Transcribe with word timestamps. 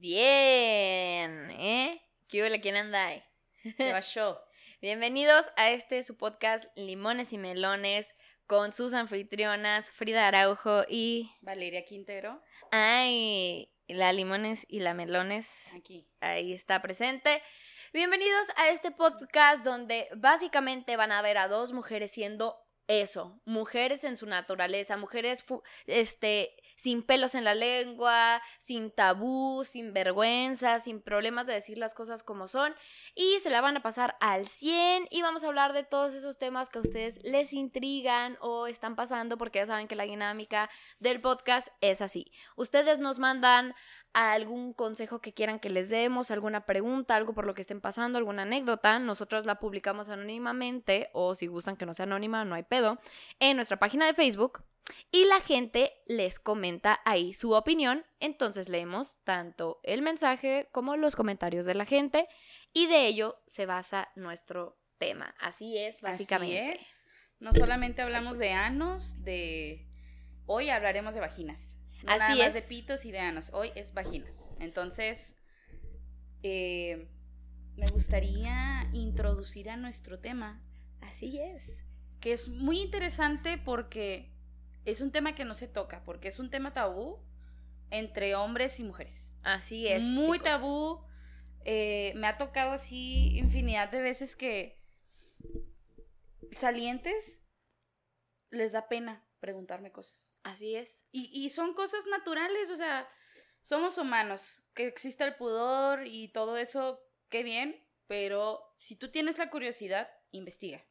Bien, 0.00 1.50
¿eh? 1.52 2.02
¿Qué 2.28 2.42
huele? 2.42 2.60
¿Quién 2.60 2.76
anda 2.76 3.06
ahí? 3.06 3.22
¿Qué 3.76 3.94
yo? 4.14 4.40
Bienvenidos 4.82 5.50
a 5.56 5.70
este 5.70 6.02
su 6.02 6.16
podcast 6.16 6.76
Limones 6.76 7.32
y 7.32 7.38
Melones 7.38 8.16
con 8.46 8.72
sus 8.72 8.92
anfitrionas 8.92 9.90
Frida 9.90 10.26
Araujo 10.26 10.82
y... 10.88 11.30
Valeria 11.42 11.84
Quintero. 11.84 12.42
Ay, 12.70 13.72
la 13.86 14.12
Limones 14.12 14.66
y 14.68 14.80
la 14.80 14.94
Melones. 14.94 15.72
Aquí. 15.74 16.08
Ahí 16.20 16.52
está 16.52 16.82
presente. 16.82 17.40
Bienvenidos 17.92 18.46
a 18.56 18.70
este 18.70 18.90
podcast 18.90 19.64
donde 19.64 20.08
básicamente 20.16 20.96
van 20.96 21.12
a 21.12 21.22
ver 21.22 21.38
a 21.38 21.48
dos 21.48 21.72
mujeres 21.72 22.10
siendo 22.10 22.58
eso, 22.88 23.40
mujeres 23.44 24.04
en 24.04 24.16
su 24.16 24.26
naturaleza, 24.26 24.96
mujeres 24.96 25.44
este 25.86 26.54
sin 26.76 27.02
pelos 27.02 27.34
en 27.34 27.44
la 27.44 27.54
lengua, 27.54 28.40
sin 28.58 28.90
tabú, 28.90 29.64
sin 29.64 29.92
vergüenza, 29.92 30.80
sin 30.80 31.00
problemas 31.00 31.46
de 31.46 31.54
decir 31.54 31.78
las 31.78 31.94
cosas 31.94 32.22
como 32.22 32.48
son 32.48 32.74
y 33.14 33.38
se 33.40 33.50
la 33.50 33.60
van 33.60 33.76
a 33.76 33.82
pasar 33.82 34.16
al 34.20 34.48
100 34.48 35.08
y 35.10 35.22
vamos 35.22 35.44
a 35.44 35.46
hablar 35.46 35.72
de 35.72 35.84
todos 35.84 36.14
esos 36.14 36.38
temas 36.38 36.68
que 36.68 36.78
a 36.78 36.82
ustedes 36.82 37.20
les 37.22 37.52
intrigan 37.52 38.36
o 38.40 38.66
están 38.66 38.96
pasando 38.96 39.38
porque 39.38 39.60
ya 39.60 39.66
saben 39.66 39.88
que 39.88 39.96
la 39.96 40.04
dinámica 40.04 40.70
del 40.98 41.20
podcast 41.20 41.68
es 41.80 42.00
así. 42.00 42.32
Ustedes 42.56 42.98
nos 42.98 43.18
mandan 43.18 43.74
algún 44.12 44.72
consejo 44.72 45.20
que 45.20 45.34
quieran 45.34 45.58
que 45.58 45.70
les 45.70 45.88
demos, 45.88 46.30
alguna 46.30 46.66
pregunta, 46.66 47.16
algo 47.16 47.34
por 47.34 47.46
lo 47.46 47.54
que 47.54 47.62
estén 47.62 47.80
pasando, 47.80 48.16
alguna 48.16 48.42
anécdota, 48.42 48.98
nosotros 49.00 49.44
la 49.44 49.58
publicamos 49.58 50.08
anónimamente 50.08 51.10
o 51.12 51.34
si 51.34 51.48
gustan 51.48 51.76
que 51.76 51.84
no 51.84 51.94
sea 51.94 52.04
anónima, 52.04 52.44
no 52.44 52.54
hay 52.54 52.62
pedo, 52.62 52.98
en 53.40 53.56
nuestra 53.56 53.78
página 53.78 54.06
de 54.06 54.14
Facebook 54.14 54.62
y 55.10 55.24
la 55.24 55.40
gente 55.40 55.92
les 56.06 56.38
comenta 56.38 57.00
ahí 57.04 57.32
su 57.32 57.52
opinión. 57.52 58.04
Entonces 58.20 58.68
leemos 58.68 59.22
tanto 59.24 59.80
el 59.82 60.02
mensaje 60.02 60.68
como 60.72 60.96
los 60.96 61.16
comentarios 61.16 61.66
de 61.66 61.74
la 61.74 61.86
gente 61.86 62.28
y 62.72 62.86
de 62.86 63.06
ello 63.06 63.42
se 63.46 63.66
basa 63.66 64.08
nuestro 64.16 64.78
tema. 64.98 65.34
Así 65.40 65.78
es, 65.78 66.00
básicamente. 66.00 66.72
Así 66.72 66.78
es. 66.78 67.06
No 67.40 67.52
solamente 67.52 68.02
hablamos 68.02 68.38
de 68.38 68.52
anos, 68.52 69.22
de... 69.22 69.88
Hoy 70.46 70.70
hablaremos 70.70 71.14
de 71.14 71.20
vaginas. 71.20 71.76
Así 72.06 72.40
es. 72.40 72.54
de 72.54 72.62
pitos 72.62 73.04
y 73.04 73.12
de 73.12 73.18
anos. 73.18 73.50
Hoy 73.52 73.70
es 73.74 73.94
vaginas. 73.94 74.52
Entonces, 74.60 75.36
eh, 76.42 77.08
me 77.76 77.86
gustaría 77.90 78.88
introducir 78.92 79.70
a 79.70 79.76
nuestro 79.76 80.20
tema. 80.20 80.62
Así 81.00 81.38
es. 81.38 81.82
Que 82.20 82.32
es 82.32 82.48
muy 82.48 82.80
interesante 82.80 83.58
porque 83.58 84.33
es 84.84 85.00
un 85.00 85.12
tema 85.12 85.34
que 85.34 85.44
no 85.44 85.54
se 85.54 85.68
toca, 85.68 86.02
porque 86.04 86.28
es 86.28 86.38
un 86.38 86.50
tema 86.50 86.72
tabú 86.72 87.22
entre 87.90 88.34
hombres 88.34 88.80
y 88.80 88.84
mujeres. 88.84 89.32
Así 89.42 89.88
es. 89.88 90.02
Muy 90.04 90.38
tabú. 90.38 91.04
Eh, 91.64 92.12
me 92.16 92.26
ha 92.26 92.36
tocado 92.36 92.72
así 92.72 93.36
infinidad 93.38 93.90
de 93.90 94.02
veces 94.02 94.36
que 94.36 94.82
salientes 96.52 97.42
les 98.50 98.72
da 98.72 98.88
pena 98.88 99.26
preguntarme 99.40 99.92
cosas. 99.92 100.34
Así 100.42 100.76
es. 100.76 101.06
Y, 101.10 101.30
y 101.32 101.50
son 101.50 101.74
cosas 101.74 102.06
naturales, 102.06 102.70
o 102.70 102.76
sea, 102.76 103.08
somos 103.62 103.96
humanos, 103.98 104.62
que 104.74 104.86
exista 104.86 105.24
el 105.24 105.36
pudor 105.36 106.06
y 106.06 106.28
todo 106.28 106.56
eso, 106.56 107.00
qué 107.30 107.42
bien, 107.42 107.82
pero 108.06 108.74
si 108.76 108.96
tú 108.96 109.10
tienes 109.10 109.38
la 109.38 109.50
curiosidad, 109.50 110.10
investiga. 110.30 110.84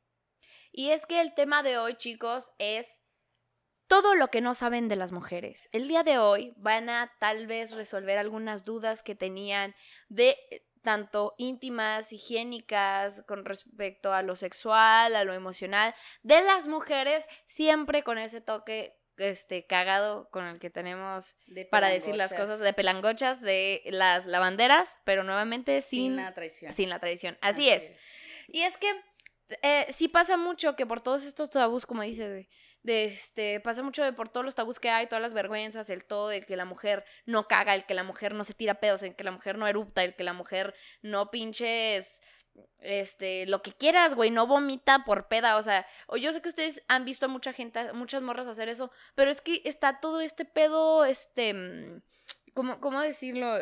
Y 0.71 0.89
es 0.89 1.05
que 1.05 1.21
el 1.21 1.35
tema 1.35 1.61
de 1.61 1.77
hoy, 1.77 1.97
chicos, 1.97 2.51
es 2.57 3.02
todo 3.93 4.15
lo 4.15 4.29
que 4.29 4.41
no 4.41 4.55
saben 4.55 4.87
de 4.87 4.95
las 4.95 5.11
mujeres. 5.11 5.69
El 5.71 5.87
día 5.87 6.01
de 6.01 6.17
hoy 6.17 6.51
van 6.57 6.89
a 6.89 7.11
tal 7.19 7.45
vez 7.45 7.73
resolver 7.73 8.17
algunas 8.17 8.65
dudas 8.65 9.03
que 9.03 9.13
tenían 9.13 9.75
de 10.09 10.35
eh, 10.49 10.65
tanto 10.81 11.35
íntimas, 11.37 12.11
higiénicas, 12.11 13.23
con 13.27 13.45
respecto 13.45 14.11
a 14.11 14.23
lo 14.23 14.35
sexual, 14.35 15.15
a 15.15 15.23
lo 15.23 15.35
emocional, 15.35 15.93
de 16.23 16.41
las 16.41 16.67
mujeres, 16.67 17.27
siempre 17.45 18.01
con 18.01 18.17
ese 18.17 18.41
toque 18.41 18.97
este 19.17 19.67
cagado 19.67 20.27
con 20.31 20.45
el 20.45 20.57
que 20.57 20.71
tenemos 20.71 21.35
para 21.69 21.89
decir 21.89 22.15
las 22.15 22.33
cosas 22.33 22.59
de 22.61 22.73
pelangochas 22.73 23.41
de 23.41 23.83
las 23.85 24.25
lavanderas, 24.25 24.97
pero 25.05 25.23
nuevamente 25.23 25.83
sin, 25.83 26.15
la 26.15 26.33
traición. 26.33 26.73
Sin 26.73 26.89
la 26.89 26.97
traición. 26.97 27.37
Así, 27.41 27.69
es. 27.69 27.93
Y 28.47 28.61
es 28.61 28.75
que 28.77 28.89
eh, 29.61 29.85
sí 29.91 30.07
pasa 30.07 30.35
mucho 30.35 30.75
que 30.75 30.87
por 30.87 30.99
todos 30.99 31.25
estos 31.25 31.51
tabús, 31.51 31.85
como 31.85 32.01
dices, 32.01 32.47
de 32.83 33.05
este, 33.05 33.59
pasa 33.61 33.81
mucho 33.81 34.03
de 34.03 34.13
por 34.13 34.29
todos 34.29 34.45
los 34.45 34.55
tabús 34.55 34.79
que 34.79 34.89
hay, 34.89 35.07
todas 35.07 35.21
las 35.21 35.33
vergüenzas, 35.33 35.89
el 35.89 36.03
todo, 36.03 36.31
el 36.31 36.45
que 36.45 36.55
la 36.55 36.65
mujer 36.65 37.05
no 37.25 37.47
caga, 37.47 37.73
el 37.75 37.85
que 37.85 37.93
la 37.93 38.03
mujer 38.03 38.33
no 38.33 38.43
se 38.43 38.53
tira 38.53 38.75
pedos, 38.75 39.03
el 39.03 39.15
que 39.15 39.23
la 39.23 39.31
mujer 39.31 39.57
no 39.57 39.67
erupta, 39.67 40.03
el 40.03 40.15
que 40.15 40.23
la 40.23 40.33
mujer 40.33 40.75
no 41.01 41.31
pinches 41.31 42.21
este, 42.79 43.45
lo 43.47 43.61
que 43.61 43.73
quieras, 43.73 44.13
güey, 44.15 44.29
no 44.29 44.45
vomita 44.45 45.05
por 45.05 45.27
peda, 45.27 45.55
o 45.57 45.63
sea, 45.63 45.87
o 46.07 46.17
yo 46.17 46.31
sé 46.31 46.41
que 46.41 46.49
ustedes 46.49 46.83
han 46.87 47.05
visto 47.05 47.25
a 47.25 47.29
mucha 47.29 47.53
gente, 47.53 47.93
muchas 47.93 48.21
morras 48.21 48.47
hacer 48.47 48.69
eso, 48.69 48.91
pero 49.15 49.31
es 49.31 49.41
que 49.41 49.61
está 49.65 49.99
todo 49.99 50.21
este 50.21 50.45
pedo, 50.45 51.05
este, 51.05 51.53
mm, 51.53 52.01
¿cómo, 52.53 52.79
cómo 52.79 53.01
decirlo? 53.01 53.57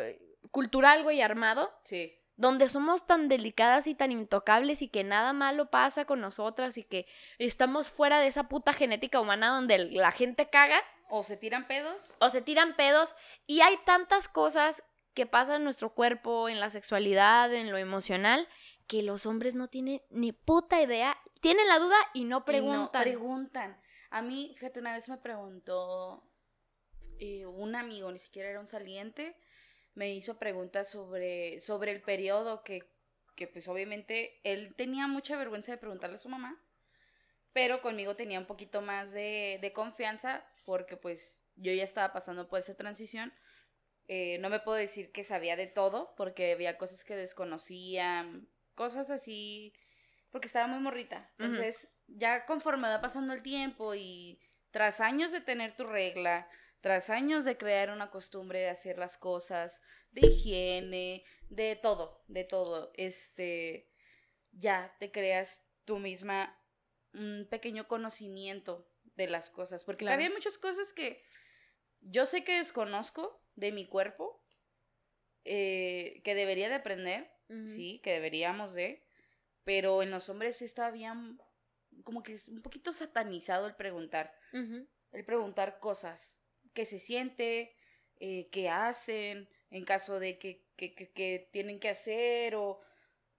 Cultural, 0.50 1.04
güey, 1.04 1.22
armado. 1.22 1.72
Sí 1.84 2.21
donde 2.42 2.68
somos 2.68 3.06
tan 3.06 3.28
delicadas 3.28 3.86
y 3.86 3.94
tan 3.94 4.10
intocables 4.10 4.82
y 4.82 4.88
que 4.88 5.04
nada 5.04 5.32
malo 5.32 5.70
pasa 5.70 6.06
con 6.06 6.20
nosotras 6.20 6.76
y 6.76 6.82
que 6.82 7.06
estamos 7.38 7.88
fuera 7.88 8.18
de 8.18 8.26
esa 8.26 8.48
puta 8.48 8.72
genética 8.72 9.20
humana 9.20 9.54
donde 9.54 9.78
la 9.78 10.10
gente 10.10 10.50
caga. 10.50 10.82
O 11.08 11.22
se 11.22 11.36
tiran 11.36 11.68
pedos. 11.68 12.16
O 12.20 12.30
se 12.30 12.42
tiran 12.42 12.74
pedos. 12.74 13.14
Y 13.46 13.60
hay 13.60 13.76
tantas 13.86 14.26
cosas 14.26 14.82
que 15.14 15.24
pasan 15.24 15.58
en 15.58 15.64
nuestro 15.64 15.94
cuerpo, 15.94 16.48
en 16.48 16.58
la 16.58 16.70
sexualidad, 16.70 17.54
en 17.54 17.70
lo 17.70 17.78
emocional, 17.78 18.48
que 18.88 19.04
los 19.04 19.24
hombres 19.24 19.54
no 19.54 19.68
tienen 19.68 20.02
ni 20.10 20.32
puta 20.32 20.82
idea. 20.82 21.16
Tienen 21.40 21.68
la 21.68 21.78
duda 21.78 21.96
y 22.12 22.24
no 22.24 22.44
preguntan. 22.44 23.02
preguntan. 23.04 23.80
A 24.10 24.20
mí, 24.20 24.52
fíjate, 24.56 24.80
una 24.80 24.92
vez 24.92 25.08
me 25.08 25.18
preguntó 25.18 26.28
eh, 27.20 27.46
un 27.46 27.76
amigo, 27.76 28.10
ni 28.10 28.18
siquiera 28.18 28.50
era 28.50 28.58
un 28.58 28.66
saliente, 28.66 29.36
me 29.94 30.12
hizo 30.12 30.38
preguntas 30.38 30.90
sobre, 30.90 31.60
sobre 31.60 31.92
el 31.92 32.00
periodo 32.00 32.62
que, 32.62 32.84
que 33.36 33.46
pues 33.46 33.68
obviamente 33.68 34.40
él 34.44 34.74
tenía 34.76 35.06
mucha 35.06 35.36
vergüenza 35.36 35.72
de 35.72 35.78
preguntarle 35.78 36.16
a 36.16 36.18
su 36.18 36.28
mamá, 36.28 36.60
pero 37.52 37.82
conmigo 37.82 38.16
tenía 38.16 38.38
un 38.38 38.46
poquito 38.46 38.80
más 38.80 39.12
de, 39.12 39.58
de 39.60 39.72
confianza 39.72 40.46
porque 40.64 40.96
pues 40.96 41.44
yo 41.56 41.72
ya 41.72 41.84
estaba 41.84 42.12
pasando 42.12 42.48
por 42.48 42.60
esa 42.60 42.74
transición. 42.74 43.32
Eh, 44.08 44.38
no 44.38 44.50
me 44.50 44.60
puedo 44.60 44.78
decir 44.78 45.12
que 45.12 45.24
sabía 45.24 45.56
de 45.56 45.66
todo 45.66 46.14
porque 46.16 46.52
había 46.52 46.78
cosas 46.78 47.04
que 47.04 47.14
desconocía, 47.14 48.28
cosas 48.74 49.10
así, 49.10 49.74
porque 50.30 50.46
estaba 50.46 50.66
muy 50.66 50.80
morrita. 50.80 51.30
Entonces, 51.38 51.88
ya 52.08 52.46
conforme 52.46 52.88
va 52.88 53.00
pasando 53.00 53.32
el 53.32 53.42
tiempo 53.42 53.94
y 53.94 54.40
tras 54.70 55.00
años 55.00 55.30
de 55.30 55.40
tener 55.40 55.76
tu 55.76 55.84
regla, 55.84 56.48
tras 56.82 57.10
años 57.10 57.44
de 57.44 57.56
crear 57.56 57.90
una 57.90 58.10
costumbre 58.10 58.58
de 58.58 58.68
hacer 58.68 58.98
las 58.98 59.16
cosas, 59.16 59.80
de 60.10 60.26
higiene, 60.26 61.24
de 61.48 61.76
todo, 61.76 62.24
de 62.26 62.42
todo, 62.42 62.90
este, 62.94 63.88
ya 64.50 64.94
te 64.98 65.12
creas 65.12 65.64
tú 65.84 66.00
misma 66.00 66.60
un 67.14 67.46
pequeño 67.48 67.86
conocimiento 67.86 68.90
de 69.14 69.28
las 69.28 69.48
cosas, 69.48 69.84
porque 69.84 70.08
había 70.08 70.28
muchas 70.30 70.58
cosas 70.58 70.92
que 70.92 71.22
yo 72.00 72.26
sé 72.26 72.42
que 72.42 72.56
desconozco 72.56 73.40
de 73.54 73.70
mi 73.70 73.86
cuerpo, 73.86 74.44
eh, 75.44 76.20
que 76.24 76.34
debería 76.34 76.68
de 76.68 76.74
aprender, 76.74 77.30
sí, 77.64 78.00
que 78.02 78.12
deberíamos 78.12 78.74
de, 78.74 79.04
pero 79.62 80.02
en 80.02 80.10
los 80.10 80.28
hombres 80.28 80.62
está 80.62 80.90
bien, 80.90 81.38
como 82.02 82.24
que 82.24 82.32
es 82.32 82.48
un 82.48 82.60
poquito 82.60 82.92
satanizado 82.92 83.68
el 83.68 83.76
preguntar, 83.76 84.34
el 85.12 85.24
preguntar 85.24 85.78
cosas, 85.78 86.41
qué 86.72 86.84
se 86.84 86.98
siente, 86.98 87.76
eh, 88.18 88.48
qué 88.50 88.68
hacen, 88.68 89.48
en 89.70 89.84
caso 89.84 90.20
de 90.20 90.38
que, 90.38 90.64
que, 90.76 90.94
que, 90.94 91.48
tienen 91.52 91.80
que 91.80 91.88
hacer 91.88 92.54
o 92.54 92.80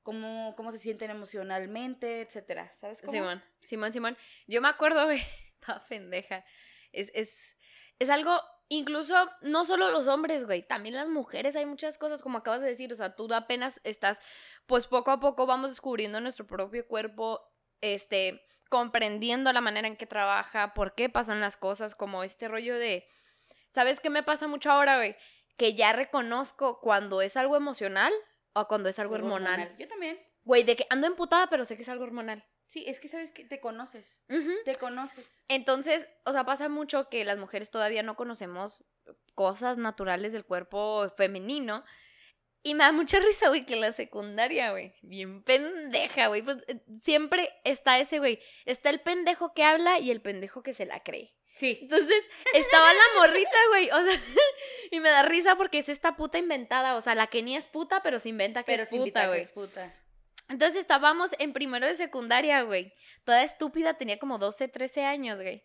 cómo, 0.02 0.56
cómo 0.56 0.72
se 0.72 0.80
sienten 0.80 1.12
emocionalmente, 1.12 2.22
etcétera, 2.22 2.72
¿sabes 2.74 3.02
cómo? 3.02 3.14
Simón, 3.14 3.44
Simón, 3.62 3.94
Simón. 3.94 4.18
Yo 4.48 4.62
me 4.62 4.68
acuerdo, 4.68 5.08
de 5.08 5.22
toda 5.66 5.86
pendeja. 5.88 6.44
Es, 6.92 7.10
es, 7.14 7.56
es 8.00 8.10
algo, 8.10 8.40
incluso, 8.70 9.16
no 9.42 9.66
solo 9.66 9.90
los 9.90 10.08
hombres, 10.08 10.46
güey, 10.46 10.68
también 10.68 10.96
las 10.96 11.08
mujeres, 11.08 11.56
hay 11.56 11.66
muchas 11.66 11.98
cosas, 11.98 12.22
como 12.22 12.40
acabas 12.40 12.62
de 12.62 12.68
decir, 12.68 12.92
o 12.92 12.96
sea, 12.96 13.16
tú 13.16 13.34
apenas 13.34 13.80
estás, 13.84 14.20
pues 14.66 14.88
poco 14.88 15.12
a 15.12 15.20
poco 15.20 15.46
vamos 15.46 15.70
descubriendo 15.70 16.20
nuestro 16.20 16.46
propio 16.46 16.88
cuerpo, 16.88 17.42
este, 17.82 18.42
comprendiendo 18.70 19.54
la 19.54 19.62
manera 19.62 19.88
en 19.88 19.98
que 19.98 20.08
trabaja, 20.08 20.74
por 20.74 20.96
qué 20.96 21.10
pasan 21.10 21.40
las 21.40 21.58
cosas, 21.58 21.96
como 21.96 22.24
este 22.24 22.48
rollo 22.48 22.78
de 22.78 23.08
¿Sabes 23.74 24.00
qué 24.00 24.10
me 24.10 24.24
pasa 24.24 24.48
mucho 24.48 24.72
ahora, 24.72 24.98
güey? 24.98 25.16
Que 25.58 25.74
ya 25.74 25.94
reconozco 25.94 26.80
cuando 26.80 27.22
es 27.22 27.38
algo 27.38 27.56
emocional 27.56 28.14
o 28.54 28.68
cuando 28.68 28.90
es 28.90 29.00
algo, 29.00 29.16
hormonal. 29.16 29.76
Yo 29.78 29.88
también. 29.88 30.20
Güey, 30.44 30.64
de 30.64 30.76
que 30.76 30.86
ando 30.90 31.08
emputada, 31.08 31.48
pero 31.48 31.66
sé 31.66 31.76
que 31.76 31.84
es 31.84 31.90
algo 31.90 32.04
hormonal. 32.04 32.46
Sí, 32.66 32.84
es 32.88 33.00
que 33.00 33.08
sabes 33.08 33.32
que 33.32 33.46
te 33.46 33.60
conoces. 33.60 34.24
Te 34.66 34.76
conoces. 34.76 35.44
Entonces, 35.48 36.08
o 36.26 36.32
sea, 36.32 36.46
pasa 36.46 36.70
mucho 36.70 37.10
que 37.10 37.26
las 37.26 37.38
mujeres 37.38 37.72
todavía 37.72 38.04
no 38.04 38.16
conocemos 38.16 38.84
cosas 39.36 39.78
naturales 39.78 40.34
del 40.34 40.46
cuerpo 40.46 41.10
femenino. 41.18 41.84
Y 42.62 42.76
me 42.76 42.84
da 42.84 42.92
mucha 42.92 43.20
risa, 43.20 43.50
güey, 43.50 43.66
que 43.66 43.76
la 43.76 43.92
secundaria, 43.92 44.72
güey, 44.72 44.96
bien 45.02 45.44
pendeja, 45.44 46.28
güey. 46.28 46.42
Pues 46.42 46.58
eh, 46.68 46.84
siempre 47.02 47.50
está 47.64 48.00
ese, 48.00 48.20
güey. 48.20 48.40
Está 48.66 48.90
el 48.90 49.02
pendejo 49.02 49.54
que 49.54 49.64
habla 49.64 50.00
y 50.00 50.12
el 50.12 50.22
pendejo 50.22 50.64
que 50.64 50.74
se 50.74 50.86
la 50.86 51.02
cree. 51.02 51.36
Sí. 51.54 51.80
Entonces, 51.82 52.28
estaba 52.54 52.94
la 52.94 53.20
morrita, 53.20 53.58
güey. 53.70 53.90
O 53.92 54.04
sea, 54.04 54.22
y 54.92 55.00
me 55.00 55.10
da 55.10 55.24
risa 55.24 55.56
porque 55.56 55.80
es 55.80 55.90
esta 55.90 56.16
puta 56.16 56.38
inventada. 56.38 56.96
O 56.96 57.02
sea, 57.02 57.16
la 57.16 57.28
que 57.28 57.44
ni 57.44 57.56
es 57.56 57.68
puta, 57.68 58.02
pero 58.04 58.20
se 58.20 58.30
inventa 58.30 58.64
que 58.64 58.74
Pero 58.74 58.84
es 58.84 58.90
puta, 58.90 59.28
güey. 59.28 59.42
es 59.42 59.52
puta. 59.52 59.94
Entonces 60.50 60.80
estábamos 60.80 61.36
en 61.40 61.54
primero 61.54 61.88
de 61.88 61.96
secundaria, 61.96 62.62
güey. 62.64 62.94
Toda 63.24 63.44
estúpida, 63.44 63.96
tenía 63.96 64.20
como 64.20 64.40
12, 64.40 64.68
13 64.68 65.06
años, 65.06 65.40
güey. 65.40 65.64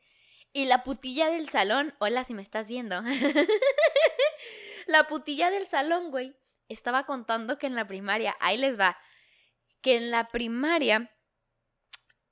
Y 0.52 0.64
la 0.64 0.82
putilla 0.82 1.29
del 1.31 1.49
salón, 1.49 1.94
hola 1.99 2.25
si 2.25 2.34
me 2.34 2.43
estás 2.43 2.69
viendo. 2.69 3.02
la 4.87 5.06
putilla 5.06 5.50
del 5.50 5.69
salón, 5.69 6.11
güey, 6.11 6.37
estaba 6.69 7.05
contando 7.05 7.58
que 7.58 7.67
en 7.67 7.75
la 7.75 7.87
primaria, 7.87 8.37
ahí 8.41 8.56
les 8.56 8.79
va, 8.79 8.99
que 9.82 9.96
en 9.96 10.11
la 10.11 10.29
primaria 10.29 11.14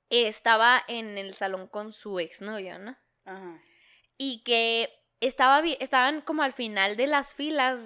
estaba 0.09 0.83
en 0.87 1.17
el 1.17 1.35
salón 1.35 1.67
con 1.67 1.93
su 1.93 2.19
exnovio, 2.19 2.79
¿no? 2.79 2.97
Ajá. 3.27 3.61
Y 4.17 4.43
que 4.43 4.89
estaba 5.19 5.61
estaban 5.79 6.21
como 6.21 6.43
al 6.43 6.53
final 6.53 6.97
de 6.97 7.07
las 7.07 7.35
filas 7.35 7.79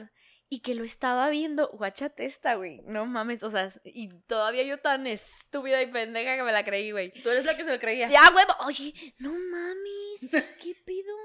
y 0.50 0.60
que 0.60 0.76
lo 0.76 0.84
estaba 0.84 1.30
viendo. 1.30 1.70
Guachate 1.70 2.26
esta, 2.26 2.56
güey. 2.56 2.82
No 2.84 3.06
mames, 3.06 3.42
o 3.42 3.50
sea, 3.50 3.70
y 3.86 4.10
todavía 4.28 4.64
yo 4.64 4.80
tan 4.80 5.08
estúpida 5.08 5.82
y 5.82 5.88
pendeja 5.88 6.36
que 6.36 6.44
me 6.44 6.52
la 6.52 6.66
creí, 6.66 6.92
güey. 6.92 7.12
Tú 7.24 7.30
eres 7.30 7.46
la 7.46 7.56
que 7.56 7.64
se 7.64 7.72
lo 7.72 7.80
creía. 7.80 8.10
Ya, 8.10 8.30
huevo. 8.36 8.54
Oye, 8.66 8.94
no 9.18 9.32
mames. 9.32 10.20
¿Qué 10.60 10.76
pido? 10.86 11.16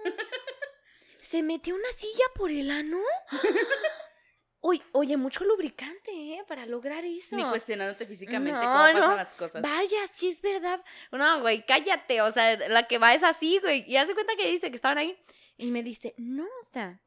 ¿Se 1.21 1.43
metió 1.43 1.75
una 1.75 1.91
silla 1.97 2.25
por 2.37 2.51
el 2.53 2.71
ano? 2.71 3.01
Oye, 4.69 4.83
oye, 4.91 5.17
mucho 5.17 5.45
lubricante, 5.45 6.11
¿eh? 6.11 6.45
Para 6.49 6.67
lograr 6.67 7.05
eso. 7.05 7.37
Ni 7.37 7.45
cuestionándote 7.45 8.05
físicamente 8.05 8.51
No, 8.51 8.61
cómo 8.61 8.75
pasan 8.75 9.17
las 9.17 9.35
cosas. 9.35 9.63
Vaya, 9.63 9.99
sí 10.13 10.29
es 10.29 10.43
verdad. 10.43 10.83
No, 11.13 11.41
güey, 11.41 11.65
cállate. 11.65 12.21
O 12.23 12.33
sea, 12.33 12.57
la 12.69 12.89
que 12.89 12.99
va 12.99 13.15
es 13.15 13.23
así, 13.23 13.61
güey. 13.61 13.85
Y 13.89 13.97
hace 13.97 14.15
cuenta 14.15 14.35
que 14.35 14.51
dice 14.51 14.71
que 14.71 14.75
estaban 14.75 14.99
ahí. 14.99 15.17
Y 15.57 15.71
me 15.71 15.85
dice, 15.85 16.15
no, 16.17 16.43
o 16.43 16.73
sea. 16.73 16.99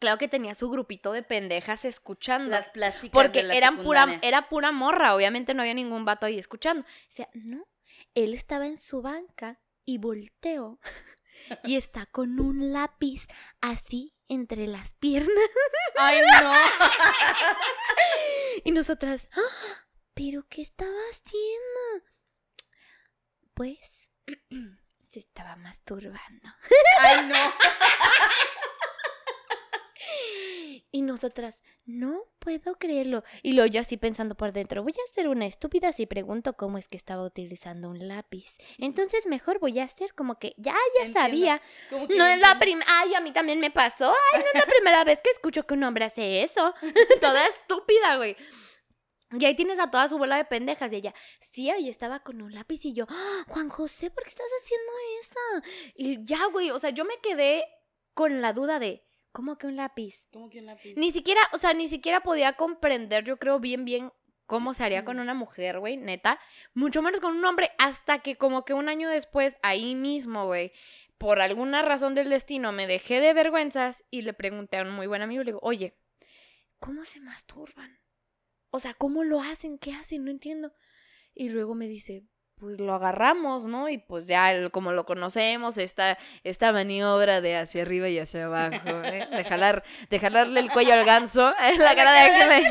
Claro 0.00 0.18
que 0.18 0.26
tenía 0.26 0.56
su 0.56 0.68
grupito 0.68 1.12
de 1.12 1.22
pendejas 1.22 1.84
escuchando. 1.84 2.50
Las 2.50 2.70
plásticas 2.70 3.12
porque 3.12 3.42
de 3.42 3.48
la 3.48 3.54
eran 3.54 3.84
pura, 3.84 4.18
era 4.22 4.48
pura 4.48 4.72
morra. 4.72 5.14
Obviamente 5.14 5.54
no 5.54 5.62
había 5.62 5.74
ningún 5.74 6.04
vato 6.04 6.26
ahí 6.26 6.40
escuchando. 6.40 6.84
O 6.84 7.12
sea, 7.12 7.28
no. 7.34 7.68
Él 8.16 8.34
estaba 8.34 8.66
en 8.66 8.80
su 8.80 9.00
banca 9.00 9.60
y 9.84 9.98
volteó. 9.98 10.80
y 11.62 11.76
está 11.76 12.06
con 12.06 12.40
un 12.40 12.72
lápiz 12.72 13.28
así 13.60 14.16
entre 14.30 14.66
las 14.68 14.94
piernas. 14.94 15.50
¡Ay, 15.98 16.20
no! 16.40 16.52
Y 18.64 18.72
nosotras, 18.72 19.28
"Ah, 19.32 19.84
¿pero 20.14 20.46
qué 20.48 20.62
estaba 20.62 20.96
haciendo? 21.10 22.06
Pues 23.54 23.78
se 25.00 25.18
estaba 25.18 25.56
masturbando. 25.56 26.48
¡Ay, 27.00 27.26
no! 27.26 27.36
Y 30.92 31.02
nosotras, 31.02 31.62
no 31.98 32.22
puedo 32.38 32.76
creerlo. 32.76 33.22
Y 33.42 33.52
luego 33.52 33.70
yo 33.72 33.80
así 33.80 33.96
pensando 33.96 34.34
por 34.34 34.52
dentro, 34.52 34.82
voy 34.82 34.92
a 34.92 35.12
ser 35.14 35.28
una 35.28 35.46
estúpida 35.46 35.92
si 35.92 36.06
pregunto 36.06 36.54
cómo 36.54 36.78
es 36.78 36.88
que 36.88 36.96
estaba 36.96 37.22
utilizando 37.24 37.88
un 37.90 38.08
lápiz. 38.08 38.56
Entonces 38.78 39.26
mejor 39.26 39.58
voy 39.58 39.78
a 39.78 39.84
hacer 39.84 40.14
como 40.14 40.38
que 40.38 40.54
ya, 40.56 40.72
ya 40.98 41.04
Entiendo. 41.06 41.20
sabía. 41.20 41.62
No 42.16 42.24
es 42.26 42.38
la 42.40 42.58
primera. 42.58 42.86
Ay, 43.00 43.14
a 43.14 43.20
mí 43.20 43.32
también 43.32 43.60
me 43.60 43.70
pasó. 43.70 44.12
Ay, 44.32 44.40
no 44.40 44.46
es 44.46 44.54
la 44.54 44.66
primera 44.72 45.04
vez 45.04 45.20
que 45.22 45.30
escucho 45.30 45.66
que 45.66 45.74
un 45.74 45.84
hombre 45.84 46.04
hace 46.04 46.42
eso. 46.42 46.74
Toda 47.20 47.46
estúpida, 47.46 48.16
güey. 48.16 48.36
Y 49.38 49.44
ahí 49.44 49.54
tienes 49.54 49.78
a 49.78 49.90
toda 49.92 50.08
su 50.08 50.18
bola 50.18 50.36
de 50.36 50.44
pendejas. 50.44 50.92
Y 50.92 50.96
ella, 50.96 51.14
sí, 51.52 51.70
ahí 51.70 51.88
estaba 51.88 52.18
con 52.20 52.42
un 52.42 52.52
lápiz. 52.52 52.84
Y 52.84 52.94
yo, 52.94 53.06
"Ah, 53.08 53.44
Juan 53.48 53.68
José, 53.68 54.10
¿por 54.10 54.24
qué 54.24 54.30
estás 54.30 54.46
haciendo 54.60 54.92
eso? 55.20 55.72
Y 55.94 56.24
ya, 56.24 56.46
güey. 56.46 56.70
O 56.72 56.78
sea, 56.80 56.90
yo 56.90 57.04
me 57.04 57.14
quedé 57.22 57.64
con 58.14 58.40
la 58.42 58.52
duda 58.52 58.80
de, 58.80 59.04
¿cómo 59.32 59.58
que 59.58 59.66
un 59.66 59.76
lápiz? 59.76 60.24
¿Cómo 60.32 60.48
que 60.48 60.60
un 60.60 60.66
lápiz? 60.66 60.94
Ni 60.96 61.10
siquiera, 61.10 61.40
o 61.52 61.58
sea, 61.58 61.74
ni 61.74 61.88
siquiera 61.88 62.20
podía 62.20 62.54
comprender, 62.54 63.24
yo 63.24 63.38
creo, 63.38 63.60
bien, 63.60 63.84
bien 63.84 64.12
cómo 64.46 64.74
se 64.74 64.82
haría 64.82 65.04
con 65.04 65.20
una 65.20 65.34
mujer, 65.34 65.78
güey, 65.78 65.96
neta. 65.96 66.40
Mucho 66.74 67.02
menos 67.02 67.20
con 67.20 67.36
un 67.36 67.44
hombre, 67.44 67.70
hasta 67.78 68.18
que 68.18 68.36
como 68.36 68.64
que 68.64 68.74
un 68.74 68.88
año 68.88 69.08
después, 69.08 69.56
ahí 69.62 69.94
mismo, 69.94 70.46
güey, 70.46 70.72
por 71.18 71.40
alguna 71.40 71.82
razón 71.82 72.14
del 72.14 72.30
destino, 72.30 72.72
me 72.72 72.86
dejé 72.86 73.20
de 73.20 73.32
vergüenzas 73.32 74.04
y 74.10 74.22
le 74.22 74.32
pregunté 74.32 74.78
a 74.78 74.82
un 74.82 74.90
muy 74.90 75.06
buen 75.06 75.22
amigo, 75.22 75.42
le 75.42 75.50
digo, 75.52 75.60
oye, 75.62 75.96
¿cómo 76.78 77.04
se 77.04 77.20
masturban? 77.20 77.98
O 78.70 78.80
sea, 78.80 78.94
¿cómo 78.94 79.22
lo 79.22 79.40
hacen? 79.40 79.78
¿Qué 79.78 79.92
hacen? 79.92 80.24
No 80.24 80.30
entiendo. 80.30 80.72
Y 81.34 81.50
luego 81.50 81.74
me 81.74 81.86
dice, 81.86 82.24
pues 82.60 82.78
lo 82.78 82.92
agarramos, 82.94 83.64
¿no? 83.64 83.88
Y 83.88 83.96
pues 83.96 84.26
ya, 84.26 84.68
como 84.68 84.92
lo 84.92 85.06
conocemos, 85.06 85.78
esta, 85.78 86.18
esta 86.44 86.72
maniobra 86.72 87.40
de 87.40 87.56
hacia 87.56 87.82
arriba 87.82 88.08
y 88.10 88.18
hacia 88.18 88.44
abajo, 88.44 89.02
¿eh? 89.02 89.26
De, 89.30 89.44
jalar, 89.44 89.82
de 90.10 90.18
jalarle 90.18 90.60
el 90.60 90.70
cuello 90.70 90.92
al 90.92 91.04
ganso. 91.04 91.50
¿eh? 91.62 91.78
La 91.78 91.96
cara 91.96 92.12
de 92.12 92.18
Ángel. 92.18 92.62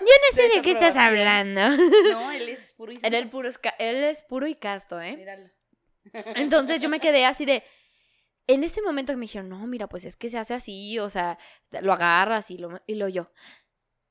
Yo 0.00 0.06
no 0.06 0.34
sé 0.34 0.48
de 0.56 0.62
qué 0.62 0.72
estás 0.72 0.96
hablando. 0.96 1.68
No, 2.12 2.32
él 2.32 2.48
es 2.48 2.72
puro 2.72 2.92
y 2.92 2.98
Él, 3.02 3.28
puro 3.28 3.48
él 3.78 4.04
es 4.04 4.22
puro 4.22 4.46
y 4.46 4.54
casto, 4.54 5.00
¿eh? 5.00 5.16
Míralo. 5.16 5.50
Entonces 6.36 6.80
yo 6.80 6.88
me 6.88 7.00
quedé 7.00 7.26
así 7.26 7.44
de. 7.44 7.62
En 8.46 8.62
ese 8.62 8.80
momento 8.80 9.12
que 9.12 9.16
me 9.16 9.24
dijeron, 9.24 9.48
no, 9.48 9.66
mira, 9.66 9.88
pues 9.88 10.04
es 10.04 10.16
que 10.16 10.30
se 10.30 10.38
hace 10.38 10.54
así, 10.54 11.00
o 11.00 11.10
sea, 11.10 11.36
lo 11.82 11.92
agarras 11.92 12.50
y 12.50 12.58
lo, 12.58 12.80
y 12.86 12.94
lo 12.94 13.08
yo. 13.08 13.32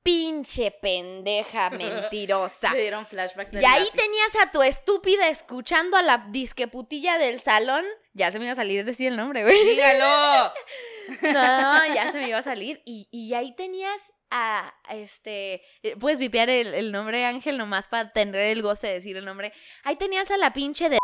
Pinche 0.06 0.69
pendeja 0.69 1.69
mentirosa. 1.72 2.72
Dieron 2.75 3.07
flashbacks 3.07 3.54
Y 3.54 3.57
ahí 3.57 3.86
lápiz. 3.86 3.92
tenías 3.92 4.36
a 4.44 4.52
tu 4.52 4.62
estúpida 4.62 5.30
escuchando 5.30 5.98
a 5.98 6.04
la 6.04 6.28
disqueputilla 6.30 7.18
del 7.18 7.40
salón. 7.42 7.84
Ya 8.13 8.31
se 8.31 8.38
me 8.38 8.46
iba 8.46 8.52
a 8.52 8.56
salir 8.56 8.86
decir 8.86 9.07
el 9.07 9.18
nombre, 9.18 9.44
güey. 9.44 9.66
¡Dígalo! 9.66 10.54
No, 11.22 11.86
ya 11.94 12.12
se 12.12 12.19
me 12.19 12.28
iba 12.30 12.38
a 12.38 12.44
salir. 12.44 12.81
Y, 12.86 13.07
y 13.12 13.34
ahí 13.34 13.56
tenías 13.56 14.12
a, 14.31 14.74
a 14.86 14.96
este, 14.96 15.62
eh, 15.84 15.96
puedes 16.00 16.18
vipear 16.19 16.50
el, 16.50 16.74
el 16.74 16.92
nombre 16.92 17.25
Ángel 17.25 17.57
nomás 17.57 17.88
para 17.88 18.12
tener 18.12 18.42
el 18.42 18.62
goce 18.62 18.88
de 18.88 18.94
decir 18.94 19.18
el 19.18 19.25
nombre. 19.25 19.54
Ahí 19.84 19.96
tenías 19.96 20.30
a 20.31 20.38
la 20.38 20.54
pinche 20.54 20.90
de... 20.90 20.98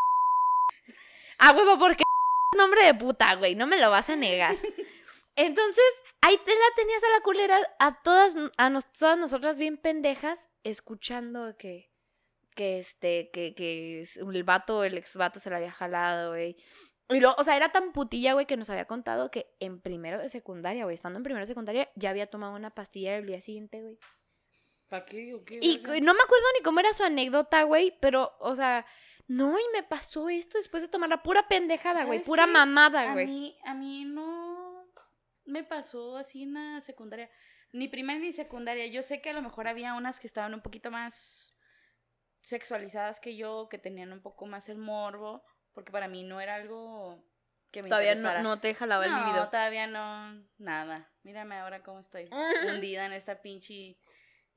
A 1.39 1.51
huevo, 1.53 1.77
porque 1.79 2.03
es 2.03 2.57
nombre 2.57 2.83
de 2.85 2.93
puta, 2.93 3.33
güey, 3.35 3.55
no 3.55 3.65
me 3.65 3.77
lo 3.77 3.89
vas 3.89 4.09
a 4.11 4.15
negar. 4.15 4.55
Entonces, 5.35 5.83
ahí 6.21 6.37
te 6.45 6.51
la 6.51 6.65
tenías 6.75 7.03
a 7.03 7.09
la 7.17 7.21
culera, 7.21 7.57
a 7.79 8.01
todas, 8.03 8.35
a 8.57 8.69
nos- 8.69 8.91
todas 8.91 9.17
nosotras 9.17 9.57
bien 9.57 9.77
pendejas, 9.77 10.49
escuchando 10.63 11.55
que, 11.57 11.91
que 12.55 12.79
este, 12.79 13.29
que, 13.31 13.55
que 13.55 14.03
el 14.19 14.43
vato, 14.43 14.83
el 14.83 14.97
ex 14.97 15.15
vato 15.15 15.39
se 15.39 15.49
la 15.49 15.57
había 15.57 15.71
jalado, 15.71 16.31
güey. 16.31 16.57
Y 17.09 17.19
luego, 17.19 17.35
o 17.37 17.43
sea, 17.43 17.57
era 17.57 17.69
tan 17.71 17.91
putilla, 17.91 18.33
güey, 18.33 18.45
que 18.45 18.55
nos 18.57 18.69
había 18.69 18.85
contado 18.85 19.31
que 19.31 19.53
en 19.59 19.81
primero 19.81 20.19
de 20.19 20.29
secundaria, 20.29 20.83
güey, 20.85 20.95
estando 20.95 21.17
en 21.17 21.23
primero 21.23 21.43
de 21.43 21.47
secundaria, 21.47 21.89
ya 21.95 22.09
había 22.09 22.27
tomado 22.27 22.55
una 22.55 22.69
pastilla 22.73 23.17
el 23.17 23.25
día 23.25 23.41
siguiente, 23.41 23.81
güey. 23.81 23.97
¿Para 24.87 25.05
qué 25.05 25.33
o 25.33 25.43
qué? 25.43 25.59
Y 25.61 25.81
c- 25.85 26.01
no 26.01 26.13
me 26.13 26.21
acuerdo 26.21 26.45
ni 26.57 26.63
cómo 26.63 26.79
era 26.81 26.93
su 26.93 27.03
anécdota, 27.03 27.63
güey, 27.63 27.97
pero, 28.01 28.33
o 28.39 28.55
sea, 28.55 28.85
no, 29.27 29.57
y 29.57 29.63
me 29.73 29.83
pasó 29.83 30.27
esto 30.29 30.57
después 30.57 30.83
de 30.83 30.89
tomar 30.89 31.09
la 31.09 31.23
pura 31.23 31.47
pendejada, 31.47 32.03
güey, 32.05 32.19
¿Sabes 32.19 32.27
pura 32.27 32.45
qué? 32.45 32.51
mamada, 32.51 33.09
A 33.09 33.13
güey. 33.13 33.25
mí, 33.27 33.57
a 33.65 33.73
mí 33.73 34.03
no 34.05 34.60
me 35.51 35.63
pasó 35.63 36.17
así 36.17 36.43
en 36.43 36.53
la 36.53 36.81
secundaria. 36.81 37.29
Ni 37.73 37.87
primaria 37.87 38.21
ni 38.21 38.31
secundaria. 38.31 38.87
Yo 38.87 39.01
sé 39.03 39.21
que 39.21 39.29
a 39.29 39.33
lo 39.33 39.41
mejor 39.41 39.67
había 39.67 39.93
unas 39.93 40.19
que 40.19 40.27
estaban 40.27 40.53
un 40.53 40.61
poquito 40.61 40.91
más 40.91 41.55
sexualizadas 42.41 43.19
que 43.19 43.35
yo, 43.35 43.67
que 43.69 43.77
tenían 43.77 44.11
un 44.11 44.21
poco 44.21 44.45
más 44.45 44.67
el 44.69 44.77
morbo, 44.77 45.43
porque 45.73 45.91
para 45.91 46.07
mí 46.07 46.23
no 46.23 46.41
era 46.41 46.55
algo 46.55 47.23
que 47.71 47.83
me 47.83 47.89
Todavía 47.89 48.15
no, 48.15 48.41
no 48.41 48.59
te 48.59 48.73
jalaba 48.73 49.05
el 49.05 49.11
No, 49.11 49.25
líbido. 49.25 49.49
todavía 49.49 49.87
no, 49.87 50.43
nada. 50.57 51.09
Mírame 51.23 51.55
ahora 51.55 51.83
cómo 51.83 51.99
estoy. 51.99 52.29
Hundida 52.67 53.05
en 53.05 53.13
esta 53.13 53.41
pinche, 53.41 53.97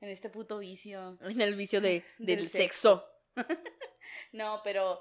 en 0.00 0.08
este 0.08 0.30
puto 0.30 0.58
vicio. 0.58 1.18
En 1.20 1.40
el 1.40 1.54
vicio 1.54 1.80
de, 1.80 2.04
del, 2.18 2.38
Del 2.38 2.48
sexo. 2.48 3.06
No, 4.32 4.60
pero 4.64 5.00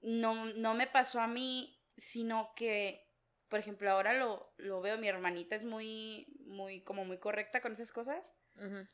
no, 0.00 0.46
no 0.46 0.74
me 0.74 0.86
pasó 0.86 1.20
a 1.20 1.26
mí, 1.26 1.80
sino 1.96 2.52
que, 2.56 3.08
por 3.52 3.60
ejemplo, 3.60 3.90
ahora 3.90 4.14
lo, 4.14 4.50
lo 4.56 4.80
veo, 4.80 4.96
mi 4.96 5.08
hermanita 5.08 5.56
es 5.56 5.62
muy, 5.62 6.26
muy, 6.46 6.80
como 6.84 7.04
muy 7.04 7.18
correcta 7.18 7.60
con 7.60 7.72
esas 7.72 7.92
cosas. 7.92 8.32
Ujú. 8.56 8.88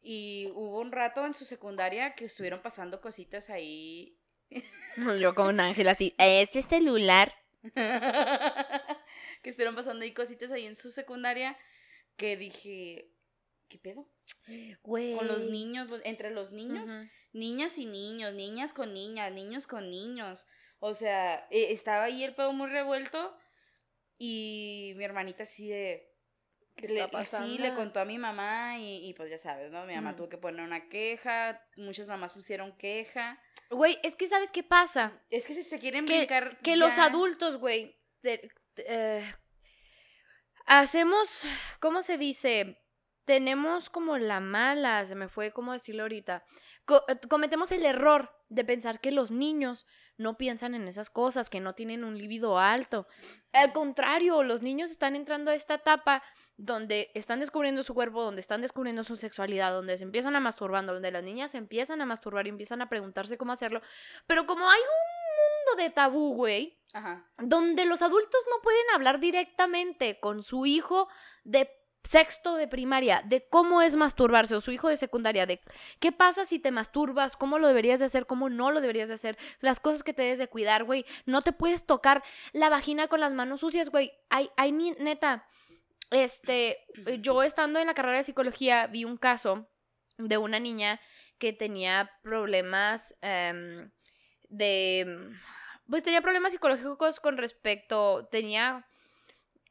Y 0.00 0.52
hubo 0.54 0.78
un 0.78 0.92
rato 0.92 1.26
en 1.26 1.34
su 1.34 1.44
secundaria 1.44 2.14
que 2.14 2.24
estuvieron 2.24 2.62
pasando 2.62 3.00
cositas 3.00 3.50
ahí. 3.50 4.16
Yo 5.20 5.34
con 5.34 5.48
un 5.48 5.58
ángel 5.58 5.88
así, 5.88 6.14
este 6.16 6.62
celular. 6.62 7.34
que 9.42 9.50
estuvieron 9.50 9.74
pasando 9.74 10.04
ahí 10.04 10.14
cositas 10.14 10.52
ahí 10.52 10.64
en 10.64 10.76
su 10.76 10.92
secundaria 10.92 11.58
que 12.14 12.36
dije, 12.36 13.10
¿qué 13.66 13.78
pedo? 13.78 14.08
Güey. 14.84 15.16
Con 15.16 15.26
los 15.26 15.50
niños, 15.50 15.88
entre 16.04 16.30
los 16.30 16.52
niños, 16.52 16.88
Ujú. 16.88 17.08
niñas 17.32 17.78
y 17.78 17.86
niños, 17.86 18.32
niñas 18.34 18.74
con 18.74 18.94
niñas, 18.94 19.32
niños 19.32 19.66
con 19.66 19.90
niños. 19.90 20.46
O 20.78 20.94
sea, 20.94 21.48
eh, 21.50 21.72
estaba 21.72 22.04
ahí 22.04 22.22
el 22.22 22.36
pedo 22.36 22.52
muy 22.52 22.70
revuelto 22.70 23.36
y 24.26 24.94
mi 24.96 25.04
hermanita 25.04 25.42
así 25.44 25.68
de, 25.68 26.10
¿Qué 26.76 26.88
le- 26.88 27.00
está 27.00 27.10
pasando? 27.10 27.48
Sí, 27.48 27.58
le 27.58 27.74
contó 27.74 28.00
a 28.00 28.04
mi 28.04 28.18
mamá 28.18 28.78
y, 28.78 29.06
y 29.08 29.14
pues 29.14 29.30
ya 29.30 29.38
sabes, 29.38 29.70
¿no? 29.70 29.84
Mi 29.86 29.94
mamá 29.94 30.10
Ujú. 30.10 30.16
tuvo 30.18 30.28
que 30.28 30.38
poner 30.38 30.64
una 30.64 30.88
queja, 30.88 31.62
muchas 31.76 32.08
mamás 32.08 32.32
pusieron 32.32 32.76
queja. 32.76 33.40
Güey, 33.70 33.96
es 34.02 34.16
que 34.16 34.26
¿sabes 34.28 34.50
qué 34.50 34.62
pasa? 34.62 35.20
Es 35.30 35.46
que 35.46 35.54
si 35.54 35.62
se 35.62 35.78
quieren 35.78 36.04
Que, 36.06 36.18
brincar. 36.18 36.58
que 36.60 36.76
los 36.76 36.98
adultos, 36.98 37.56
güey, 37.58 37.96
eh, 38.24 39.24
hacemos, 40.66 41.42
¿cómo 41.80 42.02
se 42.02 42.18
dice? 42.18 42.80
Tenemos 43.24 43.88
como 43.88 44.18
la 44.18 44.40
mala, 44.40 45.04
se 45.06 45.14
me 45.14 45.28
fue 45.28 45.52
cómo 45.52 45.72
decirlo 45.72 46.02
ahorita. 46.02 46.44
Co- 46.84 47.04
cometemos 47.30 47.72
el 47.72 47.84
error 47.86 48.30
de 48.48 48.64
pensar 48.64 49.00
que 49.00 49.12
los 49.12 49.30
niños 49.30 49.86
no 50.16 50.36
piensan 50.36 50.74
en 50.74 50.86
esas 50.86 51.10
cosas, 51.10 51.50
que 51.50 51.60
no 51.60 51.74
tienen 51.74 52.04
un 52.04 52.16
libido 52.16 52.58
alto. 52.58 53.06
Al 53.52 53.72
contrario, 53.72 54.42
los 54.42 54.62
niños 54.62 54.90
están 54.90 55.16
entrando 55.16 55.50
a 55.50 55.54
esta 55.54 55.74
etapa 55.74 56.22
donde 56.56 57.10
están 57.14 57.40
descubriendo 57.40 57.82
su 57.82 57.94
cuerpo, 57.94 58.22
donde 58.22 58.40
están 58.40 58.60
descubriendo 58.60 59.04
su 59.04 59.16
sexualidad, 59.16 59.72
donde 59.72 59.98
se 59.98 60.04
empiezan 60.04 60.36
a 60.36 60.40
masturbar, 60.40 60.86
donde 60.86 61.10
las 61.10 61.24
niñas 61.24 61.50
se 61.50 61.58
empiezan 61.58 62.00
a 62.00 62.06
masturbar 62.06 62.46
y 62.46 62.50
empiezan 62.50 62.82
a 62.82 62.88
preguntarse 62.88 63.36
cómo 63.36 63.52
hacerlo. 63.52 63.82
Pero 64.26 64.46
como 64.46 64.68
hay 64.68 64.80
un 64.80 65.74
mundo 65.74 65.82
de 65.82 65.90
tabú, 65.90 66.34
güey, 66.34 66.78
donde 67.38 67.84
los 67.86 68.02
adultos 68.02 68.40
no 68.50 68.62
pueden 68.62 68.84
hablar 68.94 69.18
directamente 69.18 70.20
con 70.20 70.42
su 70.42 70.64
hijo 70.64 71.08
de 71.42 71.68
sexto 72.04 72.56
de 72.56 72.68
primaria 72.68 73.22
de 73.24 73.46
cómo 73.48 73.82
es 73.82 73.96
masturbarse 73.96 74.54
o 74.54 74.60
su 74.60 74.70
hijo 74.70 74.88
de 74.88 74.96
secundaria 74.96 75.46
de 75.46 75.60
qué 75.98 76.12
pasa 76.12 76.44
si 76.44 76.58
te 76.58 76.70
masturbas, 76.70 77.34
cómo 77.34 77.58
lo 77.58 77.66
deberías 77.66 77.98
de 77.98 78.04
hacer, 78.04 78.26
cómo 78.26 78.50
no 78.50 78.70
lo 78.70 78.80
deberías 78.80 79.08
de 79.08 79.14
hacer, 79.14 79.38
las 79.60 79.80
cosas 79.80 80.02
que 80.02 80.12
te 80.12 80.22
debes 80.22 80.38
de 80.38 80.48
cuidar, 80.48 80.84
güey, 80.84 81.04
no 81.24 81.42
te 81.42 81.52
puedes 81.52 81.86
tocar 81.86 82.22
la 82.52 82.68
vagina 82.68 83.08
con 83.08 83.20
las 83.20 83.32
manos 83.32 83.60
sucias, 83.60 83.88
güey. 83.88 84.12
Hay 84.28 84.50
hay 84.56 84.72
neta 84.72 85.46
este 86.10 86.78
yo 87.20 87.42
estando 87.42 87.80
en 87.80 87.86
la 87.86 87.94
carrera 87.94 88.18
de 88.18 88.24
psicología 88.24 88.86
vi 88.86 89.04
un 89.04 89.16
caso 89.16 89.68
de 90.18 90.38
una 90.38 90.60
niña 90.60 91.00
que 91.38 91.52
tenía 91.52 92.10
problemas 92.22 93.16
em, 93.22 93.90
de 94.48 95.32
pues 95.88 96.02
tenía 96.02 96.22
problemas 96.22 96.52
psicológicos 96.52 97.20
con 97.20 97.36
respecto, 97.36 98.26
tenía 98.30 98.86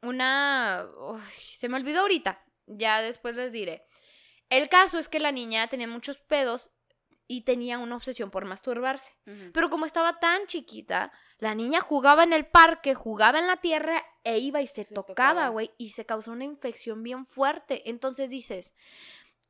una, 0.04 0.86
uy, 0.98 1.20
se 1.56 1.68
me 1.68 1.76
olvidó 1.76 2.00
ahorita, 2.00 2.42
ya 2.66 3.00
después 3.02 3.34
les 3.36 3.52
diré. 3.52 3.86
El 4.50 4.68
caso 4.68 4.98
es 4.98 5.08
que 5.08 5.20
la 5.20 5.32
niña 5.32 5.68
tenía 5.68 5.88
muchos 5.88 6.18
pedos 6.18 6.70
y 7.26 7.42
tenía 7.42 7.78
una 7.78 7.96
obsesión 7.96 8.30
por 8.30 8.44
masturbarse. 8.44 9.10
Pero 9.52 9.70
como 9.70 9.86
estaba 9.86 10.20
tan 10.20 10.46
chiquita, 10.46 11.10
la 11.38 11.54
niña 11.54 11.80
jugaba 11.80 12.22
en 12.22 12.32
el 12.34 12.46
parque, 12.46 12.94
jugaba 12.94 13.38
en 13.38 13.46
la 13.46 13.56
tierra 13.56 14.04
e 14.22 14.38
iba 14.38 14.60
y 14.60 14.66
se, 14.66 14.84
Se 14.84 14.94
tocaba, 14.94 15.14
tocaba. 15.14 15.48
güey, 15.48 15.70
y 15.78 15.90
se 15.90 16.04
causó 16.04 16.32
una 16.32 16.44
infección 16.44 17.02
bien 17.02 17.24
fuerte. 17.26 17.88
Entonces 17.88 18.28
dices, 18.28 18.74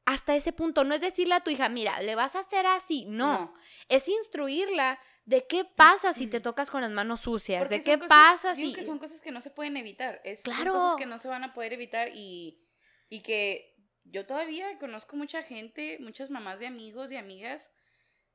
hasta 0.04 0.36
ese 0.36 0.52
punto, 0.52 0.84
no 0.84 0.94
es 0.94 1.00
decirle 1.00 1.34
a 1.34 1.40
tu 1.40 1.50
hija, 1.50 1.68
mira, 1.68 2.00
le 2.00 2.14
vas 2.14 2.36
a 2.36 2.40
hacer 2.40 2.66
así, 2.66 3.06
no, 3.06 3.52
es 3.88 4.06
instruirla 4.08 4.98
de 5.26 5.46
qué 5.46 5.64
pasa 5.64 6.12
si 6.12 6.26
te 6.26 6.40
tocas 6.40 6.70
con 6.70 6.82
las 6.82 6.90
manos 6.90 7.20
sucias, 7.20 7.60
Porque 7.60 7.76
de 7.76 7.82
son 7.82 7.92
qué 7.92 7.98
cosas- 7.98 8.08
pasa 8.08 8.54
digo 8.54 8.68
si... 8.68 8.74
que 8.74 8.84
son 8.84 8.98
cosas 8.98 9.22
que 9.22 9.30
no 9.30 9.40
se 9.40 9.50
pueden 9.50 9.76
evitar. 9.76 10.20
Es, 10.24 10.42
son 10.42 10.54
Claro. 10.54 10.72
cosas 10.74 10.96
que 10.96 11.06
no 11.06 11.18
se 11.18 11.28
van 11.28 11.44
a 11.44 11.54
poder 11.54 11.72
evitar 11.72 12.08
y, 12.14 12.62
y 13.08 13.22
que 13.22 13.74
yo 14.04 14.26
todavía 14.26 14.78
conozco 14.78 15.16
mucha 15.16 15.42
gente, 15.42 15.98
muchas 16.00 16.28
mamás 16.30 16.60
de 16.60 16.66
amigos 16.66 17.10
y 17.10 17.16
amigas 17.16 17.70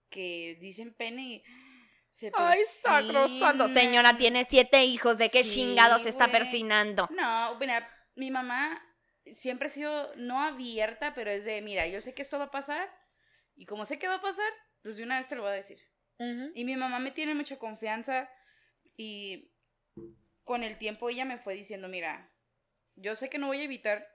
que 0.09 0.57
dicen 0.59 0.93
pene 0.95 1.21
y 1.21 1.43
se 2.11 2.31
Ay, 2.33 2.59
sacrosanto. 2.81 3.67
Señora, 3.73 4.17
tiene 4.17 4.45
siete 4.45 4.83
hijos, 4.85 5.19
¿de 5.19 5.29
qué 5.29 5.43
Sí, 5.43 5.51
chingados 5.51 6.01
se 6.01 6.09
está 6.09 6.31
persinando? 6.31 7.07
No, 7.11 7.55
mira, 7.59 7.87
mi 8.15 8.31
mamá 8.31 8.81
siempre 9.31 9.67
ha 9.67 9.69
sido 9.69 10.15
no 10.15 10.41
abierta, 10.41 11.13
pero 11.13 11.29
es 11.29 11.45
de, 11.45 11.61
mira, 11.61 11.85
yo 11.85 12.01
sé 12.01 12.15
que 12.15 12.23
esto 12.23 12.39
va 12.39 12.45
a 12.45 12.51
pasar 12.51 12.89
y 13.55 13.65
como 13.67 13.85
sé 13.85 13.99
que 13.99 14.07
va 14.07 14.15
a 14.15 14.21
pasar, 14.21 14.51
pues 14.81 14.97
de 14.97 15.03
una 15.03 15.17
vez 15.19 15.27
te 15.27 15.35
lo 15.35 15.43
voy 15.43 15.51
a 15.51 15.55
decir. 15.55 15.79
Y 16.53 16.65
mi 16.65 16.75
mamá 16.75 16.99
me 16.99 17.11
tiene 17.11 17.33
mucha 17.33 17.57
confianza 17.57 18.29
y 18.97 19.53
con 20.43 20.63
el 20.63 20.77
tiempo 20.77 21.09
ella 21.09 21.23
me 21.23 21.37
fue 21.37 21.53
diciendo, 21.53 21.87
mira, 21.87 22.33
yo 22.95 23.15
sé 23.15 23.29
que 23.29 23.37
no 23.37 23.47
voy 23.47 23.61
a 23.61 23.63
evitar 23.63 24.05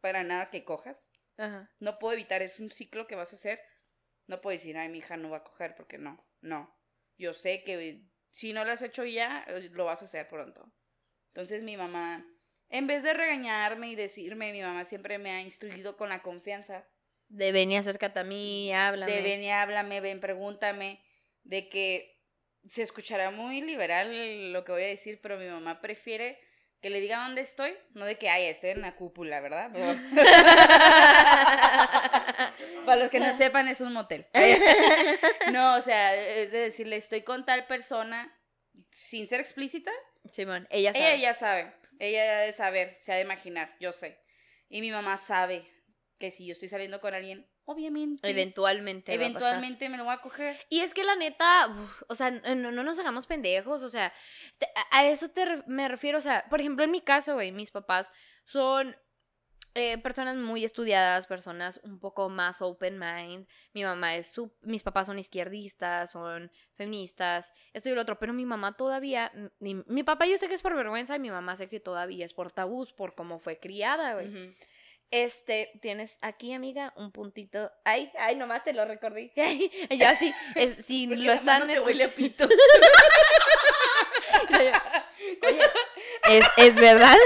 para 0.00 0.22
nada 0.22 0.50
que 0.50 0.64
cojas, 0.64 1.10
Ajá. 1.36 1.68
no 1.80 1.98
puedo 1.98 2.14
evitar, 2.14 2.42
es 2.42 2.60
un 2.60 2.70
ciclo 2.70 3.08
que 3.08 3.16
vas 3.16 3.32
a 3.32 3.36
hacer, 3.36 3.60
no 4.28 4.40
puedo 4.40 4.52
decir, 4.52 4.76
ay, 4.76 4.88
mi 4.88 4.98
hija 4.98 5.16
no 5.16 5.30
va 5.30 5.38
a 5.38 5.44
coger 5.44 5.74
porque 5.74 5.98
no, 5.98 6.24
no, 6.40 6.72
yo 7.18 7.34
sé 7.34 7.64
que 7.64 8.04
si 8.30 8.52
no 8.52 8.64
lo 8.64 8.70
has 8.70 8.82
hecho 8.82 9.04
ya, 9.04 9.44
eh, 9.48 9.70
lo 9.72 9.86
vas 9.86 10.02
a 10.02 10.04
hacer 10.04 10.28
pronto. 10.28 10.72
Entonces 11.28 11.62
mi 11.62 11.76
mamá, 11.76 12.24
en 12.68 12.86
vez 12.86 13.02
de 13.02 13.14
regañarme 13.14 13.88
y 13.90 13.96
decirme, 13.96 14.52
mi 14.52 14.62
mamá 14.62 14.84
siempre 14.84 15.18
me 15.18 15.32
ha 15.32 15.40
instruido 15.40 15.96
con 15.96 16.08
la 16.08 16.22
confianza 16.22 16.86
De 17.34 17.50
ven 17.50 17.72
y 17.72 17.76
acércate 17.76 18.20
a 18.20 18.24
mí, 18.24 18.72
háblame. 18.72 19.10
de 19.10 19.22
ven 19.22 19.42
y 19.42 19.50
háblame, 19.50 20.00
ven, 20.00 20.20
pregúntame, 20.20 21.00
de 21.42 21.68
que 21.68 22.20
se 22.68 22.82
escuchará 22.82 23.32
muy 23.32 23.60
liberal 23.60 24.52
lo 24.52 24.64
que 24.64 24.70
voy 24.72 24.84
a 24.84 24.86
decir, 24.86 25.18
pero 25.20 25.36
mi 25.36 25.46
mamá 25.46 25.80
prefiere 25.80 26.38
que 26.80 26.90
le 26.90 27.00
diga 27.00 27.24
dónde 27.24 27.40
estoy, 27.40 27.74
no 27.94 28.04
de 28.04 28.16
que, 28.18 28.28
ay, 28.30 28.44
estoy 28.44 28.70
en 28.70 28.82
la 28.82 28.94
cúpula, 28.94 29.40
¿verdad? 29.40 29.70
Pero- 29.72 29.84
Para 32.84 32.96
los 33.02 33.10
que 33.10 33.20
no 33.20 33.32
sepan, 33.36 33.68
es 33.68 33.80
un 33.80 33.92
motel. 33.92 34.26
no, 35.52 35.76
o 35.76 35.80
sea, 35.80 36.14
es 36.14 36.52
de 36.52 36.58
decirle, 36.58 36.96
estoy 36.96 37.22
con 37.22 37.44
tal 37.44 37.66
persona, 37.66 38.32
sin 38.90 39.26
ser 39.26 39.40
explícita, 39.40 39.90
Simón, 40.30 40.66
ella 40.70 40.92
sabe. 40.92 41.14
ella 41.14 41.22
ya 41.22 41.34
sabe, 41.34 41.72
ella 41.98 42.38
ha 42.38 42.40
de 42.42 42.52
saber, 42.52 42.96
se 43.00 43.12
ha 43.12 43.16
de 43.16 43.22
imaginar, 43.22 43.74
yo 43.80 43.92
sé. 43.92 44.18
Y 44.68 44.80
mi 44.80 44.90
mamá 44.90 45.16
sabe 45.16 45.64
que 46.24 46.30
si 46.30 46.46
yo 46.46 46.52
estoy 46.52 46.68
saliendo 46.70 47.00
con 47.00 47.12
alguien, 47.12 47.46
obviamente, 47.66 48.28
Eventualmente. 48.30 49.12
eventualmente 49.12 49.88
me 49.90 49.98
lo 49.98 50.04
voy 50.04 50.14
a 50.14 50.22
coger. 50.22 50.56
Y 50.70 50.80
es 50.80 50.94
que 50.94 51.04
la 51.04 51.16
neta, 51.16 51.68
uf, 51.68 52.02
o 52.08 52.14
sea, 52.14 52.30
no, 52.30 52.72
no 52.72 52.82
nos 52.82 52.98
hagamos 52.98 53.26
pendejos, 53.26 53.82
o 53.82 53.88
sea, 53.90 54.10
te- 54.58 54.68
a, 54.90 55.06
eso 55.06 55.28
te, 55.30 55.44
me 55.66 55.86
refiero, 55.88 56.16
o 56.18 56.22
sea, 56.22 56.46
por 56.48 56.60
ejemplo, 56.60 56.82
en 56.84 56.90
mi 56.92 57.02
caso, 57.02 57.34
güey, 57.34 57.52
mis 57.52 57.70
papás 57.70 58.10
son 58.44 58.96
eh, 59.74 59.98
personas 59.98 60.36
muy 60.36 60.64
estudiadas, 60.64 61.26
personas 61.26 61.80
un 61.82 61.98
poco 61.98 62.28
más 62.28 62.62
open 62.62 62.98
mind, 62.98 63.46
mi 63.74 63.82
mamá 63.84 64.14
es, 64.16 64.28
su, 64.28 64.56
mis 64.62 64.82
papás 64.82 65.08
son 65.08 65.18
izquierdistas, 65.18 66.10
son 66.12 66.50
feministas, 66.74 67.52
esto 67.72 67.90
y 67.90 67.94
lo 67.94 68.00
otro, 68.02 68.18
pero 68.18 68.32
mi 68.32 68.46
mamá 68.46 68.76
todavía, 68.76 69.30
mi, 69.58 69.74
mi 69.86 70.04
papá 70.04 70.26
yo 70.26 70.38
sé 70.38 70.48
que 70.48 70.54
es 70.54 70.62
por 70.62 70.74
vergüenza 70.74 71.16
y 71.16 71.18
mi 71.18 71.30
mamá 71.30 71.56
sé 71.56 71.68
que 71.68 71.80
todavía 71.80 72.24
es 72.24 72.32
por 72.32 72.50
tabús, 72.52 72.92
por 72.92 73.14
cómo 73.14 73.40
fue 73.40 73.58
criada, 73.58 74.14
güey. 74.14 74.54
Este, 75.10 75.70
tienes 75.80 76.16
aquí, 76.20 76.52
amiga, 76.54 76.92
un 76.96 77.12
puntito. 77.12 77.70
Ay, 77.84 78.10
ay, 78.18 78.34
nomás 78.36 78.64
te 78.64 78.72
lo 78.72 78.84
recordé. 78.84 79.30
Ay, 79.36 79.70
ya 79.96 80.16
sí, 80.18 80.34
es- 80.56 80.84
si 80.86 81.06
Porque 81.06 81.22
lo 81.22 81.32
están 81.32 81.60
mano 81.60 81.72
te 81.72 81.80
huele 81.80 82.04
a 82.04 82.08
pito. 82.08 82.48
Oye, 85.46 85.60
es, 86.28 86.44
es 86.56 86.74
verdad. 86.74 87.16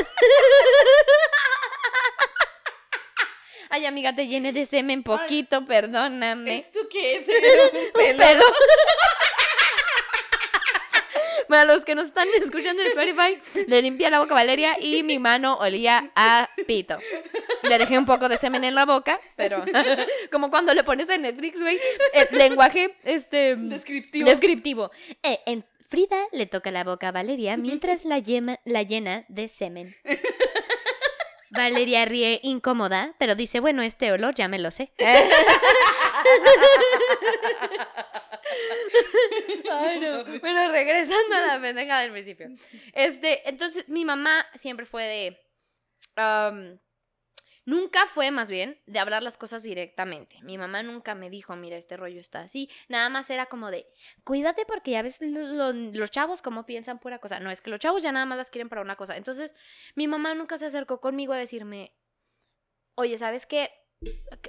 Ay, 3.70 3.84
amiga, 3.86 4.14
te 4.14 4.26
llené 4.26 4.52
de 4.52 4.64
semen 4.66 5.02
poquito, 5.02 5.66
perdóname. 5.66 6.56
¿Esto 6.58 6.80
qué 6.90 7.16
es? 7.16 7.28
Un 7.28 7.92
Pelo. 7.92 8.18
pedo. 8.18 8.44
Para 11.48 11.64
los 11.64 11.84
que 11.84 11.94
nos 11.94 12.06
están 12.08 12.28
escuchando 12.42 12.82
en 12.82 12.88
Spotify, 12.88 13.64
le 13.66 13.82
limpié 13.82 14.10
la 14.10 14.20
boca 14.20 14.32
a 14.34 14.36
Valeria 14.36 14.76
y 14.80 15.02
mi 15.02 15.18
mano 15.18 15.56
olía 15.58 16.10
a 16.14 16.48
pito. 16.66 16.98
Le 17.68 17.78
dejé 17.78 17.98
un 17.98 18.04
poco 18.06 18.28
de 18.28 18.36
semen 18.36 18.64
en 18.64 18.74
la 18.74 18.84
boca, 18.84 19.18
pero 19.36 19.64
como 20.32 20.50
cuando 20.50 20.74
le 20.74 20.84
pones 20.84 21.08
en 21.08 21.22
Netflix, 21.22 21.60
güey, 21.60 21.78
el 22.12 22.38
lenguaje 22.38 22.96
este 23.04 23.56
Descriptivo. 23.56 24.28
descriptivo. 24.28 24.90
Eh, 25.22 25.38
en 25.46 25.64
Frida 25.88 26.18
le 26.32 26.44
toca 26.46 26.70
la 26.70 26.84
boca 26.84 27.08
a 27.08 27.12
Valeria 27.12 27.56
mientras 27.56 28.04
la, 28.04 28.18
yema- 28.18 28.60
la 28.66 28.82
llena 28.82 29.24
de 29.28 29.48
semen. 29.48 29.96
Valeria 31.50 32.04
ríe 32.04 32.40
incómoda, 32.42 33.14
pero 33.18 33.34
dice, 33.34 33.60
bueno, 33.60 33.82
este 33.82 34.12
olor 34.12 34.34
ya 34.34 34.48
me 34.48 34.58
lo 34.58 34.70
sé. 34.70 34.92
Ay, 39.70 40.00
no. 40.00 40.24
Bueno, 40.40 40.72
regresando 40.72 41.36
a 41.36 41.40
la 41.40 41.60
pendeja 41.60 42.00
del 42.00 42.12
principio. 42.12 42.48
Este, 42.92 43.48
entonces 43.48 43.88
mi 43.88 44.04
mamá 44.04 44.46
siempre 44.56 44.86
fue 44.86 45.04
de. 45.04 45.40
Nunca 47.68 48.06
fue 48.06 48.30
más 48.30 48.48
bien 48.50 48.80
de 48.86 48.98
hablar 48.98 49.22
las 49.22 49.36
cosas 49.36 49.62
directamente. 49.62 50.40
Mi 50.42 50.56
mamá 50.56 50.82
nunca 50.82 51.14
me 51.14 51.28
dijo, 51.28 51.54
mira, 51.54 51.76
este 51.76 51.96
rollo 51.98 52.18
está 52.20 52.40
así. 52.40 52.70
Nada 52.88 53.10
más 53.10 53.28
era 53.28 53.44
como 53.46 53.70
de, 53.70 53.86
cuídate 54.24 54.64
porque 54.66 54.92
ya 54.92 55.02
ves 55.02 55.18
lo- 55.20 55.72
lo- 55.72 55.72
los 55.72 56.10
chavos 56.10 56.40
cómo 56.40 56.64
piensan 56.64 56.98
pura 56.98 57.18
cosa. 57.18 57.40
No, 57.40 57.50
es 57.50 57.60
que 57.60 57.68
los 57.70 57.78
chavos 57.80 58.02
ya 58.02 58.10
nada 58.10 58.24
más 58.24 58.38
las 58.38 58.48
quieren 58.50 58.68
para 58.70 58.80
una 58.80 58.96
cosa. 58.96 59.16
Entonces, 59.18 59.54
mi 59.94 60.08
mamá 60.08 60.34
nunca 60.34 60.56
se 60.56 60.64
acercó 60.66 61.00
conmigo 61.00 61.34
a 61.34 61.36
decirme, 61.36 61.92
oye, 62.94 63.18
¿sabes 63.18 63.44
qué? 63.46 63.70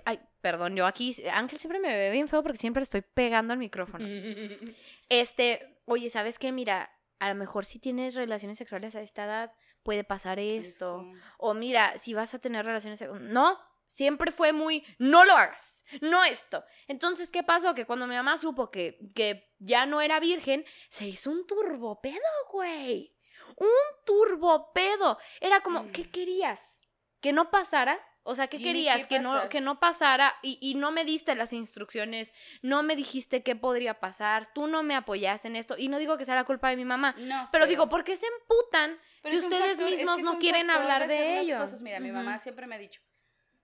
Ay, 0.06 0.20
perdón, 0.42 0.76
yo 0.76 0.86
aquí, 0.86 1.16
Ángel 1.34 1.60
siempre 1.60 1.80
me 1.80 1.90
ve 1.90 2.12
bien 2.12 2.28
feo 2.30 2.42
porque 2.44 2.58
siempre 2.58 2.84
estoy 2.84 3.02
pegando 3.02 3.52
al 3.54 3.60
micrófono. 3.60 4.06
Este, 5.10 5.82
oye, 5.86 6.10
¿sabes 6.12 6.38
qué? 6.38 6.52
Mira, 6.52 6.92
a 7.20 7.30
lo 7.30 7.36
mejor 7.36 7.66
si 7.66 7.80
tienes 7.80 8.16
relaciones 8.16 8.58
sexuales 8.58 8.96
a 8.96 9.02
esta 9.02 9.26
edad, 9.26 9.54
puede 9.84 10.04
pasar 10.04 10.40
esto. 10.40 11.02
Esto. 11.02 11.12
O 11.38 11.54
mira, 11.54 11.98
si 11.98 12.14
vas 12.14 12.34
a 12.34 12.40
tener 12.40 12.66
relaciones 12.66 13.00
sex- 13.00 13.12
No, 13.20 13.60
siempre 13.88 14.32
fue 14.32 14.54
muy, 14.54 14.86
no 15.00 15.26
lo 15.26 15.34
hagas, 15.34 15.84
no 16.02 16.24
esto. 16.24 16.64
Entonces, 16.88 17.30
¿qué 17.30 17.44
pasó? 17.44 17.74
Que 17.74 17.86
cuando 17.86 18.08
mi 18.08 18.16
mamá 18.16 18.38
supo 18.38 18.70
que, 18.72 19.00
que 19.16 19.52
ya 19.60 19.86
no 19.86 20.00
era 20.02 20.20
virgen, 20.20 20.64
se 20.90 21.08
hizo 21.08 21.30
un 21.32 21.46
turbopedo, 21.48 22.20
güey. 22.52 23.16
Un 23.58 23.68
turbopedo. 24.06 25.18
Era 25.42 25.62
como, 25.62 25.84
Mm. 25.84 25.92
¿qué 25.92 26.10
querías? 26.10 26.80
¿Que 27.20 27.34
no 27.34 27.50
pasara? 27.52 28.00
O 28.24 28.36
sea, 28.36 28.48
¿qué 28.48 28.62
querías? 28.62 29.04
que 29.08 29.16
Que, 29.16 29.20
no, 29.22 29.50
que 29.50 29.62
no 29.62 29.80
pasara 29.80 30.36
y, 30.44 30.58
y 30.62 30.76
no 30.76 30.92
me 30.92 31.04
diste 31.06 31.34
las 31.36 31.54
instrucciones, 31.54 32.34
no 32.62 32.84
me 32.84 32.96
dijiste 32.96 33.42
qué 33.44 33.56
podría 33.56 34.00
pasar, 34.00 34.54
tú 34.54 34.68
no 34.68 34.84
me 34.84 34.96
apoyaste 34.96 35.48
en 35.48 35.56
esto. 35.56 35.76
Y 35.78 35.88
no 35.88 35.98
digo 35.98 36.18
que 36.18 36.26
sea 36.26 36.36
la 36.36 36.44
culpa 36.44 36.70
de 36.70 36.76
mi 36.76 36.86
mamá, 36.86 37.16
No, 37.18 37.50
pero 37.52 37.66
digo, 37.66 37.90
¿por 37.90 38.04
qué 38.04 38.16
se 38.18 38.28
emputan 38.28 39.00
si 39.24 39.38
ustedes 39.38 39.78
factor- 39.78 39.88
es 39.88 40.00
mismos 40.00 40.18
que 40.18 40.24
no 40.24 40.38
quieren 40.40 40.70
hablar 40.70 41.08
de 41.08 41.40
ello? 41.40 41.58
cosas. 41.60 41.82
Mira, 41.82 42.00
mi 42.00 42.12
mamá 42.12 42.38
siempre 42.40 42.68
me 42.68 42.76
ha 42.76 42.80
dicho, 42.80 43.02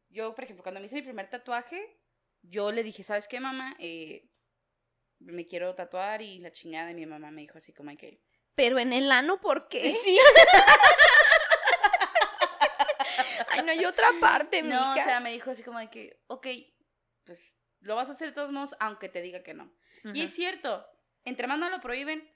yo, 0.09 0.33
por 0.33 0.43
ejemplo, 0.45 0.63
cuando 0.63 0.79
me 0.79 0.85
hice 0.87 0.95
mi 0.95 1.01
primer 1.03 1.29
tatuaje, 1.29 1.99
yo 2.41 2.71
le 2.71 2.81
dije, 2.83 3.03
¿sabes 3.03 3.27
qué, 3.27 3.39
mamá? 3.39 3.75
Eh, 3.79 4.29
me 5.19 5.45
quiero 5.47 5.75
tatuar 5.75 6.21
y 6.21 6.39
la 6.39 6.51
chingada 6.51 6.87
de 6.87 6.93
mi 6.93 7.05
mamá 7.05 7.29
me 7.31 7.41
dijo 7.41 7.57
así 7.57 7.73
como 7.73 7.95
que... 7.97 8.21
Pero 8.55 8.79
en 8.79 8.93
el 8.93 9.11
ano, 9.11 9.41
¿por 9.41 9.67
qué? 9.67 9.93
Sí. 9.93 10.17
Ay, 13.49 13.63
no 13.63 13.71
hay 13.71 13.85
otra 13.85 14.09
parte, 14.19 14.63
mija. 14.63 14.79
No, 14.79 14.91
o 14.91 15.03
sea, 15.03 15.19
me 15.19 15.31
dijo 15.31 15.51
así 15.51 15.63
como 15.63 15.79
de 15.79 15.89
que, 15.89 16.19
ok, 16.27 16.47
pues 17.23 17.57
lo 17.81 17.95
vas 17.95 18.09
a 18.09 18.13
hacer 18.13 18.29
de 18.29 18.33
todos 18.33 18.51
modos, 18.51 18.75
aunque 18.79 19.09
te 19.09 19.21
diga 19.21 19.43
que 19.43 19.53
no. 19.53 19.71
Y 20.13 20.21
es 20.21 20.33
cierto, 20.35 20.85
entre 21.23 21.47
más 21.47 21.57
no 21.57 21.69
lo 21.69 21.79
prohíben, 21.79 22.31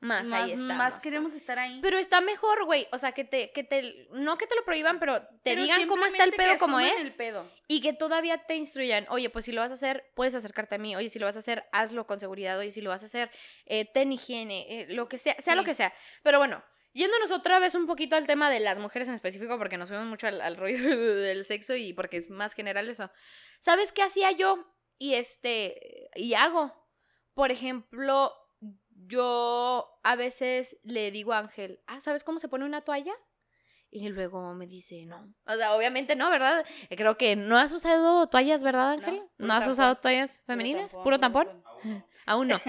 más, 0.00 0.26
más, 0.26 0.42
ahí 0.44 0.50
estamos. 0.52 0.76
más 0.76 1.00
queremos 1.00 1.32
estar 1.32 1.58
ahí. 1.58 1.80
Pero 1.82 1.98
está 1.98 2.20
mejor, 2.20 2.64
güey. 2.66 2.86
O 2.92 2.98
sea, 2.98 3.10
que 3.10 3.24
te, 3.24 3.50
que 3.50 3.64
te, 3.64 4.06
no 4.12 4.38
que 4.38 4.46
te 4.46 4.54
lo 4.54 4.64
prohíban, 4.64 5.00
pero 5.00 5.20
te 5.22 5.26
Pero 5.42 5.62
digan 5.62 5.88
cómo 5.88 6.06
está 6.06 6.22
el 6.22 6.32
pedo 6.32 6.52
que 6.52 6.58
como 6.58 6.78
es. 6.78 7.04
el 7.12 7.16
pedo. 7.16 7.50
Y 7.66 7.80
que 7.80 7.92
todavía 7.92 8.38
te 8.46 8.54
instruyan. 8.54 9.06
Oye, 9.10 9.28
pues 9.30 9.46
si 9.46 9.50
lo 9.50 9.60
vas 9.60 9.72
a 9.72 9.74
hacer, 9.74 10.12
puedes 10.14 10.36
acercarte 10.36 10.76
a 10.76 10.78
mí. 10.78 10.94
Oye, 10.94 11.10
si 11.10 11.18
lo 11.18 11.26
vas 11.26 11.34
a 11.34 11.40
hacer, 11.40 11.64
hazlo 11.72 12.06
con 12.06 12.20
seguridad. 12.20 12.56
Oye, 12.56 12.70
si 12.70 12.80
lo 12.80 12.90
vas 12.90 13.02
a 13.02 13.06
hacer, 13.06 13.28
eh, 13.66 13.90
ten 13.92 14.12
higiene. 14.12 14.82
eh, 14.82 14.86
lo 14.90 15.08
que 15.08 15.18
sea, 15.18 15.34
sea 15.40 15.56
lo 15.56 15.62
Sí. 15.62 15.66
que 15.66 15.74
sea. 15.74 15.92
Pero 16.22 16.38
bueno, 16.38 16.62
yéndonos 16.92 17.30
otra 17.30 17.58
vez 17.58 17.74
un 17.74 17.86
poquito 17.86 18.16
al 18.16 18.26
tema 18.26 18.50
de 18.50 18.60
las 18.60 18.78
mujeres 18.78 19.08
en 19.08 19.14
específico, 19.14 19.58
porque 19.58 19.78
nos 19.78 19.88
fuimos 19.88 20.06
mucho 20.06 20.26
al, 20.26 20.40
al 20.40 20.56
rollo 20.56 20.78
del 21.16 21.44
sexo 21.44 21.74
y 21.76 21.92
porque 21.92 22.16
es 22.16 22.30
más 22.30 22.54
general 22.54 22.88
eso. 22.88 23.10
¿Sabes 23.60 23.92
qué 23.92 24.02
hacía 24.02 24.32
yo? 24.32 24.64
Y 24.98 25.14
este, 25.14 26.10
y 26.14 26.34
hago. 26.34 26.72
Por 27.34 27.52
ejemplo, 27.52 28.32
yo 29.06 29.88
a 30.02 30.16
veces 30.16 30.76
le 30.82 31.10
digo 31.10 31.32
a 31.32 31.38
Ángel, 31.38 31.80
ah, 31.86 32.00
¿sabes 32.00 32.24
cómo 32.24 32.38
se 32.38 32.48
pone 32.48 32.64
una 32.64 32.82
toalla? 32.82 33.14
Y 33.90 34.06
luego 34.10 34.54
me 34.54 34.66
dice, 34.66 35.06
no. 35.06 35.34
O 35.46 35.54
sea, 35.54 35.74
obviamente 35.74 36.14
no, 36.14 36.30
¿verdad? 36.30 36.66
Creo 36.90 37.16
que 37.16 37.36
no 37.36 37.56
has 37.56 37.72
usado 37.72 38.26
toallas, 38.26 38.62
¿verdad, 38.62 38.90
Ángel? 38.90 39.22
No, 39.38 39.46
¿No, 39.46 39.54
puro 39.54 39.54
has 39.54 39.68
usado 39.68 39.96
toallas 39.96 40.42
femeninas? 40.46 40.92
tampón, 40.92 41.04
¿Puro 41.04 41.16
puro 41.16 41.20
tampón? 41.20 41.64
Tampón. 41.78 42.04
Aún 42.26 42.48
no. 42.48 42.60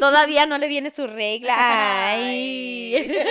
Todavía 0.00 0.44
no 0.46 0.58
le 0.58 0.66
viene 0.66 0.90
su 0.90 1.06
regla. 1.06 1.54
Ay. 1.58 3.22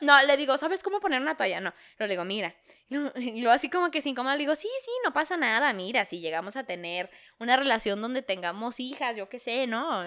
No, 0.00 0.22
le 0.22 0.36
digo, 0.36 0.56
¿sabes 0.58 0.80
cómo 0.82 1.00
poner 1.00 1.20
una 1.20 1.36
toalla? 1.36 1.60
No. 1.60 1.74
Pero 1.96 2.06
le 2.06 2.12
digo, 2.14 2.24
mira. 2.24 2.54
Y 2.88 2.94
luego- 2.94 3.10
así 3.50 3.68
como 3.68 3.90
que 3.90 4.00
sin 4.00 4.14
cómoda 4.14 4.36
le 4.36 4.40
digo, 4.42 4.54
sí, 4.54 4.68
sí, 4.80 4.90
no 5.04 5.12
pasa 5.12 5.36
nada. 5.36 5.72
Mira, 5.72 6.04
si 6.04 6.20
llegamos 6.20 6.56
a 6.56 6.64
tener 6.64 7.10
una 7.40 7.56
relación 7.56 8.00
donde 8.00 8.22
tengamos 8.22 8.78
hijas, 8.78 9.16
yo 9.16 9.28
qué 9.28 9.40
sé, 9.40 9.66
¿no? 9.66 10.04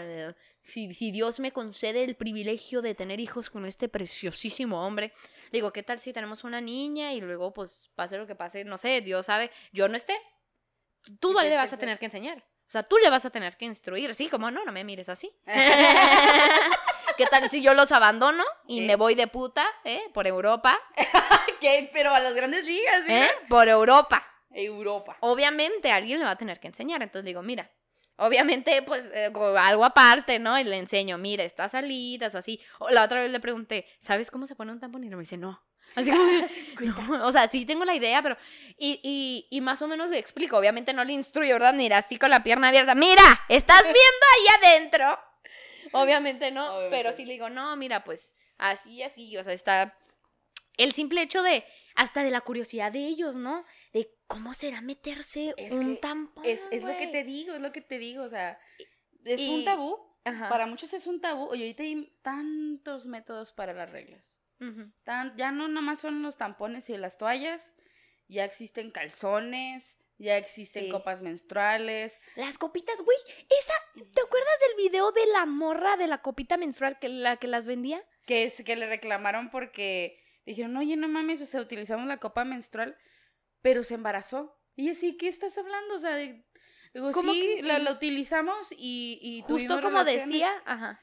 Si, 0.63 0.93
si 0.93 1.11
Dios 1.11 1.39
me 1.41 1.51
concede 1.51 2.03
el 2.05 2.15
privilegio 2.15 2.81
de 2.81 2.95
tener 2.95 3.19
hijos 3.19 3.49
con 3.49 3.65
este 3.65 3.89
preciosísimo 3.89 4.85
hombre. 4.87 5.11
Le 5.51 5.57
digo, 5.57 5.73
¿qué 5.73 5.83
tal 5.83 5.99
si 5.99 6.13
tenemos 6.13 6.45
una 6.45 6.61
niña 6.61 7.13
y 7.13 7.19
luego, 7.19 7.53
pues, 7.53 7.91
pase 7.95 8.17
lo 8.17 8.25
que 8.27 8.35
pase? 8.35 8.63
No 8.63 8.77
sé, 8.77 9.01
Dios 9.01 9.25
sabe, 9.25 9.51
yo 9.73 9.89
no 9.89 9.97
esté. 9.97 10.15
Tú 11.19 11.33
¿Qué 11.35 11.49
le 11.49 11.57
vas 11.57 11.73
a 11.73 11.77
tener 11.77 11.99
que 11.99 12.05
enseñar. 12.05 12.43
O 12.71 12.73
sea, 12.73 12.83
tú 12.83 12.97
le 12.99 13.09
vas 13.09 13.25
a 13.25 13.29
tener 13.29 13.57
que 13.57 13.65
instruir. 13.65 14.13
Sí, 14.13 14.29
como 14.29 14.49
no, 14.49 14.63
no 14.63 14.71
me 14.71 14.85
mires 14.85 15.09
así. 15.09 15.29
¿Qué 17.17 17.25
tal 17.25 17.49
si 17.49 17.61
yo 17.61 17.73
los 17.73 17.91
abandono 17.91 18.45
y 18.65 18.79
¿Eh? 18.79 18.87
me 18.87 18.95
voy 18.95 19.13
de 19.13 19.27
puta, 19.27 19.65
eh? 19.83 20.03
Por 20.13 20.25
Europa, 20.25 20.79
¿Qué? 21.59 21.89
Pero 21.91 22.13
a 22.13 22.21
las 22.21 22.33
grandes 22.33 22.65
ligas, 22.65 23.03
mira. 23.05 23.25
¿eh? 23.25 23.31
Por 23.49 23.67
Europa. 23.67 24.25
Europa. 24.51 25.17
Obviamente 25.19 25.91
alguien 25.91 26.19
le 26.19 26.23
va 26.23 26.31
a 26.31 26.37
tener 26.37 26.61
que 26.61 26.67
enseñar. 26.69 27.01
Entonces 27.01 27.25
digo, 27.25 27.43
mira, 27.43 27.69
obviamente, 28.15 28.81
pues 28.83 29.11
eh, 29.13 29.33
algo 29.57 29.83
aparte, 29.83 30.39
¿no? 30.39 30.57
Y 30.57 30.63
le 30.63 30.77
enseño, 30.77 31.17
mira, 31.17 31.43
estas 31.43 31.73
salidas 31.73 32.33
o 32.35 32.37
así. 32.37 32.61
O 32.79 32.89
la 32.89 33.03
otra 33.03 33.21
vez 33.21 33.31
le 33.31 33.41
pregunté, 33.41 33.85
¿sabes 33.99 34.31
cómo 34.31 34.47
se 34.47 34.55
pone 34.55 34.71
un 34.71 34.79
tampón? 34.79 35.03
Y 35.03 35.09
me 35.09 35.17
dice, 35.17 35.35
no. 35.35 35.61
Así 35.95 36.11
como, 36.11 37.17
no, 37.17 37.27
o 37.27 37.31
sea, 37.31 37.47
sí 37.49 37.65
tengo 37.65 37.85
la 37.85 37.95
idea, 37.95 38.21
pero. 38.21 38.37
Y, 38.77 38.99
y, 39.03 39.47
y 39.49 39.61
más 39.61 39.81
o 39.81 39.87
menos 39.87 40.09
le 40.09 40.17
explico. 40.17 40.57
Obviamente 40.57 40.93
no 40.93 41.03
le 41.03 41.13
instruyo, 41.13 41.53
¿verdad? 41.55 41.73
Mira, 41.73 41.97
así 41.99 42.17
con 42.17 42.29
la 42.29 42.43
pierna 42.43 42.69
abierta. 42.69 42.95
¡Mira! 42.95 43.23
¿Estás 43.49 43.81
viendo 43.83 43.97
ahí 44.01 44.73
adentro? 44.73 45.19
Obviamente 45.93 46.51
no. 46.51 46.67
Obviamente. 46.75 46.97
Pero 46.97 47.11
sí 47.11 47.25
le 47.25 47.33
digo, 47.33 47.49
no, 47.49 47.75
mira, 47.75 48.03
pues 48.03 48.33
así, 48.57 49.03
así. 49.03 49.35
O 49.37 49.43
sea, 49.43 49.53
está. 49.53 49.97
El 50.77 50.93
simple 50.93 51.21
hecho 51.21 51.43
de. 51.43 51.63
Hasta 51.93 52.23
de 52.23 52.31
la 52.31 52.39
curiosidad 52.39 52.89
de 52.93 53.05
ellos, 53.05 53.35
¿no? 53.35 53.65
De 53.91 54.09
cómo 54.27 54.53
será 54.53 54.79
meterse 54.79 55.53
Es 55.57 55.73
un 55.73 55.99
tampón. 55.99 56.45
Es, 56.45 56.69
es 56.71 56.85
lo 56.85 56.95
que 56.95 57.07
te 57.07 57.25
digo, 57.25 57.53
es 57.53 57.59
lo 57.59 57.73
que 57.73 57.81
te 57.81 57.99
digo. 57.99 58.23
O 58.23 58.29
sea, 58.29 58.57
es 59.25 59.41
y- 59.41 59.49
un 59.49 59.65
tabú. 59.65 59.99
Ajá. 60.23 60.47
Para 60.49 60.67
muchos 60.67 60.93
es 60.93 61.05
un 61.07 61.19
tabú. 61.19 61.47
Oye, 61.49 61.63
ahorita 61.63 61.83
hay 61.83 62.15
tantos 62.21 63.07
métodos 63.07 63.51
para 63.51 63.73
las 63.73 63.89
reglas. 63.89 64.39
Tan, 65.03 65.35
ya 65.37 65.51
no 65.51 65.67
nada 65.67 65.81
más 65.81 65.99
son 65.99 66.21
los 66.21 66.37
tampones 66.37 66.89
y 66.89 66.97
las 66.97 67.17
toallas. 67.17 67.75
Ya 68.27 68.45
existen 68.45 68.91
calzones. 68.91 69.97
Ya 70.17 70.37
existen 70.37 70.83
Sí. 70.85 70.89
copas 70.91 71.21
menstruales. 71.21 72.19
Las 72.35 72.59
copitas, 72.59 72.95
güey. 73.01 73.17
Esa. 73.59 73.73
¿Te 74.13 74.21
acuerdas 74.21 74.53
del 74.67 74.77
video 74.85 75.11
de 75.11 75.25
la 75.33 75.47
morra 75.47 75.97
de 75.97 76.05
la 76.07 76.21
copita 76.21 76.57
menstrual 76.57 76.99
que 76.99 77.09
la 77.09 77.37
que 77.37 77.47
las 77.47 77.65
vendía? 77.65 78.03
Que, 78.27 78.43
es, 78.43 78.63
que 78.63 78.75
le 78.75 78.85
reclamaron 78.85 79.49
porque 79.49 80.19
dijeron, 80.45 80.77
oye, 80.77 80.95
no 80.95 81.07
mames, 81.07 81.41
o 81.41 81.45
sea, 81.47 81.59
utilizamos 81.61 82.05
la 82.07 82.17
copa 82.19 82.43
menstrual, 82.45 82.95
pero 83.63 83.83
se 83.83 83.95
embarazó. 83.95 84.55
Y 84.75 84.89
así, 84.91 85.17
¿qué 85.17 85.27
estás 85.27 85.57
hablando? 85.57 85.95
O 85.95 85.99
sea, 85.99 86.11
de- 86.13 86.45
digo, 86.93 87.11
¿Cómo 87.13 87.33
sí, 87.33 87.41
que- 87.41 87.63
la, 87.63 87.79
la 87.79 87.91
utilizamos 87.91 88.71
y, 88.73 89.17
y 89.23 89.41
Justo 89.41 89.55
tuvimos 89.55 89.81
como 89.81 89.97
relaciones". 89.97 90.27
decía. 90.27 90.51
Ajá. 90.65 91.01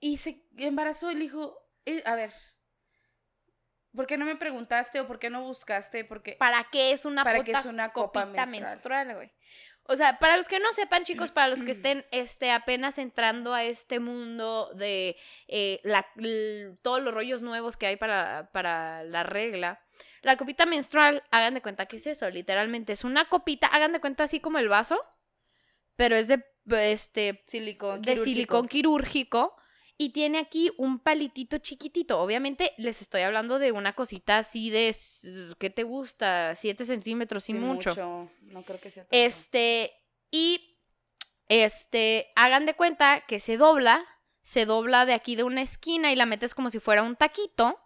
Y 0.00 0.18
se 0.18 0.44
embarazó 0.58 1.10
y 1.10 1.14
le 1.14 1.20
dijo, 1.22 1.56
"Eh, 1.86 2.02
a 2.04 2.14
ver, 2.14 2.34
¿por 3.94 4.06
qué 4.06 4.16
no 4.18 4.24
me 4.24 4.36
preguntaste 4.36 5.00
o 5.00 5.06
por 5.06 5.18
qué 5.18 5.30
no 5.30 5.42
buscaste? 5.42 6.04
Porque 6.04 6.36
¿Para 6.38 6.66
qué 6.70 6.92
es 6.92 7.04
una 7.04 7.24
¿Para 7.24 7.38
qué 7.44 7.52
puta 7.52 7.60
es 7.60 7.66
una 7.66 7.92
copa 7.92 8.24
copita 8.26 8.46
menstrual? 8.46 9.14
güey? 9.14 9.30
O 9.86 9.96
sea, 9.96 10.18
para 10.18 10.38
los 10.38 10.48
que 10.48 10.60
no 10.60 10.72
sepan, 10.72 11.04
chicos, 11.04 11.30
para 11.30 11.48
los 11.48 11.62
que 11.62 11.72
estén 11.72 12.06
este, 12.10 12.50
apenas 12.50 12.96
entrando 12.96 13.52
a 13.52 13.64
este 13.64 14.00
mundo 14.00 14.70
de 14.74 15.14
eh, 15.46 15.80
la- 15.84 16.06
todos 16.80 17.02
los 17.02 17.12
rollos 17.12 17.42
nuevos 17.42 17.76
que 17.76 17.86
hay 17.88 17.96
para, 17.96 18.48
para 18.52 19.04
la 19.04 19.24
regla, 19.24 19.82
la 20.22 20.38
copita 20.38 20.64
menstrual, 20.64 21.22
hagan 21.30 21.52
de 21.52 21.60
cuenta 21.60 21.84
que 21.84 21.96
es 21.96 22.06
eso, 22.06 22.30
literalmente 22.30 22.94
es 22.94 23.04
una 23.04 23.26
copita, 23.28 23.66
hagan 23.66 23.92
de 23.92 24.00
cuenta 24.00 24.24
así 24.24 24.40
como 24.40 24.58
el 24.58 24.70
vaso, 24.70 24.98
pero 25.96 26.16
es 26.16 26.28
de 26.28 26.42
este 26.92 27.42
silicón 27.46 28.00
de 28.00 28.16
silicón 28.16 28.68
quirúrgico 28.68 29.54
y 29.96 30.10
tiene 30.10 30.38
aquí 30.38 30.72
un 30.76 30.98
palitito 30.98 31.58
chiquitito. 31.58 32.20
Obviamente 32.20 32.72
les 32.78 33.00
estoy 33.02 33.22
hablando 33.22 33.58
de 33.58 33.72
una 33.72 33.92
cosita 33.94 34.38
así 34.38 34.70
de, 34.70 34.94
¿qué 35.58 35.70
te 35.70 35.82
gusta? 35.84 36.54
7 36.56 36.84
centímetros 36.84 37.48
y 37.48 37.52
Sí, 37.52 37.58
mucho. 37.58 38.28
No 38.42 38.62
creo 38.62 38.80
que 38.80 38.90
sea 38.90 39.04
tanto. 39.04 39.16
Este, 39.16 39.92
y 40.30 40.78
este, 41.48 42.32
hagan 42.36 42.66
de 42.66 42.74
cuenta 42.74 43.22
que 43.26 43.38
se 43.40 43.56
dobla, 43.56 44.04
se 44.42 44.66
dobla 44.66 45.06
de 45.06 45.14
aquí 45.14 45.36
de 45.36 45.44
una 45.44 45.62
esquina 45.62 46.12
y 46.12 46.16
la 46.16 46.26
metes 46.26 46.54
como 46.54 46.70
si 46.70 46.80
fuera 46.80 47.02
un 47.02 47.16
taquito 47.16 47.78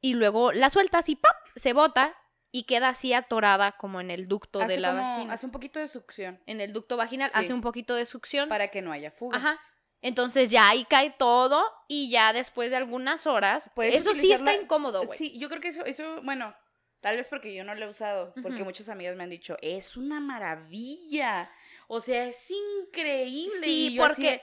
y 0.00 0.14
luego 0.14 0.52
la 0.52 0.70
sueltas 0.70 1.08
y 1.08 1.16
¡pap! 1.16 1.36
se 1.56 1.72
bota 1.72 2.14
y 2.52 2.64
queda 2.64 2.88
así 2.90 3.12
atorada 3.12 3.72
como 3.72 4.00
en 4.00 4.10
el 4.10 4.28
ducto 4.28 4.60
hace 4.60 4.74
de 4.74 4.80
la 4.80 4.90
como- 4.92 5.02
vagina. 5.02 5.34
Hace 5.34 5.46
un 5.46 5.52
poquito 5.52 5.78
de 5.80 5.88
succión 5.88 6.40
En 6.46 6.60
el 6.60 6.72
ducto 6.72 6.96
vaginal 6.96 7.28
Sí. 7.30 7.38
hace 7.38 7.52
un 7.52 7.60
poquito 7.60 7.94
de 7.94 8.06
succión. 8.06 8.48
para 8.48 8.68
que 8.68 8.80
no 8.82 8.92
haya 8.92 9.10
fugas. 9.10 9.42
Ajá. 9.44 9.56
Entonces 10.02 10.50
ya 10.50 10.68
ahí 10.68 10.84
cae 10.84 11.10
todo 11.10 11.64
y 11.88 12.10
ya 12.10 12.32
después 12.32 12.70
de 12.70 12.76
algunas 12.76 13.26
horas, 13.26 13.70
Puedes 13.74 13.94
eso 13.96 14.14
sí 14.14 14.32
está 14.32 14.54
incómodo, 14.54 15.04
güey. 15.04 15.18
Sí, 15.18 15.38
yo 15.38 15.48
creo 15.48 15.60
que 15.60 15.68
eso, 15.68 15.84
eso, 15.84 16.22
bueno, 16.22 16.54
tal 17.00 17.16
vez 17.16 17.28
porque 17.28 17.54
yo 17.54 17.64
no 17.64 17.74
lo 17.74 17.86
he 17.86 17.88
usado, 17.88 18.34
porque 18.42 18.56
Ujú. 18.62 18.64
muchas 18.66 18.88
amigas 18.88 19.16
me 19.16 19.24
han 19.24 19.30
dicho, 19.30 19.56
es 19.62 19.96
una 19.96 20.20
maravilla. 20.20 21.50
O 21.88 22.00
sea, 22.00 22.26
es 22.26 22.50
increíble. 22.50 23.60
Sí, 23.62 23.88
Y 23.88 23.94
yo 23.94 24.04
así 24.04 24.14
porque 24.22 24.42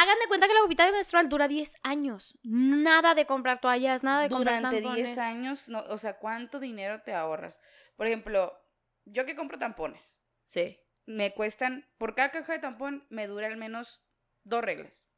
Hagan 0.00 0.18
de 0.18 0.28
cuenta 0.28 0.48
que 0.48 0.54
la 0.54 0.60
copita 0.60 0.86
de 0.86 0.92
menstrual 0.92 1.28
dura 1.28 1.46
10 1.46 1.74
años. 1.82 2.38
Nada 2.42 3.14
de 3.14 3.26
comprar 3.26 3.60
toallas, 3.60 4.02
nada 4.02 4.22
de 4.22 4.30
comprar 4.30 4.56
durante 4.56 4.80
tampones. 4.80 5.04
10 5.08 5.18
años, 5.18 5.68
no, 5.68 5.80
o 5.90 5.98
sea, 5.98 6.16
¿cuánto 6.16 6.58
dinero 6.58 7.02
te 7.02 7.12
ahorras? 7.12 7.60
Por 7.96 8.06
ejemplo, 8.06 8.50
yo 9.04 9.26
que 9.26 9.36
compro 9.36 9.58
tampones, 9.58 10.18
Sí. 10.46 10.80
me 11.04 11.34
cuestan, 11.34 11.86
por 11.98 12.14
cada 12.14 12.30
caja 12.30 12.54
de 12.54 12.60
tampón 12.60 13.06
me 13.10 13.26
dura 13.26 13.48
al 13.48 13.58
menos 13.58 14.00
dos 14.44 14.62
reglas. 14.62 15.08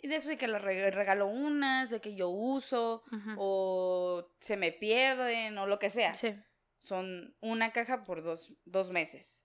Y 0.00 0.06
de 0.08 0.16
eso 0.16 0.28
de 0.28 0.38
que 0.38 0.46
le 0.46 0.58
re- 0.58 0.90
regalo 0.92 1.26
unas, 1.26 1.90
de 1.90 2.00
que 2.00 2.14
yo 2.14 2.28
uso, 2.28 3.02
o 3.36 4.30
se 4.38 4.56
me 4.56 4.70
pierden, 4.72 5.58
o 5.58 5.66
lo 5.66 5.78
que 5.78 5.90
sea. 5.90 6.14
Sí. 6.14 6.34
Son 6.78 7.34
una 7.40 7.72
caja 7.72 8.04
por 8.04 8.22
dos, 8.22 8.52
dos 8.64 8.90
meses. 8.90 9.44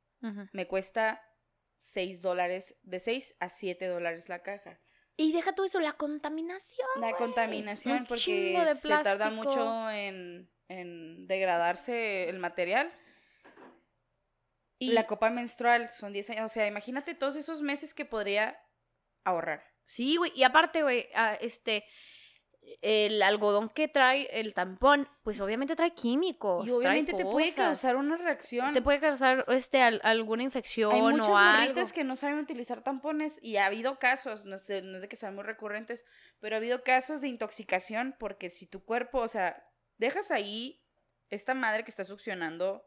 Me 0.54 0.67
cuesta 0.67 1.22
6 1.78 2.22
dólares, 2.22 2.78
de 2.84 3.00
6 3.00 3.36
a 3.39 3.50
7 3.50 3.88
dólares 3.88 4.30
la 4.30 4.41
caja. 4.43 4.80
Y 5.17 5.32
deja 5.34 5.54
todo 5.54 5.65
eso, 5.65 5.80
la 5.82 5.91
contaminación. 5.93 6.88
La 7.02 7.13
contaminación, 7.17 8.00
Un 8.00 8.06
porque 8.06 8.56
se 8.76 8.88
tarda 9.04 9.30
mucho 9.32 9.89
en, 9.91 10.50
en 10.69 11.28
degradarse 11.28 12.30
el 12.30 12.39
material. 12.39 12.91
Y 14.80 14.92
La 14.92 15.06
copa 15.08 15.30
menstrual 15.30 15.88
son 15.90 16.14
10 16.14 16.30
años. 16.32 16.46
O 16.46 16.50
sea, 16.54 16.68
imagínate 16.68 17.14
todos 17.16 17.36
esos 17.36 17.62
meses 17.62 17.94
que 17.94 18.06
podría 18.06 18.60
ahorrar. 19.24 19.64
Sí, 19.86 20.18
güey. 20.18 20.32
Y 20.36 20.44
aparte, 20.44 20.82
güey, 20.84 21.08
ah, 21.16 21.36
este. 21.40 21.86
El 22.82 23.22
algodón 23.22 23.68
que 23.70 23.90
trae 23.90 24.40
el 24.40 24.54
tampón, 24.54 25.10
pues 25.24 25.40
obviamente 25.42 25.76
trae 25.76 25.94
químicos. 25.94 26.64
Y 26.64 26.68
trae 26.68 26.78
obviamente 26.78 27.14
te 27.14 27.26
puede 27.26 27.54
causar 27.54 27.98
una 27.98 28.16
reacción. 28.16 28.74
Te 28.74 28.82
puede 28.82 29.02
causar 29.02 29.44
este, 29.50 29.82
al- 29.82 30.00
alguna 30.04 30.44
infección 30.44 30.94
Hay 30.94 31.02
muchas 31.02 31.28
o 31.28 31.36
algo. 31.38 31.82
que 31.94 32.04
no 32.06 32.16
saben 32.16 32.40
utilizar 32.40 32.82
tampones 32.82 33.38
y 33.44 33.58
ha 33.58 33.66
habido 33.66 34.00
casos, 34.00 34.46
no, 34.46 34.58
sé, 34.58 34.82
no 34.82 34.96
es 34.96 35.02
de 35.02 35.10
que 35.10 35.18
sean 35.18 35.36
muy 35.36 35.44
recurrentes, 35.44 36.06
pero 36.40 36.56
ha 36.56 36.60
habido 36.60 36.84
casos 36.84 37.20
de 37.20 37.28
intoxicación 37.28 38.16
porque 38.18 38.50
si 38.50 38.66
tu 38.66 38.84
cuerpo, 38.84 39.20
o 39.20 39.28
sea, 39.28 39.62
dejas 39.98 40.32
ahí 40.32 40.82
esta 41.30 41.54
madre 41.56 41.84
que 41.84 41.92
está 41.92 42.06
succionando, 42.06 42.86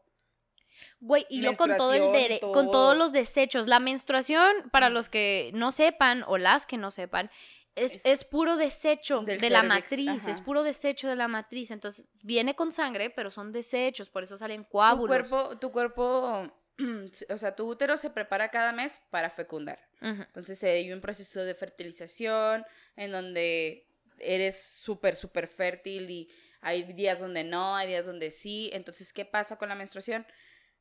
Güey, 0.99 1.25
y 1.29 1.41
luego 1.41 1.57
con 1.57 1.77
todo 1.77 1.93
el 1.93 2.01
dere- 2.13 2.39
todo. 2.39 2.51
con 2.53 2.71
todos 2.71 2.97
los 2.97 3.11
desechos. 3.11 3.67
La 3.67 3.79
menstruación, 3.79 4.69
para 4.71 4.89
los 4.89 5.09
que 5.09 5.51
no 5.53 5.71
sepan, 5.71 6.23
o 6.27 6.37
las 6.37 6.65
que 6.65 6.77
no 6.77 6.91
sepan, 6.91 7.29
es, 7.75 7.93
Es 7.97 8.05
es 8.05 8.23
puro 8.25 8.57
desecho 8.57 9.21
de 9.21 9.35
la 9.49 9.61
cervix, 9.61 9.67
matriz. 9.67 10.27
Es 10.27 10.37
ajá. 10.37 10.45
puro 10.45 10.63
desecho 10.63 11.07
de 11.07 11.15
la 11.15 11.27
matriz. 11.27 11.69
Entonces, 11.71 12.09
viene 12.23 12.55
con 12.55 12.71
sangre, 12.71 13.09
pero 13.11 13.29
son 13.29 13.51
desechos, 13.51 14.09
por 14.09 14.23
eso 14.23 14.35
salen 14.37 14.63
tu 14.63 14.69
coágulos. 14.69 15.07
cuerpo, 15.29 15.59
tu 15.59 15.71
cuerpo, 15.71 16.51
o 17.29 17.37
sea, 17.37 17.55
tu 17.55 17.67
útero 17.69 17.95
se 17.97 18.09
prepara 18.09 18.49
cada 18.49 18.71
mes 18.71 18.99
para 19.11 19.29
fecundar. 19.29 19.79
Ujú. 20.01 20.23
Entonces 20.23 20.57
se 20.57 20.69
hay 20.71 20.91
un 20.91 21.01
proceso 21.01 21.43
de 21.43 21.53
fertilización 21.53 22.65
en 22.95 23.11
donde 23.11 23.87
eres 24.19 24.59
súper, 24.61 25.15
súper 25.15 25.47
fértil 25.47 26.09
y 26.09 26.29
hay 26.61 26.81
días 26.81 27.19
donde 27.19 27.43
no, 27.43 27.75
hay 27.75 27.87
días 27.87 28.07
donde 28.07 28.31
sí. 28.31 28.71
Entonces, 28.73 29.13
¿qué 29.13 29.25
pasa 29.25 29.57
con 29.57 29.69
la 29.69 29.75
menstruación? 29.75 30.25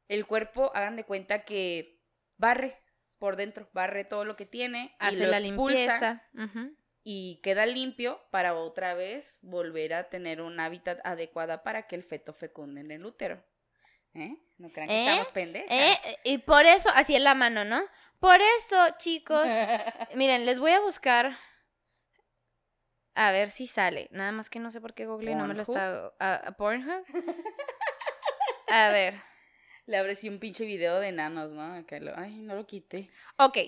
El 0.08 0.26
cuerpo, 0.26 0.70
hagan 0.74 0.96
de 0.96 1.04
cuenta 1.04 1.44
que 1.44 2.00
barre 2.36 2.80
por 3.18 3.36
dentro, 3.36 3.68
barre 3.72 4.04
todo 4.04 4.24
lo 4.24 4.36
que 4.36 4.46
tiene 4.46 4.96
y 5.00 5.04
Hace 5.04 5.24
lo 5.24 5.30
la 5.30 5.38
expulsa 5.38 6.32
limpieza. 6.34 6.76
Y 7.02 7.40
queda 7.42 7.66
limpio 7.66 8.20
para 8.30 8.54
otra 8.54 8.94
vez 8.94 9.38
volver 9.42 9.94
a 9.94 10.08
tener 10.08 10.40
un 10.40 10.58
hábitat 10.58 10.98
adecuada 11.04 11.62
para 11.62 11.86
que 11.86 11.94
el 11.94 12.02
feto 12.02 12.34
fecunde 12.34 12.80
en 12.80 12.90
el 12.90 13.06
útero. 13.06 13.44
¿Eh? 14.14 14.36
No 14.58 14.70
crean 14.70 14.88
que 14.88 14.94
¿Eh? 14.94 15.04
estamos 15.06 15.28
pendejas. 15.28 15.70
Eh, 15.70 16.18
y 16.24 16.38
por 16.38 16.64
eso, 16.66 16.88
así 16.94 17.14
en 17.14 17.22
la 17.22 17.34
mano, 17.34 17.64
¿no? 17.64 17.80
Por 18.18 18.40
eso, 18.40 18.96
chicos, 18.98 19.46
miren, 20.16 20.46
les 20.46 20.58
voy 20.58 20.72
a 20.72 20.80
buscar. 20.80 21.36
A 23.14 23.30
ver 23.30 23.50
si 23.50 23.66
sale. 23.66 24.08
Nada 24.10 24.32
más 24.32 24.50
que 24.50 24.58
no 24.58 24.70
sé 24.70 24.80
por 24.80 24.92
qué 24.94 25.06
Google 25.06 25.36
no 25.36 25.46
me 25.46 25.54
lo 25.54 25.62
está. 25.62 26.12
¿A, 26.18 26.34
a 26.34 26.52
Pornhub? 26.56 27.04
A 28.68 28.90
ver. 28.90 29.14
Le 29.86 29.96
abres 29.96 30.18
así 30.18 30.28
un 30.28 30.38
pinche 30.38 30.64
video 30.64 30.98
de 31.00 31.08
enanos, 31.08 31.50
¿no? 31.52 31.74
Acá 31.74 31.98
lo- 32.00 32.12
ay, 32.16 32.34
no 32.36 32.54
lo 32.54 32.66
quité. 32.66 33.08
Ok. 33.38 33.58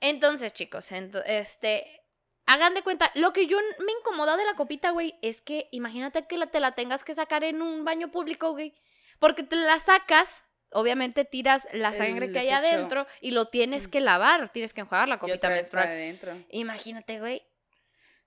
Entonces, 0.00 0.52
chicos, 0.52 0.90
ento- 0.92 1.22
este. 1.26 2.02
Hagan 2.46 2.72
de 2.72 2.80
cuenta, 2.82 3.10
lo 3.14 3.34
que 3.34 3.46
yo 3.46 3.58
me 3.58 3.92
incomoda 4.00 4.38
de 4.38 4.46
la 4.46 4.54
copita, 4.54 4.90
güey, 4.90 5.14
es 5.20 5.42
que 5.42 5.68
imagínate 5.70 6.26
que 6.26 6.38
la, 6.38 6.46
te 6.46 6.60
la 6.60 6.72
tengas 6.72 7.04
que 7.04 7.14
sacar 7.14 7.44
en 7.44 7.60
un 7.60 7.84
baño 7.84 8.10
público, 8.10 8.52
güey. 8.52 8.72
Porque 9.18 9.42
te 9.42 9.56
la 9.56 9.78
sacas, 9.80 10.42
obviamente 10.70 11.26
tiras 11.26 11.68
la 11.74 11.90
El 11.90 11.94
sangre 11.96 12.32
que 12.32 12.38
hay 12.38 12.46
desecho. 12.46 12.56
adentro 12.66 13.06
y 13.20 13.32
lo 13.32 13.48
tienes 13.48 13.86
que 13.86 14.00
lavar, 14.00 14.50
tienes 14.50 14.72
que 14.72 14.80
enjuagar 14.80 15.08
la 15.08 15.16
Y 15.16 15.18
copita 15.18 15.50
menstrual. 15.50 15.88
adentro. 15.88 16.32
Imagínate, 16.48 17.18
güey. 17.20 17.42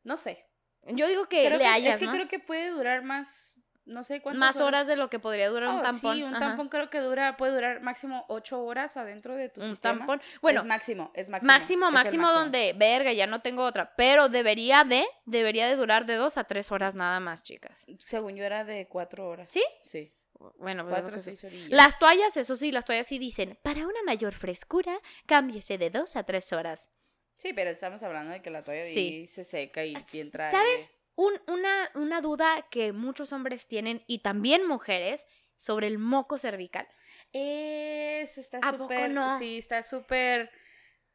No 0.04 0.18
sé. 0.18 0.46
Yo 0.84 1.08
digo 1.08 1.26
que 1.28 1.46
Creo 1.46 1.58
le 1.58 1.64
que- 1.64 1.70
hayas, 1.70 1.94
es 1.96 2.00
que 2.02 2.06
¿no? 2.06 2.12
creo 2.14 2.28
que 2.28 2.38
puede 2.40 2.70
durar 2.70 3.04
más, 3.04 3.58
no 3.92 4.04
sé 4.04 4.22
cuántas 4.22 4.40
Más 4.40 4.58
horas 4.60 4.88
de 4.88 4.96
lo 4.96 5.10
que 5.10 5.20
podría 5.20 5.50
durar 5.50 5.70
un 5.70 5.80
Oh, 5.80 5.82
tampón. 5.82 6.16
Sí, 6.16 6.24
un 6.24 6.32
Ajá. 6.36 6.40
tampón 6.48 6.70
creo 6.70 6.90
que 6.90 7.00
dura, 7.00 7.38
puede 7.38 7.54
durar 7.54 7.82
máximo 7.82 8.26
ocho 8.30 8.64
horas 8.64 8.98
adentro 8.98 9.36
de 9.36 9.50
tu 9.50 9.62
Un 9.62 9.70
sistema. 9.72 10.00
tampón. 10.00 10.22
Bueno, 10.42 10.62
es 10.62 10.66
máximo, 10.68 11.12
es 11.14 11.30
máximo. 11.30 11.52
máximo, 11.54 11.88
es 11.88 11.94
máximo, 11.94 12.32
donde, 12.32 12.74
verga, 12.78 13.14
ya 13.14 13.28
no 13.28 13.42
tengo 13.42 13.64
otra. 13.64 13.94
Pero 13.96 14.30
debería 14.30 14.84
de, 14.84 15.06
debería 15.26 15.68
de 15.68 15.76
durar 15.76 16.06
de 16.06 16.16
dos 16.16 16.38
a 16.38 16.44
tres 16.46 16.72
horas 16.72 16.96
nada 16.96 17.20
más, 17.20 17.44
chicas. 17.44 17.86
Según 18.00 18.36
yo 18.36 18.44
era 18.44 18.64
de 18.66 18.88
cuatro 18.88 19.28
horas. 19.28 19.50
¿Sí? 19.52 19.64
Sí. 19.84 20.14
Bueno, 20.58 20.84
pues 20.88 20.96
Cuatro 21.02 21.20
seis. 21.20 21.46
Las 21.70 22.00
toallas, 22.00 22.36
eso 22.36 22.56
sí, 22.56 22.72
las 22.72 22.86
toallas 22.86 23.06
sí 23.06 23.20
dicen, 23.20 23.60
para 23.62 23.82
una 23.86 24.02
mayor 24.06 24.34
frescura, 24.34 24.98
cámbiese 25.28 25.78
de 25.78 25.92
dos 25.92 26.16
a 26.16 26.24
tres 26.24 26.52
horas. 26.52 26.90
Sí, 27.38 27.54
pero 27.54 27.70
estamos 27.70 28.02
hablando 28.04 28.32
de 28.34 28.42
que 28.42 28.50
la 28.50 28.64
toalla 28.64 28.86
Sí. 28.86 29.28
se 29.28 29.44
seca 29.44 29.84
y 29.86 29.96
bien 30.12 30.32
trae. 30.32 30.52
¿Sabes? 30.52 30.92
Un- 31.16 31.42
una, 31.48 31.92
una 31.96 32.22
duda 32.22 32.68
que 32.72 32.94
muchos 32.94 33.32
hombres 33.34 33.68
tienen 33.68 34.04
y 34.08 34.20
también 34.20 34.66
mujeres 34.68 35.28
sobre 35.58 35.88
el 35.88 35.98
moco 35.98 36.38
cervical. 36.38 36.88
Es, 37.34 38.38
está 38.38 38.60
¿A 38.62 38.72
poco 38.72 38.84
súper. 38.86 39.12
no? 39.12 39.38
Sí, 39.38 39.58
está 39.60 39.84
súper. 39.84 40.50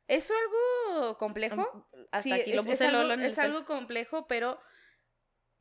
¿Es 0.09 0.31
algo 0.31 1.19
complejo? 1.19 1.89
Hasta 2.13 2.23
Sí, 2.23 2.33
aquí 2.33 2.53
lo 2.53 2.61
es- 2.61 2.67
puse 2.67 2.85
es, 2.85 2.89
algo, 2.91 3.03
Lolo 3.03 3.15
en 3.15 3.21
el 3.21 3.27
es 3.33 3.39
algo 3.39 3.65
complejo, 3.65 4.27
pero 4.29 4.61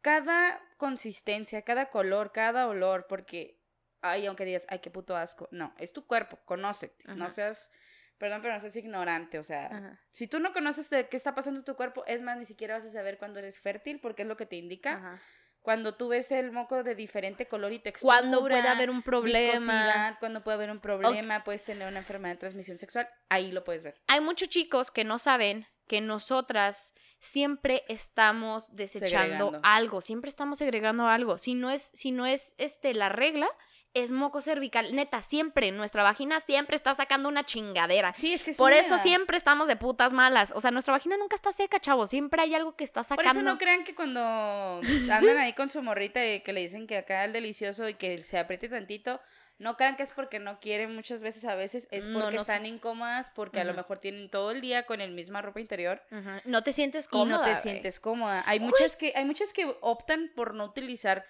cada 0.01 0.61
consistencia, 0.77 1.63
cada 1.63 1.89
color, 1.89 2.31
cada 2.31 2.67
olor, 2.67 3.07
porque, 3.07 3.59
ay, 4.01 4.27
aunque 4.27 4.45
digas, 4.45 4.65
ay, 4.69 4.79
qué 4.79 4.91
puto 4.91 5.15
asco, 5.15 5.47
no, 5.51 5.73
es 5.79 5.93
tu 5.93 6.05
cuerpo, 6.05 6.37
conócete, 6.45 7.11
no 7.13 7.29
seas, 7.29 7.71
perdón, 8.17 8.41
pero 8.41 8.53
no 8.53 8.59
seas 8.59 8.75
ignorante, 8.75 9.39
o 9.39 9.43
sea, 9.43 9.65
Ajá, 9.67 9.99
si 10.11 10.27
tú 10.27 10.39
no 10.39 10.53
conoces 10.53 10.89
de 10.89 11.07
qué 11.09 11.17
está 11.17 11.35
pasando 11.35 11.59
en 11.59 11.65
tu 11.65 11.75
cuerpo, 11.75 12.03
es 12.07 12.21
más, 12.21 12.37
ni 12.37 12.45
siquiera 12.45 12.75
vas 12.75 12.85
a 12.85 12.89
saber 12.89 13.17
cuándo 13.17 13.39
eres 13.39 13.59
fértil, 13.59 13.99
porque 13.99 14.23
es 14.23 14.27
lo 14.27 14.37
que 14.37 14.45
te 14.45 14.55
indica, 14.55 14.93
ajá. 14.93 15.21
cuando 15.61 15.95
tú 15.95 16.09
ves 16.09 16.31
el 16.31 16.51
moco 16.51 16.83
de 16.83 16.95
diferente 16.95 17.47
color 17.47 17.73
y 17.73 17.79
textura. 17.79 18.19
Cuando 18.19 18.41
puede 18.41 18.67
haber 18.67 18.89
un 18.89 19.01
problema. 19.01 20.17
cuando 20.19 20.43
puede 20.43 20.55
haber 20.55 20.71
un 20.71 20.79
problema, 20.79 21.43
puedes 21.43 21.63
tener 21.63 21.87
una 21.87 21.99
enfermedad 21.99 22.35
de 22.35 22.39
transmisión 22.39 22.77
sexual, 22.77 23.07
ahí 23.29 23.51
lo 23.51 23.63
puedes 23.63 23.83
ver. 23.83 23.99
Hay 24.07 24.21
muchos 24.21 24.49
chicos 24.49 24.91
que 24.91 25.03
no 25.03 25.19
saben 25.19 25.67
que 25.87 26.01
nosotras 26.01 26.93
siempre 27.19 27.83
estamos 27.87 28.75
desechando 28.75 29.07
Segregando. 29.07 29.59
algo, 29.63 30.01
siempre 30.01 30.29
estamos 30.29 30.57
segregando 30.59 31.07
algo. 31.07 31.37
Si 31.37 31.55
no 31.55 31.69
es, 31.69 31.91
si 31.93 32.11
no 32.11 32.25
es 32.25 32.53
este 32.57 32.93
la 32.93 33.09
regla, 33.09 33.47
es 33.95 34.11
moco 34.11 34.41
cervical. 34.41 34.93
Neta, 34.93 35.23
siempre, 35.23 35.71
nuestra 35.71 36.03
vagina 36.03 36.39
siempre 36.41 36.75
está 36.75 36.93
sacando 36.93 37.27
una 37.29 37.43
chingadera. 37.45 38.13
Sí, 38.15 38.33
es 38.33 38.43
que 38.43 38.53
sí 38.53 38.57
Por 38.57 38.73
eso 38.73 38.97
da. 38.97 38.97
siempre 38.99 39.37
estamos 39.37 39.67
de 39.67 39.75
putas 39.77 40.13
malas. 40.13 40.51
O 40.55 40.61
sea, 40.61 40.69
nuestra 40.69 40.91
vagina 40.91 41.17
nunca 41.17 41.35
está 41.35 41.51
seca, 41.51 41.79
chavo. 41.79 42.05
Siempre 42.05 42.41
hay 42.41 42.53
algo 42.53 42.75
que 42.75 42.83
está 42.83 42.99
Por 43.01 43.07
sacando. 43.07 43.39
eso 43.39 43.41
no 43.41 43.57
crean 43.57 43.83
que 43.83 43.95
cuando 43.95 44.21
andan 45.11 45.37
ahí 45.37 45.53
con 45.53 45.69
su 45.69 45.81
morrita 45.81 46.23
y 46.25 46.41
que 46.41 46.53
le 46.53 46.61
dicen 46.61 46.85
que 46.87 46.97
acá 46.97 47.23
el 47.25 47.33
delicioso 47.33 47.89
y 47.89 47.95
que 47.95 48.21
se 48.21 48.37
apriete 48.37 48.69
tantito, 48.69 49.19
no 49.57 49.77
crean 49.77 49.95
que 49.95 50.03
es 50.03 50.11
porque 50.11 50.39
no 50.39 50.59
quieren 50.59 50.93
muchas 50.93 51.21
veces, 51.21 51.45
a 51.45 51.55
veces 51.55 51.87
es 51.89 52.07
porque 52.09 52.35
no 52.35 52.41
están 52.41 52.65
incómodas, 52.65 53.29
porque 53.29 53.61
a 53.61 53.63
lo 53.63 53.73
mejor 53.73 53.99
tienen 53.99 54.29
todo 54.29 54.51
el 54.51 54.59
día 54.59 54.85
con 54.85 54.99
el 54.99 55.11
misma 55.11 55.41
ropa 55.41 55.61
interior. 55.61 56.01
No 56.43 56.61
te 56.61 56.73
sientes 56.73 57.05
y 57.05 57.07
cómoda. 57.07 57.37
no 57.37 57.43
te 57.43 57.51
güey. 57.51 57.61
sientes 57.61 58.01
cómoda. 58.01 58.43
Hay 58.45 58.59
muchas 58.59 58.97
que 58.97 59.13
hay 59.15 59.23
muchas 59.23 59.53
que 59.53 59.73
optan 59.79 60.29
por 60.35 60.53
no 60.53 60.65
utilizar 60.65 61.25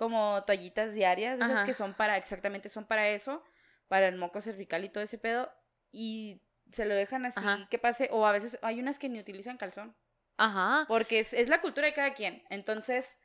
como 0.00 0.42
toallitas 0.44 0.94
diarias, 0.94 1.38
esas 1.38 1.50
Ajá. 1.50 1.64
que 1.66 1.74
son 1.74 1.92
para 1.92 2.16
exactamente 2.16 2.70
son 2.70 2.86
para 2.86 3.10
eso, 3.10 3.44
para 3.86 4.08
el 4.08 4.16
moco 4.16 4.40
cervical 4.40 4.82
y 4.82 4.88
todo 4.88 5.04
ese 5.04 5.18
pedo 5.18 5.52
y 5.92 6.40
se 6.70 6.86
lo 6.86 6.94
dejan 6.94 7.26
así 7.26 7.38
Ajá. 7.38 7.68
que 7.68 7.78
pase 7.78 8.08
o 8.10 8.24
a 8.24 8.32
veces 8.32 8.58
hay 8.62 8.80
unas 8.80 8.98
que 8.98 9.10
ni 9.10 9.20
utilizan 9.20 9.58
calzón. 9.58 9.94
Ajá. 10.38 10.86
Porque 10.88 11.18
es, 11.18 11.34
es 11.34 11.50
la 11.50 11.60
cultura 11.60 11.86
de 11.86 11.92
cada 11.92 12.14
quien. 12.14 12.42
Entonces, 12.48 13.18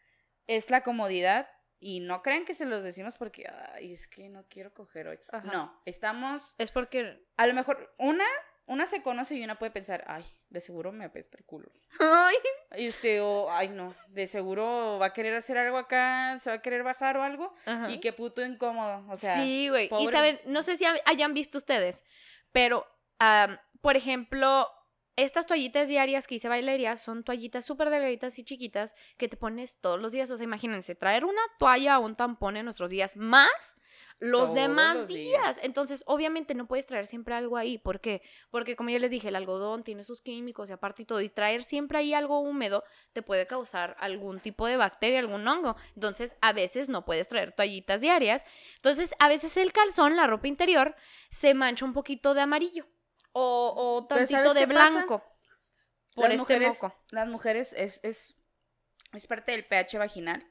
es 0.48 0.70
la 0.70 0.82
comodidad. 0.82 1.48
Y 1.80 2.02
no 2.02 2.22
crean 2.22 2.44
que 2.44 2.54
se 2.54 2.66
los 2.66 2.84
decimos 2.84 3.16
porque, 3.16 3.50
ay, 3.74 3.94
es 3.94 4.10
que 4.10 4.28
no 4.28 4.46
quiero 4.50 4.74
coger 4.74 5.08
hoy. 5.08 5.20
Ajá. 5.32 5.50
No, 5.50 5.82
estamos, 5.86 6.56
Es 6.58 6.72
porque. 6.72 7.26
a 7.38 7.48
lo 7.48 7.54
mejor, 7.54 7.94
una, 8.00 8.26
una 8.68 8.88
se 8.88 9.02
conoce 9.02 9.36
y 9.36 9.44
una 9.44 9.60
puede 9.60 9.72
pensar, 9.72 10.04
ay, 10.08 10.24
de 10.50 10.60
seguro 10.60 10.92
me 10.92 11.06
apesta 11.06 11.38
el 11.38 11.46
culo. 11.46 11.72
Ay. 12.00 12.36
Este, 12.72 13.22
o, 13.22 13.50
ay, 13.52 13.70
no, 13.70 13.96
de 14.08 14.28
seguro 14.28 14.98
va 15.00 15.08
a 15.08 15.14
querer 15.14 15.36
hacer 15.36 15.58
algo 15.58 15.78
acá, 15.78 16.38
se 16.40 16.50
va 16.50 16.58
a 16.58 16.62
querer 16.62 16.84
bajar 16.84 17.18
o 17.18 17.24
algo. 17.24 17.54
Ajá. 17.66 17.90
Y 17.90 18.00
qué 18.00 18.12
puto 18.12 18.44
incómodo. 18.44 19.06
O 19.10 19.18
sea, 19.18 19.36
sí, 19.36 19.70
güey. 19.70 19.90
Y 20.00 20.08
saben, 20.08 20.40
no 20.46 20.64
sé 20.64 20.78
si 20.78 20.86
hayan 21.06 21.34
visto 21.34 21.58
ustedes, 21.58 22.04
pero, 22.52 22.88
por 23.82 23.96
ejemplo, 23.96 24.68
estas 25.16 25.48
toallitas 25.48 25.88
diarias 25.88 26.28
que 26.28 26.36
hice 26.36 26.50
Valeria 26.50 26.98
son 26.98 27.24
toallitas 27.24 27.66
súper 27.66 27.90
delgaditas 27.90 28.38
y 28.40 28.44
chiquitas 28.44 28.96
que 29.18 29.28
te 29.28 29.38
pones 29.38 29.80
todos 29.80 30.00
los 30.02 30.12
días. 30.12 30.30
O 30.32 30.38
sea, 30.38 30.44
imagínense, 30.44 30.96
traer 30.96 31.26
una 31.26 31.42
toalla 31.58 32.00
o 32.00 32.06
un 32.06 32.16
tampón 32.16 32.58
en 32.58 32.66
nuestros 32.66 32.90
días 32.90 33.16
más 33.16 33.80
los 34.20 34.50
Todos 34.50 34.56
demás 34.56 34.98
los 35.00 35.08
días. 35.08 35.56
días. 35.56 35.60
Entonces, 35.64 36.04
obviamente 36.06 36.54
no 36.54 36.68
puedes 36.68 36.88
traer 36.88 37.06
siempre 37.06 37.36
algo 37.36 37.58
ahí. 37.58 37.78
¿Por 37.78 38.00
qué? 38.00 38.22
Porque 38.50 38.76
como 38.76 38.90
yo 38.90 39.00
les 39.00 39.12
dije, 39.12 39.28
el 39.30 39.36
algodón 39.36 39.84
tiene 39.84 40.04
sus 40.04 40.22
químicos 40.22 40.70
y 40.70 40.74
aparte 40.74 41.04
y 41.04 41.06
todo. 41.06 41.22
Y 41.22 41.30
traer 41.30 41.64
siempre 41.64 41.98
ahí 42.00 42.14
algo 42.14 42.40
húmedo 42.40 42.84
te 43.14 43.22
puede 43.22 43.46
causar 43.48 43.96
algún 44.00 44.40
tipo 44.40 44.68
de 44.68 44.78
bacteria, 44.78 45.20
algún 45.20 45.48
hongo. 45.48 45.76
Entonces, 45.96 46.36
a 46.42 46.54
veces 46.54 46.90
no 46.90 47.06
puedes 47.06 47.28
traer 47.28 47.52
toallitas 47.54 48.02
diarias. 48.02 48.46
Entonces, 48.78 49.14
a 49.20 49.28
veces 49.28 49.58
el 49.58 49.74
calzón, 49.74 50.16
la 50.16 50.28
ropa 50.28 50.48
interior, 50.48 50.96
se 51.30 51.54
mancha 51.54 51.86
un 51.86 51.94
poquito 51.94 52.34
de 52.34 52.42
amarillo. 52.42 52.86
O, 53.38 54.06
tantito 54.08 54.38
¿sabes 54.38 54.54
de 54.54 54.68
pasa? 54.74 54.90
blanco. 54.92 55.24
Por 56.14 56.24
las 56.24 56.36
este 56.36 56.38
mujeres, 56.38 56.82
moco. 56.82 56.96
Las 57.12 57.28
mujeres 57.28 57.74
es, 57.74 58.00
es, 58.02 58.36
es 59.12 59.28
parte 59.28 59.52
del 59.52 59.66
pH 59.66 59.98
vaginal. 59.98 60.48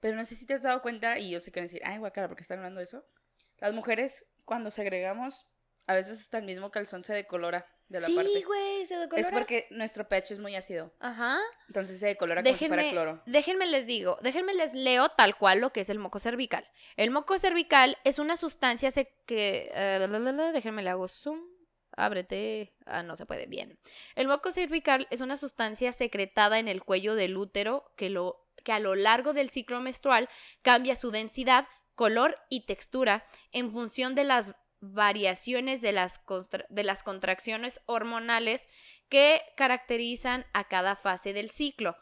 Pero 0.00 0.16
no 0.16 0.24
sé 0.24 0.34
si 0.34 0.44
te 0.44 0.54
has 0.54 0.62
dado 0.62 0.82
cuenta, 0.82 1.20
y 1.20 1.30
yo 1.30 1.38
sé 1.38 1.52
que 1.52 1.60
van 1.60 1.64
a 1.66 1.68
decir, 1.68 1.82
ay, 1.84 1.98
guacara, 1.98 2.26
¿por 2.26 2.36
qué 2.36 2.42
están 2.42 2.58
hablando 2.58 2.78
de 2.78 2.84
eso? 2.84 3.06
Las 3.58 3.72
mujeres, 3.74 4.26
cuando 4.44 4.70
segregamos, 4.72 5.46
a 5.86 5.94
veces 5.94 6.20
hasta 6.20 6.38
el 6.38 6.44
mismo 6.44 6.70
calzón 6.70 7.04
se 7.04 7.14
decolora 7.14 7.66
de 7.88 8.00
la 8.00 8.06
Sí, 8.08 8.14
parte. 8.16 8.42
güey, 8.44 8.86
se 8.86 8.96
decolora. 8.96 9.20
Es 9.20 9.30
porque 9.32 9.66
nuestro 9.70 10.08
pH 10.08 10.32
es 10.34 10.38
muy 10.40 10.56
ácido. 10.56 10.92
Ajá. 10.98 11.38
Entonces 11.68 12.00
se 12.00 12.06
decolora 12.06 12.42
como 12.42 12.56
si 12.56 12.66
fuera 12.66 12.82
Déjenme, 12.82 12.92
cloro. 13.04 13.22
déjenme 13.26 13.66
les 13.66 13.86
digo, 13.86 14.18
déjenme 14.22 14.54
les 14.54 14.74
leo 14.74 15.08
tal 15.10 15.36
cual 15.36 15.60
lo 15.60 15.72
que 15.72 15.80
es 15.82 15.88
el 15.88 15.98
moco 16.00 16.18
cervical. 16.18 16.68
El 16.96 17.10
moco 17.12 17.38
cervical 17.38 17.96
es 18.04 18.18
una 18.18 18.36
sustancia 18.36 18.90
se- 18.90 19.14
que... 19.26 19.70
eh, 19.72 20.50
déjenme 20.52 20.82
le 20.82 20.90
hago 20.90 21.06
zoom. 21.08 21.40
Ábrete. 21.98 22.74
Ah, 22.84 23.02
no 23.02 23.16
se 23.16 23.24
puede. 23.24 23.46
Bien. 23.46 23.78
El 24.16 24.28
moco 24.28 24.50
cervical 24.52 25.06
es 25.10 25.20
una 25.20 25.36
sustancia 25.36 25.92
secretada 25.92 26.58
en 26.58 26.68
el 26.68 26.82
cuello 26.84 27.14
del 27.14 27.36
útero 27.36 27.90
que, 27.96 28.10
lo, 28.10 28.46
que 28.64 28.72
a 28.72 28.80
lo 28.80 28.94
largo 28.94 29.32
del 29.32 29.48
ciclo 29.48 29.80
menstrual 29.80 30.28
cambia 30.62 30.94
su 30.96 31.10
densidad, 31.10 31.66
color 31.94 32.36
y 32.50 32.66
textura 32.66 33.24
en 33.52 33.70
función 33.72 34.14
de 34.14 34.24
las 34.24 34.54
variaciones 34.80 35.80
de 35.80 35.92
las, 35.92 36.20
de 36.68 36.84
las 36.84 37.02
contracciones 37.02 37.80
hormonales 37.86 38.68
que 39.08 39.42
caracterizan 39.56 40.46
a 40.52 40.64
cada 40.64 40.96
fase 40.96 41.32
del 41.32 41.50
ciclo. 41.50 41.96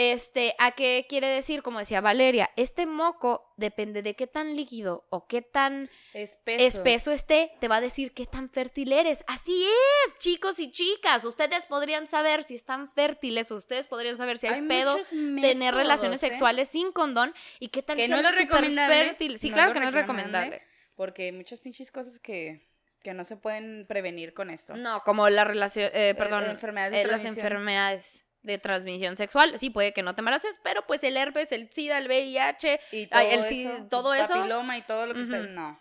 Este, 0.00 0.54
¿a 0.60 0.70
qué 0.76 1.06
quiere 1.08 1.26
decir? 1.26 1.60
Como 1.60 1.80
decía 1.80 2.00
Valeria, 2.00 2.50
este 2.54 2.86
moco 2.86 3.52
depende 3.56 4.00
de 4.00 4.14
qué 4.14 4.28
tan 4.28 4.54
líquido 4.54 5.08
o 5.10 5.26
qué 5.26 5.42
tan 5.42 5.90
Espeso. 6.14 6.64
espeso 6.64 7.10
esté, 7.10 7.50
te 7.58 7.66
va 7.66 7.78
a 7.78 7.80
decir 7.80 8.12
qué 8.12 8.24
tan 8.24 8.48
fértil 8.48 8.92
eres. 8.92 9.24
Así 9.26 9.64
es, 9.64 10.18
chicos 10.20 10.60
y 10.60 10.70
chicas. 10.70 11.24
Ustedes 11.24 11.66
podrían 11.66 12.06
saber 12.06 12.44
si 12.44 12.54
están 12.54 12.88
fértiles, 12.88 13.50
ustedes 13.50 13.88
podrían 13.88 14.16
saber 14.16 14.38
si 14.38 14.46
hay, 14.46 14.62
pedo 14.62 14.96
tener 15.10 15.74
relaciones 15.74 16.22
¿eh? 16.22 16.28
sexuales 16.28 16.68
sin 16.68 16.92
condón 16.92 17.34
y 17.58 17.66
qué 17.70 17.82
tal 17.82 17.96
Que 17.96 18.04
si 18.04 18.10
no 18.12 18.20
es 18.20 18.36
fértil. 18.36 19.36
Sí, 19.36 19.50
no 19.50 19.56
claro 19.56 19.72
que 19.72 19.80
no 19.80 19.88
es 19.88 19.94
recomendable. 19.94 20.62
Porque 20.98 21.26
hay 21.26 21.32
muchas 21.32 21.60
pinches 21.60 21.92
cosas 21.92 22.18
que, 22.18 22.68
que 23.04 23.14
no 23.14 23.22
se 23.22 23.36
pueden 23.36 23.86
prevenir 23.86 24.34
con 24.34 24.50
esto. 24.50 24.74
No, 24.76 25.00
como 25.04 25.28
la 25.30 25.44
relación, 25.44 25.90
eh, 25.94 26.12
perdón, 26.18 26.44
enfermedades 26.46 26.92
de 26.92 27.02
eh, 27.02 27.06
las 27.06 27.24
enfermedades 27.24 28.26
de 28.42 28.58
transmisión 28.58 29.16
sexual. 29.16 29.56
Sí, 29.60 29.70
puede 29.70 29.92
que 29.92 30.02
no 30.02 30.16
te 30.16 30.22
embaraces, 30.22 30.58
pero 30.64 30.84
pues 30.88 31.04
el 31.04 31.16
herpes, 31.16 31.52
el 31.52 31.70
SIDA, 31.70 31.98
el 31.98 32.08
VIH, 32.08 32.80
Y 32.90 33.08
Ay, 33.12 33.28
todo 33.30 33.44
el 33.44 33.48
sí- 33.48 33.62
eso, 33.66 33.86
todo 33.88 34.12
eso. 34.14 34.34
papiloma 34.34 34.76
y 34.76 34.82
todo 34.82 35.06
lo 35.06 35.14
que 35.14 35.22
está... 35.22 35.38
No. 35.38 35.80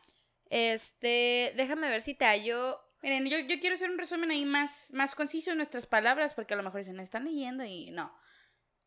este, 0.51 1.51
déjame 1.55 1.89
ver 1.89 2.01
si 2.01 2.13
te 2.13 2.25
hallo. 2.25 2.79
Miren, 3.01 3.25
yo, 3.27 3.39
yo 3.39 3.59
quiero 3.59 3.73
hacer 3.75 3.89
un 3.89 3.97
resumen 3.97 4.29
ahí 4.29 4.45
más, 4.45 4.91
más 4.93 5.15
conciso 5.15 5.49
en 5.49 5.57
nuestras 5.57 5.87
palabras, 5.87 6.35
porque 6.35 6.53
a 6.53 6.57
lo 6.57 6.63
mejor 6.63 6.81
dicen, 6.81 6.99
están 6.99 7.25
leyendo 7.25 7.63
y 7.63 7.89
no. 7.89 8.13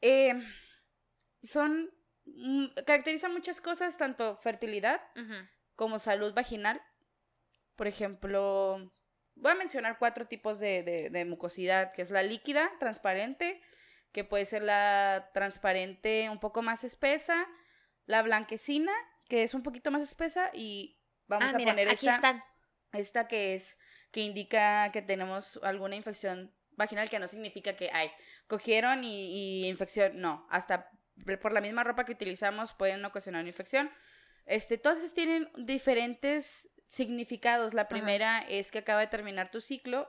Eh, 0.01 0.35
son... 1.43 1.91
mm, 2.25 2.67
caracterizan 2.87 3.33
muchas 3.33 3.61
cosas, 3.61 3.99
tanto 3.99 4.37
fertilidad 4.37 5.01
como 5.81 5.99
salud 5.99 6.35
vaginal. 6.35 6.79
Por 7.75 7.87
ejemplo, 7.87 8.93
voy 9.35 9.53
a 9.53 9.55
mencionar 9.55 9.97
cuatro 9.99 10.27
tipos 10.27 10.61
de, 10.61 10.83
de- 10.83 11.09
de 11.09 11.25
mucosidad, 11.25 11.95
que 11.95 12.03
es 12.03 12.11
la 12.11 12.23
líquida, 12.23 12.71
transparente, 12.79 13.63
que 14.13 14.23
puede 14.23 14.45
ser 14.45 14.61
la 14.63 15.31
transparente 15.33 16.29
un 16.29 16.39
poco 16.39 16.61
más 16.61 16.85
espesa, 16.85 17.47
la 18.05 18.21
blanquecina, 18.21 18.93
que 19.27 19.43
es 19.43 19.55
un 19.55 19.63
poquito 19.63 19.91
más 19.91 20.03
espesa, 20.03 20.51
y 20.53 21.01
vamos 21.27 21.49
ah, 21.49 21.55
a 21.55 21.57
mira, 21.57 21.71
poner 21.73 21.89
aquí 21.89 22.09
esta, 22.09 22.15
están. 22.17 22.45
esta 22.93 23.27
que 23.27 23.55
es, 23.55 23.79
que 24.11 24.21
indica 24.21 24.93
que 24.93 25.01
tenemos 25.01 25.59
alguna 25.63 25.97
infección 25.97 26.53
vaginal, 26.73 27.09
que 27.09 27.19
no 27.21 27.27
significa 27.27 27.75
que, 27.75 27.89
ay, 27.91 28.11
cogieron 28.49 29.03
y, 29.03 29.63
y 29.65 29.67
infección, 29.67 30.21
no, 30.21 30.47
hasta 30.51 30.91
por 31.41 31.53
la 31.53 31.63
misma 31.63 31.85
ropa 31.85 32.05
que 32.05 32.13
utilizamos 32.13 32.75
pueden 32.75 33.03
ocasionar 33.03 33.41
una 33.41 33.49
infección. 33.49 33.91
Este, 34.47 34.79
todas 34.79 35.13
tienen 35.15 35.49
diferentes 35.57 36.69
significados. 36.89 37.75
La 37.75 37.89
primera 37.89 38.41
es 38.41 38.71
que 38.71 38.79
acaba 38.79 39.01
de 39.01 39.07
terminar 39.07 39.51
tu 39.51 39.61
ciclo 39.61 40.09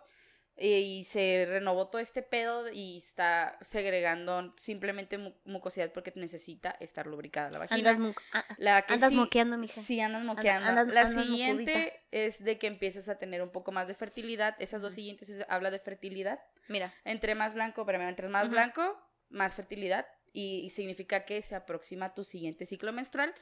eh, 0.57 0.79
y 0.79 1.03
se 1.05 1.45
renovó 1.47 1.87
todo 1.89 2.01
este 2.01 2.21
pedo 2.23 2.71
y 2.71 2.97
está 2.97 3.57
segregando 3.61 4.53
simplemente 4.57 5.17
mu- 5.17 5.33
mucosidad 5.45 5.91
porque 5.93 6.11
necesita 6.15 6.71
estar 6.79 7.07
lubricada 7.07 7.49
la 7.51 7.59
vagina. 7.59 7.89
Andas, 7.91 8.15
La 8.57 8.81
que 8.83 8.93
andas 8.93 9.09
sí- 9.11 9.15
moqueando, 9.15 9.57
mija. 9.57 9.79
Sí, 9.81 9.99
andas 10.01 10.23
moqueando. 10.23 10.67
andas- 10.69 10.87
la 10.93 11.05
siguiente 11.07 11.73
mocudita. 11.73 11.97
es 12.11 12.43
de 12.43 12.57
que 12.57 12.67
empieces 12.67 13.09
a 13.09 13.17
tener 13.17 13.41
un 13.41 13.51
poco 13.51 13.71
más 13.71 13.87
de 13.87 13.93
fertilidad. 13.93 14.55
Esas 14.59 14.81
dos 14.81 14.93
siguientes 14.93 15.29
es- 15.29 15.45
habla 15.49 15.71
de 15.71 15.79
fertilidad. 15.79 16.39
Mira. 16.67 16.93
Entre 17.05 17.33
más 17.35 17.53
blanco, 17.53 17.85
pero 17.85 18.01
entre 18.01 18.27
más 18.27 18.49
blanco, 18.49 18.99
más 19.29 19.55
fertilidad. 19.55 20.05
Y, 20.33 20.61
y 20.63 20.69
significa 20.69 21.25
que 21.25 21.41
se 21.41 21.55
aproxima 21.55 22.13
tu 22.13 22.23
siguiente 22.23 22.65
ciclo 22.65 22.93
menstrual. 22.93 23.33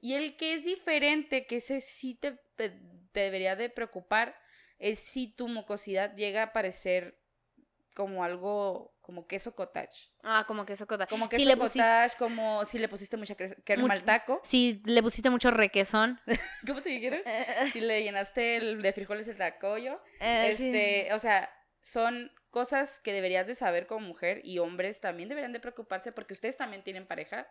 Y 0.00 0.14
el 0.14 0.36
que 0.36 0.54
es 0.54 0.64
diferente, 0.64 1.46
que 1.46 1.56
ese 1.56 1.80
sí 1.80 2.14
te, 2.14 2.38
debería 3.12 3.56
de 3.56 3.68
preocupar, 3.70 4.36
es 4.78 5.00
si 5.00 5.26
tu 5.26 5.48
mucosidad 5.48 6.14
llega 6.16 6.42
a 6.44 6.52
parecer 6.52 7.18
como 7.94 8.22
algo, 8.22 8.94
como 9.00 9.26
queso 9.26 9.54
cottage. 9.54 10.10
Ah, 10.22 10.44
como 10.46 10.66
que 10.66 10.74
eso 10.74 10.86
cota. 10.86 11.06
Como 11.06 11.24
si 11.24 11.30
queso 11.30 11.56
pusiste, 11.56 11.78
cottage, 11.78 12.16
como 12.18 12.64
si 12.66 12.78
le 12.78 12.88
pusiste 12.88 13.16
mucha 13.16 13.34
cre- 13.36 13.56
crema 13.64 13.92
al 13.94 14.04
taco. 14.04 14.40
si 14.44 14.82
le 14.84 15.02
pusiste 15.02 15.30
mucho 15.30 15.50
requesón. 15.50 16.20
¿Cómo 16.66 16.82
te 16.82 16.90
dijeron? 16.90 17.20
Si 17.72 17.80
le 17.80 18.02
llenaste 18.02 18.56
el 18.58 18.82
de 18.82 18.92
frijoles 18.92 19.26
el 19.28 19.38
tacoyo. 19.38 19.98
eh, 20.20 20.54
sí. 20.56 20.66
Este, 20.66 21.14
o 21.14 21.18
sea, 21.18 21.50
son 21.80 22.30
cosas 22.50 23.00
que 23.00 23.12
deberías 23.12 23.46
de 23.46 23.54
saber 23.54 23.86
como 23.86 24.06
mujer 24.06 24.40
y 24.44 24.58
hombres 24.58 25.00
también 25.00 25.28
deberían 25.28 25.52
de 25.52 25.60
preocuparse 25.60 26.12
porque 26.12 26.34
ustedes 26.34 26.56
también 26.56 26.82
tienen 26.82 27.06
pareja 27.06 27.46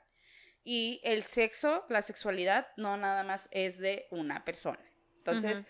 y 0.64 1.00
el 1.04 1.24
sexo, 1.24 1.86
la 1.90 2.02
sexualidad 2.02 2.68
no 2.78 2.98
nada 2.98 3.24
más 3.24 3.48
es 3.52 3.78
de 3.78 4.08
una 4.10 4.44
persona. 4.46 4.80
Entonces, 5.18 5.60
Ujú. 5.60 5.68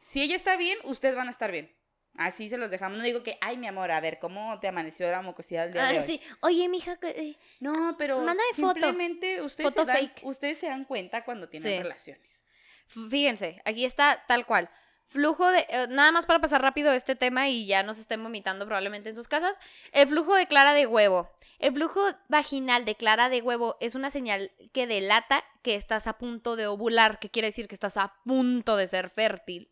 si 0.00 0.22
ella 0.22 0.36
está 0.36 0.56
bien, 0.56 0.78
ustedes 0.84 1.16
van 1.16 1.28
a 1.28 1.30
estar 1.30 1.50
bien. 1.50 1.74
Así 2.16 2.48
se 2.48 2.58
los 2.58 2.70
dejamos. 2.70 2.98
No 2.98 3.02
digo 3.04 3.22
que, 3.24 3.38
ay, 3.40 3.56
mi 3.56 3.66
amor, 3.66 3.90
a 3.90 4.00
ver, 4.00 4.18
¿cómo 4.20 4.60
te 4.60 4.68
amaneció 4.68 5.10
la 5.10 5.20
mucosidad 5.22 5.66
el 5.66 5.72
día 5.72 5.82
de 5.86 5.98
Ah, 5.98 6.00
hoy? 6.02 6.06
sí. 6.06 6.20
Oye, 6.42 6.68
mija, 6.68 6.96
eh, 7.02 7.36
No, 7.58 7.96
pero 7.98 8.18
Mándame 8.18 8.40
foto. 8.54 8.74
simplemente 8.74 9.42
ustedes, 9.42 9.74
Foto 9.74 9.86
se 9.90 9.98
dan, 9.98 10.12
ustedes 10.22 10.58
se 10.58 10.66
dan 10.66 10.84
cuenta 10.84 11.24
cuando 11.24 11.48
tienen 11.48 11.72
Sí. 11.72 11.82
relaciones. 11.82 12.46
Fíjense, 12.86 13.60
aquí 13.64 13.84
está 13.84 14.22
tal 14.28 14.46
cual. 14.46 14.70
Flujo 15.06 15.48
de. 15.48 15.66
eh, 15.68 15.86
nada 15.90 16.12
más 16.12 16.26
para 16.26 16.40
pasar 16.40 16.62
rápido 16.62 16.92
este 16.92 17.14
tema 17.14 17.48
y 17.48 17.66
ya 17.66 17.82
no 17.82 17.94
se 17.94 18.00
estén 18.00 18.22
vomitando 18.22 18.66
probablemente 18.66 19.10
en 19.10 19.16
sus 19.16 19.28
casas. 19.28 19.58
El 19.92 20.08
flujo 20.08 20.34
de 20.34 20.46
clara 20.46 20.74
de 20.74 20.86
huevo. 20.86 21.30
El 21.58 21.72
flujo 21.72 22.00
vaginal 22.28 22.84
de 22.84 22.96
clara 22.96 23.28
de 23.28 23.40
huevo 23.40 23.76
es 23.80 23.94
una 23.94 24.10
señal 24.10 24.52
que 24.72 24.86
delata 24.86 25.44
que 25.62 25.76
estás 25.76 26.06
a 26.06 26.18
punto 26.18 26.56
de 26.56 26.66
ovular, 26.66 27.18
que 27.18 27.30
quiere 27.30 27.48
decir 27.48 27.68
que 27.68 27.74
estás 27.74 27.96
a 27.96 28.14
punto 28.24 28.76
de 28.76 28.88
ser 28.88 29.08
fértil. 29.10 29.70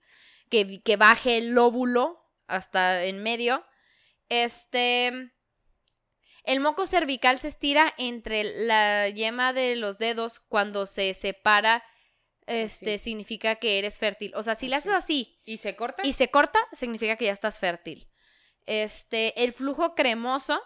Que, 0.49 0.83
que 0.83 0.97
baje 0.97 1.39
el 1.39 1.57
óvulo 1.59 2.25
hasta 2.47 3.05
en 3.05 3.23
medio. 3.23 3.65
Este. 4.29 5.33
El 6.45 6.61
moco 6.61 6.87
cervical 6.87 7.39
se 7.39 7.49
estira 7.49 7.95
entre 7.99 8.45
la 8.45 9.09
yema 9.09 9.53
de 9.53 9.77
los 9.77 9.99
dedos 9.99 10.41
cuando 10.41 10.87
se 10.87 11.15
separa. 11.15 11.85
Este 12.53 12.95
Así. 12.95 13.05
significa 13.05 13.57
que 13.57 13.79
eres 13.79 13.99
fértil. 13.99 14.33
O 14.35 14.43
sea, 14.43 14.55
si 14.55 14.69
le 14.69 14.77
haces 14.77 14.93
así 14.93 15.41
¿Y 15.45 15.59
se 15.59 15.75
corta? 15.77 16.03
y 16.07 16.13
se 16.13 16.29
corta, 16.29 16.59
significa 16.73 17.17
que 17.17 17.27
ya 17.27 17.33
estás 17.33 17.59
fértil. 17.59 18.09
Este, 18.67 19.43
el 19.43 19.53
flujo 19.53 19.95
cremoso. 19.95 20.61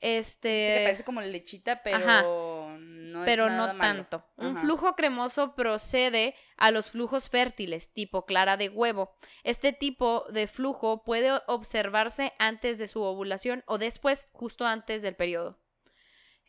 Es 0.00 0.36
que 0.36 0.40
te 0.40 0.68
Este. 0.72 0.84
parece 0.84 1.04
como 1.04 1.20
lechita, 1.20 1.82
pero 1.82 1.98
Ajá. 1.98 2.22
no 2.22 3.22
es 3.22 3.26
pero 3.26 3.50
nada 3.50 3.74
no 3.74 3.78
malo. 3.78 4.06
tanto. 4.06 4.26
Un 4.36 4.56
flujo 4.56 4.94
cremoso 4.96 5.54
procede 5.54 6.34
a 6.56 6.70
los 6.70 6.90
flujos 6.90 7.28
fértiles, 7.28 7.92
tipo 7.92 8.24
clara 8.24 8.56
de 8.56 8.70
huevo. 8.70 9.14
Este 9.44 9.74
tipo 9.74 10.24
de 10.32 10.46
flujo 10.46 11.04
puede 11.04 11.30
observarse 11.48 12.32
antes 12.38 12.78
de 12.78 12.88
su 12.88 13.02
ovulación 13.02 13.62
o 13.66 13.76
después, 13.76 14.26
justo 14.32 14.64
antes 14.64 15.02
del 15.02 15.16
periodo. 15.16 15.60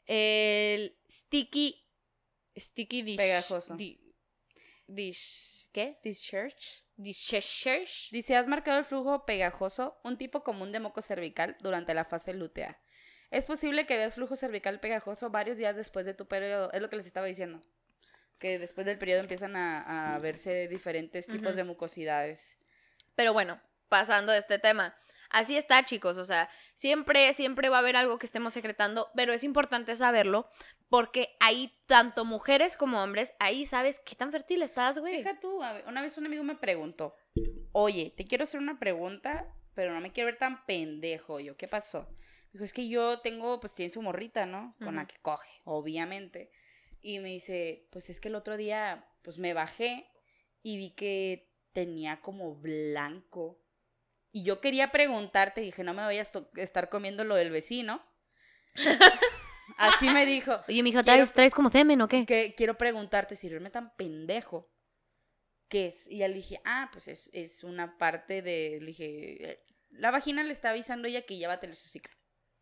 El 0.06 0.98
sticky. 1.10 1.78
Sticky 2.58 3.02
dish. 3.02 3.18
Pegajoso. 3.18 3.76
di- 3.76 4.01
dish. 4.94 5.68
¿Qué? 5.72 6.00
Discharge. 6.04 6.84
Dice, 6.98 7.42
Dice, 8.12 8.36
has 8.36 8.48
marcado 8.48 8.78
el 8.78 8.86
flujo 8.86 9.26
pegajoso, 9.26 10.00
un 10.04 10.18
tipo 10.18 10.44
común 10.44 10.72
de 10.72 10.80
moco 10.80 11.02
cervical 11.02 11.58
durante 11.62 11.94
la 11.94 12.06
fase 12.06 12.34
lútea. 12.34 12.80
Es 13.32 13.46
posible 13.46 13.86
que 13.86 13.98
veas 13.98 14.16
flujo 14.16 14.36
cervical 14.36 14.80
pegajoso 14.80 15.30
varios 15.30 15.58
días 15.58 15.76
después 15.76 16.06
de 16.06 16.14
tu 16.14 16.28
periodo. 16.28 16.72
Es 16.74 16.82
lo 16.82 16.90
que 16.90 16.98
les 16.98 17.08
estaba 17.08 17.26
diciendo. 17.26 17.62
Que 18.38 18.60
después 18.60 18.86
del 18.86 18.98
periodo 18.98 19.22
empiezan 19.22 19.56
a, 19.56 20.16
a 20.16 20.20
verse 20.20 20.68
diferentes 20.68 21.28
tipos 21.28 21.56
de 21.56 21.64
mucosidades. 21.64 22.58
Pero 23.16 23.34
bueno, 23.34 23.62
pasando 23.88 24.34
de 24.34 24.40
este 24.40 24.60
tema. 24.60 24.96
Así 25.32 25.58
está, 25.58 25.84
chicos. 25.84 26.18
O 26.18 26.26
sea, 26.26 26.50
siempre, 26.74 27.32
siempre 27.34 27.70
va 27.70 27.78
a 27.78 27.80
haber 27.80 27.96
algo 27.96 28.20
que 28.20 28.26
estemos 28.26 28.54
secretando, 28.54 29.08
pero 29.16 29.34
es 29.34 29.44
importante 29.44 29.96
saberlo 29.96 30.50
porque 30.90 31.30
ahí, 31.40 31.74
tanto 31.86 32.26
mujeres 32.26 32.76
como 32.76 33.02
hombres, 33.02 33.34
ahí 33.40 33.66
sabes 33.66 34.02
qué 34.06 34.14
tan 34.14 34.32
fértil 34.32 34.62
estás, 34.62 35.00
güey. 35.00 35.18
Deja 35.18 35.40
tú, 35.40 35.62
una 35.88 36.02
vez 36.02 36.18
un 36.18 36.26
amigo 36.26 36.44
me 36.44 36.56
preguntó, 36.56 37.16
oye, 37.72 38.14
te 38.18 38.26
quiero 38.26 38.44
hacer 38.44 38.60
una 38.60 38.78
pregunta, 38.78 39.48
pero 39.74 39.94
no 39.94 40.02
me 40.02 40.12
quiero 40.12 40.28
ver 40.28 40.38
tan 40.38 40.66
pendejo. 40.66 41.40
Yo, 41.40 41.56
¿qué 41.56 41.70
pasó? 41.70 42.10
Dijo, 42.52 42.66
es 42.66 42.74
que 42.74 42.90
yo 42.90 43.20
tengo, 43.22 43.62
pues 43.62 43.74
tiene 43.74 43.90
su 43.90 44.02
morrita, 44.02 44.46
¿no? 44.46 44.76
Con 44.84 44.98
la 44.98 45.08
que 45.08 45.16
coge, 45.22 45.62
obviamente. 45.64 46.52
Y 47.02 47.20
me 47.20 47.30
dice, 47.30 47.88
pues 47.92 48.10
es 48.10 48.20
que 48.20 48.28
el 48.28 48.36
otro 48.36 48.58
día, 48.58 49.08
pues 49.22 49.38
me 49.38 49.54
bajé 49.54 50.12
y 50.62 50.76
vi 50.76 50.92
que 50.92 51.50
tenía 51.72 52.20
como 52.20 52.56
blanco. 52.56 53.61
Y 54.32 54.44
yo 54.44 54.62
quería 54.62 54.92
preguntarte, 54.92 55.62
dije, 55.62 55.84
no 55.84 55.94
me 55.94 56.04
vayas 56.04 56.32
a 56.36 56.44
estar 56.62 56.90
comiendo 56.90 57.24
lo 57.24 57.36
del 57.36 57.52
vecino. 57.52 58.02
Así 59.78 60.08
me 60.10 60.26
dijo. 60.26 60.54
Oye, 60.68 60.84
Quiero- 60.84 61.04
¿traes, 61.04 61.34
¿traes 61.34 61.54
como 61.54 61.70
semen 61.70 62.02
o 62.02 62.08
qué? 62.08 62.26
que 62.26 62.54
quiero 62.56 62.78
preguntarte 62.78 63.36
si 63.36 63.50
verme 63.50 63.70
tan 63.70 63.94
pendejo. 63.96 64.70
¿Qué 65.70 65.88
es? 65.88 66.08
Y 66.10 66.18
ya 66.20 66.28
le 66.28 66.36
dije, 66.36 66.60
ah, 66.66 66.90
pues 66.92 67.08
es, 67.08 67.30
es 67.34 67.64
una 67.64 67.98
parte 67.98 68.42
de. 68.42 68.78
Le 68.82 68.88
dije, 68.88 69.64
la 69.90 70.12
vagina 70.12 70.44
le 70.44 70.52
está 70.54 70.70
avisando 70.72 71.08
ella 71.08 71.26
que 71.26 71.38
ya 71.38 71.48
va 71.48 71.56
a 71.56 71.60
tener 71.60 71.76
su 71.76 71.88
ciclo. 71.90 72.14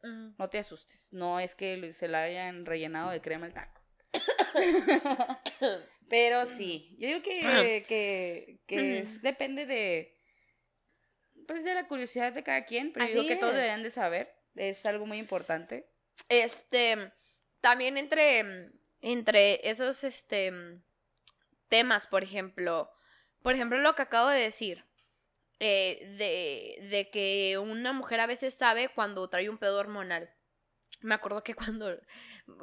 Mm. 0.03 0.35
No 0.37 0.49
te 0.49 0.59
asustes. 0.59 1.09
No 1.11 1.39
es 1.39 1.55
que 1.55 1.91
se 1.93 2.07
la 2.07 2.23
hayan 2.23 2.65
rellenado 2.65 3.09
de 3.11 3.21
crema 3.21 3.47
el 3.47 3.53
taco. 3.53 3.81
Pero 6.09 6.45
sí, 6.45 6.95
yo 6.99 7.07
digo 7.07 7.21
que, 7.21 7.85
que, 7.87 8.59
que 8.67 8.99
es- 8.99 9.21
depende 9.21 9.65
de. 9.65 10.15
Pues 11.49 11.63
de 11.63 11.73
la 11.73 11.87
curiosidad 11.87 12.31
de 12.31 12.43
cada 12.43 12.63
quien, 12.63 12.93
pero 12.93 13.07
yo 13.07 13.23
digo 13.23 13.27
que 13.27 13.35
todos 13.35 13.53
es. 13.53 13.55
deberían 13.55 13.81
de 13.81 13.89
saber. 13.89 14.35
Es 14.53 14.85
algo 14.85 15.07
muy 15.07 15.17
importante. 15.17 15.89
Este, 16.27 17.11
también 17.59 17.97
entre, 17.97 18.71
entre 19.01 19.67
esos, 19.67 20.03
este, 20.03 20.53
temas, 21.67 22.05
por 22.05 22.21
ejemplo, 22.21 22.91
por 23.41 23.55
ejemplo, 23.55 23.79
lo 23.79 23.95
que 23.95 24.03
acabo 24.03 24.29
de 24.29 24.41
decir, 24.41 24.85
eh, 25.59 26.15
de, 26.19 26.87
de 26.87 27.09
que 27.09 27.57
una 27.57 27.93
mujer 27.93 28.19
a 28.19 28.27
veces 28.27 28.53
sabe 28.53 28.87
cuando 28.89 29.27
trae 29.27 29.49
un 29.49 29.57
pedo 29.57 29.79
hormonal. 29.79 30.31
Me 31.01 31.15
acuerdo 31.15 31.43
que 31.43 31.55
cuando, 31.55 31.99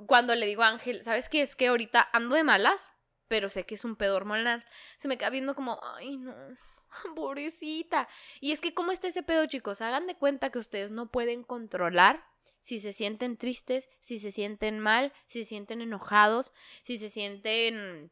cuando 0.06 0.36
le 0.36 0.46
digo 0.46 0.62
a 0.62 0.68
Ángel, 0.68 1.02
¿sabes 1.02 1.28
qué? 1.28 1.42
Es 1.42 1.56
que 1.56 1.66
ahorita 1.66 2.08
ando 2.12 2.36
de 2.36 2.44
malas, 2.44 2.92
pero 3.26 3.48
sé 3.48 3.64
que 3.66 3.74
es 3.74 3.84
un 3.84 3.96
pedo 3.96 4.14
hormonal. 4.14 4.64
Se 4.96 5.08
me 5.08 5.18
queda 5.18 5.30
viendo 5.30 5.56
como, 5.56 5.80
ay, 5.96 6.18
no, 6.18 6.32
pobrecita. 7.16 8.08
Y 8.40 8.52
es 8.52 8.60
que, 8.60 8.74
¿cómo 8.74 8.92
está 8.92 9.08
ese 9.08 9.22
pedo, 9.22 9.46
chicos? 9.46 9.80
Hagan 9.80 10.06
de 10.06 10.16
cuenta 10.16 10.50
que 10.50 10.58
ustedes 10.58 10.90
no 10.90 11.10
pueden 11.10 11.42
controlar 11.42 12.24
si 12.60 12.80
se 12.80 12.92
sienten 12.92 13.36
tristes, 13.36 13.88
si 14.00 14.18
se 14.18 14.32
sienten 14.32 14.80
mal, 14.80 15.12
si 15.26 15.44
se 15.44 15.50
sienten 15.50 15.82
enojados, 15.82 16.52
si 16.82 16.98
se 16.98 17.08
sienten 17.08 18.10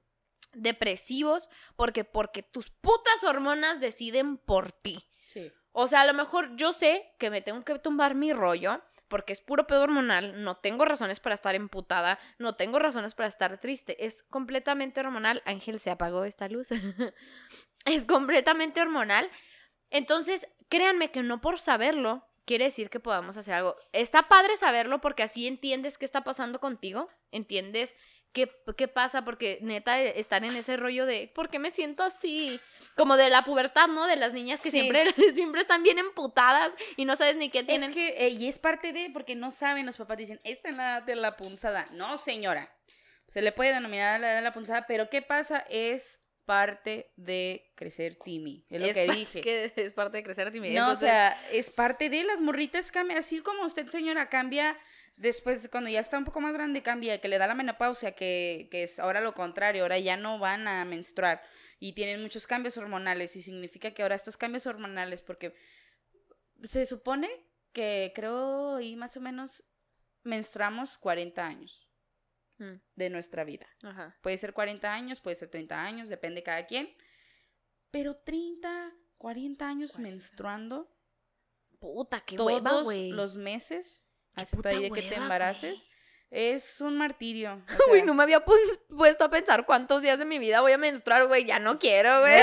depresivos, 0.53 1.49
porque 1.75 2.05
porque 2.05 2.43
tus 2.43 2.71
putas 2.71 3.25
hormonas 3.25 3.81
deciden 3.81 4.37
por 4.37 4.71
ti. 4.71 5.09
Sí. 5.27 5.51
O 5.73 5.89
sea, 5.89 6.03
a 6.03 6.07
lo 6.07 6.15
mejor 6.15 6.55
yo 6.57 6.73
sé 6.73 7.13
que 7.19 7.31
me 7.31 7.43
tengo 7.43 7.65
que 7.65 7.79
tumbar 7.81 8.15
mi 8.15 8.33
rollo 8.33 8.81
porque 9.09 9.33
es 9.33 9.41
puro 9.41 9.67
pedo 9.67 9.83
hormonal, 9.83 10.43
no 10.43 10.57
tengo 10.57 10.85
razones 10.85 11.21
para 11.21 11.35
estar 11.35 11.55
emputada, 11.55 12.19
no 12.39 12.55
tengo 12.55 12.79
razones 12.79 13.15
para 13.15 13.29
estar 13.29 13.61
triste, 13.61 14.05
es 14.07 14.23
completamente 14.25 15.01
hormonal. 15.01 15.43
Ángel 15.45 15.79
se 15.79 15.91
apagó 15.91 16.25
esta 16.25 16.49
luz. 16.49 16.69
es 17.85 18.07
completamente 18.07 18.81
hormonal. 18.81 19.31
Entonces, 19.91 20.49
créanme 20.69 21.11
que 21.11 21.23
no 21.23 21.41
por 21.41 21.59
saberlo 21.59 22.27
quiere 22.45 22.67
decir 22.67 22.91
que 22.91 23.01
podamos 23.01 23.37
hacer 23.37 23.55
algo. 23.55 23.77
Está 23.93 24.29
padre 24.29 24.57
saberlo 24.57 25.01
porque 25.01 25.23
así 25.23 25.47
entiendes 25.47 25.97
qué 25.99 26.05
está 26.05 26.25
pasando 26.25 26.61
contigo, 26.61 27.09
entiendes 27.31 27.97
qué, 28.33 28.51
qué 28.77 28.89
pasa, 28.89 29.25
porque 29.25 29.59
neta 29.63 30.01
estar 30.01 30.45
en 30.45 30.55
ese 30.57 30.77
rollo 30.77 31.07
de 31.07 31.31
¿por 31.35 31.49
qué 31.49 31.59
me 31.61 31.71
siento 31.71 32.03
así? 32.03 32.61
Como 32.97 33.17
de 33.17 33.31
la 33.31 33.43
pubertad, 33.43 33.87
¿no? 33.87 34.07
De 34.07 34.17
las 34.17 34.33
niñas 34.33 34.61
que 34.61 34.71
Sí. 34.73 34.81
siempre, 34.81 35.05
siempre 35.35 35.61
están 35.63 35.83
bien 35.85 35.99
emputadas 35.99 36.73
y 36.97 37.05
no 37.05 37.15
sabes 37.17 37.37
ni 37.37 37.49
qué 37.49 37.63
tienen. 37.63 37.91
Es 37.91 37.95
que, 37.97 38.09
eh, 38.27 38.31
y 38.31 38.49
es 38.49 38.59
parte 38.59 38.93
de, 38.93 39.09
porque 39.11 39.37
no 39.37 39.51
saben, 39.53 39.87
los 39.87 39.97
papás 39.97 40.19
dicen, 40.19 40.41
esta 40.45 40.69
es 40.69 40.75
la 40.77 40.97
edad 40.97 41.03
de 41.05 41.15
la 41.15 41.37
punzada. 41.37 41.87
No, 41.93 42.19
señora. 42.19 42.75
Se 43.29 43.41
le 43.41 43.53
puede 43.53 43.73
denominar 43.73 44.21
la 44.21 44.29
edad 44.29 44.37
de 44.37 44.43
la 44.43 44.53
punzada, 44.53 44.85
pero 44.87 45.09
¿qué 45.09 45.23
pasa? 45.23 45.65
Es 45.71 46.21
parte 46.45 47.13
de 47.17 47.73
crecer 47.75 48.17
Timmy. 48.17 48.65
Es 48.69 48.81
lo 48.81 48.93
que 48.93 49.09
dije. 49.09 49.41
que 49.41 49.73
es 49.77 49.93
parte 49.93 50.19
de 50.19 50.23
crecer 50.23 50.53
timidez. 50.53 50.77
No, 50.77 50.91
o 50.91 50.97
sea, 50.97 51.41
es 51.51 51.71
parte 51.71 52.09
de 52.09 52.25
las 52.25 52.41
morritas 52.41 52.93
cambia, 52.93 53.19
así 53.19 53.41
como 53.41 53.65
usted, 53.65 53.87
señora, 53.89 54.29
cambia 54.29 54.77
después, 55.17 55.69
cuando 55.71 55.91
ya 55.91 56.01
está 56.01 56.19
un 56.19 56.25
poco 56.25 56.41
más 56.41 56.53
grande, 56.53 56.83
cambia, 56.83 57.21
que 57.21 57.29
le 57.29 57.39
da 57.39 57.47
la 57.47 57.55
menopausia, 57.55 58.13
que, 58.13 58.69
que 58.71 58.85
es 58.85 58.99
ahora 58.99 59.21
lo 59.21 59.35
contrario, 59.35 59.83
ahora 59.83 59.99
ya 59.99 60.17
no 60.17 60.39
van 60.39 60.69
a 60.69 60.85
menstruar 60.85 61.43
y 61.79 61.93
tienen 61.93 62.23
muchos 62.23 62.47
cambios 62.47 62.77
hormonales 62.77 63.37
y 63.37 63.43
significa 63.43 63.93
que 63.93 64.03
ahora 64.03 64.15
estos 64.15 64.37
cambios 64.37 64.67
hormonales, 64.67 65.23
porque 65.23 65.55
se 66.63 66.87
supone 66.87 67.31
que 67.73 68.13
creo 68.15 68.81
y 68.81 68.97
más 68.97 69.17
o 69.17 69.21
menos 69.21 69.65
menstruamos 70.23 70.97
40 70.99 71.47
años 71.47 71.84
mm, 72.59 72.75
de 72.97 73.11
nuestra 73.11 73.45
vida. 73.45 73.67
ajá. 73.83 74.17
Puede 74.23 74.39
ser 74.39 74.53
40 74.53 74.93
años, 74.93 75.21
puede 75.21 75.37
ser 75.37 75.49
30 75.49 75.83
años, 75.83 76.09
depende 76.09 76.37
de 76.41 76.43
cada 76.45 76.67
quien. 76.67 76.95
Pero 77.91 78.17
30, 78.17 78.93
40 79.19 79.67
años 79.69 79.93
40. 79.93 80.11
menstruando 80.11 80.91
Puta, 81.79 82.21
qué 82.21 82.37
todos 82.37 82.53
hueva, 82.53 82.83
güey. 82.83 83.11
los 83.13 83.37
meses, 83.37 84.07
puta 84.53 84.71
ahí 84.71 84.81
de 84.83 84.91
que 84.91 85.03
te 85.03 85.17
embaraces, 85.17 85.89
es 86.31 86.81
un 86.81 86.97
martirio. 86.97 87.63
o 87.69 87.69
sea, 87.95 88.05
no 88.05 88.15
me 88.15 88.23
había 88.23 88.45
pu- 88.45 88.81
puesto 88.97 89.25
a 89.25 89.31
pensar 89.31 89.67
cuántos 89.67 90.01
días 90.03 90.19
de 90.19 90.25
mi 90.25 90.39
vida 90.39 90.61
voy 90.63 90.73
a 90.73 90.79
menstruar, 90.79 91.27
güey. 91.27 91.45
Ya 91.45 91.59
no 91.59 91.79
quiero, 91.79 92.21
güey. 92.21 92.41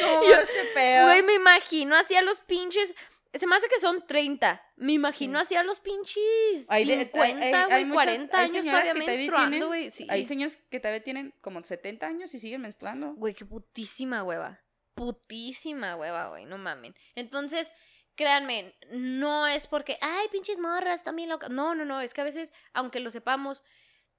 Güey, 1.04 1.22
me 1.22 1.34
imagino 1.34 1.96
así 1.96 2.14
a 2.14 2.22
los 2.22 2.40
pinches. 2.40 2.92
Se 3.34 3.46
me 3.46 3.56
hace 3.56 3.68
que 3.68 3.80
son 3.80 4.06
30. 4.06 4.62
Me 4.76 4.92
imagino 4.92 5.38
Sí. 5.40 5.42
así 5.42 5.54
a 5.56 5.62
los 5.64 5.80
pinches 5.80 6.66
Hay 6.70 6.84
de- 6.84 6.92
hay- 6.94 6.98
50, 7.04 7.44
hay- 7.44 7.52
hay 7.52 7.66
güey, 7.66 7.84
muchas- 7.86 8.04
40 8.04 8.38
hay 8.38 8.48
años 8.50 8.64
todavía 8.66 8.94
menstruando, 8.94 9.66
güey. 9.66 9.90
Sí. 9.90 10.06
Hay 10.08 10.24
señores 10.24 10.56
que 10.70 10.78
todavía 10.80 11.02
tienen 11.02 11.34
como 11.40 11.62
70 11.62 12.06
años 12.06 12.32
y 12.34 12.38
siguen 12.38 12.60
menstruando. 12.62 13.14
Güey, 13.14 13.34
qué 13.34 13.44
putísima 13.44 14.22
hueva. 14.22 14.60
Putísima 14.94 15.96
hueva, 15.96 16.28
güey, 16.28 16.46
no 16.46 16.58
mamen. 16.58 16.94
Entonces, 17.14 17.70
créanme, 18.16 18.74
no 18.90 19.46
es 19.46 19.66
porque, 19.66 19.98
ay, 20.00 20.28
pinches 20.30 20.58
morras, 20.58 21.02
también 21.02 21.28
locas. 21.28 21.50
No, 21.50 21.74
no, 21.74 21.84
no, 21.84 22.00
es 22.00 22.14
que 22.14 22.20
a 22.20 22.24
veces, 22.24 22.52
aunque 22.72 23.00
lo 23.00 23.10
sepamos, 23.10 23.62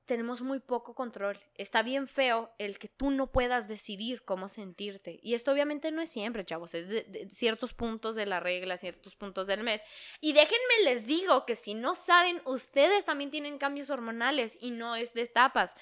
tenemos 0.05 0.41
muy 0.41 0.59
poco 0.59 0.93
control. 0.93 1.39
Está 1.55 1.83
bien 1.83 2.07
feo 2.07 2.51
el 2.57 2.77
que 2.79 2.87
tú 2.87 3.11
no 3.11 3.31
puedas 3.31 3.67
decidir 3.67 4.23
cómo 4.23 4.49
sentirte. 4.49 5.19
Y 5.21 5.33
esto 5.33 5.51
obviamente 5.51 5.91
no 5.91 6.01
es 6.01 6.09
siempre, 6.09 6.45
chavos, 6.45 6.73
es 6.73 6.89
de, 6.89 7.27
ciertos 7.31 7.73
puntos 7.73 8.15
de 8.15 8.25
la 8.25 8.39
regla, 8.39 8.77
ciertos 8.77 9.15
puntos 9.15 9.47
del 9.47 9.63
mes. 9.63 9.81
Y 10.21 10.33
déjenme 10.33 10.83
les 10.83 11.05
digo 11.05 11.45
que 11.45 11.55
si 11.55 11.73
no 11.73 11.95
saben, 11.95 12.41
ustedes 12.45 13.05
también 13.05 13.31
tienen 13.31 13.57
cambios 13.57 13.89
hormonales 13.89 14.57
y 14.61 14.71
no 14.71 14.95
es 14.95 15.13
de 15.13 15.21
etapas. 15.21 15.75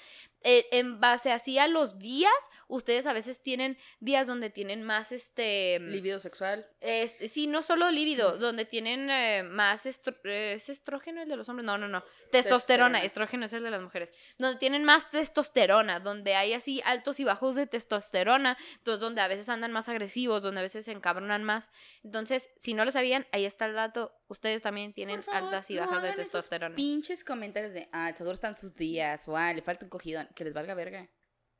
Eh, 0.46 0.66
en 0.72 1.00
base 1.00 1.32
así 1.32 1.58
a 1.58 1.66
los 1.68 1.98
días, 1.98 2.32
ustedes 2.68 3.06
a 3.06 3.12
veces 3.14 3.42
tienen 3.42 3.78
días 4.00 4.26
donde 4.26 4.50
tienen 4.50 4.82
más 4.82 5.10
este... 5.10 5.78
Libido 5.80 6.18
sexual. 6.18 6.66
Este, 6.80 7.28
sí, 7.28 7.46
no 7.46 7.62
solo 7.62 7.90
líbido, 7.90 8.36
donde 8.36 8.66
tienen 8.66 9.08
eh, 9.10 9.42
más 9.42 9.86
estro- 9.86 10.16
eh, 10.24 10.52
¿es 10.56 10.68
estrógeno 10.68 11.22
el 11.22 11.28
de 11.30 11.36
los 11.36 11.48
hombres, 11.48 11.64
no, 11.64 11.78
no, 11.78 11.88
no, 11.88 12.00
testosterona, 12.30 12.30
Testosterona. 12.30 13.02
estrógeno 13.04 13.46
es 13.46 13.52
el 13.54 13.62
de 13.62 13.70
las 13.70 13.80
mujeres, 13.80 14.12
donde 14.36 14.58
tienen 14.58 14.84
más 14.84 15.10
testosterona, 15.10 15.98
donde 16.00 16.34
hay 16.34 16.52
así 16.52 16.82
altos 16.84 17.20
y 17.20 17.24
bajos 17.24 17.56
de 17.56 17.66
testosterona, 17.66 18.58
entonces 18.76 19.00
donde 19.00 19.22
a 19.22 19.28
veces 19.28 19.48
andan 19.48 19.72
más 19.72 19.88
agresivos, 19.88 20.42
donde 20.42 20.60
a 20.60 20.62
veces 20.62 20.84
se 20.84 20.92
encabronan 20.92 21.42
más. 21.42 21.70
Entonces, 22.02 22.50
si 22.58 22.74
no 22.74 22.84
lo 22.84 22.92
sabían, 22.92 23.26
ahí 23.32 23.46
está 23.46 23.64
el 23.64 23.74
dato, 23.74 24.12
ustedes 24.28 24.60
también 24.60 24.92
tienen 24.92 25.22
favor, 25.22 25.44
altas 25.44 25.70
y 25.70 25.74
no 25.76 25.86
bajas 25.86 26.02
de 26.02 26.12
testosterona. 26.12 26.76
Pinches 26.76 27.24
comentarios 27.24 27.72
de, 27.72 27.88
ah, 27.92 28.12
seguro 28.14 28.34
están 28.34 28.58
sus 28.58 28.74
días, 28.74 29.26
o 29.26 29.36
ah, 29.36 29.52
le 29.54 29.62
falta 29.62 29.84
un 29.86 29.90
cogidón. 29.90 30.28
Que 30.34 30.44
les 30.44 30.52
valga 30.52 30.74
verga. 30.74 31.08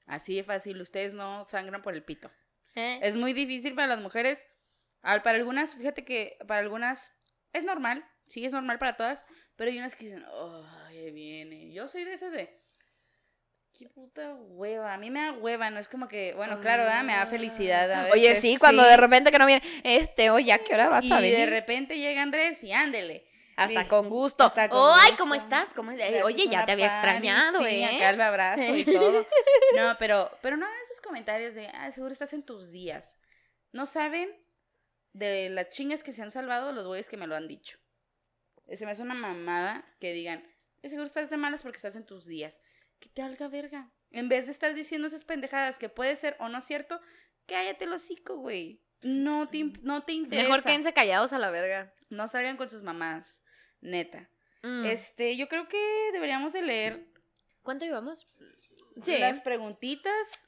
Así 0.06 0.36
de 0.36 0.44
fácil, 0.44 0.80
ustedes 0.80 1.14
no 1.14 1.46
sangran 1.46 1.82
por 1.82 1.94
el 1.94 2.02
pito. 2.04 2.30
¿Eh? 2.74 2.98
Es 3.02 3.16
muy 3.16 3.32
difícil 3.32 3.74
para 3.74 3.86
las 3.88 4.00
mujeres. 4.00 4.46
Para 5.00 5.30
algunas, 5.30 5.74
fíjate 5.74 6.04
que 6.04 6.36
para 6.46 6.60
algunas 6.60 7.12
es 7.52 7.62
normal, 7.62 8.04
sí 8.26 8.44
es 8.44 8.52
normal 8.52 8.78
para 8.78 8.96
todas, 8.96 9.26
pero 9.56 9.70
hay 9.70 9.78
unas 9.78 9.94
que 9.96 10.06
dicen, 10.06 10.24
oh, 10.30 10.66
ahí 10.86 11.10
viene. 11.10 11.72
Yo 11.72 11.88
soy 11.88 12.04
de 12.04 12.14
esas 12.14 12.32
de, 12.32 12.58
Qué 13.76 13.88
puta 13.88 14.34
hueva. 14.34 14.94
A 14.94 14.98
mí 14.98 15.10
me 15.10 15.20
da 15.20 15.32
hueva, 15.32 15.68
no 15.68 15.80
es 15.80 15.88
como 15.88 16.06
que, 16.06 16.32
bueno, 16.34 16.60
claro, 16.60 16.84
¿verdad? 16.84 17.02
me 17.02 17.12
da 17.14 17.26
felicidad. 17.26 17.90
a 17.90 18.12
Oye, 18.12 18.28
veces, 18.28 18.40
sí, 18.40 18.56
cuando 18.56 18.84
de 18.84 18.96
repente 18.96 19.32
que 19.32 19.38
no 19.38 19.46
viene, 19.46 19.62
este, 19.82 20.30
oye, 20.30 20.52
¿a 20.52 20.60
qué 20.60 20.74
hora 20.74 20.88
vas 20.88 21.04
Y 21.04 21.12
a 21.12 21.20
de 21.20 21.30
venir? 21.32 21.50
repente 21.50 21.98
llega 21.98 22.22
Andrés 22.22 22.62
y 22.62 22.72
ándele. 22.72 23.26
Hasta 23.56 23.88
con 23.88 24.08
gusto. 24.08 24.44
hasta 24.44 24.68
con 24.68 24.78
Ay, 24.94 25.10
gusto. 25.10 25.22
¿cómo 25.22 25.34
estás? 25.34 25.66
¿Cómo 25.74 25.90
es? 25.92 26.22
Oye, 26.24 26.48
ya 26.48 26.66
te 26.66 26.72
había 26.72 26.86
extrañado, 26.86 27.58
sí, 27.64 27.76
¿eh? 27.82 27.96
acá 27.96 28.10
el 28.10 28.20
abrazo 28.20 28.74
y 28.74 28.84
todo. 28.84 29.26
No, 29.76 29.96
pero, 29.98 30.30
pero 30.42 30.56
no 30.56 30.66
hagan 30.66 30.78
esos 30.82 31.00
comentarios 31.00 31.54
de, 31.54 31.68
ah, 31.68 31.90
seguro 31.92 32.12
estás 32.12 32.32
en 32.32 32.42
tus 32.44 32.70
días. 32.70 33.16
No 33.72 33.86
saben 33.86 34.30
de 35.12 35.48
las 35.50 35.68
chingas 35.68 36.02
que 36.02 36.12
se 36.12 36.22
han 36.22 36.30
salvado 36.30 36.72
los 36.72 36.86
güeyes 36.86 37.08
que 37.08 37.16
me 37.16 37.26
lo 37.26 37.36
han 37.36 37.46
dicho. 37.48 37.78
Se 38.72 38.84
me 38.86 38.92
hace 38.92 39.02
una 39.02 39.14
mamada 39.14 39.84
que 40.00 40.12
digan, 40.12 40.42
"De 40.82 40.88
seguro 40.88 41.06
estás 41.06 41.30
de 41.30 41.36
malas 41.36 41.62
porque 41.62 41.76
estás 41.76 41.96
en 41.96 42.06
tus 42.06 42.26
días. 42.26 42.60
Que 42.98 43.08
te 43.10 43.22
valga 43.22 43.48
verga. 43.48 43.90
En 44.10 44.28
vez 44.28 44.46
de 44.46 44.52
estar 44.52 44.74
diciendo 44.74 45.06
esas 45.06 45.24
pendejadas 45.24 45.78
que 45.78 45.88
puede 45.88 46.16
ser 46.16 46.36
o 46.40 46.48
no 46.48 46.60
cierto, 46.62 47.00
cállate 47.46 47.84
el 47.84 47.92
hocico, 47.92 48.36
güey. 48.36 48.80
No 49.02 49.48
te, 49.50 49.64
no 49.82 50.02
te 50.02 50.12
interesa. 50.12 50.48
Mejor 50.48 50.64
quédense 50.64 50.92
callados 50.94 51.32
a 51.34 51.38
la 51.38 51.50
verga. 51.50 51.92
No 52.08 52.26
salgan 52.26 52.56
con 52.56 52.70
sus 52.70 52.82
mamás, 52.82 53.42
neta. 53.84 54.28
Mm. 54.62 54.86
Este, 54.86 55.36
yo 55.36 55.48
creo 55.48 55.68
que 55.68 56.10
deberíamos 56.12 56.52
de 56.52 56.62
leer 56.62 57.14
¿Cuánto 57.64 57.86
llevamos? 57.86 58.28
Sí. 59.02 59.18
las 59.18 59.40
preguntitas. 59.40 60.46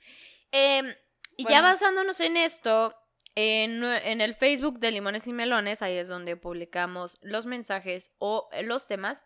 Em, 0.53 0.95
y 1.37 1.49
ya 1.49 1.62
basándonos 1.62 2.20
en 2.20 2.37
esto, 2.37 2.95
en, 3.34 3.82
en 3.82 4.20
el 4.20 4.34
Facebook 4.34 4.78
de 4.78 4.93
Limones 4.93 5.26
y 5.26 5.32
Melones, 5.32 5.82
ahí 5.82 5.97
es 5.97 6.09
donde 6.09 6.37
publicamos 6.37 7.18
los 7.22 7.47
mensajes 7.47 8.12
o 8.18 8.49
los 8.62 8.87
temas, 8.87 9.24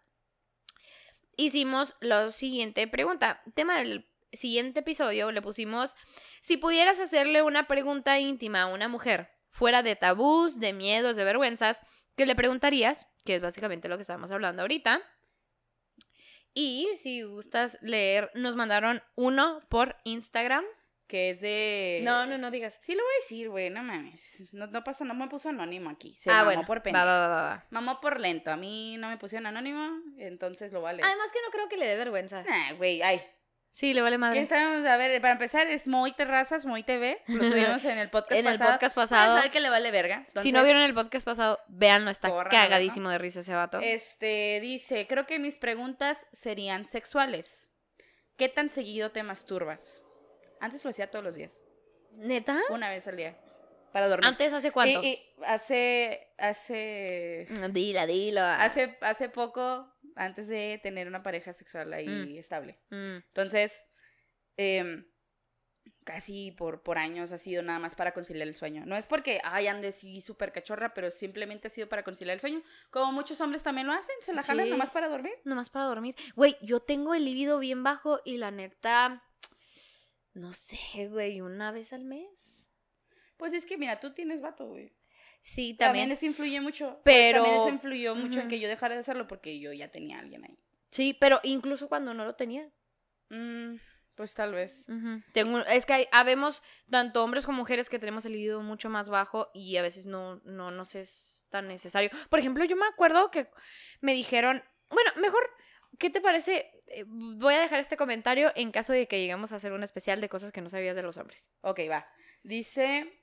hicimos 1.36 1.96
la 2.00 2.30
siguiente 2.30 2.86
pregunta. 2.86 3.42
Tema 3.54 3.78
del 3.78 4.08
siguiente 4.32 4.80
episodio 4.80 5.32
le 5.32 5.42
pusimos, 5.42 5.96
si 6.40 6.56
pudieras 6.56 7.00
hacerle 7.00 7.42
una 7.42 7.66
pregunta 7.66 8.20
íntima 8.20 8.62
a 8.62 8.66
una 8.66 8.86
mujer, 8.86 9.30
fuera 9.50 9.82
de 9.82 9.96
tabús, 9.96 10.60
de 10.60 10.72
miedos, 10.72 11.16
de 11.16 11.24
vergüenzas, 11.24 11.80
¿qué 12.16 12.26
le 12.26 12.34
preguntarías? 12.34 13.06
Que 13.24 13.36
es 13.36 13.42
básicamente 13.42 13.88
lo 13.88 13.96
que 13.96 14.02
estábamos 14.02 14.30
hablando 14.30 14.62
ahorita. 14.62 15.00
Y 16.54 16.88
si 16.96 17.22
gustas 17.22 17.78
leer, 17.80 18.30
nos 18.34 18.56
mandaron 18.56 19.02
uno 19.14 19.60
por 19.68 19.96
Instagram. 20.04 20.64
Que 21.06 21.30
es 21.30 21.40
de. 21.40 22.02
No, 22.04 22.24
no, 22.26 22.38
no 22.38 22.52
digas. 22.52 22.78
Sí 22.80 22.94
lo 22.94 23.02
voy 23.02 23.12
a 23.12 23.22
decir, 23.22 23.48
güey, 23.48 23.68
no 23.68 23.82
mames. 23.82 24.44
No, 24.52 24.68
no 24.68 24.84
pasa, 24.84 25.04
no 25.04 25.14
me 25.14 25.26
puso 25.26 25.48
anónimo 25.48 25.90
aquí. 25.90 26.14
Se 26.14 26.30
ah, 26.30 26.34
mamó 26.34 26.44
bueno. 26.44 26.64
por 26.66 26.82
pendejo. 26.82 27.04
va, 27.04 27.20
va, 27.20 27.28
va, 27.28 27.42
va. 27.42 27.66
Mamó 27.70 28.00
por 28.00 28.20
lento. 28.20 28.52
A 28.52 28.56
mí 28.56 28.96
no 28.96 29.08
me 29.08 29.18
pusieron 29.18 29.46
anónimo, 29.46 29.90
entonces 30.18 30.72
lo 30.72 30.80
voy 30.80 30.90
a 30.90 30.92
leer. 30.92 31.06
Además 31.06 31.32
que 31.32 31.40
no 31.44 31.50
creo 31.50 31.68
que 31.68 31.78
le 31.78 31.86
dé 31.86 31.96
vergüenza. 31.96 32.44
Nah, 32.44 32.74
güey, 32.74 33.02
ay. 33.02 33.20
Sí, 33.72 33.94
le 33.94 34.02
vale 34.02 34.14
¿Qué 34.14 34.18
madre. 34.18 34.40
estábamos 34.40 34.84
a 34.84 34.96
ver? 34.96 35.20
Para 35.20 35.34
empezar, 35.34 35.66
es 35.68 35.86
Moy 35.86 36.12
Terrazas, 36.12 36.66
Moy 36.66 36.82
TV. 36.82 37.22
Lo 37.28 37.38
tuvimos 37.50 37.84
en 37.84 37.98
el 37.98 38.10
podcast 38.10 38.32
En 38.32 38.46
el 38.46 38.54
pasado. 38.54 38.72
podcast 38.72 38.94
pasado. 38.96 39.36
saber 39.36 39.50
que 39.52 39.60
le 39.60 39.70
vale 39.70 39.90
verga. 39.92 40.26
si 40.42 40.50
no 40.52 40.62
vieron 40.64 40.82
el 40.82 40.92
podcast 40.92 41.24
pasado, 41.24 41.58
véanlo, 41.68 42.10
está 42.10 42.28
corran 42.30 42.54
a 42.54 42.62
cagadísimo 42.62 43.08
de 43.10 43.18
risa 43.18 43.40
ese 43.40 43.54
vato. 43.54 43.78
Este 43.80 44.58
dice, 44.60 45.06
creo 45.06 45.26
que 45.26 45.38
mis 45.38 45.56
preguntas 45.56 46.26
serían 46.32 46.84
sexuales. 46.84 47.68
¿Qué 48.36 48.48
tan 48.48 48.70
seguido 48.70 49.12
te 49.12 49.22
masturbas? 49.22 50.02
Antes 50.60 50.82
lo 50.84 50.90
hacía 50.90 51.10
todos 51.10 51.24
los 51.24 51.36
días, 51.36 51.62
¿Neta? 52.16 52.58
una 52.70 52.88
vez 52.90 53.06
al 53.06 53.16
día, 53.16 53.38
para 53.92 54.08
dormir. 54.08 54.26
¿Antes 54.26 54.52
hace 54.52 54.72
cuánto? 54.72 55.02
Y- 55.02 55.06
y 55.08 55.22
hace, 55.46 56.28
hace, 56.38 57.46
Mm, 57.50 57.72
Dila, 57.72 58.06
dilo. 58.06 58.42
hace, 58.42 58.98
hace 59.00 59.28
poco, 59.28 59.89
antes 60.16 60.48
de 60.48 60.80
tener 60.82 61.08
una 61.08 61.22
pareja 61.22 61.52
sexual 61.52 61.92
ahí 61.92 62.06
Mm. 62.08 62.38
estable. 62.38 62.78
Mm. 62.90 63.16
Entonces, 63.28 63.82
em, 64.56 65.06
casi 66.04 66.50
por, 66.52 66.82
por 66.82 66.98
años 66.98 67.30
ha 67.32 67.38
sido 67.38 67.62
nada 67.62 67.78
más 67.78 67.94
para 67.94 68.12
conciliar 68.12 68.48
el 68.48 68.54
sueño. 68.54 68.84
No 68.86 68.96
es 68.96 69.06
porque, 69.06 69.40
ay, 69.44 69.66
ande 69.68 69.88
así 69.88 70.20
súper 70.20 70.50
cachorra, 70.52 70.92
pero 70.94 71.10
simplemente 71.10 71.68
ha 71.68 71.70
sido 71.70 71.88
para 71.88 72.02
conciliar 72.02 72.34
el 72.34 72.40
sueño. 72.40 72.62
Como 72.90 73.12
muchos 73.12 73.40
hombres 73.40 73.62
también 73.62 73.86
lo 73.86 73.92
hacen, 73.92 74.14
se 74.20 74.32
la 74.32 74.42
jalan 74.42 74.66
Sí. 74.66 74.70
nomás 74.70 74.90
para 74.90 75.08
dormir. 75.08 75.32
Nomás 75.44 75.70
para 75.70 75.84
dormir. 75.86 76.14
Güey, 76.34 76.56
yo 76.62 76.80
tengo 76.80 77.14
el 77.14 77.24
líbido 77.24 77.58
bien 77.58 77.82
bajo 77.82 78.20
y 78.24 78.38
la 78.38 78.50
neta. 78.50 79.22
No 80.34 80.52
sé, 80.52 81.08
güey, 81.08 81.40
una 81.40 81.70
vez 81.72 81.92
al 81.92 82.04
mes. 82.04 82.64
Pues 83.36 83.52
es 83.52 83.64
que, 83.66 83.78
mira, 83.78 84.00
tú 84.00 84.12
tienes 84.12 84.40
vato, 84.40 84.66
güey. 84.66 84.92
Sí, 85.42 85.74
También. 85.74 85.78
también. 86.04 86.12
eso 86.12 86.26
influye 86.26 86.60
mucho. 86.60 87.00
Pero- 87.04 87.42
También 87.42 87.60
eso 87.60 87.68
influyó 87.70 88.14
mucho 88.14 88.40
en 88.40 88.48
que 88.48 88.60
yo 88.60 88.68
dejara 88.68 88.94
de 88.94 89.00
hacerlo 89.00 89.26
porque 89.26 89.58
yo 89.58 89.72
ya 89.72 89.88
tenía 89.90 90.16
a 90.18 90.20
alguien 90.20 90.44
ahí. 90.44 90.58
Sí, 90.90 91.16
pero 91.18 91.40
incluso 91.42 91.88
cuando 91.88 92.14
no 92.14 92.24
lo 92.24 92.34
tenía. 92.34 92.68
Mm, 93.30 93.76
pues 94.16 94.34
tal 94.34 94.52
vez. 94.52 94.86
Tengo, 95.32 95.60
es 95.60 95.86
que 95.86 95.92
hay, 95.92 96.06
habemos 96.12 96.62
tanto 96.90 97.22
hombres 97.24 97.46
como 97.46 97.58
mujeres 97.58 97.88
que 97.88 97.98
tenemos 97.98 98.24
el 98.26 98.32
libido 98.32 98.60
mucho 98.62 98.90
más 98.90 99.08
bajo 99.08 99.50
y 99.54 99.76
a 99.76 99.82
veces 99.82 100.04
no, 100.06 100.36
no 100.44 100.70
nos 100.70 100.94
es 100.94 101.46
tan 101.48 101.68
necesario. 101.68 102.10
Por 102.28 102.38
ejemplo, 102.38 102.64
yo 102.64 102.76
me 102.76 102.86
acuerdo 102.86 103.30
que 103.30 103.48
me 104.00 104.12
dijeron, 104.14 104.62
bueno, 104.88 105.10
mejor, 105.16 105.42
¿qué 105.98 106.10
te 106.10 106.20
parece? 106.20 106.70
Eh, 106.88 107.04
Voy 107.06 107.54
a 107.54 107.60
dejar 107.60 107.78
este 107.80 107.96
comentario 107.96 108.52
en 108.56 108.72
caso 108.72 108.92
de 108.92 109.06
que 109.08 109.20
lleguemos 109.20 109.52
a 109.52 109.56
hacer 109.56 109.72
un 109.72 109.82
especial 109.82 110.20
de 110.20 110.28
cosas 110.28 110.52
que 110.52 110.60
no 110.60 110.68
sabías 110.68 110.94
de 110.96 111.02
los 111.02 111.16
hombres. 111.16 111.48
Ok, 111.62 111.80
va. 111.90 112.06
Dice, 112.42 113.19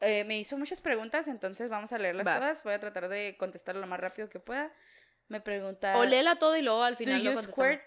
eh, 0.00 0.24
me 0.24 0.38
hizo 0.38 0.56
muchas 0.58 0.80
preguntas, 0.80 1.28
entonces 1.28 1.68
vamos 1.70 1.92
a 1.92 1.98
leerlas 1.98 2.26
Va. 2.26 2.38
todas. 2.38 2.62
Voy 2.64 2.72
a 2.74 2.80
tratar 2.80 3.08
de 3.08 3.36
contestar 3.38 3.76
lo 3.76 3.86
más 3.86 4.00
rápido 4.00 4.28
que 4.28 4.40
pueda. 4.40 4.72
Me 5.28 5.40
pregunta... 5.40 5.96
O 5.98 6.04
léela 6.04 6.38
todo 6.38 6.56
y 6.56 6.62
luego 6.62 6.82
al 6.82 6.94
¿Do 6.94 6.98
final 6.98 7.22
lo 7.24 7.32
you 7.32 7.42
squirt? 7.42 7.82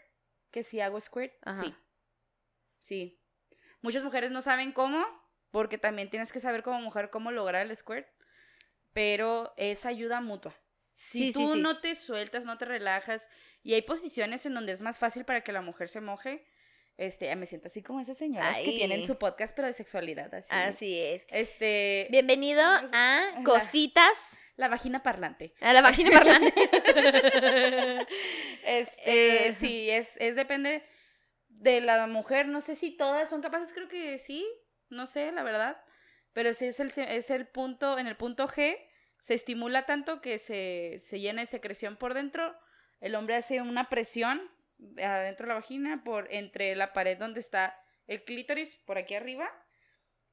Que 0.52 0.64
si 0.64 0.80
hago 0.82 1.00
squirt, 1.00 1.34
Ajá. 1.44 1.64
sí. 1.64 1.76
Sí. 2.82 3.20
Muchas 3.82 4.04
mujeres 4.04 4.32
no 4.32 4.42
saben 4.42 4.72
cómo, 4.72 5.06
porque 5.50 5.78
también 5.78 6.10
tienes 6.10 6.32
que 6.32 6.40
saber 6.40 6.62
como 6.64 6.82
mujer 6.82 7.10
cómo 7.10 7.32
lograr 7.32 7.66
el 7.66 7.76
squirt, 7.76 8.08
pero 8.94 9.54
es 9.58 9.86
ayuda 9.86 10.22
mutua. 10.22 10.54
Si 10.92 11.20
Sí, 11.20 11.32
sí, 11.32 11.34
tú 11.34 11.54
sí. 11.54 11.62
no 11.62 11.80
te 11.80 11.96
sueltas, 11.96 12.46
no 12.46 12.58
te 12.58 12.66
relajas, 12.66 13.30
y 13.64 13.74
hay 13.74 13.82
posiciones 13.82 14.46
en 14.46 14.54
donde 14.54 14.74
es 14.74 14.82
más 14.82 15.00
fácil 15.00 15.24
para 15.26 15.42
que 15.44 15.52
la 15.54 15.62
mujer 15.62 15.88
se 15.88 16.02
moje, 16.02 16.46
este, 16.98 17.36
me 17.36 17.46
siento 17.46 17.68
así 17.68 17.82
como 17.82 18.00
esas 18.00 18.18
señoras 18.18 18.56
que 18.58 18.70
Ay. 18.70 18.78
tienen 18.78 19.06
su 19.08 19.18
podcast, 19.18 19.56
pero 19.56 19.68
de 19.68 19.74
sexualidad, 19.74 20.34
así. 20.34 20.48
Así 20.52 21.00
es. 21.02 21.24
Este, 21.30 22.08
Bienvenido 22.12 22.62
a 22.62 22.82
la- 22.92 23.44
Cositas 23.44 24.18
la 24.58 24.68
vagina 24.68 25.02
parlante. 25.02 25.54
a 25.62 25.74
la 25.74 25.82
página 25.82 26.12
parlante. 26.20 26.54
Este, 28.64 29.48
Eh. 29.48 29.54
sí, 29.54 29.90
es, 29.90 30.18
es 30.18 30.36
depende 30.36 30.84
de 31.50 31.82
la 31.82 32.06
mujer. 32.08 32.48
No 32.48 32.62
sé 32.62 32.76
si 32.76 32.92
todas 32.92 33.30
son 33.30 33.42
capaces, 33.42 33.74
creo 33.74 33.88
que 33.88 34.18
sí. 34.20 34.46
No 34.90 35.06
sé, 35.06 35.32
la 35.32 35.44
verdad. 35.44 35.82
Pero 36.34 36.54
sí 36.54 36.66
es 36.66 36.80
el, 36.80 36.92
es 36.96 37.30
el 37.30 37.48
punto, 37.48 37.98
en 37.98 38.08
el 38.08 38.16
punto 38.16 38.48
G, 38.48 38.78
se 39.22 39.34
estimula 39.34 39.86
tanto 39.86 40.22
que 40.22 40.38
se, 40.40 40.98
se 41.00 41.20
llena 41.20 41.42
de 41.42 41.48
secreción 41.48 41.98
por 41.98 42.14
dentro. 42.14 42.56
El 43.00 43.16
hombre 43.16 43.36
hace 43.36 43.62
una 43.62 43.90
presión 43.90 44.42
adentro 45.02 45.46
de 45.46 45.50
la 45.50 45.56
vagina 45.56 46.04
por 46.04 46.28
entre 46.34 46.76
la 46.76 46.94
pared 46.94 47.18
donde 47.18 47.40
está 47.40 47.78
el 48.08 48.24
clítoris, 48.24 48.76
por 48.78 48.98
aquí 48.98 49.16
arriba. 49.16 49.50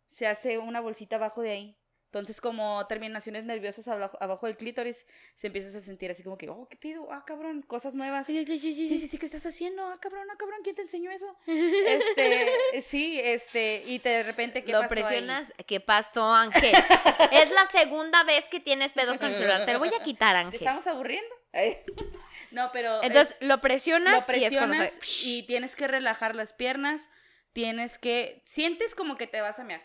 Se 0.06 0.26
hace 0.26 0.58
una 0.58 0.80
bolsita 0.80 1.16
abajo 1.16 1.42
de 1.42 1.50
ahí. 1.50 1.74
Entonces, 2.06 2.40
como 2.40 2.86
terminaciones 2.86 3.44
nerviosas 3.44 3.86
abajo, 3.86 4.16
abajo 4.22 4.46
del 4.46 4.56
clítoris, 4.56 5.04
se 5.34 5.48
empiezas 5.48 5.76
a 5.76 5.80
sentir 5.82 6.10
así 6.10 6.22
como 6.22 6.38
que, 6.38 6.48
oh, 6.48 6.66
¿qué 6.66 6.78
pido? 6.78 7.12
Ah, 7.12 7.22
cabrón, 7.26 7.60
cosas 7.60 7.92
nuevas. 7.92 8.26
Sí, 8.26 8.46
sí, 8.46 8.58
sí, 8.58 8.74
sí, 8.88 8.98
Sí, 8.98 9.06
sí, 9.06 9.18
¿qué 9.18 9.26
estás 9.26 9.44
haciendo? 9.44 9.84
Ah, 9.86 9.98
cabrón, 10.00 10.26
ah, 10.32 10.36
cabrón, 10.38 10.60
¿quién 10.64 10.74
te 10.74 10.80
enseñó 10.80 11.10
eso? 11.10 11.36
Este, 11.46 12.80
sí, 12.80 13.20
este, 13.22 13.82
y 13.84 13.98
te- 13.98 14.08
de 14.08 14.22
repente, 14.22 14.64
¿qué 14.64 14.72
lo 14.72 14.80
pasó 14.80 14.94
ahí? 14.94 15.02
presionas. 15.02 15.52
¿Qué 15.66 15.80
pasó, 15.80 16.24
Ángel? 16.32 16.72
es 17.32 17.50
la 17.50 17.66
segunda 17.78 18.24
vez 18.24 18.48
que 18.48 18.60
tienes 18.60 18.92
pedos 18.92 19.18
con 19.18 19.28
el 19.28 19.34
celular. 19.34 19.66
Te 19.66 19.74
lo 19.74 19.78
voy 19.78 19.90
a 19.94 20.02
quitar, 20.02 20.34
¿Te 20.34 20.40
Ángel. 20.40 20.54
estamos 20.60 20.86
aburriendo? 20.86 21.34
no, 22.50 22.70
pero 22.72 23.02
Entonces 23.02 23.36
es- 23.40 23.46
lo 23.46 23.60
presionas, 23.60 24.12
lo 24.28 24.34
y 24.36 24.44
es 24.44 24.56
cuando 24.56 24.76
presionas 24.76 25.24
y 25.24 25.42
tienes 25.44 25.76
que 25.76 25.86
relajar 25.88 26.34
las 26.34 26.52
piernas, 26.52 27.10
tienes 27.52 27.98
que, 27.98 28.42
sientes 28.44 28.94
como 28.94 29.16
que 29.16 29.26
te 29.26 29.40
vas 29.40 29.58
a 29.58 29.64
mear, 29.64 29.82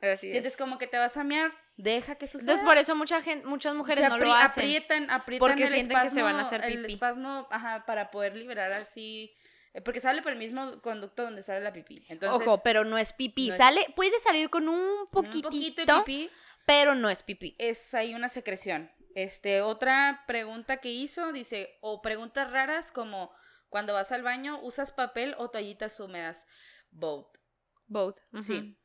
Así 0.00 0.26
es. 0.26 0.32
sientes 0.32 0.56
como 0.56 0.78
que 0.78 0.86
te 0.86 0.98
vas 0.98 1.16
a 1.16 1.24
mear, 1.24 1.52
deja 1.76 2.16
que 2.16 2.26
suceda. 2.26 2.40
Entonces 2.52 2.64
por 2.64 2.76
eso 2.78 2.94
mucha 2.96 3.22
gente, 3.22 3.46
muchas 3.46 3.74
mujeres 3.74 4.08
no 4.08 4.18
lo 4.18 4.32
hacen. 4.34 4.64
Aprietan, 4.64 5.10
aprietan 5.10 5.38
porque 5.48 5.62
el 5.64 5.68
sienten 5.70 5.98
que 5.98 6.08
se 6.08 6.20
espasmo, 6.20 6.24
van 6.24 6.36
a 6.36 6.46
hacer 6.46 6.64
El 6.64 6.80
pipí. 6.82 6.92
espasmo, 6.94 7.46
ajá, 7.50 7.84
para 7.86 8.10
poder 8.10 8.36
liberar 8.36 8.72
así, 8.72 9.32
eh, 9.74 9.80
porque 9.80 10.00
sale 10.00 10.20
por 10.22 10.32
el 10.32 10.38
mismo 10.38 10.80
conducto 10.82 11.22
donde 11.22 11.42
sale 11.42 11.60
la 11.60 11.72
pipí. 11.72 12.04
Entonces, 12.08 12.46
Ojo, 12.46 12.60
pero 12.62 12.84
no 12.84 12.98
es 12.98 13.12
pipí. 13.12 13.48
no 13.48 13.54
es- 13.54 13.58
Sale, 13.58 13.86
puede 13.96 14.18
salir 14.20 14.50
con 14.50 14.68
un 14.68 15.06
poquitito, 15.10 15.48
un 15.48 15.52
poquito 15.54 15.86
de 15.96 16.02
pipí 16.02 16.30
pero 16.66 16.94
no 16.94 17.10
es 17.10 17.22
pipí. 17.22 17.54
es 17.58 17.94
ahí 17.94 18.14
una 18.14 18.28
secreción. 18.28 18.90
Este, 19.14 19.60
otra 19.60 20.24
pregunta 20.26 20.78
que 20.78 20.90
hizo, 20.90 21.32
dice, 21.32 21.78
o 21.80 22.00
preguntas 22.00 22.50
raras 22.50 22.90
como 22.90 23.30
cuando 23.68 23.92
vas 23.92 24.12
al 24.12 24.22
baño, 24.22 24.60
¿usas 24.62 24.90
papel 24.90 25.34
o 25.38 25.50
toallitas 25.50 25.98
húmedas? 26.00 26.46
Both. 26.90 27.38
Both. 27.86 28.18
Sí. 28.40 28.78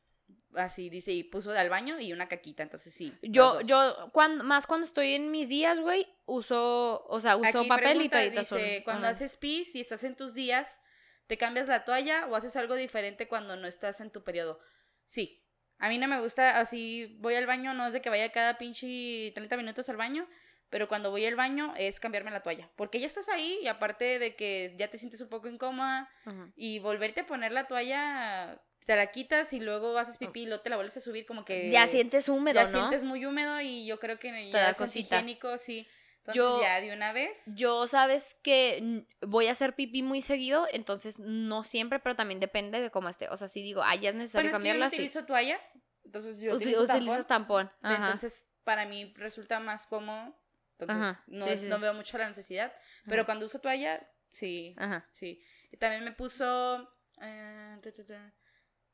Así 0.54 0.90
dice, 0.90 1.12
y 1.12 1.24
puso 1.24 1.52
al 1.52 1.70
baño 1.70 2.00
y 2.00 2.12
una 2.12 2.28
caquita, 2.28 2.62
entonces 2.62 2.92
sí. 2.92 3.14
Yo, 3.22 3.60
yo, 3.62 4.10
cuando, 4.12 4.44
más 4.44 4.66
cuando 4.66 4.86
estoy 4.86 5.14
en 5.14 5.30
mis 5.30 5.48
días, 5.48 5.80
güey, 5.80 6.06
uso, 6.26 7.04
o 7.06 7.20
sea, 7.20 7.36
uso 7.36 7.60
Aquí 7.60 7.68
papel 7.68 8.02
y 8.02 8.08
toallitas 8.08 8.50
dice, 8.50 8.82
cuando 8.84 9.08
haces 9.08 9.36
pis, 9.36 9.72
si 9.72 9.80
estás 9.80 10.04
en 10.04 10.16
tus 10.16 10.34
días, 10.34 10.80
¿Te 11.28 11.36
cambias 11.36 11.68
la 11.68 11.84
toalla 11.84 12.26
o 12.26 12.36
haces 12.36 12.56
algo 12.56 12.74
diferente 12.74 13.28
cuando 13.28 13.54
no 13.54 13.68
estás 13.68 14.00
en 14.00 14.10
tu 14.10 14.24
periodo? 14.24 14.58
Sí. 15.06 15.44
A 15.78 15.88
mí 15.88 15.98
no 15.98 16.08
me 16.08 16.20
gusta 16.20 16.58
así, 16.58 17.16
voy 17.20 17.34
al 17.34 17.46
baño, 17.46 17.72
no 17.74 17.86
es 17.86 17.92
de 17.92 18.00
que 18.00 18.10
vaya 18.10 18.30
cada 18.32 18.58
pinche 18.58 19.30
30 19.34 19.56
minutos 19.56 19.88
al 19.88 19.96
baño, 19.96 20.26
pero 20.70 20.88
cuando 20.88 21.10
voy 21.10 21.24
al 21.24 21.36
baño 21.36 21.72
es 21.76 22.00
cambiarme 22.00 22.30
la 22.30 22.42
toalla. 22.42 22.68
Porque 22.76 23.00
ya 23.00 23.06
estás 23.06 23.28
ahí 23.28 23.58
y 23.62 23.68
aparte 23.68 24.18
de 24.18 24.34
que 24.34 24.74
ya 24.76 24.88
te 24.88 24.98
sientes 24.98 25.20
un 25.20 25.28
poco 25.28 25.48
incómoda 25.48 26.10
Ujú. 26.26 26.52
y 26.56 26.80
volverte 26.80 27.20
a 27.20 27.26
poner 27.26 27.52
la 27.52 27.66
toalla, 27.66 28.60
te 28.84 28.96
la 28.96 29.06
quitas 29.08 29.52
y 29.52 29.60
luego 29.60 29.96
haces 29.98 30.16
pipí 30.16 30.42
y 30.42 30.46
luego 30.46 30.62
te 30.62 30.70
la 30.70 30.76
vuelves 30.76 30.96
a 30.96 31.00
subir 31.00 31.26
como 31.26 31.44
que... 31.44 31.70
Ya 31.70 31.86
sientes 31.86 32.28
húmedo, 32.28 32.54
ya 32.56 32.64
¿no? 32.64 32.70
sientes 32.70 33.04
muy 33.04 33.24
húmedo 33.24 33.60
y 33.60 33.86
yo 33.86 34.00
creo 34.00 34.18
que 34.18 34.50
ya 34.50 34.70
es 34.70 34.80
antihigiénico, 34.80 35.58
sí. 35.58 35.86
Entonces 36.28 36.42
Yo- 36.56 36.60
ya 36.62 36.80
de 36.80 36.92
una 36.92 37.12
vez. 37.12 37.44
Yo 37.54 37.86
sabes 37.86 38.38
que 38.42 39.04
voy 39.22 39.46
a 39.48 39.52
hacer 39.52 39.74
pipí 39.74 40.02
muy 40.02 40.20
seguido, 40.22 40.66
entonces 40.70 41.18
no 41.18 41.64
siempre, 41.64 41.98
pero 42.00 42.16
también 42.16 42.38
depende 42.40 42.80
de 42.80 42.90
cómo 42.90 43.08
esté. 43.08 43.28
O 43.30 43.36
sea, 43.36 43.48
si 43.48 43.62
digo, 43.62 43.82
ah, 43.82 43.94
ya 43.96 44.10
es 44.10 44.14
necesario 44.14 44.50
Bueno, 44.50 44.58
es 44.58 44.62
que 44.62 44.68
yo 44.68 44.74
no 44.74 44.78
cambiarla, 44.80 44.90
sí. 44.90 44.96
utilizo 44.96 45.24
toalla, 45.24 45.60
entonces 46.04 46.38
yo 46.40 46.54
utilizo 46.54 46.86
tampón. 46.86 47.26
tampón. 47.26 47.72
Ajá. 47.82 47.96
Entonces, 47.96 48.46
para 48.64 48.84
mí 48.86 49.12
resulta 49.16 49.58
más 49.60 49.86
cómodo. 49.86 50.38
Entonces, 50.78 50.96
Ajá, 51.16 51.24
no, 51.26 51.46
sí, 51.46 51.58
sí. 51.58 51.66
no 51.66 51.78
veo 51.80 51.94
mucho 51.94 52.18
la 52.18 52.28
necesidad. 52.28 52.72
Pero 53.04 53.22
Ajá. 53.22 53.24
cuando 53.26 53.46
uso 53.46 53.58
toalla, 53.60 54.06
sí. 54.28 54.74
Ajá. 54.78 55.08
Sí. 55.12 55.42
Y 55.72 55.76
también 55.78 56.04
me 56.04 56.12
puso. 56.12 56.88
eh, 57.20 57.78
ta, 57.82 57.90
ta, 57.92 58.06
ta. 58.06 58.34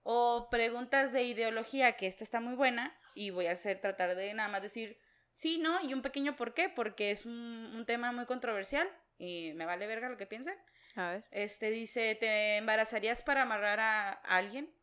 O 0.02 0.48
preguntas 0.50 1.12
de 1.12 1.24
ideología, 1.24 1.92
que 1.96 2.06
esta 2.06 2.24
está 2.24 2.40
muy 2.40 2.54
buena. 2.54 2.96
Y 3.14 3.30
voy 3.30 3.46
a 3.46 3.52
hacer, 3.52 3.80
tratar 3.80 4.14
de 4.16 4.32
nada 4.34 4.48
más 4.48 4.62
decir 4.62 4.98
sí, 5.34 5.58
no, 5.58 5.82
y 5.82 5.92
un 5.92 6.00
pequeño 6.00 6.36
por 6.36 6.54
qué, 6.54 6.68
porque 6.70 7.10
es 7.10 7.26
un, 7.26 7.72
un 7.74 7.84
tema 7.84 8.12
muy 8.12 8.24
controversial. 8.24 8.88
Y 9.18 9.52
me 9.54 9.66
vale 9.66 9.86
verga 9.86 10.08
lo 10.08 10.16
que 10.16 10.26
piensen. 10.26 10.56
A 10.96 11.10
ver. 11.10 11.24
Este 11.30 11.70
dice: 11.70 12.14
¿Te 12.14 12.56
embarazarías 12.56 13.22
para 13.22 13.42
amarrar 13.42 13.80
a, 13.80 14.12
alguien? 14.12 14.74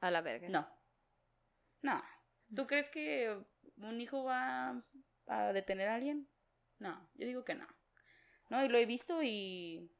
A 0.00 0.10
la 0.10 0.20
verga. 0.20 0.48
No. 0.48 0.68
No. 1.82 2.02
¿Tú 2.54 2.66
crees 2.66 2.88
que 2.88 3.36
un 3.76 4.00
hijo 4.00 4.24
va 4.24 4.82
a 5.26 5.52
detener 5.52 5.88
a 5.88 5.94
alguien? 5.94 6.28
No, 6.78 7.08
yo 7.14 7.26
digo 7.26 7.44
que 7.44 7.54
no. 7.54 7.66
No, 8.48 8.64
y 8.64 8.68
lo 8.68 8.78
he 8.78 8.86
visto 8.86 9.22
y 9.22 9.92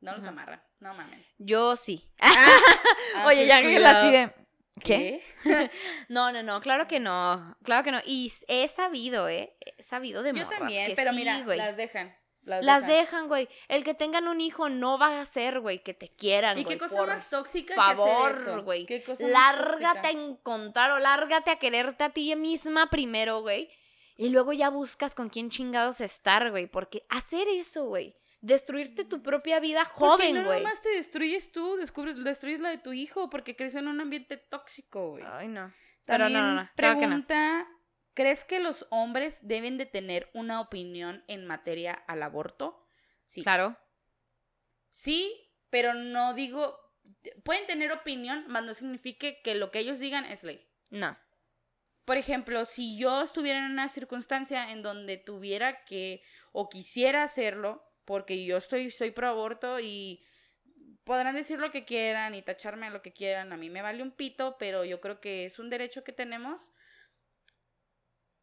no 0.00 0.12
los 0.14 0.24
Ajá. 0.24 0.32
amarran. 0.32 0.62
No 0.78 0.94
mames. 0.94 1.26
Yo 1.38 1.76
sí. 1.76 2.12
Ah, 2.20 2.58
Oye, 3.26 3.46
ya 3.46 3.60
que 3.62 3.78
la 3.78 4.02
sigue. 4.02 4.34
¿Qué? 4.84 5.22
No, 6.08 6.32
no, 6.32 6.42
no, 6.42 6.60
claro 6.60 6.86
que 6.88 7.00
no. 7.00 7.56
Claro 7.62 7.84
que 7.84 7.92
no. 7.92 8.00
Y 8.04 8.32
he 8.48 8.66
sabido, 8.68 9.28
¿eh? 9.28 9.54
He 9.60 9.82
sabido 9.82 10.22
de 10.22 10.30
Yo 10.32 10.44
morras 10.44 10.58
también, 10.58 10.88
que 10.88 10.94
pero 10.94 11.10
sí, 11.10 11.16
mira, 11.16 11.40
güey. 11.42 11.58
las 11.58 11.76
dejan. 11.76 12.14
Las, 12.42 12.64
Las 12.64 12.86
dejan. 12.86 12.96
dejan, 13.04 13.28
güey. 13.28 13.48
El 13.68 13.84
que 13.84 13.92
tengan 13.92 14.26
un 14.26 14.40
hijo 14.40 14.70
no 14.70 14.98
va 14.98 15.20
a 15.20 15.24
ser, 15.26 15.60
güey, 15.60 15.82
que 15.82 15.92
te 15.92 16.08
quieran, 16.08 16.58
¿Y 16.58 16.64
güey. 16.64 16.76
qué 16.76 16.80
cosa 16.80 16.96
por 16.96 17.08
más 17.08 17.28
tóxica 17.28 17.74
favor, 17.74 18.30
que 18.32 18.36
hacer 18.38 18.48
eso? 18.48 18.62
güey. 18.62 18.86
¿Qué 18.86 19.02
cosa 19.02 19.22
más 19.22 19.32
Lárgate 19.32 20.08
a 20.08 20.10
encontrar 20.12 20.90
o 20.92 20.98
lárgate 20.98 21.50
a 21.50 21.58
quererte 21.58 22.04
a 22.04 22.10
ti 22.10 22.34
misma 22.36 22.88
primero, 22.88 23.40
güey. 23.42 23.68
Y 24.16 24.30
luego 24.30 24.52
ya 24.54 24.70
buscas 24.70 25.14
con 25.14 25.28
quién 25.28 25.50
chingados 25.50 26.00
estar, 26.00 26.50
güey. 26.50 26.66
Porque 26.66 27.04
hacer 27.10 27.46
eso, 27.48 27.84
güey. 27.84 28.16
Destruirte 28.40 29.04
tu 29.04 29.22
propia 29.22 29.58
vida 29.58 29.82
Porque 29.84 30.22
joven, 30.22 30.34
no 30.36 30.44
güey. 30.44 30.62
nomás 30.62 30.80
te 30.80 30.90
destruyes 30.90 31.50
tú, 31.50 31.76
descubres, 31.76 32.22
destruyes 32.22 32.60
la 32.60 32.70
de 32.70 32.78
tu 32.78 32.92
hijo 32.92 33.28
porque 33.30 33.56
creció 33.56 33.80
en 33.80 33.88
un 33.88 34.00
ambiente 34.00 34.36
tóxico, 34.36 35.10
güey. 35.10 35.24
Ay, 35.26 35.48
no. 35.48 35.72
Pero 36.04 36.24
También 36.24 36.42
no, 36.42 36.54
no, 36.54 36.62
no. 36.62 36.70
Claro 36.76 37.00
que 37.00 37.06
no. 37.06 37.10
pregunta, 37.10 37.68
¿crees 38.14 38.44
que 38.44 38.60
los 38.60 38.86
hombres 38.90 39.40
deben 39.42 39.76
de 39.76 39.86
tener 39.86 40.30
una 40.34 40.60
opinión 40.60 41.24
en 41.26 41.46
materia 41.46 41.92
al 41.92 42.22
aborto? 42.22 42.86
Sí. 43.26 43.42
Claro. 43.42 43.76
Sí, 44.90 45.52
pero 45.70 45.94
no 45.94 46.32
digo, 46.34 46.78
pueden 47.44 47.66
tener 47.66 47.92
opinión, 47.92 48.44
mas 48.48 48.62
no 48.64 48.72
signifique 48.72 49.40
que 49.42 49.54
lo 49.54 49.70
que 49.70 49.80
ellos 49.80 49.98
digan 49.98 50.24
es 50.24 50.44
ley. 50.44 50.64
No. 50.90 51.18
Por 52.04 52.16
ejemplo, 52.16 52.64
si 52.64 52.96
yo 52.98 53.20
estuviera 53.22 53.58
en 53.58 53.72
una 53.72 53.88
circunstancia 53.88 54.70
en 54.70 54.80
donde 54.82 55.18
tuviera 55.18 55.84
que 55.84 56.22
o 56.52 56.68
quisiera 56.70 57.22
hacerlo, 57.22 57.84
porque 58.08 58.42
yo 58.42 58.56
estoy, 58.56 58.90
soy 58.90 59.10
pro 59.10 59.28
aborto 59.28 59.80
y 59.80 60.24
podrán 61.04 61.34
decir 61.34 61.58
lo 61.58 61.70
que 61.70 61.84
quieran 61.84 62.34
y 62.34 62.40
tacharme 62.40 62.88
lo 62.88 63.02
que 63.02 63.12
quieran, 63.12 63.52
a 63.52 63.58
mí 63.58 63.68
me 63.68 63.82
vale 63.82 64.02
un 64.02 64.12
pito, 64.12 64.56
pero 64.58 64.82
yo 64.82 64.98
creo 65.02 65.20
que 65.20 65.44
es 65.44 65.58
un 65.58 65.68
derecho 65.68 66.04
que 66.04 66.12
tenemos 66.12 66.72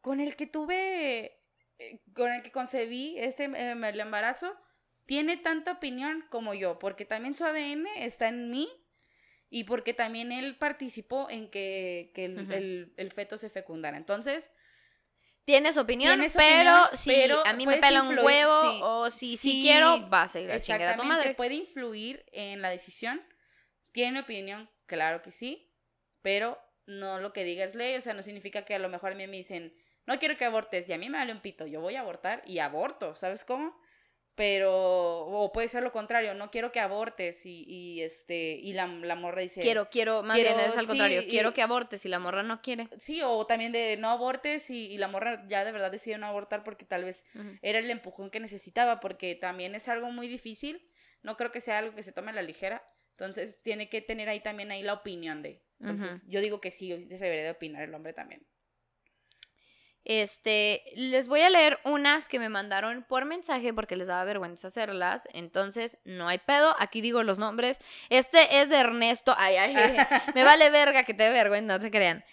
con 0.00 0.20
el 0.20 0.36
que 0.36 0.46
tuve, 0.46 1.40
eh, 1.80 2.00
con 2.14 2.30
el 2.30 2.42
que 2.42 2.52
concebí 2.52 3.18
este 3.18 3.46
eh, 3.46 3.72
el 3.72 4.00
embarazo, 4.00 4.56
tiene 5.04 5.36
tanta 5.36 5.72
opinión 5.72 6.24
como 6.30 6.54
yo, 6.54 6.78
porque 6.78 7.04
también 7.04 7.34
su 7.34 7.44
ADN 7.44 7.88
está 7.96 8.28
en 8.28 8.48
mí 8.52 8.68
y 9.50 9.64
porque 9.64 9.94
también 9.94 10.30
él 10.30 10.58
participó 10.58 11.28
en 11.28 11.50
que, 11.50 12.12
que 12.14 12.26
el, 12.26 12.94
el 12.96 13.10
feto 13.10 13.36
se 13.36 13.50
fecundara. 13.50 13.96
Entonces, 13.96 14.52
Tienes 15.46 15.76
opinión, 15.76 16.14
Tienes 16.14 16.34
pero 16.34 16.70
opinión, 16.72 16.88
si 16.94 17.08
pero 17.08 17.46
a 17.46 17.52
mí 17.52 17.66
me 17.66 17.76
pela 17.76 18.02
un 18.02 18.18
huevo 18.18 18.62
sí. 18.62 18.80
o 18.82 19.10
si 19.10 19.36
sí, 19.36 19.62
quiero, 19.62 20.08
vas 20.08 20.34
a 20.34 20.40
ir 20.40 20.50
a 20.50 20.58
chingar 20.58 20.88
a 20.88 20.96
tu 20.96 21.04
madre. 21.04 21.34
puede 21.34 21.54
influir 21.54 22.26
en 22.32 22.60
la 22.60 22.68
decisión. 22.68 23.22
Tiene 23.92 24.18
opinión, 24.18 24.68
claro 24.86 25.22
que 25.22 25.30
sí, 25.30 25.72
pero 26.20 26.58
no 26.86 27.20
lo 27.20 27.32
que 27.32 27.44
diga 27.44 27.64
es 27.64 27.76
ley, 27.76 27.94
o 27.94 28.00
sea, 28.00 28.12
no 28.12 28.24
significa 28.24 28.64
que 28.64 28.74
a 28.74 28.80
lo 28.80 28.88
mejor 28.88 29.12
a 29.12 29.14
mí 29.14 29.24
me 29.28 29.36
dicen, 29.36 29.72
no 30.04 30.18
quiero 30.18 30.36
que 30.36 30.44
abortes, 30.44 30.88
y 30.88 30.92
a 30.92 30.98
mí 30.98 31.08
me 31.08 31.18
vale 31.18 31.32
un 31.32 31.40
pito, 31.40 31.64
yo 31.64 31.80
voy 31.80 31.94
a 31.94 32.00
abortar 32.00 32.42
y 32.44 32.58
aborto, 32.58 33.14
¿sabes 33.14 33.44
cómo? 33.44 33.80
Pero, 34.36 34.70
o 35.26 35.50
puede 35.50 35.66
ser 35.68 35.82
lo 35.82 35.90
contrario, 35.92 36.34
no 36.34 36.50
quiero 36.50 36.70
que 36.70 36.78
abortes 36.78 37.46
y, 37.46 37.64
y 37.66 38.02
este, 38.02 38.52
y 38.52 38.74
la, 38.74 38.86
la 38.86 39.14
morra 39.16 39.40
dice... 39.40 39.62
Quiero, 39.62 39.88
quiero, 39.88 40.22
más 40.22 40.36
Quiero, 40.36 40.54
bien 40.54 40.68
es 40.68 40.74
al 40.74 40.82
sí, 40.82 40.86
contrario, 40.88 41.22
y- 41.22 41.28
quiero 41.30 41.54
que 41.54 41.62
abortes 41.62 42.04
y 42.04 42.08
la 42.08 42.18
morra 42.18 42.42
no 42.42 42.60
quiere. 42.60 42.88
Sí, 42.98 43.22
o 43.24 43.46
también 43.46 43.72
de 43.72 43.96
no 43.96 44.10
abortes 44.10 44.68
y, 44.68 44.92
y 44.92 44.98
la 44.98 45.08
morra 45.08 45.46
ya 45.48 45.64
de 45.64 45.72
verdad 45.72 45.90
decide 45.90 46.18
no 46.18 46.26
abortar 46.26 46.64
porque 46.64 46.84
tal 46.84 47.04
vez 47.04 47.24
era 47.62 47.78
el 47.78 47.90
empujón 47.90 48.28
que 48.30 48.38
necesitaba, 48.38 49.00
porque 49.00 49.34
también 49.36 49.74
es 49.74 49.88
algo 49.88 50.10
muy 50.10 50.28
difícil, 50.28 50.86
no 51.22 51.38
creo 51.38 51.50
que 51.50 51.62
sea 51.62 51.78
algo 51.78 51.94
que 51.94 52.02
se 52.02 52.12
tome 52.12 52.30
a 52.30 52.34
la 52.34 52.42
ligera, 52.42 52.86
entonces 53.12 53.62
tiene 53.62 53.88
que 53.88 54.02
tener 54.02 54.28
ahí 54.28 54.40
también 54.40 54.70
ahí 54.70 54.82
la 54.82 54.92
opinión 54.92 55.42
de, 55.42 55.64
entonces 55.80 56.24
yo 56.28 56.40
digo 56.42 56.60
que 56.60 56.70
sí, 56.70 56.90
se 57.08 57.16
debería 57.16 57.44
de 57.44 57.50
opinar 57.52 57.82
el 57.84 57.94
hombre 57.94 58.12
también. 58.12 58.46
Este, 60.08 60.84
les 60.94 61.26
voy 61.26 61.40
a 61.40 61.50
leer 61.50 61.80
unas 61.84 62.28
que 62.28 62.38
me 62.38 62.48
mandaron 62.48 63.04
por 63.08 63.24
mensaje 63.24 63.74
porque 63.74 63.96
les 63.96 64.06
daba 64.06 64.22
vergüenza 64.22 64.68
hacerlas. 64.68 65.28
Entonces, 65.32 65.98
no 66.04 66.28
hay 66.28 66.38
pedo. 66.38 66.76
Aquí 66.78 67.00
digo 67.00 67.24
los 67.24 67.40
nombres. 67.40 67.80
Este 68.08 68.60
es 68.60 68.68
de 68.68 68.76
Ernesto. 68.76 69.34
Ay, 69.36 69.56
ay, 69.56 69.74
ay, 69.74 69.96
me 70.36 70.44
vale 70.44 70.70
verga 70.70 71.02
que 71.02 71.12
te 71.12 71.24
dé 71.24 71.30
vergüenza, 71.30 71.74
no 71.76 71.82
se 71.82 71.90
crean. 71.90 72.24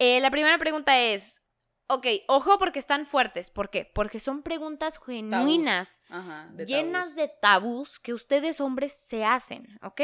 Eh, 0.00 0.18
la 0.18 0.32
primera 0.32 0.58
pregunta 0.58 0.98
es: 0.98 1.40
Ok, 1.86 2.04
ojo 2.26 2.58
porque 2.58 2.80
están 2.80 3.06
fuertes. 3.06 3.48
¿Por 3.48 3.70
qué? 3.70 3.88
Porque 3.94 4.18
son 4.18 4.42
preguntas 4.42 4.98
genuinas, 4.98 6.02
Ajá, 6.08 6.48
de 6.50 6.66
llenas 6.66 7.02
tabús. 7.04 7.16
de 7.16 7.28
tabús 7.40 7.98
que 8.00 8.12
ustedes 8.12 8.60
hombres 8.60 8.92
se 8.92 9.24
hacen, 9.24 9.78
¿ok? 9.82 10.00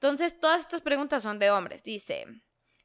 Entonces, 0.00 0.40
todas 0.40 0.62
estas 0.62 0.80
preguntas 0.80 1.22
son 1.22 1.38
de 1.38 1.50
hombres. 1.50 1.82
Dice: 1.84 2.24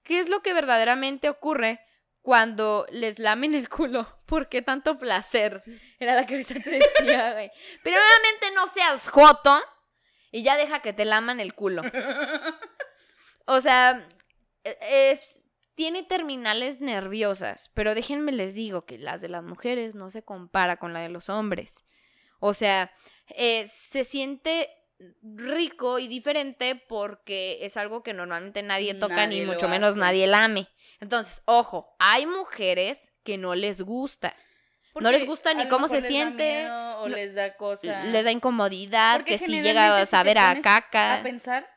¿Qué 0.04 0.20
es 0.20 0.28
lo 0.28 0.42
que 0.42 0.54
verdaderamente 0.54 1.30
ocurre 1.30 1.80
cuando 2.28 2.86
les 2.92 3.20
lamen 3.20 3.56
el 3.56 3.70
culo? 3.70 4.06
¿Por 4.26 4.50
qué 4.50 4.62
tanto 4.62 5.00
placer? 5.00 5.64
Era 5.98 6.14
la 6.14 6.26
que 6.26 6.34
ahorita 6.34 6.56
te 6.56 6.72
decía, 6.72 7.32
güey. 7.32 7.50
Pero 7.86 7.96
obviamente 7.96 8.52
no 8.54 8.68
seas 8.68 9.08
joto 9.08 9.58
y 10.30 10.44
ya 10.44 10.58
deja 10.58 10.82
que 10.82 10.92
te 10.92 11.06
laman 11.06 11.40
el 11.40 11.54
culo. 11.54 11.84
O 13.46 13.62
sea, 13.62 14.06
e- 14.66 15.12
es, 15.12 15.48
tiene 15.76 16.04
terminales 16.04 16.82
nerviosas, 16.82 17.72
pero 17.74 17.96
déjenme 17.96 18.34
les 18.34 18.54
digo 18.54 18.86
que 18.86 18.98
las 18.98 19.22
de 19.22 19.30
las 19.30 19.44
mujeres 19.44 19.96
no 19.96 20.10
se 20.10 20.26
compara 20.26 20.76
con 20.76 20.92
la 20.92 21.00
de 21.00 21.08
los 21.08 21.30
hombres. 21.30 21.86
O 22.42 22.54
sea, 22.54 22.92
eh, 23.30 23.66
se 23.68 24.04
siente 24.04 24.70
rico 25.22 26.00
y 26.00 26.08
diferente 26.08 26.76
porque 26.88 27.60
es 27.66 27.78
algo 27.78 28.04
que 28.04 28.14
normalmente 28.14 28.64
nadie 28.64 28.96
toca 28.96 29.16
Nadie 29.16 29.42
ni 29.42 29.46
mucho 29.46 29.68
menos 29.68 29.96
nadie 29.96 30.28
lame. 30.28 30.68
Entonces, 31.00 31.42
ojo, 31.46 31.96
hay 32.00 32.26
mujeres 32.26 33.10
que 33.24 33.38
no 33.38 33.56
les 33.56 33.82
gusta. 33.82 34.36
no 35.00 35.12
les 35.12 35.26
gusta 35.28 35.54
ni 35.54 35.68
cómo 35.68 35.88
se 35.88 36.02
siente, 36.02 36.62
miedo 36.64 37.00
o 37.02 37.10
no- 37.10 37.16
les 37.16 37.36
da 37.36 37.56
cosa. 37.56 38.04
Les 38.06 38.26
da 38.26 38.32
incomodidad, 38.32 39.18
Porque 39.18 39.34
que 39.34 39.38
si 39.40 39.62
llega 39.62 40.00
a 40.00 40.06
saber 40.08 40.40
a 40.40 40.60
caca. 40.62 41.20
A 41.20 41.24
pensar, 41.24 41.70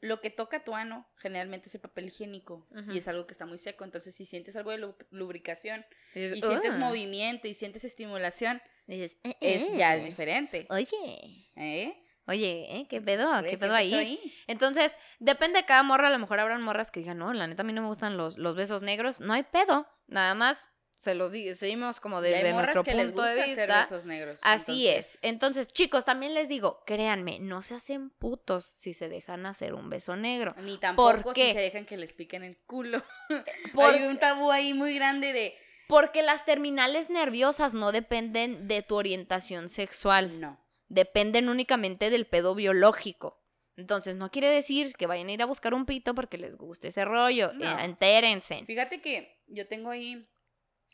lo 0.00 0.20
que 0.20 0.28
toca 0.28 0.62
tu 0.62 0.74
ano 0.74 1.06
generalmente 1.16 1.68
es 1.68 1.74
el 1.74 1.80
papel 1.80 2.08
higiénico 2.08 2.66
y 2.92 2.98
es 2.98 3.08
algo 3.08 3.26
que 3.26 3.32
está 3.32 3.46
muy 3.46 3.56
seco. 3.56 3.84
Entonces, 3.84 4.14
si 4.14 4.26
sientes 4.26 4.54
algo 4.56 4.70
de 4.70 4.78
lu- 4.78 4.94
lubricación 5.10 5.86
y 6.14 6.42
sientes 6.42 6.76
movimiento 6.76 7.48
y 7.48 7.54
sientes 7.54 7.84
estimulación, 7.84 8.60
Dices, 8.86 9.16
"Eh, 9.24 9.34
es, 9.40 9.72
ya 9.76 9.96
es 9.96 10.02
eh". 10.02 10.06
diferente. 10.06 10.66
Oye, 10.70 11.48
¿Eh? 11.56 12.05
Oye, 12.26 12.76
¿eh? 12.76 12.86
¿Qué 12.88 13.00
pedo? 13.00 13.30
¿Qué 13.42 13.58
pedo 13.58 13.74
ahí? 13.74 14.20
Entonces, 14.46 14.96
depende 15.18 15.60
de 15.60 15.66
cada 15.66 15.82
morra. 15.82 16.08
A 16.08 16.10
lo 16.10 16.18
mejor 16.18 16.40
habrán 16.40 16.62
morras 16.62 16.90
que 16.90 17.00
digan, 17.00 17.18
no, 17.18 17.32
la 17.32 17.46
neta 17.46 17.62
a 17.62 17.64
mí 17.64 17.72
no 17.72 17.82
me 17.82 17.88
gustan 17.88 18.16
los, 18.16 18.36
los 18.38 18.54
besos 18.56 18.82
negros. 18.82 19.20
No 19.20 19.32
hay 19.32 19.42
pedo. 19.44 19.86
Nada 20.06 20.34
más 20.34 20.70
se 20.98 21.14
los 21.14 21.30
decimos 21.30 22.00
como 22.00 22.20
desde 22.20 22.52
nuestro 22.52 22.82
que 22.82 22.94
les 22.94 23.06
punto 23.08 23.22
de 23.22 23.34
gusta 23.36 23.44
hacer 23.52 23.66
vista. 23.68 23.80
besos 23.82 24.06
negros. 24.06 24.40
Así 24.42 24.88
es. 24.88 25.18
entonces- 25.22 25.68
chicos, 25.68 26.04
también 26.04 26.34
les 26.34 26.48
digo, 26.48 26.82
créanme, 26.84 27.38
no 27.38 27.62
se 27.62 27.74
hacen 27.76 28.10
putos 28.10 28.72
si 28.74 28.92
se 28.92 29.08
dejan 29.08 29.46
hacer 29.46 29.74
un 29.74 29.88
beso 29.88 30.16
negro. 30.16 30.54
Ni 30.62 30.78
tampoco 30.78 31.22
¿Por 31.22 31.34
si 31.34 31.52
se 31.52 31.58
dejan 31.60 31.84
que 31.86 31.96
les 31.96 32.12
piquen 32.12 32.42
el 32.42 32.56
culo. 32.66 33.04
Por- 33.74 33.94
Hay 33.94 34.02
un 34.04 34.18
tabú 34.18 34.50
ahí 34.50 34.74
muy 34.74 34.94
grande 34.96 35.32
de 35.32 35.54
Porque 35.86 36.22
las 36.22 36.44
terminales 36.44 37.08
nerviosas 37.08 37.72
no 37.72 37.92
dependen 37.92 38.66
de 38.66 38.82
tu 38.82 38.96
orientación 38.96 39.68
sexual, 39.68 40.40
no. 40.40 40.58
Dependen 40.88 41.48
únicamente 41.48 42.10
del 42.10 42.26
pedo 42.26 42.54
biológico. 42.54 43.42
Entonces, 43.76 44.16
no 44.16 44.30
quiere 44.30 44.48
decir 44.48 44.94
que 44.94 45.06
vayan 45.06 45.28
a 45.28 45.32
ir 45.32 45.42
a 45.42 45.46
buscar 45.46 45.74
un 45.74 45.84
pito 45.84 46.14
porque 46.14 46.38
les 46.38 46.56
guste 46.56 46.88
ese 46.88 47.04
rollo. 47.04 47.52
No. 47.52 47.78
Eh, 47.78 47.84
entérense. 47.84 48.64
Fíjate 48.66 49.00
que 49.02 49.42
yo 49.48 49.66
tengo 49.68 49.90
ahí 49.90 50.26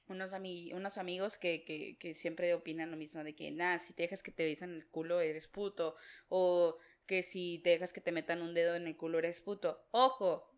unos, 0.09 0.32
ami- 0.32 0.74
unos 0.74 0.99
amigos 0.99 1.38
que, 1.38 1.62
que, 1.64 1.97
que 1.99 2.14
siempre 2.14 2.53
opinan 2.55 2.90
lo 2.90 2.97
mismo, 2.97 3.22
de 3.22 3.34
que, 3.36 3.51
nada, 3.53 3.78
si 3.78 3.95
te 3.95 4.03
dejas 4.03 4.22
que 4.22 4.32
te 4.32 4.45
besan 4.45 4.74
el 4.74 4.86
culo, 4.88 5.20
eres 5.20 5.47
puto. 5.47 5.95
O 6.28 6.76
que 7.07 7.22
si 7.22 7.61
te 7.62 7.70
dejas 7.70 7.93
que 7.93 8.01
te 8.01 8.11
metan 8.12 8.43
un 8.43 8.53
dedo 8.55 8.74
en 8.74 8.86
el 8.88 8.97
culo, 8.97 9.18
eres 9.18 9.40
puto. 9.40 9.86
Ojo, 9.93 10.51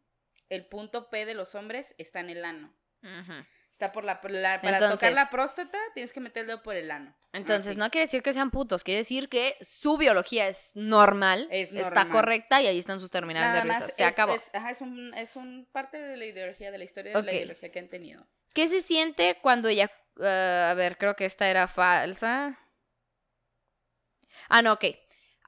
el 0.48 0.66
punto 0.66 1.10
P 1.10 1.26
de 1.26 1.34
los 1.34 1.54
hombres 1.54 1.94
está 1.98 2.20
en 2.20 2.30
el 2.30 2.44
ano. 2.44 2.74
Ujú. 3.02 3.44
Está 3.74 3.90
por 3.90 4.04
la, 4.04 4.20
por 4.20 4.30
la- 4.30 4.60
para 4.62 4.76
Entonces- 4.76 5.00
tocar 5.00 5.12
la 5.14 5.30
próstata, 5.30 5.78
tienes 5.94 6.12
que 6.12 6.20
meter 6.20 6.42
el 6.42 6.46
dedo 6.46 6.62
por 6.62 6.76
el 6.76 6.92
ano. 6.92 7.12
Entonces, 7.32 7.70
Así. 7.70 7.78
no 7.80 7.90
quiere 7.90 8.04
decir 8.06 8.22
que 8.22 8.32
sean 8.32 8.52
putos, 8.52 8.84
quiere 8.84 8.98
decir 8.98 9.28
que 9.28 9.56
su 9.62 9.96
biología 9.96 10.46
es 10.46 10.70
normal, 10.76 11.48
Es 11.50 11.72
está 11.74 12.08
correcta 12.08 12.62
y 12.62 12.68
ahí 12.68 12.78
están 12.78 13.00
sus 13.00 13.10
terminales 13.10 13.48
Nada 13.48 13.64
nerviosas. 13.64 13.82
más 13.88 13.96
Se 13.96 14.04
es, 14.06 14.12
acabó. 14.12 14.34
Es, 14.36 14.54
ajá, 14.54 14.70
es 14.70 14.80
un, 14.80 15.12
es 15.14 15.34
un 15.34 15.68
parte 15.72 16.00
de 16.00 16.16
la 16.16 16.24
ideología, 16.24 16.70
de 16.70 16.78
la 16.78 16.84
historia 16.84 17.14
de 17.14 17.20
la 17.24 17.32
ideología 17.32 17.72
que 17.72 17.80
han 17.80 17.88
tenido. 17.88 18.24
¿Qué 18.52 18.68
se 18.68 18.80
siente 18.80 19.40
cuando 19.42 19.66
ella... 19.68 19.90
ah, 20.22 20.68
a 20.70 20.74
ver, 20.74 20.96
creo 20.96 21.16
que 21.16 21.24
esta 21.24 21.48
era 21.48 21.66
falsa. 21.66 22.56
Ah, 24.48 24.62
no, 24.62 24.74
ok. 24.74 24.84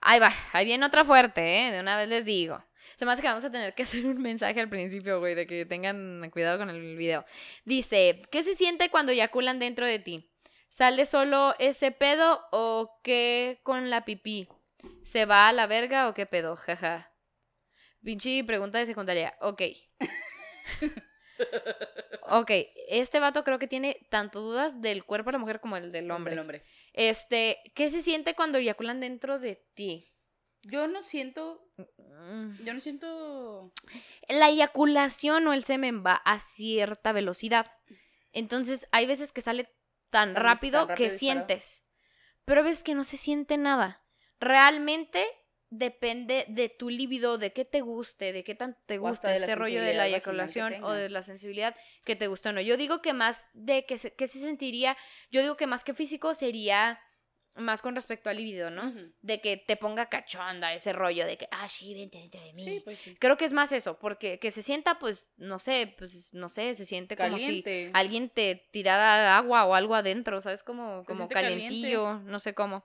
Ahí 0.00 0.18
va, 0.18 0.32
ahí 0.52 0.64
viene 0.64 0.84
otra 0.84 1.04
fuerte, 1.04 1.68
¿eh? 1.68 1.70
De 1.70 1.78
una 1.78 1.96
vez 1.96 2.08
les 2.08 2.24
digo. 2.24 2.64
Se 2.96 3.04
me 3.04 3.12
hace 3.12 3.22
que 3.22 3.28
vamos 3.28 3.44
a 3.44 3.52
tener 3.52 3.74
que 3.74 3.82
hacer 3.84 4.06
un 4.06 4.20
mensaje 4.20 4.60
al 4.60 4.68
principio, 4.68 5.20
güey, 5.20 5.34
de 5.34 5.46
que 5.46 5.66
tengan 5.66 6.28
cuidado 6.30 6.58
con 6.58 6.70
el 6.70 6.96
video. 6.96 7.24
Dice, 7.64 8.22
¿qué 8.30 8.42
se 8.42 8.54
siente 8.54 8.90
cuando 8.90 9.12
eyaculan 9.12 9.58
dentro 9.58 9.86
de 9.86 9.98
ti? 9.98 10.32
¿Sale 10.68 11.04
solo 11.04 11.54
ese 11.58 11.92
pedo 11.92 12.40
o 12.50 12.98
qué 13.04 13.60
con 13.62 13.90
la 13.90 14.04
pipí? 14.04 14.48
¿Se 15.04 15.24
va 15.24 15.48
a 15.48 15.52
la 15.52 15.66
verga 15.66 16.08
o 16.08 16.14
qué 16.14 16.26
pedo? 16.26 16.56
Jaja. 16.56 17.12
Pinche 18.02 18.42
pregunta 18.44 18.78
de 18.78 18.86
secundaria. 18.86 19.36
Ok. 19.40 19.62
Ok, 22.28 22.50
este 22.88 23.20
vato 23.20 23.44
creo 23.44 23.60
que 23.60 23.68
tiene 23.68 24.04
tanto 24.10 24.40
dudas 24.40 24.80
del 24.80 25.04
cuerpo 25.04 25.28
de 25.28 25.34
la 25.34 25.38
mujer 25.38 25.60
como 25.60 25.76
el 25.76 25.92
del 25.92 26.10
hombre. 26.10 26.32
El 26.32 26.40
hombre. 26.40 26.64
Este, 26.92 27.58
¿qué 27.74 27.88
se 27.88 28.02
siente 28.02 28.34
cuando 28.34 28.58
eyaculan 28.58 28.98
dentro 28.98 29.38
de 29.38 29.64
ti? 29.74 30.12
Yo 30.62 30.88
no 30.88 31.02
siento. 31.02 31.65
Yo 32.64 32.74
no 32.74 32.80
siento 32.80 33.72
La 34.28 34.48
eyaculación 34.48 35.46
o 35.46 35.52
el 35.52 35.64
semen 35.64 36.04
va 36.04 36.14
a 36.24 36.38
cierta 36.40 37.12
velocidad. 37.12 37.70
Entonces, 38.32 38.86
hay 38.92 39.06
veces 39.06 39.32
que 39.32 39.40
sale 39.40 39.64
tan 40.10 40.34
Tan- 40.34 40.42
rápido 40.44 40.80
tan 40.80 40.88
rápido 40.88 40.96
que 40.96 41.10
disparado. 41.12 41.46
sientes. 41.46 41.84
Pero 42.44 42.62
ves 42.64 42.82
que 42.82 42.94
no 42.94 43.04
se 43.04 43.16
siente 43.16 43.58
nada. 43.58 44.04
Realmente 44.40 45.24
depende 45.68 46.44
de 46.48 46.68
tu 46.68 46.90
libido, 46.90 47.38
de 47.38 47.52
qué 47.52 47.64
te 47.64 47.80
guste, 47.80 48.32
de 48.32 48.44
qué 48.44 48.54
tanto 48.54 48.78
te 48.86 48.98
gusta 48.98 49.34
este 49.34 49.54
rollo 49.56 49.82
de 49.82 49.94
la 49.94 50.06
eyaculación 50.06 50.84
o 50.84 50.92
de 50.92 51.08
la 51.08 51.22
sensibilidad 51.22 51.74
que 52.04 52.14
te 52.14 52.28
gusta 52.28 52.50
o 52.50 52.52
no. 52.52 52.60
Yo 52.60 52.76
digo 52.76 53.02
que 53.02 53.12
más 53.12 53.46
de 53.52 53.84
que 53.84 53.98
se, 53.98 54.14
que 54.14 54.28
se 54.28 54.38
sentiría, 54.38 54.96
yo 55.30 55.42
digo 55.42 55.56
que 55.56 55.66
más 55.66 55.82
que 55.82 55.92
físico 55.92 56.34
sería 56.34 57.00
más 57.56 57.82
con 57.82 57.94
respecto 57.94 58.30
al 58.30 58.36
libido, 58.36 58.70
¿no? 58.70 58.92
De 59.22 59.40
que 59.40 59.56
te 59.56 59.76
ponga 59.76 60.06
cachonda 60.06 60.74
ese 60.74 60.92
rollo 60.92 61.26
de 61.26 61.36
que, 61.36 61.48
ah, 61.50 61.68
sí, 61.68 61.94
vente 61.94 62.18
dentro 62.18 62.40
de 62.40 62.52
mí. 62.52 62.62
Sí, 62.62 62.82
pues 62.84 62.98
sí. 62.98 63.16
Creo 63.16 63.36
que 63.36 63.44
es 63.44 63.52
más 63.52 63.72
eso, 63.72 63.98
porque 63.98 64.38
que 64.38 64.50
se 64.50 64.62
sienta, 64.62 64.98
pues, 64.98 65.24
no 65.36 65.58
sé, 65.58 65.94
pues, 65.98 66.32
no 66.32 66.48
sé, 66.48 66.74
se 66.74 66.84
siente 66.84 67.16
como 67.16 67.38
si 67.38 67.62
Caliente. 67.62 67.90
alguien 67.94 68.30
te 68.30 68.68
tirara 68.70 69.36
agua 69.36 69.64
o 69.64 69.74
algo 69.74 69.94
adentro, 69.94 70.40
¿sabes? 70.40 70.62
Como, 70.62 71.04
como 71.04 71.28
calientillo, 71.28 72.20
no 72.20 72.38
sé 72.38 72.54
cómo. 72.54 72.84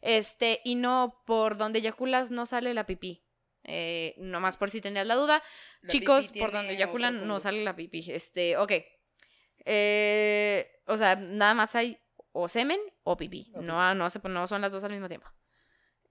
Este, 0.00 0.60
y 0.64 0.74
no, 0.74 1.22
por 1.26 1.56
donde 1.56 1.78
eyaculas 1.78 2.30
no 2.30 2.46
sale 2.46 2.74
la 2.74 2.86
pipí. 2.86 3.24
Eh, 3.64 4.14
nomás 4.18 4.58
por 4.58 4.70
si 4.70 4.80
tenías 4.80 5.06
la 5.06 5.14
duda. 5.14 5.42
La 5.80 5.90
Chicos, 5.90 6.30
por 6.38 6.52
donde 6.52 6.74
eyaculan 6.74 7.26
no 7.26 7.40
sale 7.40 7.64
la 7.64 7.74
pipí. 7.74 8.04
Este, 8.10 8.58
ok. 8.58 8.72
Eh, 9.64 10.70
o 10.86 10.98
sea, 10.98 11.16
nada 11.16 11.54
más 11.54 11.74
hay 11.74 11.98
o 12.34 12.48
semen 12.48 12.80
o 13.04 13.16
pipí. 13.16 13.50
No, 13.54 13.94
no, 13.94 14.10
se, 14.10 14.18
no 14.28 14.46
son 14.46 14.60
las 14.60 14.72
dos 14.72 14.84
al 14.84 14.90
mismo 14.92 15.08
tiempo. 15.08 15.26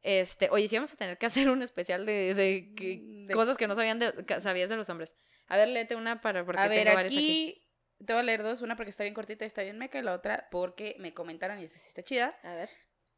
Este, 0.02 0.50
oye, 0.50 0.68
sí 0.68 0.76
vamos 0.76 0.92
a 0.94 0.96
tener 0.96 1.18
que 1.18 1.26
hacer 1.28 1.50
un 1.50 1.62
especial 1.62 2.06
de, 2.06 2.34
Mm, 2.72 3.28
de- 3.28 3.34
cosas 3.34 3.58
que 3.58 3.68
no 3.68 3.76
sabían 3.76 4.00
de, 4.00 4.26
que 4.26 4.40
sabías 4.42 4.70
de 4.70 4.76
los 4.78 4.90
hombres. 4.90 5.16
A 5.48 5.58
ver, 5.58 5.68
léete 5.68 5.96
una 5.96 6.22
para 6.22 6.44
porque 6.46 6.62
A 6.62 6.68
ver, 6.68 6.84
tengo 6.86 6.96
varias 6.96 7.14
aquí, 7.14 7.68
te 8.06 8.14
voy 8.14 8.22
a 8.22 8.24
leer 8.24 8.42
dos, 8.44 8.62
una 8.62 8.76
porque 8.76 8.90
está 8.90 9.04
bien 9.04 9.14
cortita 9.14 9.46
y 9.46 9.48
está 9.48 9.62
bien 9.62 9.78
meca, 9.78 10.00
y 10.00 10.02
la 10.02 10.14
otra 10.14 10.48
porque 10.50 10.96
me 11.00 11.14
comentaron 11.14 11.60
y 11.60 11.64
esta 11.66 11.78
sí 11.78 11.88
está 11.90 12.04
chida. 12.04 12.38
A 12.44 12.56
ver. 12.56 12.70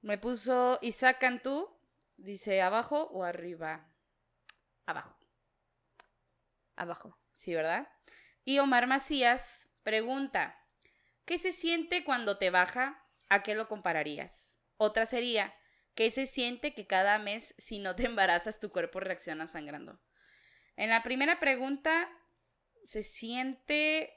Me 0.02 0.18
puso 0.18 0.78
Isaac 0.82 1.20
Cantú, 1.20 1.70
dice 2.18 2.62
abajo 2.62 3.04
o 3.12 3.24
arriba. 3.24 3.88
Abajo, 4.86 5.18
Abajo. 6.76 7.18
sí, 7.34 7.54
¿verdad? 7.54 7.88
Y 8.44 8.60
Omar 8.60 8.86
Macías 8.88 9.70
pregunta, 9.84 10.60
¿qué 11.26 11.38
se 11.40 11.52
siente 11.52 12.04
cuando 12.04 12.38
te 12.38 12.50
baja? 12.50 13.02
¿A 13.30 13.44
qué 13.44 13.56
lo 13.56 13.68
compararías? 13.68 14.60
Otra 14.78 15.06
sería, 15.06 15.54
¿qué 15.96 16.12
se 16.12 16.28
siente 16.28 16.74
que 16.74 16.88
cada 16.88 17.18
mes 17.20 17.56
si 17.58 17.80
no 17.80 17.96
te 17.96 18.06
embarazas 18.06 18.60
tu 18.60 18.70
cuerpo 18.72 19.00
reacciona 19.00 19.48
sangrando? 19.48 20.00
En 20.78 20.90
la 20.90 21.04
primera 21.04 21.40
pregunta 21.40 22.10
se 22.84 23.04
siente 23.04 24.14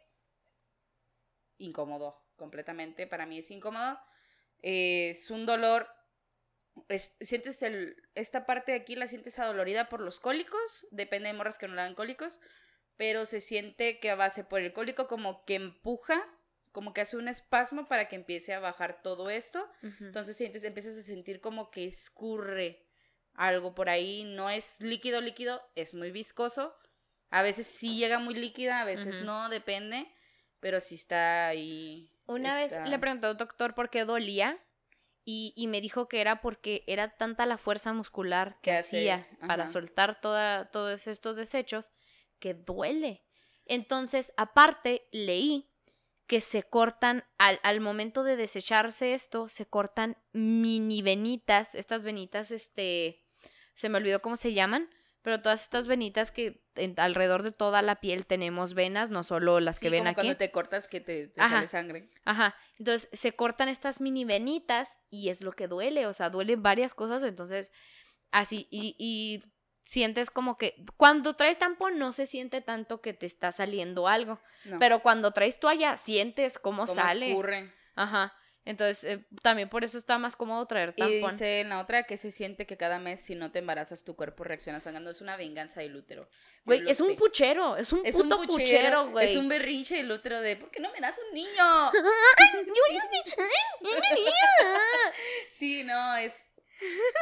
incómodo, 1.59 2.23
completamente. 2.37 3.07
Para 3.07 3.27
mí 3.27 3.39
es 3.39 3.51
incómodo. 3.51 3.99
Eh, 4.63 5.11
es 5.11 5.31
un 5.31 5.47
dolor. 5.47 5.89
es- 6.89 7.17
sientes 7.21 7.63
el, 7.63 7.97
esta 8.15 8.47
parte 8.47 8.73
de 8.73 8.79
aquí 8.79 8.97
la 8.97 9.07
sientes 9.09 9.39
adolorida 9.39 9.89
por 9.89 10.01
los 10.01 10.21
cólicos. 10.21 10.87
Depende 10.91 11.29
de 11.29 11.35
morras 11.35 11.59
que 11.59 11.69
no 11.69 11.75
le 11.75 11.83
dan 11.83 11.95
cólicos. 11.95 12.39
Pero 12.97 13.27
se 13.27 13.41
siente 13.41 14.01
que 14.01 14.11
a 14.11 14.17
base 14.17 14.45
por 14.45 14.61
el 14.61 14.73
cólico 14.73 15.09
como 15.09 15.45
que 15.47 15.57
empuja, 15.57 16.25
como 16.79 16.95
que 16.95 17.01
hace 17.01 17.17
un 17.17 17.27
espasmo 17.27 17.89
para 17.89 18.09
que 18.09 18.15
empiece 18.15 18.55
a 18.55 18.61
bajar 18.61 19.03
todo 19.03 19.31
esto. 19.31 19.69
Entonces 19.99 20.37
sientes, 20.37 20.63
empiezas 20.63 20.97
a 20.97 21.03
sentir 21.03 21.41
como 21.41 21.73
que 21.73 21.89
escurre 21.89 22.87
algo 23.35 23.75
por 23.75 23.89
ahí. 23.89 24.23
No 24.23 24.49
es 24.49 24.81
líquido, 24.81 25.21
líquido, 25.21 25.61
es 25.75 25.93
muy 25.93 26.13
viscoso. 26.13 26.73
A 27.31 27.43
veces 27.43 27.67
sí 27.67 27.97
llega 27.97 28.21
muy 28.21 28.35
líquida, 28.35 28.81
a 28.81 28.85
veces 28.85 29.25
no, 29.25 29.49
depende. 29.49 30.07
Pero 30.61 30.81
sí 30.81 30.95
está 30.95 31.49
ahí. 31.49 32.13
Una 32.27 32.57
vez 32.57 32.79
le 32.89 32.97
pregunté 33.01 33.27
al 33.27 33.37
doctor 33.37 33.75
por 33.75 33.91
qué 33.91 34.05
dolía 34.05 34.57
y, 35.25 35.53
y 35.57 35.67
me 35.67 35.81
dijo 35.81 36.07
que 36.07 36.21
era 36.21 36.41
porque 36.41 36.85
era 36.87 37.17
tanta 37.17 37.45
la 37.45 37.59
fuerza 37.59 37.93
muscular 37.93 38.55
que 38.63 38.71
Que 38.71 38.77
hacía 38.77 39.27
para 39.49 39.67
soltar 39.67 40.21
toda, 40.21 40.71
todos 40.71 41.09
estos 41.09 41.35
desechos 41.35 41.91
que 42.39 42.55
duele. 42.55 43.25
Entonces, 43.67 44.33
aparte, 44.37 45.09
leí 45.11 45.68
que 46.29 46.41
se 46.41 46.63
cortan, 46.63 47.25
al, 47.39 47.59
al 47.65 47.81
momento 47.81 48.23
de 48.23 48.37
desecharse 48.37 49.15
esto, 49.15 49.49
se 49.49 49.67
cortan 49.67 50.17
mini 50.33 51.03
venitas, 51.03 51.75
estas 51.75 52.03
venitas, 52.05 52.51
este, 52.53 53.25
se 53.75 53.89
me 53.89 53.97
olvidó 53.99 54.21
cómo 54.23 54.37
se 54.37 54.53
llaman, 54.53 54.89
pero 55.23 55.41
todas 55.43 55.63
estas 55.63 55.87
venitas 55.87 56.31
que 56.31 56.63
en- 56.77 56.95
alrededor 57.01 57.43
de 57.43 57.51
toda 57.51 57.83
la 57.83 57.97
piel 57.97 58.27
tenemos 58.27 58.75
venas, 58.75 59.11
no 59.11 59.25
solo 59.25 59.59
las 59.59 59.81
que 59.81 59.87
Sí, 59.89 59.91
ven 59.91 60.01
como 60.01 60.11
aquí. 60.11 60.15
cuando 60.17 60.37
te 60.37 60.51
cortas 60.53 60.87
que 60.87 61.01
te, 61.01 61.29
te 61.29 61.41
Ajá. 61.41 61.57
sale 61.57 61.67
sangre. 61.67 62.11
Ajá, 62.25 62.55
entonces 62.79 63.09
se 63.13 63.33
cortan 63.33 63.69
estas 63.69 64.01
mini 64.01 64.25
venitas 64.25 65.01
y 65.11 65.31
es 65.31 65.41
lo 65.41 65.53
que 65.53 65.67
duele, 65.67 66.07
o 66.07 66.13
sea, 66.13 66.31
duelen 66.31 66.63
varias 66.63 66.95
cosas, 66.95 67.23
entonces 67.23 67.73
así, 68.31 68.69
y, 68.71 68.95
y 68.99 69.43
sientes 69.83 70.31
como 70.31 70.57
que 70.59 70.75
cuando 70.97 71.35
traes 71.37 71.59
tampón 71.59 71.99
no 71.99 72.13
se 72.13 72.27
siente 72.27 72.61
tanto 72.61 73.01
que 73.01 73.15
te 73.15 73.27
está 73.27 73.53
saliendo 73.53 74.07
algo, 74.09 74.41
No, 74.65 74.79
pero 74.79 75.01
cuando 75.01 75.31
traes 75.33 75.59
toalla 75.61 75.97
sientes 75.97 76.59
cómo, 76.59 76.87
cómo 76.87 76.95
sale. 76.95 77.31
escurre. 77.31 77.73
Ajá, 77.95 78.33
entonces 78.65 79.03
eh, 79.05 79.27
también 79.43 79.71
por 79.71 79.83
eso 79.83 79.97
está 79.97 80.19
más 80.19 80.37
cómodo 80.37 80.67
traer 80.67 80.93
Y 80.97 81.01
tampón. 81.01 81.31
dice 81.31 81.61
en 81.61 81.71
la 81.71 81.81
otra 81.81 82.03
que 82.03 82.19
se 82.19 82.31
siente 82.31 82.67
que 82.67 82.77
cada 82.77 82.99
mes 82.99 83.19
si 83.21 83.35
no 83.35 83.51
te 83.51 83.61
embarazas 83.61 84.05
tu 84.05 84.15
cuerpo 84.15 84.45
reacciona 84.45 84.79
sangrando. 84.79 85.11
Es 85.11 85.23
una 85.23 85.37
venganza 85.39 85.81
del 85.81 85.97
útero. 85.97 86.29
Güey, 86.67 86.87
es 86.91 87.01
un 87.01 87.09
sé. 87.09 87.15
puchero, 87.15 87.77
es 87.79 87.91
un 87.95 88.03
Es 88.05 88.15
puto 88.17 88.37
un 88.39 88.47
puchero, 88.47 89.09
güey. 89.11 89.25
Es 89.31 89.37
un 89.37 89.49
berrinche 89.49 89.97
del 89.97 90.11
útero 90.13 90.43
de 90.43 90.57
¿por 90.57 90.71
qué 90.71 90.81
no 90.81 90.93
me 90.93 91.01
das 91.01 91.19
un 91.19 91.33
niño? 91.35 91.91
sí, 95.51 95.85
no, 95.85 96.17
es. 96.17 96.45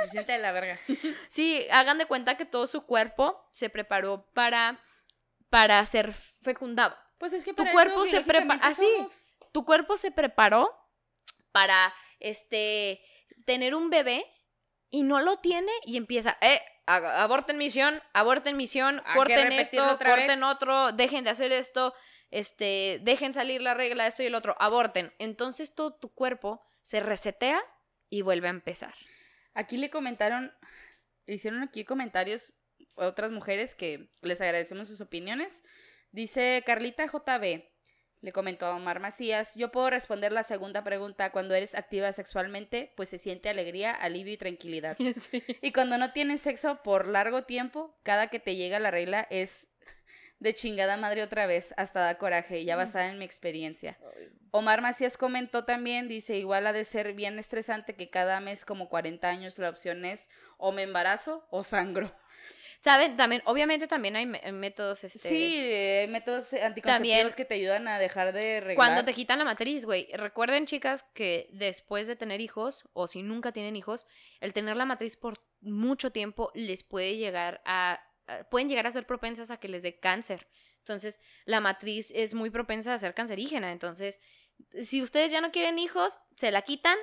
Se 0.05 0.09
siente 0.11 0.33
de 0.33 0.39
la 0.39 0.53
verga. 0.53 0.79
Sí, 1.29 1.67
hagan 1.71 1.99
de 1.99 2.07
cuenta 2.07 2.37
que 2.37 2.45
todo 2.45 2.67
su 2.67 2.85
cuerpo 2.87 3.47
se 3.53 3.71
preparó 3.71 4.31
para, 4.35 4.81
para 5.51 5.85
ser 5.87 6.13
fecundado. 6.13 6.97
Pues 7.19 7.33
es 7.33 7.45
que 7.45 7.53
Tu 7.55 7.63
para 7.63 7.73
cuerpo 7.73 8.05
eso 8.05 8.17
se 8.17 8.23
prepara- 8.23 8.61
así. 8.63 8.87
somos. 8.97 9.25
tu 9.53 9.65
cuerpo 9.65 9.97
se 9.97 10.11
preparó 10.11 10.71
para, 11.53 11.93
este, 12.21 13.01
tener 13.47 13.75
un 13.75 13.89
bebé 13.91 14.25
y 14.91 15.03
no 15.03 15.21
lo 15.21 15.37
tiene 15.37 15.73
y 15.85 15.97
empieza, 15.97 16.37
eh, 16.41 16.61
aborten 16.87 17.57
misión, 17.59 18.03
aborten 18.13 18.57
misión, 18.57 19.03
corten 19.15 19.53
esto, 19.53 19.85
corten 19.99 20.27
vez. 20.29 20.43
otro, 20.43 20.93
dejen 20.93 21.25
de 21.25 21.31
hacer 21.31 21.53
esto, 21.53 21.95
este, 22.31 23.01
dejen 23.03 23.33
salir 23.33 23.63
la 23.63 23.75
regla, 23.75 24.07
esto 24.07 24.23
y 24.23 24.27
el 24.27 24.35
otro, 24.35 24.55
aborten. 24.61 25.15
Entonces 25.19 25.75
todo 25.75 25.95
tu 25.95 26.13
cuerpo 26.13 26.63
se 26.83 27.01
resetea 27.01 27.61
y 28.11 28.23
vuelve 28.23 28.49
a 28.49 28.51
empezar. 28.51 28.95
Aquí 29.57 29.79
le 29.79 29.89
comentaron, 29.89 30.53
le 31.25 31.35
hicieron 31.35 31.63
aquí 31.63 31.85
comentarios 31.85 32.53
otras 32.95 33.31
mujeres 33.31 33.75
que 33.75 34.11
les 34.21 34.41
agradecemos 34.43 34.87
sus 34.87 35.01
opiniones. 35.01 35.65
Dice 36.13 36.63
Carlita 36.67 37.07
JB, 37.07 37.65
le 38.21 38.33
comentó 38.33 38.67
a 38.67 38.77
Omar 38.77 39.01
Macías, 39.01 39.55
yo 39.55 39.73
puedo 39.73 39.89
responder 39.89 40.31
la 40.31 40.43
segunda 40.43 40.85
pregunta, 40.85 41.33
cuando 41.33 41.55
eres 41.55 41.75
activa 41.75 42.13
sexualmente, 42.13 42.93
pues 42.97 43.09
se 43.09 43.19
siente 43.19 43.49
alegría, 43.49 43.93
alivio 43.93 44.35
y 44.35 44.37
tranquilidad. 44.37 44.97
Y 45.63 45.73
cuando 45.73 45.97
no 45.97 46.13
tienes 46.13 46.43
sexo 46.43 46.83
por 46.83 47.07
largo 47.07 47.45
tiempo, 47.45 47.99
cada 48.03 48.29
que 48.29 48.41
te 48.41 48.57
llega 48.57 48.79
la 48.79 48.91
regla 48.91 49.27
es 49.31 49.71
de 50.39 50.55
chingada 50.55 50.97
madre 50.97 51.23
otra 51.23 51.47
vez, 51.47 51.73
hasta 51.77 52.01
da 52.01 52.19
coraje, 52.19 52.65
ya 52.65 52.77
basada 52.77 53.09
en 53.09 53.19
mi 53.19 53.25
experiencia. 53.25 53.99
Omar 54.51 54.83
Macías 54.83 55.17
comentó 55.17 55.65
también, 55.65 56.09
dice, 56.09 56.37
igual 56.37 56.67
ha 56.67 56.73
de 56.73 56.85
ser 56.85 57.15
bien 57.15 57.39
estresante 57.39 57.95
que 57.95 58.11
cada 58.11 58.41
mes 58.41 58.65
como 58.65 58.89
40 58.89 59.29
años 59.29 59.59
la 59.59 59.71
opción 59.71 60.05
es 60.05 60.29
o 60.59 60.73
me 60.73 60.83
embarazo 60.83 61.47
o 61.51 61.65
sangro. 61.65 62.15
¿Saben? 62.81 63.17
También, 63.17 63.43
obviamente 63.47 63.89
también 63.89 64.17
hay 64.17 64.27
métodos, 64.27 65.03
este... 65.03 65.19
Sí, 65.19 65.57
eh, 65.59 66.07
métodos 66.09 66.53
anticonceptivos 66.53 66.85
También- 66.85 67.31
que 67.35 67.45
te 67.45 67.55
ayudan 67.55 67.89
a 67.89 67.99
dejar 67.99 68.33
de 68.33 68.61
reglar. 68.61 68.77
Cuando 68.77 69.05
te 69.05 69.15
quitan 69.15 69.39
la 69.39 69.45
matriz, 69.45 69.85
güey. 69.85 70.09
Recuerden, 70.13 70.67
chicas, 70.67 71.05
que 71.15 71.49
después 71.53 72.07
de 72.07 72.17
tener 72.17 72.41
hijos, 72.41 72.89
o 72.93 73.09
si 73.09 73.23
nunca 73.23 73.51
tienen 73.53 73.77
hijos, 73.77 74.07
el 74.41 74.53
tener 74.53 74.77
la 74.77 74.85
matriz 74.85 75.17
por 75.17 75.41
mucho 75.61 76.13
tiempo 76.13 76.53
les 76.55 76.83
puede 76.85 77.17
llegar 77.17 77.61
a. 77.65 78.01
a- 78.27 78.45
pueden 78.45 78.69
llegar 78.69 78.87
a 78.87 78.93
ser 78.93 79.07
propensas 79.07 79.51
a 79.51 79.59
que 79.59 79.69
les 79.69 79.83
dé 79.83 79.99
cáncer. 79.99 80.49
Entonces, 80.79 81.19
la 81.45 81.61
matriz 81.61 82.11
es 82.15 82.35
muy 82.35 82.51
propensa 82.51 82.95
a 82.95 82.99
ser 82.99 83.15
cancerígena. 83.15 83.73
Entonces, 83.73 84.21
si 84.83 85.03
ustedes 85.03 85.31
ya 85.31 85.41
no 85.41 85.51
quieren 85.51 85.79
hijos, 85.79 86.19
se 86.37 86.51
la 86.51 86.63
quitan. 86.63 86.97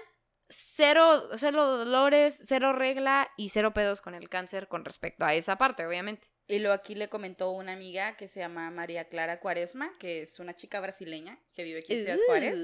Cero, 0.49 1.29
cero 1.35 1.65
dolores, 1.77 2.39
cero 2.45 2.73
regla 2.73 3.29
y 3.37 3.49
cero 3.49 3.73
pedos 3.73 4.01
con 4.01 4.13
el 4.13 4.29
cáncer 4.29 4.67
con 4.67 4.85
respecto 4.85 5.25
a 5.25 5.33
esa 5.33 5.57
parte, 5.57 5.85
obviamente. 5.85 6.27
Y 6.47 6.59
luego 6.59 6.73
aquí 6.73 6.93
le 6.93 7.07
comentó 7.07 7.51
una 7.51 7.71
amiga 7.71 8.17
que 8.17 8.27
se 8.27 8.41
llama 8.41 8.69
María 8.69 9.05
Clara 9.05 9.39
Cuaresma, 9.39 9.93
que 9.97 10.23
es 10.23 10.39
una 10.39 10.55
chica 10.55 10.81
brasileña 10.81 11.39
que 11.53 11.63
vive 11.63 11.79
aquí 11.79 11.93
en 11.93 11.99
Ciudad 11.99 12.19
Juárez. 12.27 12.59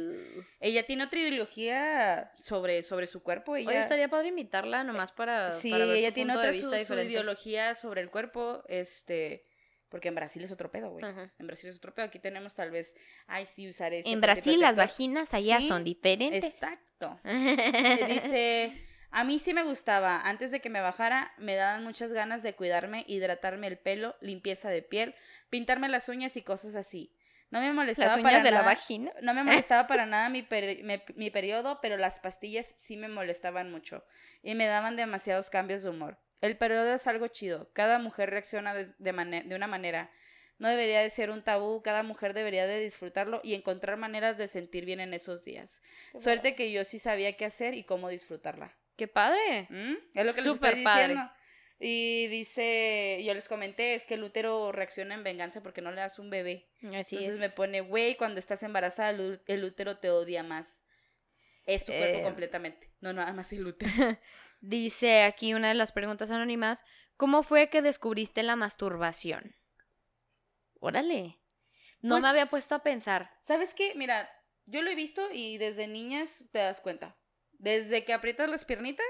Ella 0.59 0.85
tiene 0.85 1.05
otra 1.05 1.19
ideología 1.19 2.31
sobre, 2.41 2.83
sobre 2.83 3.07
su 3.07 3.23
cuerpo. 3.23 3.55
Ella, 3.55 3.69
Oye, 3.69 3.79
estaría 3.79 4.09
padre 4.09 4.27
invitarla 4.27 4.83
nomás 4.83 5.13
para, 5.13 5.51
sí, 5.51 5.71
para 5.71 5.85
ver 5.85 5.95
ella 5.95 6.09
su 6.09 6.13
tiene 6.13 6.33
punto 6.33 6.41
de 6.41 6.49
otra 6.49 6.69
vista 6.71 6.93
su, 6.93 6.93
su 6.93 7.09
ideología 7.09 7.73
sobre 7.73 8.01
el 8.01 8.09
cuerpo, 8.09 8.63
este, 8.67 9.45
porque 9.89 10.09
en 10.09 10.15
Brasil 10.15 10.43
es 10.43 10.51
otro 10.51 10.71
pedo, 10.71 10.91
güey. 10.91 11.03
En 11.39 11.47
Brasil 11.47 11.69
es 11.69 11.77
otro 11.77 11.93
pedo. 11.93 12.05
Aquí 12.05 12.19
tenemos 12.19 12.53
tal 12.55 12.71
vez, 12.71 12.95
ay, 13.27 13.45
sí, 13.45 13.67
usar 13.69 13.93
este. 13.93 14.11
En 14.11 14.21
Brasil 14.21 14.59
las 14.59 14.75
vaginas 14.75 15.33
allá 15.33 15.59
Sí, 15.59 15.67
son 15.67 15.83
diferentes. 15.83 16.43
Exacto. 16.43 17.19
Que 17.23 18.05
dice, 18.07 18.88
a 19.11 19.23
mí 19.23 19.39
sí 19.39 19.53
me 19.53 19.63
gustaba, 19.63 20.21
antes 20.21 20.51
de 20.51 20.59
que 20.61 20.69
me 20.69 20.81
bajara, 20.81 21.33
me 21.37 21.55
daban 21.55 21.83
muchas 21.83 22.11
ganas 22.13 22.43
de 22.43 22.53
cuidarme, 22.53 23.05
hidratarme 23.07 23.67
el 23.67 23.77
pelo, 23.77 24.15
limpieza 24.21 24.69
de 24.69 24.81
piel, 24.81 25.15
pintarme 25.49 25.89
las 25.89 26.09
uñas 26.09 26.37
y 26.37 26.41
cosas 26.43 26.75
así. 26.75 27.15
No 27.51 27.61
me 27.61 27.73
molestaba 27.73 28.09
Las 28.11 28.19
uñas 28.19 28.31
para 28.33 28.43
de 28.43 28.51
la 28.51 28.57
nada- 28.59 28.69
vagina. 28.73 29.11
No 29.23 29.33
me 29.33 29.43
molestaba 29.43 29.87
para 29.87 30.05
nada 30.05 30.29
mi, 30.29 30.43
peri- 30.43 30.83
me- 30.83 31.03
mi 31.15 31.31
periodo, 31.31 31.79
pero 31.81 31.97
las 31.97 32.19
pastillas 32.19 32.67
sí 32.77 32.95
me 32.97 33.07
molestaban 33.07 33.71
mucho 33.71 34.03
y 34.43 34.53
me 34.53 34.67
daban 34.67 34.95
demasiados 34.95 35.49
cambios 35.49 35.81
de 35.81 35.89
humor. 35.89 36.19
El 36.41 36.57
periodo 36.57 36.93
es 36.93 37.07
algo 37.07 37.27
chido, 37.27 37.71
cada 37.73 37.97
mujer 37.99 38.29
reacciona 38.29 38.73
de, 38.75 38.87
de 38.99 39.13
mane- 39.13 39.43
de 39.43 39.55
una 39.55 39.65
manera. 39.67 40.11
No 40.59 40.67
debería 40.67 40.99
de 41.01 41.09
ser 41.09 41.31
un 41.31 41.41
tabú, 41.41 41.81
cada 41.81 42.03
mujer 42.03 42.33
debería 42.33 42.67
de 42.67 42.79
disfrutarlo 42.81 43.39
y 43.43 43.55
encontrar 43.55 43.97
maneras 43.97 44.37
de 44.37 44.47
sentir 44.47 44.85
bien 44.85 44.99
en 44.99 45.13
esos 45.13 45.43
días. 45.45 45.81
Suerte 46.15 46.53
que 46.53 46.71
yo 46.71 46.83
sí 46.83 46.99
sabía 46.99 47.33
qué 47.37 47.45
hacer 47.45 47.73
y 47.73 47.83
cómo 47.85 48.09
disfrutarla. 48.09 48.75
¡Qué 48.99 49.07
padre! 49.07 49.67
¿Mm? 49.69 49.93
Es 50.13 50.25
lo 50.25 50.31
que 50.33 50.41
les 50.41 50.43
Súper 50.43 50.69
estoy 50.71 50.83
padre. 50.83 51.07
diciendo. 51.07 51.31
Y 51.79 52.27
dice, 52.27 53.21
yo 53.23 53.33
les 53.33 53.47
comenté, 53.47 53.93
es 53.95 54.05
que 54.05 54.15
el 54.15 54.23
útero 54.25 54.73
reacciona 54.73 55.13
en 55.15 55.23
venganza 55.23 55.63
porque 55.63 55.81
no 55.81 55.91
le 55.91 56.01
das 56.01 56.19
un 56.19 56.29
bebé. 56.29 56.69
Así 56.93 57.15
Entonces 57.15 57.35
es. 57.35 57.39
me 57.39 57.49
pone, 57.49 57.79
güey, 57.79 58.15
cuando 58.17 58.39
estás 58.39 58.61
embarazada, 58.63 59.11
el, 59.11 59.63
útero 59.63 59.97
te 59.99 60.09
odia 60.09 60.43
más. 60.43 60.83
Es 61.65 61.85
tu 61.85 61.93
cuerpo 61.93 62.19
Eh. 62.19 62.23
completamente, 62.23 62.91
no 62.99 63.13
nada 63.13 63.31
más 63.31 63.53
el 63.53 63.65
útero. 63.65 63.89
Dice 64.59 65.23
aquí 65.23 65.53
una 65.53 65.69
de 65.69 65.75
las 65.75 65.93
preguntas 65.93 66.29
anónimas, 66.31 66.83
¿cómo 67.15 67.43
fue 67.43 67.69
que 67.69 67.81
descubriste 67.81 68.43
la 68.43 68.57
masturbación? 68.57 69.55
Órale. 70.81 71.39
No 72.01 72.15
Pues- 72.15 72.23
me 72.23 72.27
había 72.29 72.45
puesto 72.47 72.75
a 72.75 72.79
pensar. 72.83 73.31
¿Sabes 73.41 73.73
qué? 73.73 73.93
Mira, 73.95 74.29
yo 74.65 74.81
lo 74.81 74.89
he 74.89 74.95
visto 74.95 75.29
y 75.31 75.57
desde 75.57 75.87
niñas 75.87 76.45
te 76.51 76.59
das 76.59 76.81
cuenta. 76.81 77.15
Desde 77.59 78.03
que 78.05 78.13
aprietas 78.13 78.49
las 78.49 78.65
piernitas, 78.65 79.05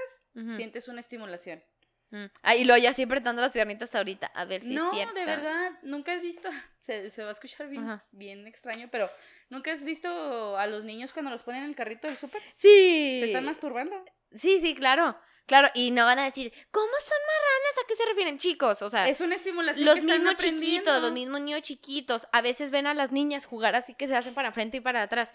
sientes 0.56 0.88
una 0.88 1.00
estimulación. 1.00 1.62
Mm. 2.10 2.24
Ah, 2.42 2.56
y 2.56 2.64
lo 2.64 2.76
ya 2.76 2.90
así 2.90 3.02
apretando 3.02 3.40
las 3.40 3.52
piernitas 3.52 3.84
hasta 3.84 3.98
ahorita. 3.98 4.26
A 4.34 4.44
ver 4.44 4.62
si 4.62 4.74
no, 4.74 4.92
es 4.92 5.14
de 5.14 5.24
verdad, 5.24 5.72
nunca 5.82 6.12
has 6.12 6.20
visto, 6.20 6.48
se, 6.80 7.08
se 7.08 7.22
va 7.22 7.28
a 7.28 7.32
escuchar 7.32 7.68
bien, 7.68 7.84
Ajá. 7.84 8.04
bien 8.10 8.46
extraño, 8.46 8.88
pero 8.90 9.08
nunca 9.48 9.72
has 9.72 9.82
visto 9.84 10.58
a 10.58 10.66
los 10.66 10.84
niños 10.84 11.12
cuando 11.12 11.30
los 11.30 11.44
ponen 11.44 11.62
en 11.62 11.70
el 11.70 11.76
carrito 11.76 12.08
del 12.08 12.16
súper. 12.18 12.42
Sí. 12.56 13.18
Se 13.20 13.26
están 13.26 13.44
masturbando. 13.44 14.04
Sí, 14.36 14.60
sí, 14.60 14.74
claro. 14.74 15.16
Claro, 15.46 15.68
y 15.74 15.90
no 15.90 16.04
van 16.04 16.20
a 16.20 16.24
decir, 16.26 16.52
¿cómo 16.70 16.86
son 16.86 17.18
marranas? 17.26 17.78
¿A 17.82 17.86
qué 17.88 17.96
se 17.96 18.06
refieren, 18.06 18.38
chicos? 18.38 18.82
O 18.82 18.88
sea, 18.88 19.08
Es 19.08 19.20
una 19.20 19.34
estimulación 19.34 19.84
los 19.84 19.96
que 19.96 20.02
mismos 20.02 20.36
chiquitos, 20.36 21.02
los 21.02 21.12
mismos 21.12 21.40
niños 21.40 21.62
chiquitos, 21.62 22.28
a 22.30 22.40
veces 22.40 22.70
ven 22.70 22.86
a 22.86 22.94
las 22.94 23.10
niñas 23.10 23.46
jugar 23.46 23.74
así 23.74 23.94
que 23.94 24.06
se 24.06 24.14
hacen 24.14 24.32
para 24.32 24.52
frente 24.52 24.76
y 24.76 24.80
para 24.80 25.02
atrás. 25.02 25.32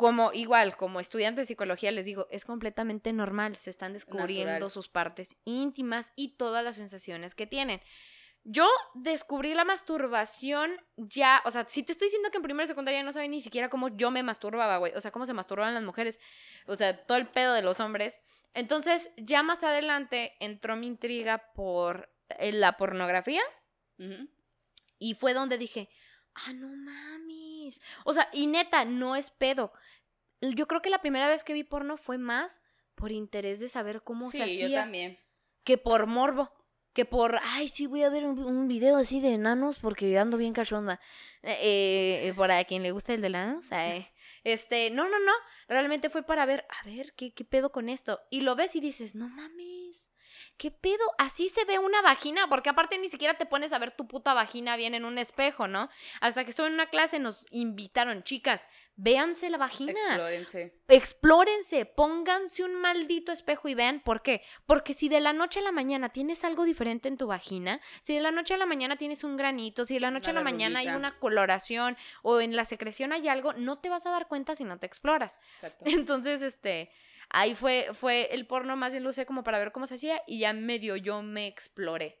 Como 0.00 0.32
igual, 0.32 0.78
como 0.78 0.98
estudiante 0.98 1.42
de 1.42 1.44
psicología 1.44 1.90
les 1.90 2.06
digo, 2.06 2.26
es 2.30 2.46
completamente 2.46 3.12
normal, 3.12 3.56
se 3.56 3.68
están 3.68 3.92
descubriendo 3.92 4.52
Natural. 4.52 4.70
sus 4.70 4.88
partes 4.88 5.36
íntimas 5.44 6.14
y 6.16 6.38
todas 6.38 6.64
las 6.64 6.76
sensaciones 6.76 7.34
que 7.34 7.46
tienen. 7.46 7.82
Yo 8.44 8.66
descubrí 8.94 9.52
la 9.52 9.66
masturbación 9.66 10.72
ya, 10.96 11.42
o 11.44 11.50
sea, 11.50 11.66
si 11.68 11.82
te 11.82 11.92
estoy 11.92 12.06
diciendo 12.06 12.30
que 12.30 12.38
en 12.38 12.42
primera 12.42 12.64
y 12.64 12.66
secundaria 12.66 13.02
no 13.02 13.12
sabía 13.12 13.28
ni 13.28 13.42
siquiera 13.42 13.68
cómo 13.68 13.88
yo 13.88 14.10
me 14.10 14.22
masturbaba, 14.22 14.78
güey, 14.78 14.94
o 14.94 15.02
sea, 15.02 15.10
cómo 15.10 15.26
se 15.26 15.34
masturbaban 15.34 15.74
las 15.74 15.82
mujeres, 15.82 16.18
o 16.66 16.74
sea, 16.76 17.04
todo 17.04 17.18
el 17.18 17.28
pedo 17.28 17.52
de 17.52 17.60
los 17.60 17.78
hombres. 17.80 18.22
Entonces, 18.54 19.10
ya 19.18 19.42
más 19.42 19.62
adelante 19.64 20.32
entró 20.40 20.76
mi 20.76 20.86
intriga 20.86 21.52
por 21.54 22.10
eh, 22.38 22.52
la 22.52 22.78
pornografía 22.78 23.42
y 24.98 25.12
fue 25.12 25.34
donde 25.34 25.58
dije, 25.58 25.90
ah, 26.34 26.52
no 26.52 26.68
mames. 26.68 27.80
O 28.04 28.12
sea, 28.14 28.28
y 28.32 28.46
neta, 28.46 28.84
no 28.84 29.16
es 29.16 29.30
pedo. 29.30 29.72
Yo 30.40 30.66
creo 30.66 30.80
que 30.82 30.90
la 30.90 31.00
primera 31.02 31.28
vez 31.28 31.44
que 31.44 31.52
vi 31.52 31.64
porno 31.64 31.96
fue 31.96 32.18
más 32.18 32.62
por 32.94 33.12
interés 33.12 33.60
de 33.60 33.68
saber 33.68 34.02
cómo 34.02 34.30
se 34.30 34.44
Sí, 34.44 34.58
yo 34.58 34.66
hacía 34.66 34.80
también. 34.82 35.18
que 35.64 35.78
por 35.78 36.06
morbo. 36.06 36.50
Que 36.92 37.04
por, 37.04 37.38
ay, 37.40 37.68
sí, 37.68 37.86
voy 37.86 38.02
a 38.02 38.08
ver 38.08 38.24
un, 38.26 38.36
un 38.40 38.66
video 38.66 38.96
así 38.96 39.20
de 39.20 39.34
enanos 39.34 39.76
porque 39.78 40.18
ando 40.18 40.36
bien 40.36 40.52
cachonda. 40.52 40.98
Eh, 41.42 42.26
eh, 42.28 42.34
para 42.36 42.64
quien 42.64 42.82
le 42.82 42.90
guste 42.90 43.14
el 43.14 43.20
de 43.20 43.28
enanos. 43.28 43.70
eh, 43.70 44.10
este, 44.42 44.90
no, 44.90 45.08
no, 45.08 45.20
no. 45.20 45.32
Realmente 45.68 46.10
fue 46.10 46.24
para 46.24 46.46
ver, 46.46 46.66
a 46.68 46.84
ver, 46.86 47.12
¿qué, 47.14 47.32
¿qué 47.32 47.44
pedo 47.44 47.70
con 47.70 47.88
esto? 47.88 48.20
Y 48.28 48.40
lo 48.40 48.56
ves 48.56 48.74
y 48.74 48.80
dices, 48.80 49.14
no 49.14 49.28
mames. 49.28 50.09
¿Qué 50.60 50.70
pedo? 50.70 51.02
Así 51.16 51.48
se 51.48 51.64
ve 51.64 51.78
una 51.78 52.02
vagina, 52.02 52.46
porque 52.50 52.68
aparte 52.68 52.98
ni 52.98 53.08
siquiera 53.08 53.32
te 53.32 53.46
pones 53.46 53.72
a 53.72 53.78
ver 53.78 53.92
tu 53.92 54.06
puta 54.06 54.34
vagina 54.34 54.76
bien 54.76 54.94
en 54.94 55.06
un 55.06 55.16
espejo, 55.16 55.68
¿no? 55.68 55.88
Hasta 56.20 56.44
que 56.44 56.50
estuve 56.50 56.66
en 56.66 56.74
una 56.74 56.90
clase 56.90 57.18
nos 57.18 57.46
invitaron, 57.50 58.22
chicas, 58.24 58.66
véanse 58.94 59.48
la 59.48 59.56
vagina 59.56 59.92
Explórense. 59.92 60.74
explórense, 60.88 61.86
pónganse 61.86 62.62
un 62.62 62.74
maldito 62.74 63.32
espejo 63.32 63.68
y 63.70 63.74
vean 63.74 64.00
por 64.00 64.20
qué. 64.20 64.42
Porque 64.66 64.92
si 64.92 65.08
de 65.08 65.20
la 65.20 65.32
noche 65.32 65.60
a 65.60 65.62
la 65.62 65.72
mañana 65.72 66.10
tienes 66.10 66.44
algo 66.44 66.64
diferente 66.64 67.08
en 67.08 67.16
tu 67.16 67.26
vagina, 67.26 67.80
si 68.02 68.14
de 68.14 68.20
la 68.20 68.30
noche 68.30 68.52
a 68.52 68.58
la 68.58 68.66
mañana 68.66 68.96
tienes 68.96 69.24
un 69.24 69.38
granito, 69.38 69.86
si 69.86 69.94
de 69.94 70.00
la 70.00 70.10
noche 70.10 70.30
Una 70.30 70.40
a 70.40 70.44
la 70.44 70.50
mañana 70.50 70.80
hay 70.80 70.88
una 70.88 71.18
coloración 71.18 71.96
o 72.20 72.38
en 72.38 72.54
la 72.54 72.66
secreción 72.66 73.14
hay 73.14 73.26
algo, 73.28 73.54
no 73.54 73.76
te 73.76 73.88
vas 73.88 74.04
a 74.04 74.10
dar 74.10 74.28
cuenta 74.28 74.54
si 74.54 74.64
no 74.64 74.78
te 74.78 74.84
exploras. 74.84 75.40
Exacto. 75.54 75.84
Entonces, 75.88 76.42
este, 76.42 76.90
ahí 77.30 77.54
fue, 77.54 77.88
fue 77.94 78.34
el 78.34 78.46
porno 78.46 78.76
más 78.76 78.94
lo 78.94 79.10
usé 79.10 79.24
como 79.26 79.42
para 79.42 79.58
ver 79.58 79.72
cómo 79.72 79.86
se 79.86 79.94
hacía 79.94 80.22
y 80.26 80.40
ya 80.40 80.52
medio 80.52 80.96
yo 80.96 81.22
me 81.22 81.46
exploré. 81.46 82.20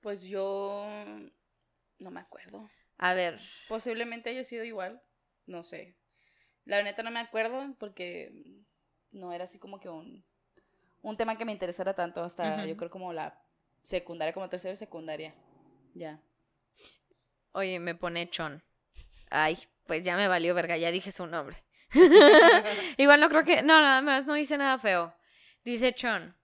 Pues 0.00 0.24
yo 0.24 0.86
no 1.98 2.10
me 2.10 2.20
acuerdo. 2.20 2.68
A 2.98 3.14
ver, 3.14 3.40
Posiblemente 3.68 4.30
haya 4.30 4.44
sido 4.44 4.64
igual. 4.64 5.02
No 5.46 5.62
sé. 5.62 5.96
La 6.64 6.82
neta 6.82 7.02
no 7.02 7.10
me 7.10 7.20
acuerdo 7.20 7.76
porque 7.78 8.32
no 9.12 9.32
era 9.32 9.44
así 9.44 9.58
como 9.58 9.80
que 9.80 9.88
un, 9.88 10.24
un 11.02 11.16
tema 11.16 11.38
que 11.38 11.44
me 11.44 11.52
interesara 11.52 11.94
tanto 11.94 12.22
hasta 12.22 12.64
yo 12.66 12.76
creo 12.76 12.90
como 12.90 13.12
la 13.12 13.40
secundaria, 13.82 14.34
como 14.34 14.48
tercera 14.48 14.74
y 14.74 14.76
secundaria. 14.76 15.34
Ya. 15.94 16.20
oye, 17.52 17.78
me 17.78 17.94
pone 17.94 18.28
chon. 18.28 18.62
Ay, 19.30 19.58
pues 19.86 20.04
ya 20.04 20.16
me 20.16 20.28
valió 20.28 20.54
verga, 20.54 20.76
ya 20.76 20.90
dije 20.90 21.12
su 21.12 21.26
nombre. 21.26 21.65
Igual 22.96 23.20
no 23.20 23.28
creo 23.28 23.44
que, 23.44 23.62
no, 23.62 23.80
nada 23.80 24.02
más, 24.02 24.26
no 24.26 24.34
dice 24.34 24.58
nada 24.58 24.78
feo. 24.78 25.14
Dice 25.64 25.94
Chon, 25.94 26.36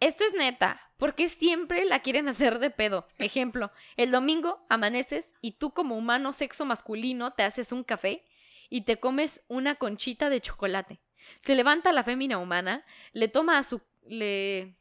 esto 0.00 0.24
es 0.24 0.34
neta, 0.34 0.80
porque 0.96 1.28
siempre 1.28 1.84
la 1.84 2.00
quieren 2.00 2.28
hacer 2.28 2.58
de 2.58 2.70
pedo. 2.70 3.08
Ejemplo, 3.18 3.72
el 3.96 4.10
domingo 4.10 4.64
amaneces 4.68 5.34
y 5.40 5.52
tú 5.52 5.72
como 5.72 5.96
humano 5.96 6.32
sexo 6.32 6.64
masculino 6.64 7.32
te 7.32 7.42
haces 7.42 7.72
un 7.72 7.84
café 7.84 8.24
y 8.68 8.82
te 8.82 8.98
comes 8.98 9.44
una 9.48 9.74
conchita 9.74 10.30
de 10.30 10.40
chocolate. 10.40 11.00
Se 11.40 11.54
levanta 11.54 11.92
la 11.92 12.04
fémina 12.04 12.38
humana, 12.38 12.84
le 13.12 13.28
toma 13.28 13.58
a 13.58 13.62
su... 13.62 13.80
le... 14.06 14.76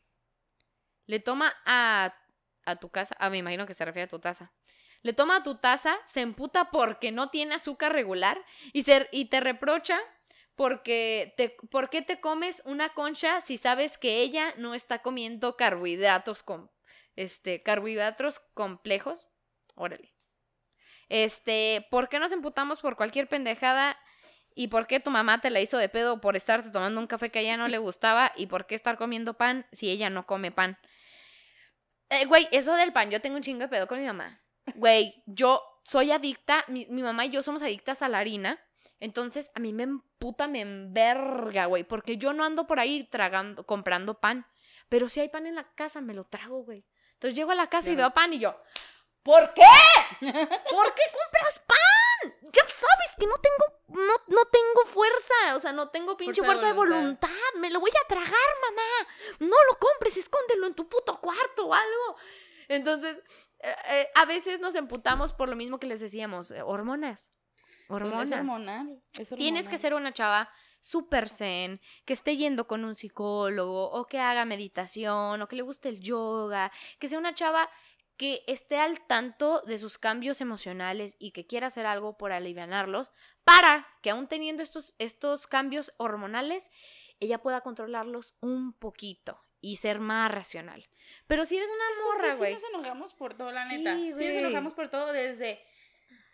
le 1.06 1.20
toma 1.20 1.54
a... 1.66 2.14
a 2.66 2.76
tu 2.78 2.90
casa, 2.90 3.16
ah, 3.20 3.30
me 3.30 3.38
imagino 3.38 3.66
que 3.66 3.74
se 3.74 3.86
refiere 3.86 4.06
a 4.06 4.10
tu 4.10 4.20
taza. 4.20 4.52
Le 5.04 5.14
toma 5.14 5.44
tu 5.44 5.56
taza, 5.56 5.98
se 6.06 6.22
emputa 6.22 6.70
porque 6.72 7.12
no 7.12 7.30
tiene 7.30 7.56
azúcar 7.56 7.94
regular 7.94 8.44
y, 8.74 8.86
y 9.12 9.26
te 9.26 9.40
reprocha 9.40 10.00
porque 10.56 11.34
te, 11.38 11.56
¿por 11.72 11.90
qué 11.90 12.02
te 12.02 12.20
comes 12.20 12.62
una 12.66 12.94
concha 12.94 13.42
si 13.42 13.58
sabes 13.58 13.98
que 13.98 14.22
ella 14.22 14.54
no 14.58 14.76
está 14.76 15.02
comiendo 15.02 15.58
carbohidratos 15.58 16.44
con 16.44 16.70
este 17.16 17.64
carbohidratos 17.64 18.40
complejos? 18.54 19.28
Órale. 19.76 20.14
Este, 21.10 21.88
¿por 21.90 22.10
qué 22.10 22.20
nos 22.20 22.32
emputamos 22.32 22.80
por 22.80 22.96
cualquier 22.96 23.28
pendejada? 23.28 23.98
¿Y 24.54 24.68
por 24.68 24.86
qué 24.88 25.00
tu 25.00 25.10
mamá 25.10 25.42
te 25.42 25.50
la 25.50 25.62
hizo 25.62 25.78
de 25.78 25.90
pedo 25.90 26.22
por 26.22 26.36
estarte 26.36 26.70
tomando 26.70 27.00
un 27.00 27.08
café 27.08 27.32
que 27.32 27.40
a 27.40 27.42
ella 27.42 27.58
no 27.58 27.68
le 27.68 27.78
gustaba? 27.78 28.32
¿Y 28.36 28.48
por 28.48 28.68
qué 28.68 28.76
estar 28.76 28.98
comiendo 28.98 29.34
pan 29.34 29.66
si 29.72 29.90
ella 29.90 30.10
no 30.10 30.26
come 30.26 30.52
pan? 30.52 30.78
Eh, 32.10 32.26
güey, 32.26 32.48
eso 32.52 32.76
del 32.76 32.94
pan, 32.94 33.10
yo 33.10 33.22
tengo 33.22 33.38
un 33.38 33.42
chingo 33.42 33.62
de 33.62 33.70
pedo 33.70 33.88
con 33.88 34.00
mi 34.00 34.06
mamá. 34.06 34.42
Güey, 34.76 35.24
yo 35.26 35.62
soy 35.84 36.12
adicta, 36.12 36.66
mi, 36.68 36.86
mi 36.88 37.04
mamá 37.04 37.26
y 37.26 37.32
yo 37.32 37.42
somos 37.42 37.62
adictas 37.62 38.02
a 38.02 38.10
la 38.10 38.20
harina. 38.20 38.60
Entonces, 39.00 39.52
a 39.56 39.60
mí 39.60 39.74
me 39.74 39.84
emputa, 39.84 40.48
me 40.48 40.62
enverga, 40.62 41.66
güey, 41.66 41.84
porque 41.84 42.18
yo 42.18 42.34
no 42.34 42.44
ando 42.46 42.68
por 42.68 42.80
ahí 42.80 43.04
tragando, 43.06 43.66
comprando 43.66 44.20
pan. 44.20 44.46
Pero 44.90 45.10
si 45.10 45.20
hay 45.20 45.30
pan 45.30 45.48
en 45.48 45.56
la 45.56 45.74
casa, 45.74 46.02
me 46.02 46.14
lo 46.14 46.26
trago, 46.26 46.64
güey. 46.64 46.86
Entonces 47.14 47.36
llego 47.36 47.52
a 47.52 47.56
la 47.56 47.68
casa 47.68 47.90
y 47.90 47.96
veo 47.96 48.12
pan 48.14 48.34
y 48.34 48.40
yo, 48.40 48.56
¿por 49.24 49.54
qué? 49.54 49.62
¿Por 50.20 50.94
qué 50.94 51.04
compras 51.14 51.64
pan? 51.66 52.34
Ya 52.52 52.62
sabes 52.68 53.16
que 53.18 53.26
no 53.26 53.36
tengo, 53.38 54.06
no, 54.06 54.14
no 54.28 54.46
tengo 54.46 54.86
fuerza, 54.86 55.56
o 55.56 55.60
sea, 55.60 55.72
no 55.72 55.90
tengo 55.90 56.18
pinche 56.18 56.44
Fuerza 56.44 56.68
de 56.68 56.74
voluntad. 56.74 57.30
voluntad. 57.30 57.60
Me 57.60 57.72
lo 57.72 57.80
voy 57.80 57.92
a 58.04 58.08
tragar, 58.08 58.30
mamá. 58.62 59.08
No 59.40 59.56
lo 59.70 59.80
compres, 59.80 60.18
escóndelo 60.18 60.68
en 60.68 60.76
tu 60.76 60.88
puto 60.88 61.20
cuarto 61.20 61.68
o 61.68 61.74
algo. 61.74 62.18
Entonces, 62.68 63.22
eh, 63.60 63.76
eh, 63.90 64.08
a 64.16 64.26
veces 64.26 64.60
nos 64.60 64.76
emputamos 64.76 65.34
por 65.34 65.50
lo 65.50 65.56
mismo 65.56 65.80
que 65.80 65.88
les 65.88 66.00
decíamos, 66.00 66.52
eh, 66.52 66.62
hormonas. 66.62 67.32
Hormonas. 67.90 68.32
Es 68.32 68.38
hormonal. 68.38 69.02
es 69.18 69.30
Tienes 69.30 69.68
que 69.68 69.78
ser 69.78 69.94
una 69.94 70.14
chava 70.14 70.50
súper 70.80 71.30
zen, 71.30 71.80
que 72.06 72.14
esté 72.14 72.38
yendo 72.38 72.68
con 72.68 72.84
un 72.84 72.96
psicólogo, 72.96 73.92
o 73.92 74.08
que 74.08 74.20
haga 74.20 74.46
meditación, 74.46 75.42
o 75.42 75.48
que 75.48 75.56
le 75.56 75.62
guste 75.62 75.90
el 75.90 76.00
yoga, 76.00 76.72
que 77.00 77.08
sea 77.08 77.20
una 77.20 77.36
chava 77.36 77.70
que 78.18 78.44
esté 78.48 78.78
al 78.78 79.02
tanto 79.08 79.62
de 79.62 79.80
sus 79.80 79.98
cambios 79.98 80.42
emocionales 80.42 81.16
y 81.20 81.32
que 81.32 81.48
quiera 81.48 81.68
hacer 81.68 81.86
algo 81.86 82.18
por 82.18 82.32
alivianarlos, 82.32 83.12
para 83.44 83.88
que 84.02 84.12
aún 84.12 84.28
teniendo 84.28 84.64
estos, 84.64 84.96
estos 85.00 85.48
cambios 85.48 85.94
hormonales, 85.98 86.70
ella 87.20 87.42
pueda 87.42 87.62
controlarlos 87.62 88.36
un 88.40 88.74
poquito 88.74 89.40
y 89.62 89.78
ser 89.78 90.00
más 90.00 90.32
racional. 90.32 90.88
Pero 91.28 91.46
si 91.46 91.56
eres 91.58 91.70
Es 91.70 91.76
una 91.76 92.06
morra, 92.06 92.32
sí 92.34 92.38
güey. 92.40 92.54
nos 92.54 92.64
enojamos 92.64 93.14
por 93.14 93.36
todo, 93.38 93.52
la 93.52 93.64
Sí, 93.66 93.78
neta. 93.78 93.96
Sí, 93.96 94.12
güey. 94.12 94.28
nos 94.28 94.36
enojamos 94.38 94.74
por 94.74 94.90
todo 94.90 95.14
desde. 95.14 95.62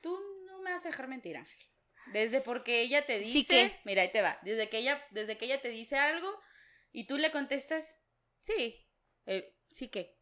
Tú 0.01 0.19
no 0.45 0.59
me 0.61 0.71
vas 0.71 0.85
a 0.85 0.89
dejar 0.89 1.07
mentir, 1.07 1.37
Ángel. 1.37 1.57
Desde 2.13 2.41
porque 2.41 2.81
ella 2.81 3.05
te 3.05 3.19
dice. 3.19 3.31
Sí 3.31 3.45
que. 3.45 3.79
Mira, 3.83 4.01
ahí 4.03 4.11
te 4.11 4.21
va. 4.21 4.39
Desde 4.43 4.69
que 4.69 4.77
ella, 4.77 5.05
desde 5.11 5.37
que 5.37 5.45
ella 5.45 5.61
te 5.61 5.69
dice 5.69 5.97
algo 5.97 6.33
y 6.93 7.05
tú 7.05 7.17
le 7.17 7.31
contestas, 7.31 7.95
sí. 8.39 8.87
eh, 9.25 9.53
sí 9.69 9.89
que. 9.89 10.15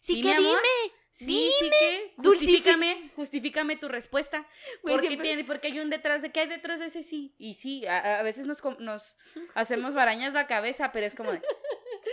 Sí, 0.00 0.16
¿Sí, 0.16 0.22
que 0.22 0.32
amor? 0.32 0.42
dime. 0.62 0.94
Sí, 1.10 1.50
sí 1.58 1.70
que. 1.70 2.14
Justifícame, 2.16 3.10
justifícame 3.16 3.76
tu 3.76 3.88
respuesta. 3.88 4.46
Güey, 4.82 4.94
Porque, 4.94 5.08
siempre- 5.08 5.28
tiene, 5.28 5.44
porque 5.44 5.68
hay 5.68 5.78
un 5.80 5.90
detrás 5.90 6.22
de. 6.22 6.30
¿Qué 6.32 6.40
hay 6.40 6.48
detrás 6.48 6.78
de 6.80 6.86
ese 6.86 7.02
sí? 7.02 7.34
Y 7.38 7.54
sí, 7.54 7.86
a, 7.86 8.20
a 8.20 8.22
veces 8.22 8.46
nos, 8.46 8.62
nos 8.80 9.18
hacemos 9.54 9.94
barañas 9.94 10.32
la 10.34 10.46
cabeza, 10.46 10.90
pero 10.92 11.06
es 11.06 11.14
como 11.14 11.32
de. 11.32 11.42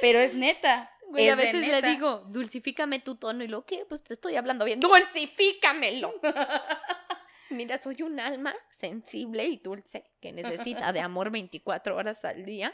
Pero 0.02 0.20
es 0.20 0.36
neta. 0.36 0.92
Güey, 1.08 1.28
es 1.28 1.34
a 1.34 1.36
veces 1.36 1.68
le 1.68 1.82
digo, 1.82 2.24
dulcifícame 2.28 3.00
tu 3.00 3.16
tono 3.16 3.44
y 3.44 3.48
lo 3.48 3.66
que, 3.66 3.86
pues 3.88 4.04
te 4.04 4.16
estoy 4.16 4.36
hablando 4.36 4.66
bien. 4.66 4.80
¡Dulcifícamelo! 4.80 6.14
Mira, 7.50 7.78
soy 7.82 8.02
un 8.02 8.20
alma 8.20 8.56
sensible 8.80 9.46
y 9.46 9.58
dulce 9.58 10.12
que 10.20 10.32
necesita 10.32 10.92
de 10.92 11.00
amor 11.00 11.30
24 11.30 11.96
horas 11.96 12.26
al 12.26 12.44
día. 12.44 12.74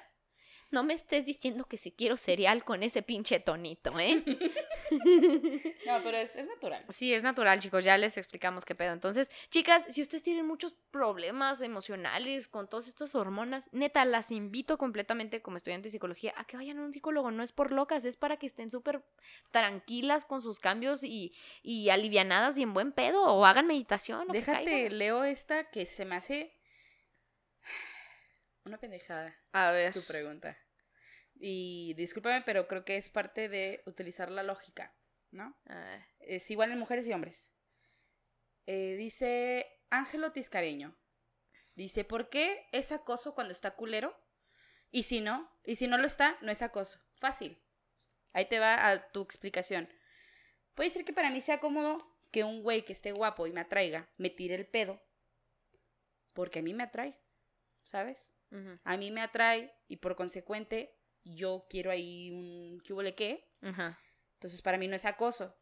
No 0.72 0.84
me 0.84 0.94
estés 0.94 1.26
diciendo 1.26 1.66
que 1.66 1.78
si 1.78 1.92
quiero 1.92 2.16
cereal 2.18 2.64
con 2.64 2.82
ese 2.82 3.02
pinche 3.02 3.40
tonito, 3.40 3.98
¿eh? 4.00 4.24
No, 5.86 6.00
pero 6.04 6.18
es, 6.18 6.36
es 6.36 6.46
natural. 6.46 6.86
Sí, 6.90 7.14
es 7.14 7.24
natural, 7.24 7.60
chicos, 7.60 7.84
ya 7.84 7.98
les 7.98 8.18
explicamos 8.18 8.66
qué 8.66 8.76
pedo. 8.76 8.94
Entonces, 8.94 9.30
chicas, 9.50 9.86
si 9.90 10.02
ustedes 10.02 10.24
tienen 10.24 10.46
muchos 10.46 10.74
problemas 10.92 11.62
emocionales 11.62 12.48
con 12.48 12.68
todas 12.70 12.88
estas 12.88 13.16
hormonas, 13.16 13.68
neta, 13.72 14.06
las 14.06 14.32
invito 14.32 14.78
completamente 14.78 15.42
como 15.42 15.58
estudiante 15.58 15.88
de 15.88 15.92
psicología 15.92 16.34
a 16.38 16.46
que 16.46 16.58
vayan 16.58 16.80
a 16.80 16.84
un 16.84 16.94
psicólogo. 16.94 17.32
No 17.32 17.44
es 17.44 17.52
por 17.52 17.72
locas, 17.72 18.06
es 18.06 18.16
para 18.16 18.38
que 18.38 18.46
estén 18.46 18.70
súper 18.70 19.04
tranquilas 19.52 20.26
con 20.26 20.42
sus 20.42 20.60
cambios 20.60 21.04
y, 21.04 21.34
y 21.64 21.90
alivianadas 21.90 22.58
y 22.58 22.64
en 22.64 22.74
buen 22.74 22.92
pedo, 22.92 23.24
o 23.24 23.46
hagan 23.46 23.68
meditación. 23.68 24.30
o 24.30 24.34
Déjate, 24.34 24.90
leo 24.90 25.24
esta 25.24 25.70
que 25.70 25.86
se 25.86 26.06
me 26.06 26.16
hace 26.16 26.54
una 28.72 28.80
pendejada 28.80 29.38
A 29.52 29.72
ver. 29.72 29.94
tu 29.94 30.04
pregunta. 30.06 30.58
Y 31.36 31.94
discúlpame, 31.96 32.42
pero 32.44 32.68
creo 32.68 32.86
que 32.86 32.96
es 32.96 33.10
parte 33.10 33.50
de 33.50 33.84
utilizar 33.86 34.32
la 34.32 34.44
lógica, 34.44 34.96
¿no? 35.32 35.58
Es 36.20 36.50
igual 36.52 36.72
en 36.72 36.80
mujeres 36.80 37.06
y 37.06 37.14
hombres. 37.14 37.52
Eh, 38.66 38.96
dice 38.96 39.68
Ángelo 39.90 40.32
Tiscareño. 40.32 40.98
Dice, 41.76 42.04
¿por 42.06 42.30
qué 42.30 42.68
es 42.72 42.92
acoso 42.92 43.34
cuando 43.34 43.52
está 43.52 43.76
culero? 43.76 44.16
Y 44.92 45.04
si 45.04 45.20
no, 45.20 45.52
y 45.66 45.76
si 45.76 45.88
no 45.88 45.98
lo 45.98 46.06
está, 46.06 46.38
no 46.42 46.52
es 46.52 46.62
acoso. 46.62 47.02
Fácil. 47.16 47.62
Ahí 48.34 48.46
te 48.48 48.60
va 48.60 48.88
a 48.88 49.12
tu 49.12 49.22
explicación. 49.22 49.90
Puede 50.76 50.90
ser 50.90 51.04
que 51.04 51.14
para 51.14 51.30
mí 51.32 51.42
sea 51.42 51.60
cómodo 51.60 51.98
que 52.32 52.44
un 52.44 52.62
güey 52.64 52.86
que 52.86 52.94
esté 52.94 53.12
guapo 53.12 53.48
y 53.48 53.52
me 53.52 53.62
atraiga, 53.62 54.10
me 54.18 54.30
tire 54.30 54.56
el 54.56 54.68
pedo. 54.68 55.02
Porque 56.34 56.60
a 56.60 56.62
mí 56.62 56.74
me 56.74 56.84
atrae, 56.84 57.20
¿sabes? 57.84 58.34
A 58.84 58.97
mí 58.97 59.12
me 59.12 59.22
atrae 59.22 59.74
y 59.88 59.97
por 59.97 60.16
consecuente 60.16 60.93
yo 61.24 61.66
quiero 61.70 61.91
ahí 61.91 62.32
un 62.32 62.82
¿qué 62.84 62.93
huele 62.93 63.16
qué? 63.16 63.47
Entonces 63.62 64.62
para 64.62 64.78
mí 64.78 64.88
no 64.88 64.95
es 64.95 65.06
acoso. 65.06 65.56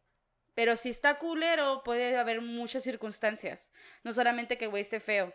Pero 0.56 0.76
si 0.76 0.90
está 0.90 1.20
culero, 1.20 1.84
puede 1.84 2.18
haber 2.18 2.42
muchas 2.42 2.84
circunstancias. 2.84 3.72
No 4.04 4.12
solamente 4.12 4.58
que 4.58 4.66
el 4.66 4.72
güey 4.72 4.82
esté 4.82 5.00
feo. 5.00 5.34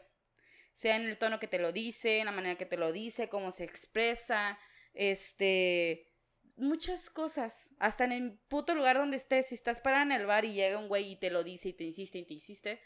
Sea 0.74 0.96
en 0.96 1.04
el 1.04 1.16
tono 1.16 1.38
que 1.38 1.46
te 1.46 1.58
lo 1.58 1.72
dice, 1.72 2.18
en 2.18 2.26
la 2.26 2.32
manera 2.32 2.58
que 2.58 2.66
te 2.66 2.76
lo 2.76 2.92
dice, 2.92 3.28
cómo 3.28 3.50
se 3.50 3.64
expresa, 3.64 4.58
este... 4.92 6.10
Muchas 6.56 7.10
cosas. 7.10 7.74
Hasta 7.78 8.04
en 8.04 8.12
el 8.12 8.38
puto 8.48 8.74
lugar 8.74 8.96
donde 8.96 9.16
estés. 9.16 9.48
Si 9.48 9.54
estás 9.54 9.80
parada 9.80 10.02
en 10.02 10.12
el 10.12 10.26
bar 10.26 10.44
y 10.44 10.52
llega 10.52 10.78
un 10.78 10.88
güey 10.88 11.12
y 11.12 11.16
te 11.16 11.30
lo 11.30 11.42
dice 11.42 11.70
y 11.70 11.72
te 11.72 11.84
insiste 11.84 12.18
y 12.18 12.24
te 12.24 12.34
insiste. 12.34 12.80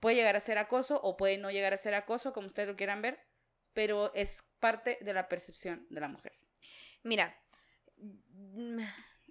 Puede 0.00 0.16
llegar 0.16 0.36
a 0.36 0.40
ser 0.40 0.58
acoso 0.58 1.00
o 1.02 1.16
puede 1.16 1.38
no 1.38 1.50
llegar 1.50 1.72
a 1.72 1.76
ser 1.76 1.94
acoso, 1.94 2.32
como 2.32 2.46
ustedes 2.46 2.68
lo 2.68 2.76
quieran 2.76 3.02
ver. 3.02 3.18
Pero 3.76 4.10
es 4.14 4.42
parte 4.58 4.96
de 5.02 5.12
la 5.12 5.28
percepción 5.28 5.86
de 5.90 6.00
la 6.00 6.08
mujer. 6.08 6.32
Mira. 7.04 7.36
mm, 7.98 8.78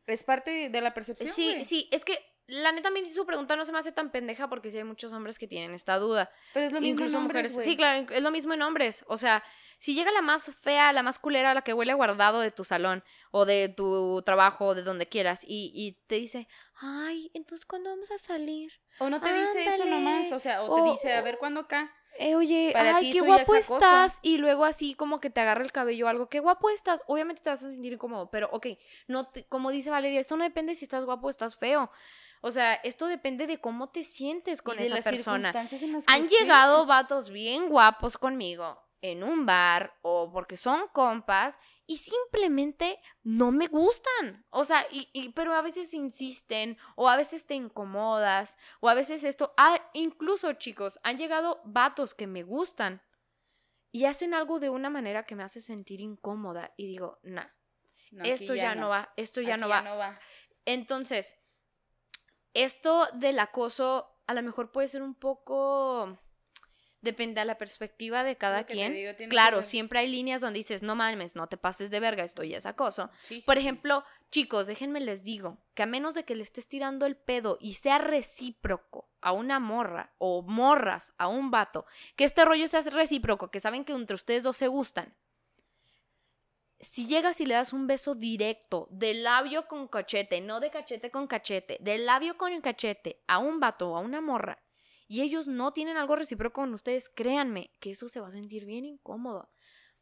Es 0.08 0.24
parte 0.24 0.70
de 0.70 0.82
la 0.82 0.94
percepción. 0.94 1.30
Sí, 1.34 1.52
güey. 1.54 1.66
sí, 1.66 1.90
es 1.92 2.06
que 2.06 2.16
la 2.48 2.72
neta 2.72 2.90
a 2.90 2.92
mí 2.92 3.04
su 3.10 3.26
pregunta 3.26 3.56
no 3.56 3.66
se 3.66 3.72
me 3.72 3.80
hace 3.80 3.92
tan 3.92 4.12
pendeja 4.12 4.48
porque 4.48 4.70
sí 4.70 4.78
hay 4.78 4.84
muchos 4.84 5.12
hombres 5.14 5.40
que 5.40 5.48
tienen 5.48 5.74
esta 5.74 5.98
duda. 5.98 6.30
Pero 6.54 6.68
es 6.68 6.72
lo 6.72 6.80
mismo 6.80 6.92
Incluso 6.94 7.18
en 7.18 7.24
hombres, 7.24 7.52
mujeres. 7.54 7.66
Sí, 7.66 7.76
claro, 7.76 8.06
es 8.12 8.22
lo 8.22 8.30
mismo 8.30 8.54
en 8.54 8.62
hombres. 8.62 9.04
O 9.08 9.18
sea, 9.18 9.44
si 9.80 9.96
llega 9.96 10.12
la 10.12 10.22
más 10.22 10.52
fea, 10.62 10.94
la 10.94 11.02
más 11.02 11.18
culera, 11.18 11.56
la 11.56 11.64
que 11.64 11.74
huele 11.74 11.92
a 11.92 11.96
guardado 11.96 12.40
de 12.42 12.52
tu 12.52 12.64
salón 12.64 13.04
o 13.32 13.46
de 13.46 13.70
tu 13.70 14.22
trabajo 14.24 14.68
o 14.68 14.76
de 14.76 14.84
donde 14.84 15.08
quieras 15.08 15.44
y, 15.44 15.72
y 15.74 15.94
te 16.06 16.16
dice, 16.16 16.48
ay, 16.76 17.32
entonces 17.34 17.66
¿cuándo 17.66 17.90
vamos 17.90 18.12
a 18.12 18.20
salir? 18.20 18.72
O 19.00 19.10
no 19.10 19.20
te 19.22 19.34
dice 19.34 19.66
eso 19.66 19.86
nomás, 19.86 20.32
o 20.32 20.38
sea, 20.40 20.62
o, 20.62 20.72
O- 20.72 20.76
te 20.76 20.92
dice, 20.92 21.14
a 21.14 21.22
ver 21.22 21.40
cuándo 21.40 21.62
acá. 21.62 21.92
Eh, 22.18 22.36
oye, 22.36 22.70
Para 22.74 22.98
ay, 22.98 23.12
qué 23.12 23.20
guapo 23.22 23.54
estás. 23.56 24.20
Y 24.22 24.38
luego 24.38 24.66
así 24.66 24.94
como 24.94 25.20
que 25.20 25.30
te 25.30 25.42
agarra 25.42 25.64
el 25.64 25.72
cabello 25.72 26.06
o 26.06 26.10
algo, 26.10 26.30
qué 26.30 26.40
guapo 26.40 26.70
estás. 26.70 27.02
Obviamente 27.08 27.42
te 27.42 27.50
vas 27.50 27.64
a 27.64 27.70
sentir 27.72 27.94
incómodo, 27.94 28.30
pero 28.30 28.50
ok, 28.52 28.68
no 29.08 29.28
te- 29.28 29.46
como 29.46 29.72
dice 29.72 29.90
Valeria, 29.90 30.20
esto 30.20 30.38
no 30.38 30.44
depende 30.44 30.76
si 30.76 30.86
estás 30.86 31.06
guapo 31.06 31.28
o 31.28 31.30
estás 31.30 31.56
feo. 31.56 31.92
O 32.42 32.52
sea, 32.52 32.76
esto 32.76 33.08
depende 33.08 33.48
de 33.48 33.60
cómo 33.60 33.90
te 33.90 34.04
sientes 34.04 34.62
con 34.62 34.76
y 34.76 34.80
de 34.80 34.84
esa 34.86 34.96
las 34.96 35.04
persona. 35.04 35.50
Han 36.08 36.28
llegado 36.30 36.86
vatos 36.86 37.30
bien 37.30 37.70
guapos 37.70 38.18
conmigo. 38.18 38.85
En 39.12 39.24
un 39.24 39.46
bar 39.46 39.98
o 40.02 40.32
porque 40.32 40.58
son 40.58 40.88
compas 40.94 41.60
y 41.86 41.98
simplemente 41.98 43.00
no 43.24 43.52
me 43.52 43.68
gustan. 43.68 44.46
O 44.50 44.64
sea, 44.64 44.86
y, 44.92 45.30
pero 45.30 45.54
a 45.54 45.62
veces 45.62 45.94
insisten 45.94 46.78
o 46.96 47.10
a 47.10 47.18
veces 47.18 47.46
te 47.46 47.56
incomodas 47.56 48.58
o 48.80 48.90
a 48.90 48.94
veces 48.94 49.24
esto. 49.24 49.54
Ah, 49.58 49.80
incluso 49.94 50.54
chicos, 50.54 51.00
han 51.04 51.18
llegado 51.18 51.62
vatos 51.66 52.14
que 52.14 52.28
me 52.28 52.44
gustan 52.44 53.02
y 53.92 54.06
hacen 54.06 54.34
algo 54.34 54.60
de 54.60 54.70
una 54.70 54.90
manera 54.90 55.24
que 55.24 55.36
me 55.36 55.44
hace 55.44 55.62
sentir 55.62 56.02
incómoda 56.02 56.74
y 56.76 56.88
digo, 56.88 57.20
nah, 57.24 57.48
esto 58.24 58.56
ya, 58.56 58.76
no. 58.76 58.90
va, 58.90 59.14
esto 59.16 59.42
ya 59.42 59.58
no, 59.58 59.70
va. 59.70 59.82
no 59.82 59.98
va. 59.98 60.20
Entonces, 60.66 61.40
esto 62.54 63.08
del 63.14 63.40
acoso 63.40 64.12
a 64.28 64.34
lo 64.34 64.42
mejor 64.42 64.72
puede 64.72 64.88
ser 64.88 65.04
un 65.04 65.16
poco 65.16 66.20
depende 67.06 67.40
de 67.40 67.46
la 67.46 67.58
perspectiva 67.58 68.26
de 68.26 68.36
cada 68.36 68.66
quien. 68.66 68.94
claro, 69.30 69.64
siempre 69.64 70.00
hay 70.00 70.10
líneas 70.10 70.42
donde 70.42 70.58
dices, 70.58 70.84
no 70.84 70.96
mames, 70.96 71.38
no 71.38 71.48
te 71.48 71.56
pases 71.56 71.90
de 71.90 72.02
verga, 72.02 72.26
esto 72.26 72.44
ya 72.44 72.58
es 72.58 72.66
acoso. 72.66 73.10
Por 73.46 73.58
ejemplo, 73.58 74.04
chicos, 74.30 74.68
déjenme 74.68 75.00
les 75.00 75.24
digo 75.24 75.60
que 75.74 75.84
a 75.84 75.86
menos 75.86 76.14
de 76.14 76.26
que 76.26 76.36
le 76.36 76.44
estés 76.44 76.68
tirando 76.68 77.06
el 77.06 77.16
pedo 77.16 77.58
y 77.62 77.76
sea 77.76 78.00
recíproco 78.00 79.10
a 79.22 79.32
una 79.32 79.60
morra 79.60 80.14
o 80.18 80.42
morras 80.42 81.14
a 81.18 81.28
un 81.30 81.52
vato, 81.52 81.86
que 82.18 82.26
este 82.26 82.44
rollo 82.44 82.68
sea 82.68 82.82
recíproco, 82.82 83.50
que 83.50 83.62
saben 83.62 83.86
que 83.86 83.94
entre 83.94 84.16
ustedes 84.16 84.44
dos 84.44 84.58
se 84.58 84.68
gustan. 84.68 85.16
Si 86.80 87.08
llegas 87.08 87.40
y 87.40 87.46
le 87.46 87.56
das 87.56 87.72
un 87.72 87.88
beso 87.88 88.16
directo, 88.16 88.88
de 88.92 89.14
labio 89.14 89.68
con 89.68 89.88
cachete, 89.88 90.42
no 90.42 90.60
de 90.60 90.70
cachete 90.70 91.10
con 91.10 91.26
cachete, 91.26 91.78
de 91.80 91.98
labio 91.98 92.38
con 92.38 92.60
cachete, 92.62 93.24
a 93.28 93.40
un 93.40 93.60
vato 93.60 93.92
o 93.92 93.98
a 93.98 94.02
una 94.02 94.20
morra, 94.20 94.60
y 95.08 95.22
ellos 95.22 95.48
no 95.48 95.72
tienen 95.72 95.98
algo 95.98 96.16
recíproco 96.16 96.62
con 96.62 96.74
ustedes, 96.74 97.10
créanme 97.10 97.72
que 97.80 97.92
eso 97.92 98.10
se 98.10 98.20
va 98.20 98.28
a 98.28 98.32
sentir 98.32 98.66
bien 98.66 98.86
incómodo. 98.86 99.50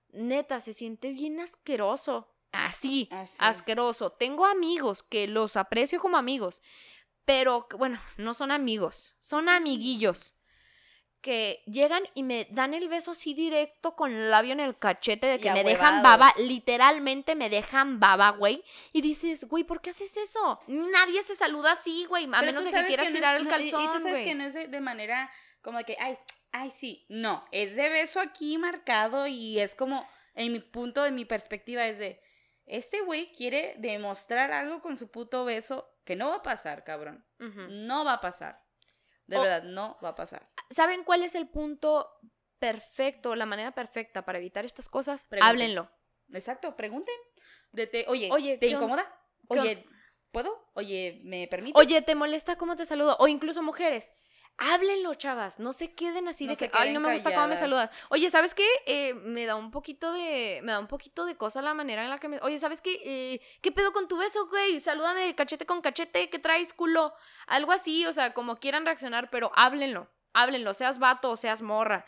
Neta, 0.09 0.61
se 0.61 0.73
siente 0.73 1.11
bien 1.11 1.39
asqueroso. 1.39 2.29
Así, 2.51 3.07
Así. 3.11 3.37
asqueroso. 3.39 4.11
Tengo 4.11 4.45
amigos 4.45 5.01
que 5.01 5.27
los 5.27 5.55
aprecio 5.57 5.99
como 5.99 6.17
amigos, 6.17 6.61
pero 7.25 7.67
bueno, 7.77 7.99
no 8.17 8.33
son 8.33 8.51
amigos, 8.51 9.15
son 9.19 9.49
amiguillos 9.49 10.35
que 11.23 11.63
llegan 11.65 12.03
y 12.13 12.21
me 12.21 12.47
dan 12.51 12.73
el 12.73 12.89
beso 12.89 13.11
así 13.11 13.33
directo 13.33 13.95
con 13.95 14.11
el 14.11 14.29
labio 14.29 14.51
en 14.51 14.59
el 14.59 14.77
cachete 14.77 15.25
de 15.25 15.39
que 15.39 15.51
me 15.53 15.63
dejan 15.63 16.03
baba, 16.03 16.33
literalmente 16.37 17.33
me 17.33 17.49
dejan 17.49 18.01
baba, 18.01 18.31
güey. 18.31 18.61
Y 18.91 19.01
dices, 19.01 19.45
güey, 19.45 19.63
¿por 19.63 19.81
qué 19.81 19.91
haces 19.91 20.17
eso? 20.17 20.59
Nadie 20.67 21.23
se 21.23 21.37
saluda 21.37 21.71
así, 21.71 22.05
güey, 22.05 22.25
a 22.25 22.41
menos 22.41 22.65
de 22.65 22.71
que 22.71 22.85
quieras 22.85 23.07
tirar 23.07 23.37
el 23.37 23.47
calzón, 23.47 23.81
Y, 23.81 23.91
tú 23.91 23.99
sabes 23.99 24.23
que 24.23 24.35
no 24.35 24.43
es 24.43 24.53
de, 24.53 24.81
manera 24.81 25.31
como 25.61 25.77
de 25.77 25.85
que, 25.85 25.97
ay, 25.97 26.17
ay, 26.51 26.71
sí, 26.71 27.05
no, 27.07 27.45
es 27.51 27.77
de 27.77 27.87
beso 27.87 28.19
aquí 28.19 28.57
marcado 28.57 29.25
y 29.25 29.59
es 29.59 29.75
como, 29.75 30.05
en 30.35 30.51
mi 30.51 30.59
punto, 30.59 31.05
en 31.05 31.15
mi 31.15 31.23
perspectiva, 31.23 31.87
es 31.87 31.99
de, 31.99 32.21
este 32.65 32.99
güey 32.99 33.31
quiere 33.31 33.75
demostrar 33.77 34.51
algo 34.51 34.81
con 34.81 34.97
su 34.97 35.09
puto 35.09 35.45
beso 35.45 35.89
que 36.03 36.17
no 36.17 36.29
va 36.29 36.35
a 36.35 36.43
pasar, 36.43 36.83
cabrón. 36.83 37.25
No 37.39 38.05
va 38.05 38.13
a 38.13 38.21
pasar. 38.21 38.62
De 39.27 39.37
verdad, 39.37 39.63
no 39.63 39.97
va 40.03 40.09
a 40.09 40.15
pasar. 40.15 40.49
¿Saben 40.69 41.03
cuál 41.03 41.23
es 41.23 41.35
el 41.35 41.47
punto 41.47 42.09
perfecto, 42.59 43.35
la 43.35 43.45
manera 43.45 43.73
perfecta 43.73 44.25
para 44.25 44.37
evitar 44.37 44.65
estas 44.65 44.89
cosas? 44.89 45.27
Háblenlo. 45.41 45.89
Exacto, 46.31 46.75
pregunten. 46.75 47.15
De 47.71 47.87
te, 47.87 48.05
oye, 48.07 48.29
oye, 48.31 48.57
¿te 48.57 48.67
incomoda? 48.67 49.05
Oye, 49.47 49.85
¿puedo? 50.31 50.71
Oye, 50.73 51.21
¿me 51.23 51.47
permites? 51.47 51.79
Oye, 51.79 52.01
¿te 52.01 52.15
molesta 52.15 52.55
cómo 52.55 52.75
te 52.75 52.85
saludo? 52.85 53.17
O 53.19 53.27
incluso 53.27 53.61
mujeres. 53.63 54.11
Háblenlo, 54.57 55.15
chavas. 55.15 55.59
No 55.59 55.73
se 55.73 55.93
queden 55.93 56.27
así 56.27 56.45
de 56.45 56.55
que, 56.55 56.69
ay, 56.73 56.93
no 56.93 56.99
me 56.99 57.13
gusta 57.13 57.33
cómo 57.33 57.47
me 57.47 57.57
saludas. 57.57 57.91
Oye, 58.09 58.29
¿sabes 58.29 58.53
qué? 58.53 58.67
Eh, 58.85 59.13
me 59.15 59.45
da 59.45 59.55
un 59.55 59.71
poquito 59.71 60.13
de, 60.13 60.61
me 60.63 60.71
da 60.71 60.79
un 60.79 60.87
poquito 60.87 61.25
de 61.25 61.35
cosa 61.35 61.61
la 61.61 61.73
manera 61.73 62.03
en 62.03 62.09
la 62.09 62.19
que 62.19 62.27
me, 62.27 62.39
oye, 62.41 62.57
¿sabes 62.59 62.81
qué? 62.81 62.99
Eh, 63.03 63.41
¿Qué 63.61 63.71
pedo 63.71 63.91
con 63.91 64.07
tu 64.07 64.17
beso, 64.17 64.47
güey? 64.49 64.79
Salúdame 64.79 65.33
cachete 65.35 65.65
con 65.65 65.81
cachete, 65.81 66.29
¿qué 66.29 66.39
traes, 66.39 66.71
culo? 66.73 67.13
Algo 67.47 67.71
así, 67.71 68.05
o 68.05 68.13
sea, 68.13 68.33
como 68.33 68.57
quieran 68.57 68.85
reaccionar, 68.85 69.29
pero 69.31 69.51
háblenlo. 69.55 70.09
Háblenlo, 70.33 70.73
seas 70.73 70.99
vato 70.99 71.31
o 71.31 71.35
seas 71.35 71.61
morra. 71.61 72.05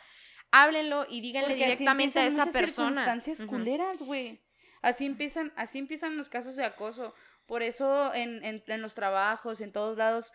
Háblenlo 0.52 1.06
y 1.10 1.22
díganle 1.22 1.56
directamente 1.56 2.20
a 2.20 2.26
esa 2.26 2.46
persona. 2.46 3.06
circunstancias 3.06 3.44
culeras, 3.44 4.02
güey. 4.02 4.42
Así 4.82 5.06
empiezan, 5.06 5.52
así 5.56 5.80
empiezan 5.80 6.16
los 6.16 6.30
casos 6.30 6.56
de 6.56 6.64
acoso. 6.64 7.16
Por 7.48 7.64
eso 7.64 8.14
en, 8.14 8.44
en, 8.46 8.64
en 8.68 8.82
los 8.82 8.94
trabajos, 8.94 9.62
en 9.62 9.72
todos 9.72 9.98
lados, 9.98 10.32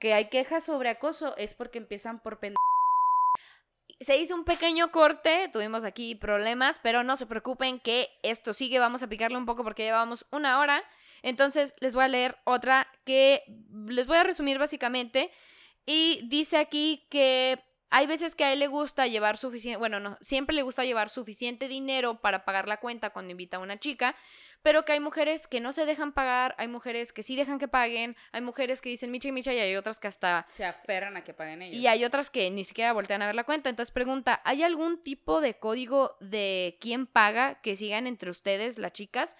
que 0.00 0.14
hay 0.14 0.28
quejas 0.28 0.64
sobre 0.64 0.90
acoso 0.90 1.36
es 1.36 1.54
porque 1.54 1.78
empiezan 1.78 2.20
por 2.20 2.38
pend 2.38 2.56
se 4.00 4.18
hizo 4.18 4.34
un 4.34 4.44
pequeño 4.44 4.90
corte, 4.92 5.48
tuvimos 5.52 5.84
aquí 5.84 6.14
problemas, 6.14 6.78
pero 6.82 7.02
no 7.02 7.16
se 7.16 7.26
preocupen 7.26 7.80
que 7.80 8.10
esto 8.22 8.52
sigue, 8.52 8.78
vamos 8.78 9.02
a 9.02 9.08
picarle 9.08 9.38
un 9.38 9.46
poco 9.46 9.64
porque 9.64 9.84
llevamos 9.84 10.26
una 10.30 10.60
hora. 10.60 10.82
Entonces 11.22 11.74
les 11.80 11.94
voy 11.94 12.04
a 12.04 12.08
leer 12.08 12.36
otra 12.44 12.86
que 13.04 13.42
les 13.88 14.06
voy 14.06 14.18
a 14.18 14.24
resumir 14.24 14.58
básicamente. 14.58 15.30
Y 15.86 16.20
dice 16.28 16.58
aquí 16.58 17.06
que 17.10 17.58
hay 17.90 18.06
veces 18.06 18.34
que 18.34 18.44
a 18.44 18.52
él 18.52 18.58
le 18.58 18.66
gusta 18.66 19.06
llevar 19.06 19.38
suficiente, 19.38 19.78
bueno, 19.78 20.00
no, 20.00 20.18
siempre 20.20 20.56
le 20.56 20.62
gusta 20.62 20.84
llevar 20.84 21.08
suficiente 21.08 21.68
dinero 21.68 22.20
para 22.20 22.44
pagar 22.44 22.66
la 22.68 22.78
cuenta 22.78 23.10
cuando 23.10 23.30
invita 23.30 23.58
a 23.58 23.60
una 23.60 23.78
chica, 23.78 24.16
pero 24.62 24.84
que 24.84 24.92
hay 24.92 25.00
mujeres 25.00 25.46
que 25.46 25.60
no 25.60 25.72
se 25.72 25.86
dejan 25.86 26.12
pagar, 26.12 26.54
hay 26.58 26.66
mujeres 26.66 27.12
que 27.12 27.22
sí 27.22 27.36
dejan 27.36 27.58
que 27.58 27.68
paguen, 27.68 28.16
hay 28.32 28.40
mujeres 28.40 28.80
que 28.80 28.88
dicen 28.88 29.12
micha 29.12 29.28
y 29.28 29.32
micha 29.32 29.52
y 29.54 29.58
hay 29.60 29.76
otras 29.76 30.00
que 30.00 30.08
hasta... 30.08 30.44
Se 30.48 30.64
aferran 30.64 31.16
a 31.16 31.22
que 31.22 31.32
paguen 31.32 31.62
ellos. 31.62 31.76
Y 31.76 31.86
hay 31.86 32.04
otras 32.04 32.30
que 32.30 32.50
ni 32.50 32.64
siquiera 32.64 32.92
voltean 32.92 33.22
a 33.22 33.26
ver 33.26 33.36
la 33.36 33.44
cuenta. 33.44 33.70
Entonces 33.70 33.92
pregunta, 33.92 34.40
¿hay 34.44 34.64
algún 34.64 35.02
tipo 35.02 35.40
de 35.40 35.58
código 35.58 36.16
de 36.20 36.78
quién 36.80 37.06
paga 37.06 37.60
que 37.62 37.76
sigan 37.76 38.08
entre 38.08 38.30
ustedes 38.30 38.78
las 38.78 38.92
chicas? 38.92 39.36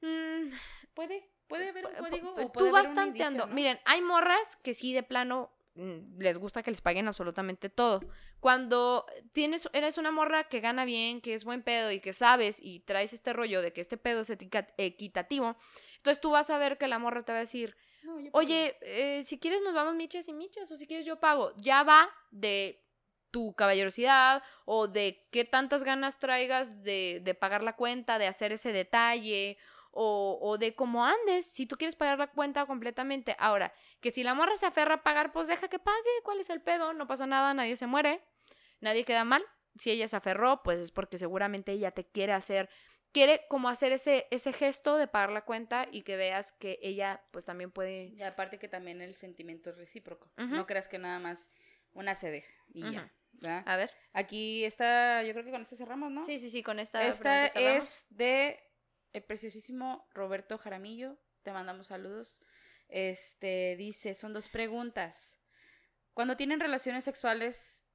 Mm, 0.00 0.52
puede, 0.94 1.28
puede 1.48 1.68
haber 1.68 1.86
un 1.86 1.94
código 1.94 2.30
o 2.30 2.52
puede 2.52 2.68
Tú 2.68 2.72
vas 2.72 2.94
tanteando. 2.94 3.46
Miren, 3.48 3.78
hay 3.84 4.00
morras 4.00 4.56
que 4.62 4.72
sí 4.72 4.94
de 4.94 5.02
plano 5.02 5.50
les 5.74 6.36
gusta 6.36 6.62
que 6.62 6.70
les 6.70 6.80
paguen 6.80 7.08
absolutamente 7.08 7.68
todo. 7.68 8.00
Cuando 8.40 9.06
tienes, 9.32 9.68
eres 9.72 9.98
una 9.98 10.10
morra 10.10 10.44
que 10.44 10.60
gana 10.60 10.84
bien, 10.84 11.20
que 11.20 11.34
es 11.34 11.44
buen 11.44 11.62
pedo 11.62 11.90
y 11.90 12.00
que 12.00 12.12
sabes 12.12 12.58
y 12.62 12.80
traes 12.80 13.12
este 13.12 13.32
rollo 13.32 13.62
de 13.62 13.72
que 13.72 13.80
este 13.80 13.96
pedo 13.96 14.20
es 14.20 14.30
equitativo, 14.76 15.56
entonces 15.96 16.20
tú 16.20 16.30
vas 16.30 16.50
a 16.50 16.58
ver 16.58 16.78
que 16.78 16.88
la 16.88 16.98
morra 16.98 17.24
te 17.24 17.32
va 17.32 17.38
a 17.38 17.42
decir, 17.42 17.76
oye, 18.32 18.76
eh, 18.82 19.22
si 19.24 19.38
quieres 19.38 19.62
nos 19.62 19.74
vamos 19.74 19.94
michas 19.94 20.28
y 20.28 20.32
michas 20.32 20.70
o 20.70 20.76
si 20.76 20.86
quieres 20.86 21.06
yo 21.06 21.20
pago. 21.20 21.52
Ya 21.56 21.82
va 21.84 22.10
de 22.30 22.82
tu 23.30 23.54
caballerosidad 23.54 24.42
o 24.64 24.88
de 24.88 25.26
qué 25.30 25.44
tantas 25.44 25.84
ganas 25.84 26.18
traigas 26.18 26.82
de, 26.82 27.20
de 27.22 27.34
pagar 27.34 27.62
la 27.62 27.76
cuenta, 27.76 28.18
de 28.18 28.26
hacer 28.26 28.52
ese 28.52 28.72
detalle 28.72 29.56
o, 29.92 30.38
o, 30.40 30.58
de 30.58 30.74
cómo 30.74 31.04
andes, 31.04 31.46
si 31.46 31.66
tú 31.66 31.76
quieres 31.76 31.96
pagar 31.96 32.18
la 32.18 32.26
cuenta 32.26 32.66
completamente. 32.66 33.36
Ahora, 33.38 33.72
que 34.00 34.10
si 34.10 34.24
la 34.24 34.34
morra 34.34 34.56
se 34.56 34.66
aferra 34.66 34.94
a 34.94 35.02
pagar, 35.02 35.32
pues 35.32 35.48
deja 35.48 35.68
que 35.68 35.78
pague, 35.78 36.10
¿cuál 36.24 36.40
es 36.40 36.50
el 36.50 36.60
pedo? 36.60 36.92
No 36.92 37.06
pasa 37.06 37.26
nada, 37.26 37.54
nadie 37.54 37.76
se 37.76 37.86
muere 37.86 38.22
nadie 38.82 39.04
queda 39.04 39.24
mal. 39.24 39.42
Si 39.78 39.90
ella 39.90 40.06
se 40.06 40.16
aferró, 40.16 40.62
pues 40.62 40.78
es 40.78 40.90
porque 40.90 41.16
seguramente 41.16 41.72
ella 41.72 41.92
te 41.92 42.04
quiere 42.04 42.34
hacer, 42.34 42.68
quiere 43.10 43.46
como 43.48 43.70
hacer 43.70 43.92
ese, 43.92 44.26
ese 44.30 44.52
gesto 44.52 44.98
de 44.98 45.06
pagar 45.06 45.30
la 45.30 45.46
cuenta 45.46 45.88
y 45.90 46.02
que 46.02 46.16
veas 46.16 46.52
que 46.52 46.78
ella 46.82 47.22
pues 47.30 47.46
también 47.46 47.70
puede... 47.70 48.08
Y 48.08 48.22
aparte 48.22 48.58
que 48.58 48.68
también 48.68 49.00
el 49.00 49.14
sentimiento 49.14 49.70
es 49.70 49.76
recíproco. 49.78 50.30
No 50.36 50.66
creas 50.66 50.88
que 50.88 50.98
nada 50.98 51.18
más 51.18 51.52
una 51.94 52.14
se 52.14 52.30
deja 52.30 52.52
y 52.74 52.82
ya. 52.92 53.10
A 53.64 53.76
ver. 53.76 53.90
Aquí 54.12 54.64
está, 54.64 55.22
yo 55.22 55.32
creo 55.32 55.44
que 55.44 55.50
con 55.50 55.62
esta 55.62 55.74
cerramos, 55.74 56.12
¿no? 56.12 56.22
Sí, 56.24 56.38
sí, 56.38 56.50
sí, 56.50 56.62
con 56.62 56.78
esta. 56.78 57.02
Esta 57.06 57.46
es 57.46 58.06
de 58.10 58.62
el 59.12 59.22
preciosísimo 59.22 60.08
Roberto 60.14 60.58
Jaramillo. 60.58 61.18
Te 61.42 61.52
mandamos 61.52 61.88
saludos. 61.88 62.40
Este 62.88 63.76
dice, 63.76 64.14
son 64.14 64.32
dos 64.32 64.48
preguntas. 64.48 65.40
Cuando 66.14 66.36
tienen 66.36 66.60
relaciones 66.60 67.04
sexuales 67.04 67.86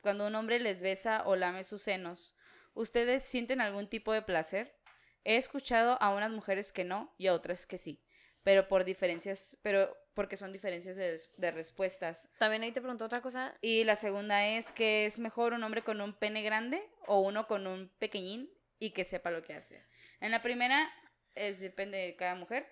cuando 0.00 0.26
un 0.26 0.34
hombre 0.34 0.58
les 0.58 0.80
besa 0.80 1.22
o 1.26 1.36
lame 1.36 1.62
sus 1.62 1.82
senos, 1.82 2.34
¿ustedes 2.74 3.22
sienten 3.22 3.60
algún 3.60 3.88
tipo 3.88 4.12
de 4.12 4.22
placer? 4.22 4.76
He 5.24 5.36
escuchado 5.36 6.00
a 6.02 6.10
unas 6.10 6.30
mujeres 6.30 6.72
que 6.72 6.84
no 6.84 7.14
y 7.16 7.28
a 7.28 7.34
otras 7.34 7.66
que 7.66 7.78
sí, 7.78 8.02
pero 8.42 8.68
por 8.68 8.84
diferencias, 8.84 9.58
pero 9.62 9.96
porque 10.14 10.36
son 10.36 10.52
diferencias 10.52 10.96
de, 10.96 11.50
respuestas. 11.50 12.28
También 12.38 12.62
ahí 12.62 12.72
te 12.72 12.80
pregunto 12.80 13.04
otra 13.04 13.20
cosa. 13.20 13.54
Y 13.60 13.84
la 13.84 13.96
segunda 13.96 14.46
es 14.46 14.72
que 14.72 15.06
es 15.06 15.18
mejor 15.18 15.52
un 15.52 15.62
hombre 15.62 15.82
con 15.82 16.00
un 16.00 16.14
pene 16.14 16.42
grande 16.42 16.82
o 17.06 17.20
uno 17.20 17.46
con 17.46 17.66
un 17.66 17.90
pequeñín 17.98 18.50
y 18.78 18.90
que 18.90 19.04
sepa 19.04 19.30
lo 19.30 19.42
que 19.42 19.54
hace. 19.54 19.84
En 20.20 20.30
la 20.30 20.42
primera 20.42 20.90
es 21.34 21.60
depende 21.60 21.98
de 21.98 22.16
cada 22.16 22.34
mujer. 22.34 22.66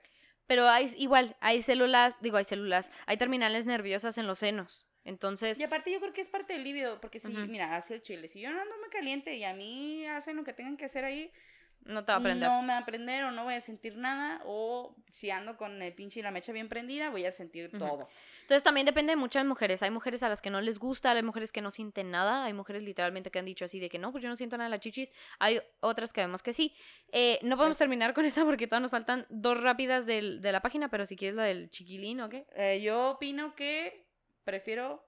Pero 0.46 0.68
hay 0.68 0.92
igual, 0.98 1.36
hay 1.40 1.62
células, 1.62 2.14
digo, 2.20 2.36
hay 2.36 2.44
células, 2.44 2.92
hay 3.07 3.16
terminales 3.16 3.66
nerviosas 3.66 4.18
en 4.18 4.26
los 4.26 4.38
senos. 4.38 4.86
Entonces. 5.05 5.61
Y 5.61 5.64
aparte, 5.64 5.92
yo 5.92 6.00
creo 6.00 6.12
que 6.12 6.22
es 6.22 6.28
parte 6.28 6.55
del 6.55 6.64
líbido, 6.64 7.00
porque 7.00 7.18
si, 7.18 7.28
mira, 7.28 7.76
hace 7.76 7.94
el 7.94 8.02
chile. 8.02 8.26
Si 8.28 8.40
yo 8.40 8.50
no 8.50 8.61
ando 8.61 8.76
muy 8.78 8.88
caliente 8.88 9.34
y 9.34 9.44
a 9.44 9.55
mí 9.55 10.07
hacen 10.07 10.36
lo 10.36 10.44
que 10.44 10.55
tengan 10.55 10.76
que 10.76 10.86
hacer 10.86 11.05
ahí, 11.05 11.30
No 11.85 12.05
te 12.05 12.12
va 12.12 12.16
a 12.16 12.18
aprender. 12.18 12.49
No 12.49 12.62
me 12.62 12.68
va 12.68 12.78
a 12.78 12.80
aprender 12.80 13.24
o 13.24 13.30
no 13.30 13.45
voy 13.45 13.55
a 13.55 13.61
sentir 13.61 13.97
nada. 13.97 14.41
O 14.47 14.97
si 15.11 15.30
ando 15.30 15.57
con 15.59 15.82
el 15.82 15.93
pinche 15.95 16.20
y 16.20 16.22
la 16.22 16.30
mecha 16.30 16.51
bien 16.53 16.68
prendida, 16.68 17.11
voy 17.11 17.26
a 17.26 17.30
sentir 17.30 17.70
todo. 17.78 18.09
Entonces 18.41 18.62
también 18.62 18.87
depende 18.87 19.12
de 19.12 19.16
muchas 19.16 19.45
mujeres. 19.45 19.82
Hay 19.82 19.91
mujeres 19.91 20.22
a 20.22 20.28
las 20.30 20.41
que 20.41 20.49
no 20.51 20.61
les 20.62 20.78
gusta, 20.78 21.11
hay 21.11 21.22
mujeres 21.22 21.53
que 21.53 21.61
no 21.61 21.70
sienten 21.70 22.11
nada, 22.11 22.45
hay 22.45 22.55
mujeres 22.55 22.82
literalmente 22.82 23.30
que 23.30 23.39
han 23.39 23.45
dicho 23.45 23.66
así 23.66 23.80
de 23.80 23.91
que 23.91 23.99
no, 23.99 24.12
pues 24.12 24.22
yo 24.22 24.28
no 24.30 24.37
siento 24.37 24.57
nada 24.57 24.68
de 24.68 24.76
las 24.76 24.80
chichis. 24.80 25.12
Hay 25.39 25.61
otras 25.80 26.12
que 26.12 26.22
vemos 26.22 26.43
que 26.43 26.55
sí. 26.55 26.74
Eh, 27.12 27.39
no 27.43 27.57
podemos 27.57 27.76
Pues- 27.76 27.78
terminar 27.78 28.14
con 28.14 28.24
esa 28.24 28.45
porque 28.45 28.66
todavía 28.66 28.85
nos 28.85 28.91
faltan 28.91 29.26
dos 29.28 29.61
rápidas 29.61 30.07
del- 30.07 30.41
de 30.41 30.53
la 30.53 30.62
página, 30.62 30.89
pero 30.89 31.05
si 31.05 31.16
quieres 31.16 31.37
la 31.37 31.45
del 31.45 31.68
chiquilín 31.68 32.20
o 32.22 32.28
qué. 32.30 32.47
Eh, 32.57 32.80
yo 32.82 33.11
opino 33.11 33.55
que 33.55 34.07
prefiero 34.45 35.07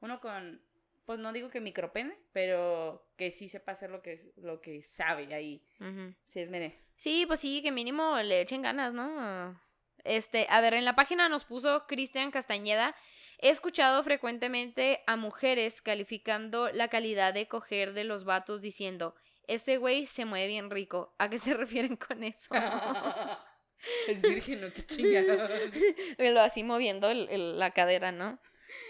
uno 0.00 0.20
con, 0.20 0.60
pues 1.06 1.18
no 1.18 1.32
digo 1.32 1.48
que 1.48 1.60
micropene, 1.60 2.14
pero 2.32 3.06
que 3.16 3.30
sí 3.30 3.48
sepa 3.48 3.72
hacer 3.72 3.90
lo 3.90 4.02
que, 4.02 4.32
lo 4.36 4.60
que 4.60 4.82
sabe 4.82 5.32
ahí. 5.34 5.64
Ujú. 5.80 6.14
Si 6.28 6.40
es 6.40 6.50
mire. 6.50 6.78
Sí, 6.96 7.24
pues 7.26 7.40
sí, 7.40 7.62
que 7.62 7.72
mínimo 7.72 8.18
le 8.18 8.40
echen 8.40 8.62
ganas, 8.62 8.92
¿no? 8.92 9.60
Este, 10.04 10.46
a 10.50 10.60
ver, 10.60 10.74
en 10.74 10.84
la 10.84 10.94
página 10.94 11.28
nos 11.28 11.44
puso 11.44 11.86
Cristian 11.86 12.30
Castañeda. 12.30 12.94
He 13.38 13.50
escuchado 13.50 14.02
frecuentemente 14.02 15.02
a 15.06 15.16
mujeres 15.16 15.82
calificando 15.82 16.70
la 16.72 16.88
calidad 16.88 17.34
de 17.34 17.46
coger 17.48 17.92
de 17.92 18.04
los 18.04 18.24
vatos 18.24 18.62
diciendo, 18.62 19.14
ese 19.46 19.76
güey 19.76 20.06
se 20.06 20.24
mueve 20.24 20.48
bien 20.48 20.70
rico. 20.70 21.14
¿A 21.18 21.28
qué 21.30 21.38
se 21.38 21.54
refieren 21.54 21.96
con 21.96 22.22
eso? 22.22 22.48
es 24.08 24.22
virgen, 24.22 24.60
¿no? 24.62 24.72
Qué 24.72 24.86
chingados. 24.86 25.50
Lo 26.18 26.40
así 26.40 26.64
moviendo 26.64 27.10
el- 27.10 27.28
el- 27.30 27.58
la 27.58 27.70
cadera, 27.72 28.10
¿no? 28.12 28.38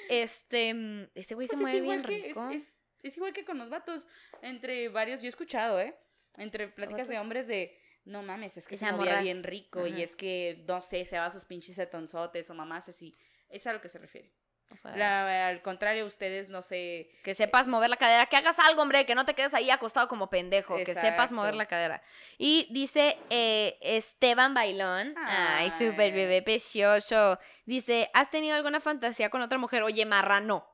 Este, 0.08 0.72
mm, 0.74 1.08
ese 1.14 1.34
güey 1.34 1.48
se 1.48 1.56
Pues 1.56 1.58
es 1.58 1.60
mueve 1.60 1.80
bien 1.80 1.84
igual 2.00 2.06
que- 2.06 2.16
es- 2.16 2.26
rico. 2.36 2.50
Es, 2.50 2.78
es 3.02 3.16
igual 3.16 3.32
que 3.32 3.44
con 3.44 3.58
los 3.58 3.70
vatos. 3.70 4.06
Entre 4.42 4.88
varios, 4.88 5.20
yo 5.20 5.26
he 5.26 5.28
escuchado, 5.28 5.80
¿eh? 5.80 5.96
Entre 6.36 6.68
pláticas 6.68 7.08
de 7.08 7.18
hombres 7.18 7.46
de, 7.46 7.78
no 8.04 8.22
mames, 8.22 8.56
es 8.56 8.68
que 8.68 8.74
Esa 8.74 8.86
se 8.88 8.92
movía 8.92 9.12
morra. 9.12 9.22
bien 9.22 9.42
rico 9.42 9.80
Ajá. 9.80 9.88
y 9.88 10.02
es 10.02 10.14
que, 10.16 10.64
no 10.68 10.82
sé, 10.82 11.04
se 11.04 11.18
va 11.18 11.26
a 11.26 11.30
sus 11.30 11.44
pinches 11.44 11.74
setonzotes 11.76 12.48
o 12.50 12.54
mamás 12.54 12.88
así. 12.88 13.14
Es 13.48 13.66
a 13.66 13.72
lo 13.72 13.80
que 13.80 13.88
se 13.88 13.98
refiere. 13.98 14.32
O 14.70 14.76
sea, 14.76 14.94
La- 14.96 15.48
al 15.48 15.62
contrario, 15.62 16.06
ustedes, 16.06 16.48
no 16.48 16.60
sé, 16.60 17.08
Que 17.22 17.34
sepas 17.34 17.66
mover 17.66 17.88
la 17.88 17.96
cadera, 17.96 18.26
que 18.26 18.36
hagas 18.36 18.58
algo, 18.58 18.82
hombre, 18.82 19.06
que 19.06 19.14
no 19.14 19.24
te 19.24 19.34
quedes 19.34 19.54
ahí 19.54 19.70
acostado 19.70 20.08
como 20.08 20.28
pendejo, 20.28 20.76
que 20.84 20.94
sepas 20.94 21.30
mover 21.32 21.54
la 21.54 21.66
cadera. 21.66 22.02
Y 22.36 22.66
dice 22.72 23.16
eh, 23.30 23.78
Esteban 23.80 24.54
Bailón, 24.54 25.14
ay, 25.24 25.70
súper 25.70 26.00
Ay. 26.00 26.10
bebé 26.12 26.42
precioso, 26.42 27.38
dice, 27.64 28.10
¿has 28.12 28.30
tenido 28.30 28.56
alguna 28.56 28.80
fantasía 28.80 29.30
con 29.30 29.40
otra 29.40 29.56
mujer? 29.58 29.82
Oye, 29.82 30.04
marrano. 30.04 30.68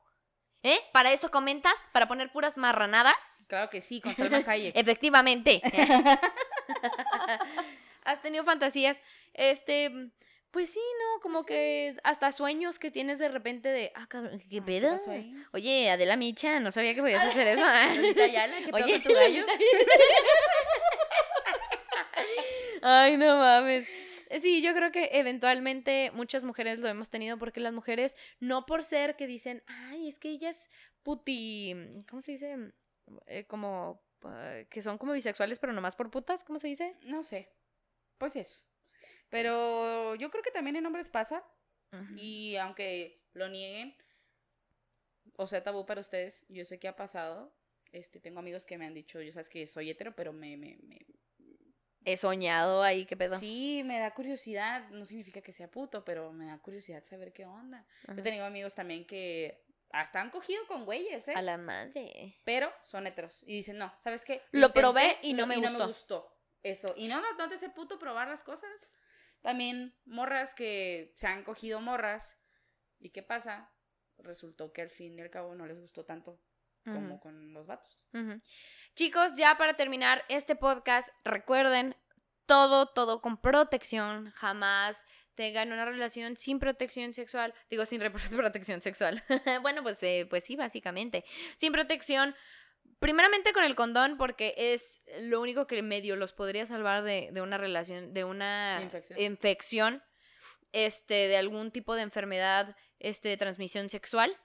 ¿Eh? 0.65 0.79
¿Para 0.93 1.11
eso 1.11 1.29
comentas? 1.29 1.73
¿Para 1.91 2.07
poner 2.07 2.31
puras 2.31 2.55
marranadas? 2.57 3.45
claro 3.49 3.69
que 3.69 3.81
sí, 3.81 3.99
con 4.01 4.15
Salma 4.15 4.41
Hayek. 4.47 4.75
Efectivamente. 4.75 5.61
¿Has 8.05 8.21
tenido 8.21 8.43
fantasías? 8.43 8.99
Este, 9.33 9.89
pues 10.53 10.69
sí, 10.71 10.79
¿no? 10.99 11.19
Como 11.21 11.39
Sí. 11.41 11.47
que 11.47 11.97
hasta 12.03 12.31
sueños 12.31 12.79
que 12.79 12.91
tienes 12.91 13.19
de 13.19 13.27
repente 13.27 13.67
de, 13.69 13.91
ah, 13.95 14.07
cabrón, 14.07 14.39
¿qué 14.49 14.59
Ah, 14.61 14.65
pedo? 14.65 14.97
Oye, 15.51 15.89
Adela 15.89 16.15
Micha, 16.15 16.59
no 16.61 16.71
sabía 16.71 16.93
que 16.95 17.01
podías 17.01 17.23
hacer 17.23 17.47
eso. 17.47 17.65
Ayala, 18.23 18.55
¿qué 18.65 18.71
Oye, 18.71 18.99
tu 18.99 19.11
gallo? 19.13 19.45
Ay, 22.81 23.17
no 23.17 23.37
mames. 23.37 23.87
Sí, 24.41 24.61
yo 24.61 24.73
creo 24.73 24.91
que 24.91 25.09
eventualmente 25.13 26.11
muchas 26.13 26.43
mujeres 26.43 26.79
lo 26.79 26.87
hemos 26.87 27.09
tenido 27.09 27.37
porque 27.37 27.59
las 27.59 27.73
mujeres, 27.73 28.15
no 28.39 28.65
por 28.65 28.83
ser 28.83 29.15
que 29.15 29.27
dicen, 29.27 29.63
ay, 29.67 30.07
es 30.07 30.17
que 30.19 30.29
ellas 30.29 30.69
puti, 31.03 31.75
¿cómo 32.09 32.21
se 32.21 32.31
dice? 32.33 32.55
Eh, 33.27 33.45
como, 33.45 34.01
eh, 34.25 34.65
que 34.71 34.81
son 34.81 34.97
como 34.97 35.13
bisexuales, 35.13 35.59
pero 35.59 35.71
nomás 35.73 35.95
por 35.95 36.09
putas, 36.09 36.43
¿cómo 36.43 36.57
se 36.59 36.67
dice? 36.67 36.95
No 37.03 37.23
sé. 37.23 37.49
Pues 38.17 38.35
eso. 38.35 38.59
Pero 39.33 40.13
yo 40.13 40.29
creo 40.29 40.43
que 40.43 40.51
también 40.51 40.75
en 40.75 40.85
hombres 40.85 41.09
pasa. 41.09 41.43
Ujú. 41.91 42.13
Y 42.17 42.55
aunque 42.57 43.19
lo 43.33 43.49
nieguen, 43.49 43.95
o 45.37 45.47
sea, 45.47 45.63
tabú 45.63 45.87
para 45.87 46.01
ustedes, 46.01 46.45
yo 46.49 46.63
sé 46.65 46.79
que 46.79 46.87
ha 46.87 46.95
pasado. 46.95 47.51
Este, 47.91 48.19
tengo 48.19 48.39
amigos 48.39 48.65
que 48.67 48.77
me 48.77 48.85
han 48.85 48.93
dicho, 48.93 49.21
yo 49.21 49.31
sabes 49.31 49.49
que 49.49 49.65
soy 49.65 49.89
hetero, 49.89 50.15
pero 50.15 50.33
me, 50.33 50.55
me, 50.57 50.77
me- 50.83 51.05
He 52.05 52.15
soñado 52.17 52.83
ahí, 52.83 53.05
¿qué 53.05 53.15
pedo? 53.17 53.39
Sí, 53.39 53.81
me 53.85 53.97
da 53.97 54.13
curiosidad. 54.13 54.87
No 54.89 55.05
significa 55.05 55.41
que 55.41 55.51
sea 55.51 55.71
puto, 55.71 56.03
pero 56.05 56.31
me 56.31 56.45
da 56.45 56.59
curiosidad 56.59 57.03
saber 57.03 57.33
qué 57.33 57.45
onda. 57.45 57.87
Ajá. 58.03 58.13
Yo 58.13 58.19
he 58.19 58.23
tenido 58.23 58.45
amigos 58.45 58.75
también 58.75 59.05
que 59.07 59.63
hasta 59.89 60.19
han 60.21 60.29
cogido 60.29 60.67
con 60.67 60.85
güeyes, 60.85 61.27
¿eh? 61.29 61.33
A 61.35 61.41
la 61.41 61.57
madre. 61.57 62.39
Pero 62.43 62.71
son 62.83 63.07
heteros. 63.07 63.43
Y 63.47 63.55
dicen, 63.55 63.77
no, 63.77 63.91
¿sabes 63.99 64.25
qué? 64.25 64.41
Lo 64.51 64.67
Intenté, 64.67 64.79
probé 64.81 65.17
y 65.23 65.33
no 65.33 65.47
me 65.47 65.55
y 65.55 65.61
no 65.61 65.69
gustó. 65.69 65.79
me 65.79 65.85
gustó. 65.87 66.37
Eso. 66.61 66.93
Y 66.97 67.07
no, 67.07 67.19
no, 67.21 67.33
no 67.37 67.47
te 67.49 67.55
hace 67.55 67.69
puto 67.69 67.97
probar 67.99 68.27
las 68.27 68.43
cosas. 68.43 68.91
También 69.43 69.93
morras 70.05 70.55
que 70.55 71.13
se 71.15 71.27
han 71.27 71.43
cogido 71.43 71.81
morras. 71.81 72.39
¿Y 72.99 73.09
qué 73.09 73.21
pasa? 73.21 73.69
Resultó 74.17 74.71
que 74.71 74.81
al 74.81 74.89
fin 74.89 75.19
y 75.19 75.21
al 75.21 75.29
cabo 75.29 75.53
no 75.53 75.67
les 75.67 75.79
gustó 75.79 76.05
tanto 76.05 76.41
como 76.85 77.19
con 77.19 77.53
los 77.53 77.65
vatos. 77.65 78.05
Chicos, 78.95 79.37
ya 79.37 79.57
para 79.57 79.75
terminar 79.75 80.23
este 80.27 80.55
podcast, 80.55 81.09
recuerden 81.23 81.95
todo, 82.45 82.87
todo 82.87 83.21
con 83.21 83.37
protección. 83.37 84.31
Jamás 84.31 85.05
tengan 85.35 85.71
una 85.71 85.85
relación 85.85 86.37
sin 86.37 86.59
protección 86.59 87.13
sexual. 87.13 87.53
Digo, 87.69 87.85
sin 87.85 88.01
protección 88.31 88.81
sexual. 88.81 89.23
bueno, 89.61 89.83
pues, 89.83 90.01
eh, 90.03 90.25
pues 90.29 90.43
sí, 90.45 90.55
básicamente. 90.55 91.23
Sin 91.55 91.71
protección. 91.71 92.35
Primeramente 93.03 93.51
con 93.53 93.63
el 93.65 93.75
condón, 93.75 94.17
porque 94.17 94.53
es 94.57 95.01
lo 95.19 95.41
único 95.41 95.67
que 95.67 95.81
medio 95.81 96.15
los 96.15 96.31
podría 96.31 96.65
salvar 96.65 97.03
de, 97.03 97.29
de 97.33 97.41
una 97.41 97.57
relación, 97.57 98.13
de 98.13 98.23
una 98.23 98.79
Infección. 98.81 99.19
infección, 99.19 100.03
este, 100.71 101.27
de 101.27 101.37
algún 101.37 101.71
tipo 101.71 101.95
de 101.95 102.01
enfermedad 102.01 102.75
este, 102.99 103.27
de 103.29 103.37
transmisión 103.37 103.89
sexual. 103.89 104.35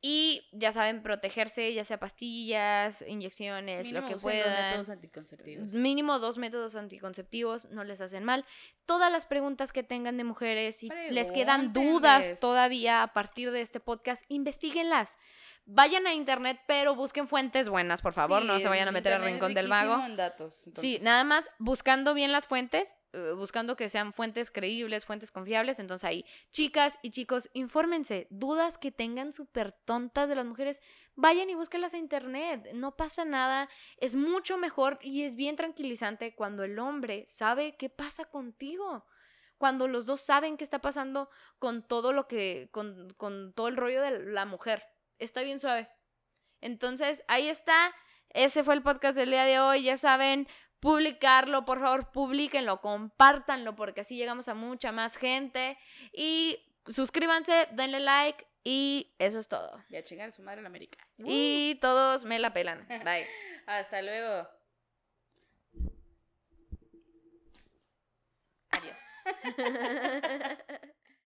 Y 0.00 0.46
ya 0.52 0.72
saben, 0.72 1.02
protegerse, 1.02 1.72
ya 1.72 1.84
sea 1.84 1.98
pastillas, 1.98 3.02
inyecciones, 3.08 3.86
Mínimo 3.86 4.02
lo 4.02 4.14
que 4.14 4.16
puedan. 4.20 4.66
métodos 4.66 4.90
anticonceptivos. 4.90 5.72
Mínimo 5.72 6.18
dos 6.18 6.38
métodos 6.38 6.76
anticonceptivos, 6.76 7.68
no 7.70 7.82
les 7.82 8.00
hacen 8.00 8.22
mal. 8.22 8.44
Todas 8.86 9.10
las 9.10 9.26
preguntas 9.26 9.72
que 9.72 9.82
tengan 9.82 10.16
de 10.16 10.24
mujeres, 10.24 10.76
si 10.76 10.88
les 11.10 11.32
quedan 11.32 11.72
dudas 11.72 12.38
todavía 12.40 13.02
a 13.02 13.12
partir 13.12 13.50
de 13.50 13.60
este 13.60 13.80
podcast, 13.80 14.24
investiguenlas. 14.28 15.18
Vayan 15.68 16.06
a 16.06 16.14
internet, 16.14 16.60
pero 16.68 16.94
busquen 16.94 17.26
fuentes 17.26 17.68
buenas, 17.68 18.00
por 18.00 18.12
favor, 18.12 18.44
no 18.44 18.60
se 18.60 18.68
vayan 18.68 18.86
a 18.86 18.92
meter 18.92 19.12
al 19.14 19.24
rincón 19.24 19.52
del 19.52 19.66
vago. 19.66 20.04
en 20.04 20.16
datos, 20.16 20.70
Sí, 20.76 20.98
nada 21.02 21.24
más 21.24 21.50
buscando 21.58 22.14
bien 22.14 22.30
las 22.30 22.46
fuentes, 22.46 22.96
eh, 23.12 23.32
buscando 23.36 23.74
que 23.76 23.88
sean 23.88 24.12
fuentes 24.12 24.52
creíbles, 24.52 25.04
fuentes 25.04 25.32
confiables. 25.32 25.80
Entonces 25.80 26.04
ahí, 26.04 26.24
chicas 26.52 27.00
y 27.02 27.10
chicos, 27.10 27.50
infórmense. 27.52 28.28
Dudas 28.30 28.78
que 28.78 28.92
tengan 28.92 29.32
súper 29.32 29.72
tontas 29.72 30.28
de 30.28 30.36
las 30.36 30.44
mujeres, 30.44 30.80
vayan 31.16 31.50
y 31.50 31.54
búsquenlas 31.54 31.94
a 31.94 31.98
internet. 31.98 32.70
No 32.74 32.96
pasa 32.96 33.24
nada. 33.24 33.68
Es 33.96 34.14
mucho 34.14 34.58
mejor 34.58 34.98
y 35.02 35.24
es 35.24 35.34
bien 35.34 35.56
tranquilizante 35.56 36.34
cuando 36.34 36.62
el 36.62 36.78
hombre 36.78 37.24
sabe 37.26 37.76
qué 37.76 37.88
pasa 37.88 38.26
contigo. 38.26 39.04
Cuando 39.58 39.88
los 39.88 40.04
dos 40.06 40.20
saben 40.20 40.56
qué 40.56 40.64
está 40.64 40.80
pasando 40.80 41.30
con 41.58 41.86
todo 41.86 42.12
lo 42.12 42.28
que, 42.28 42.68
con, 42.72 43.08
con 43.16 43.54
todo 43.54 43.68
el 43.68 43.76
rollo 43.76 44.02
de 44.02 44.32
la 44.32 44.44
mujer. 44.44 44.84
Está 45.18 45.40
bien 45.40 45.58
suave. 45.58 45.88
Entonces, 46.60 47.24
ahí 47.26 47.48
está. 47.48 47.94
Ese 48.28 48.62
fue 48.62 48.74
el 48.74 48.82
podcast 48.82 49.16
del 49.16 49.30
día 49.30 49.44
de 49.44 49.58
hoy. 49.58 49.84
Ya 49.84 49.96
saben, 49.96 50.46
publicarlo, 50.80 51.64
por 51.64 51.80
favor, 51.80 52.12
publíquenlo, 52.12 52.80
compártanlo, 52.80 53.74
porque 53.74 54.02
así 54.02 54.16
llegamos 54.16 54.48
a 54.48 54.54
mucha 54.54 54.92
más 54.92 55.16
gente. 55.16 55.78
Y 56.12 56.58
suscríbanse, 56.86 57.68
denle 57.72 58.00
like. 58.00 58.46
Y 58.68 59.14
eso 59.20 59.38
es 59.38 59.46
todo. 59.46 59.80
Y 59.90 59.94
a 59.94 60.02
chingar 60.02 60.26
a 60.26 60.32
su 60.32 60.42
madre 60.42 60.58
en 60.58 60.66
América. 60.66 60.98
Y 61.18 61.78
todos 61.80 62.24
me 62.24 62.40
la 62.40 62.52
pelan. 62.52 62.84
Bye. 63.04 63.28
Hasta 63.64 64.02
luego. 64.02 64.48
Adiós. 68.70 69.02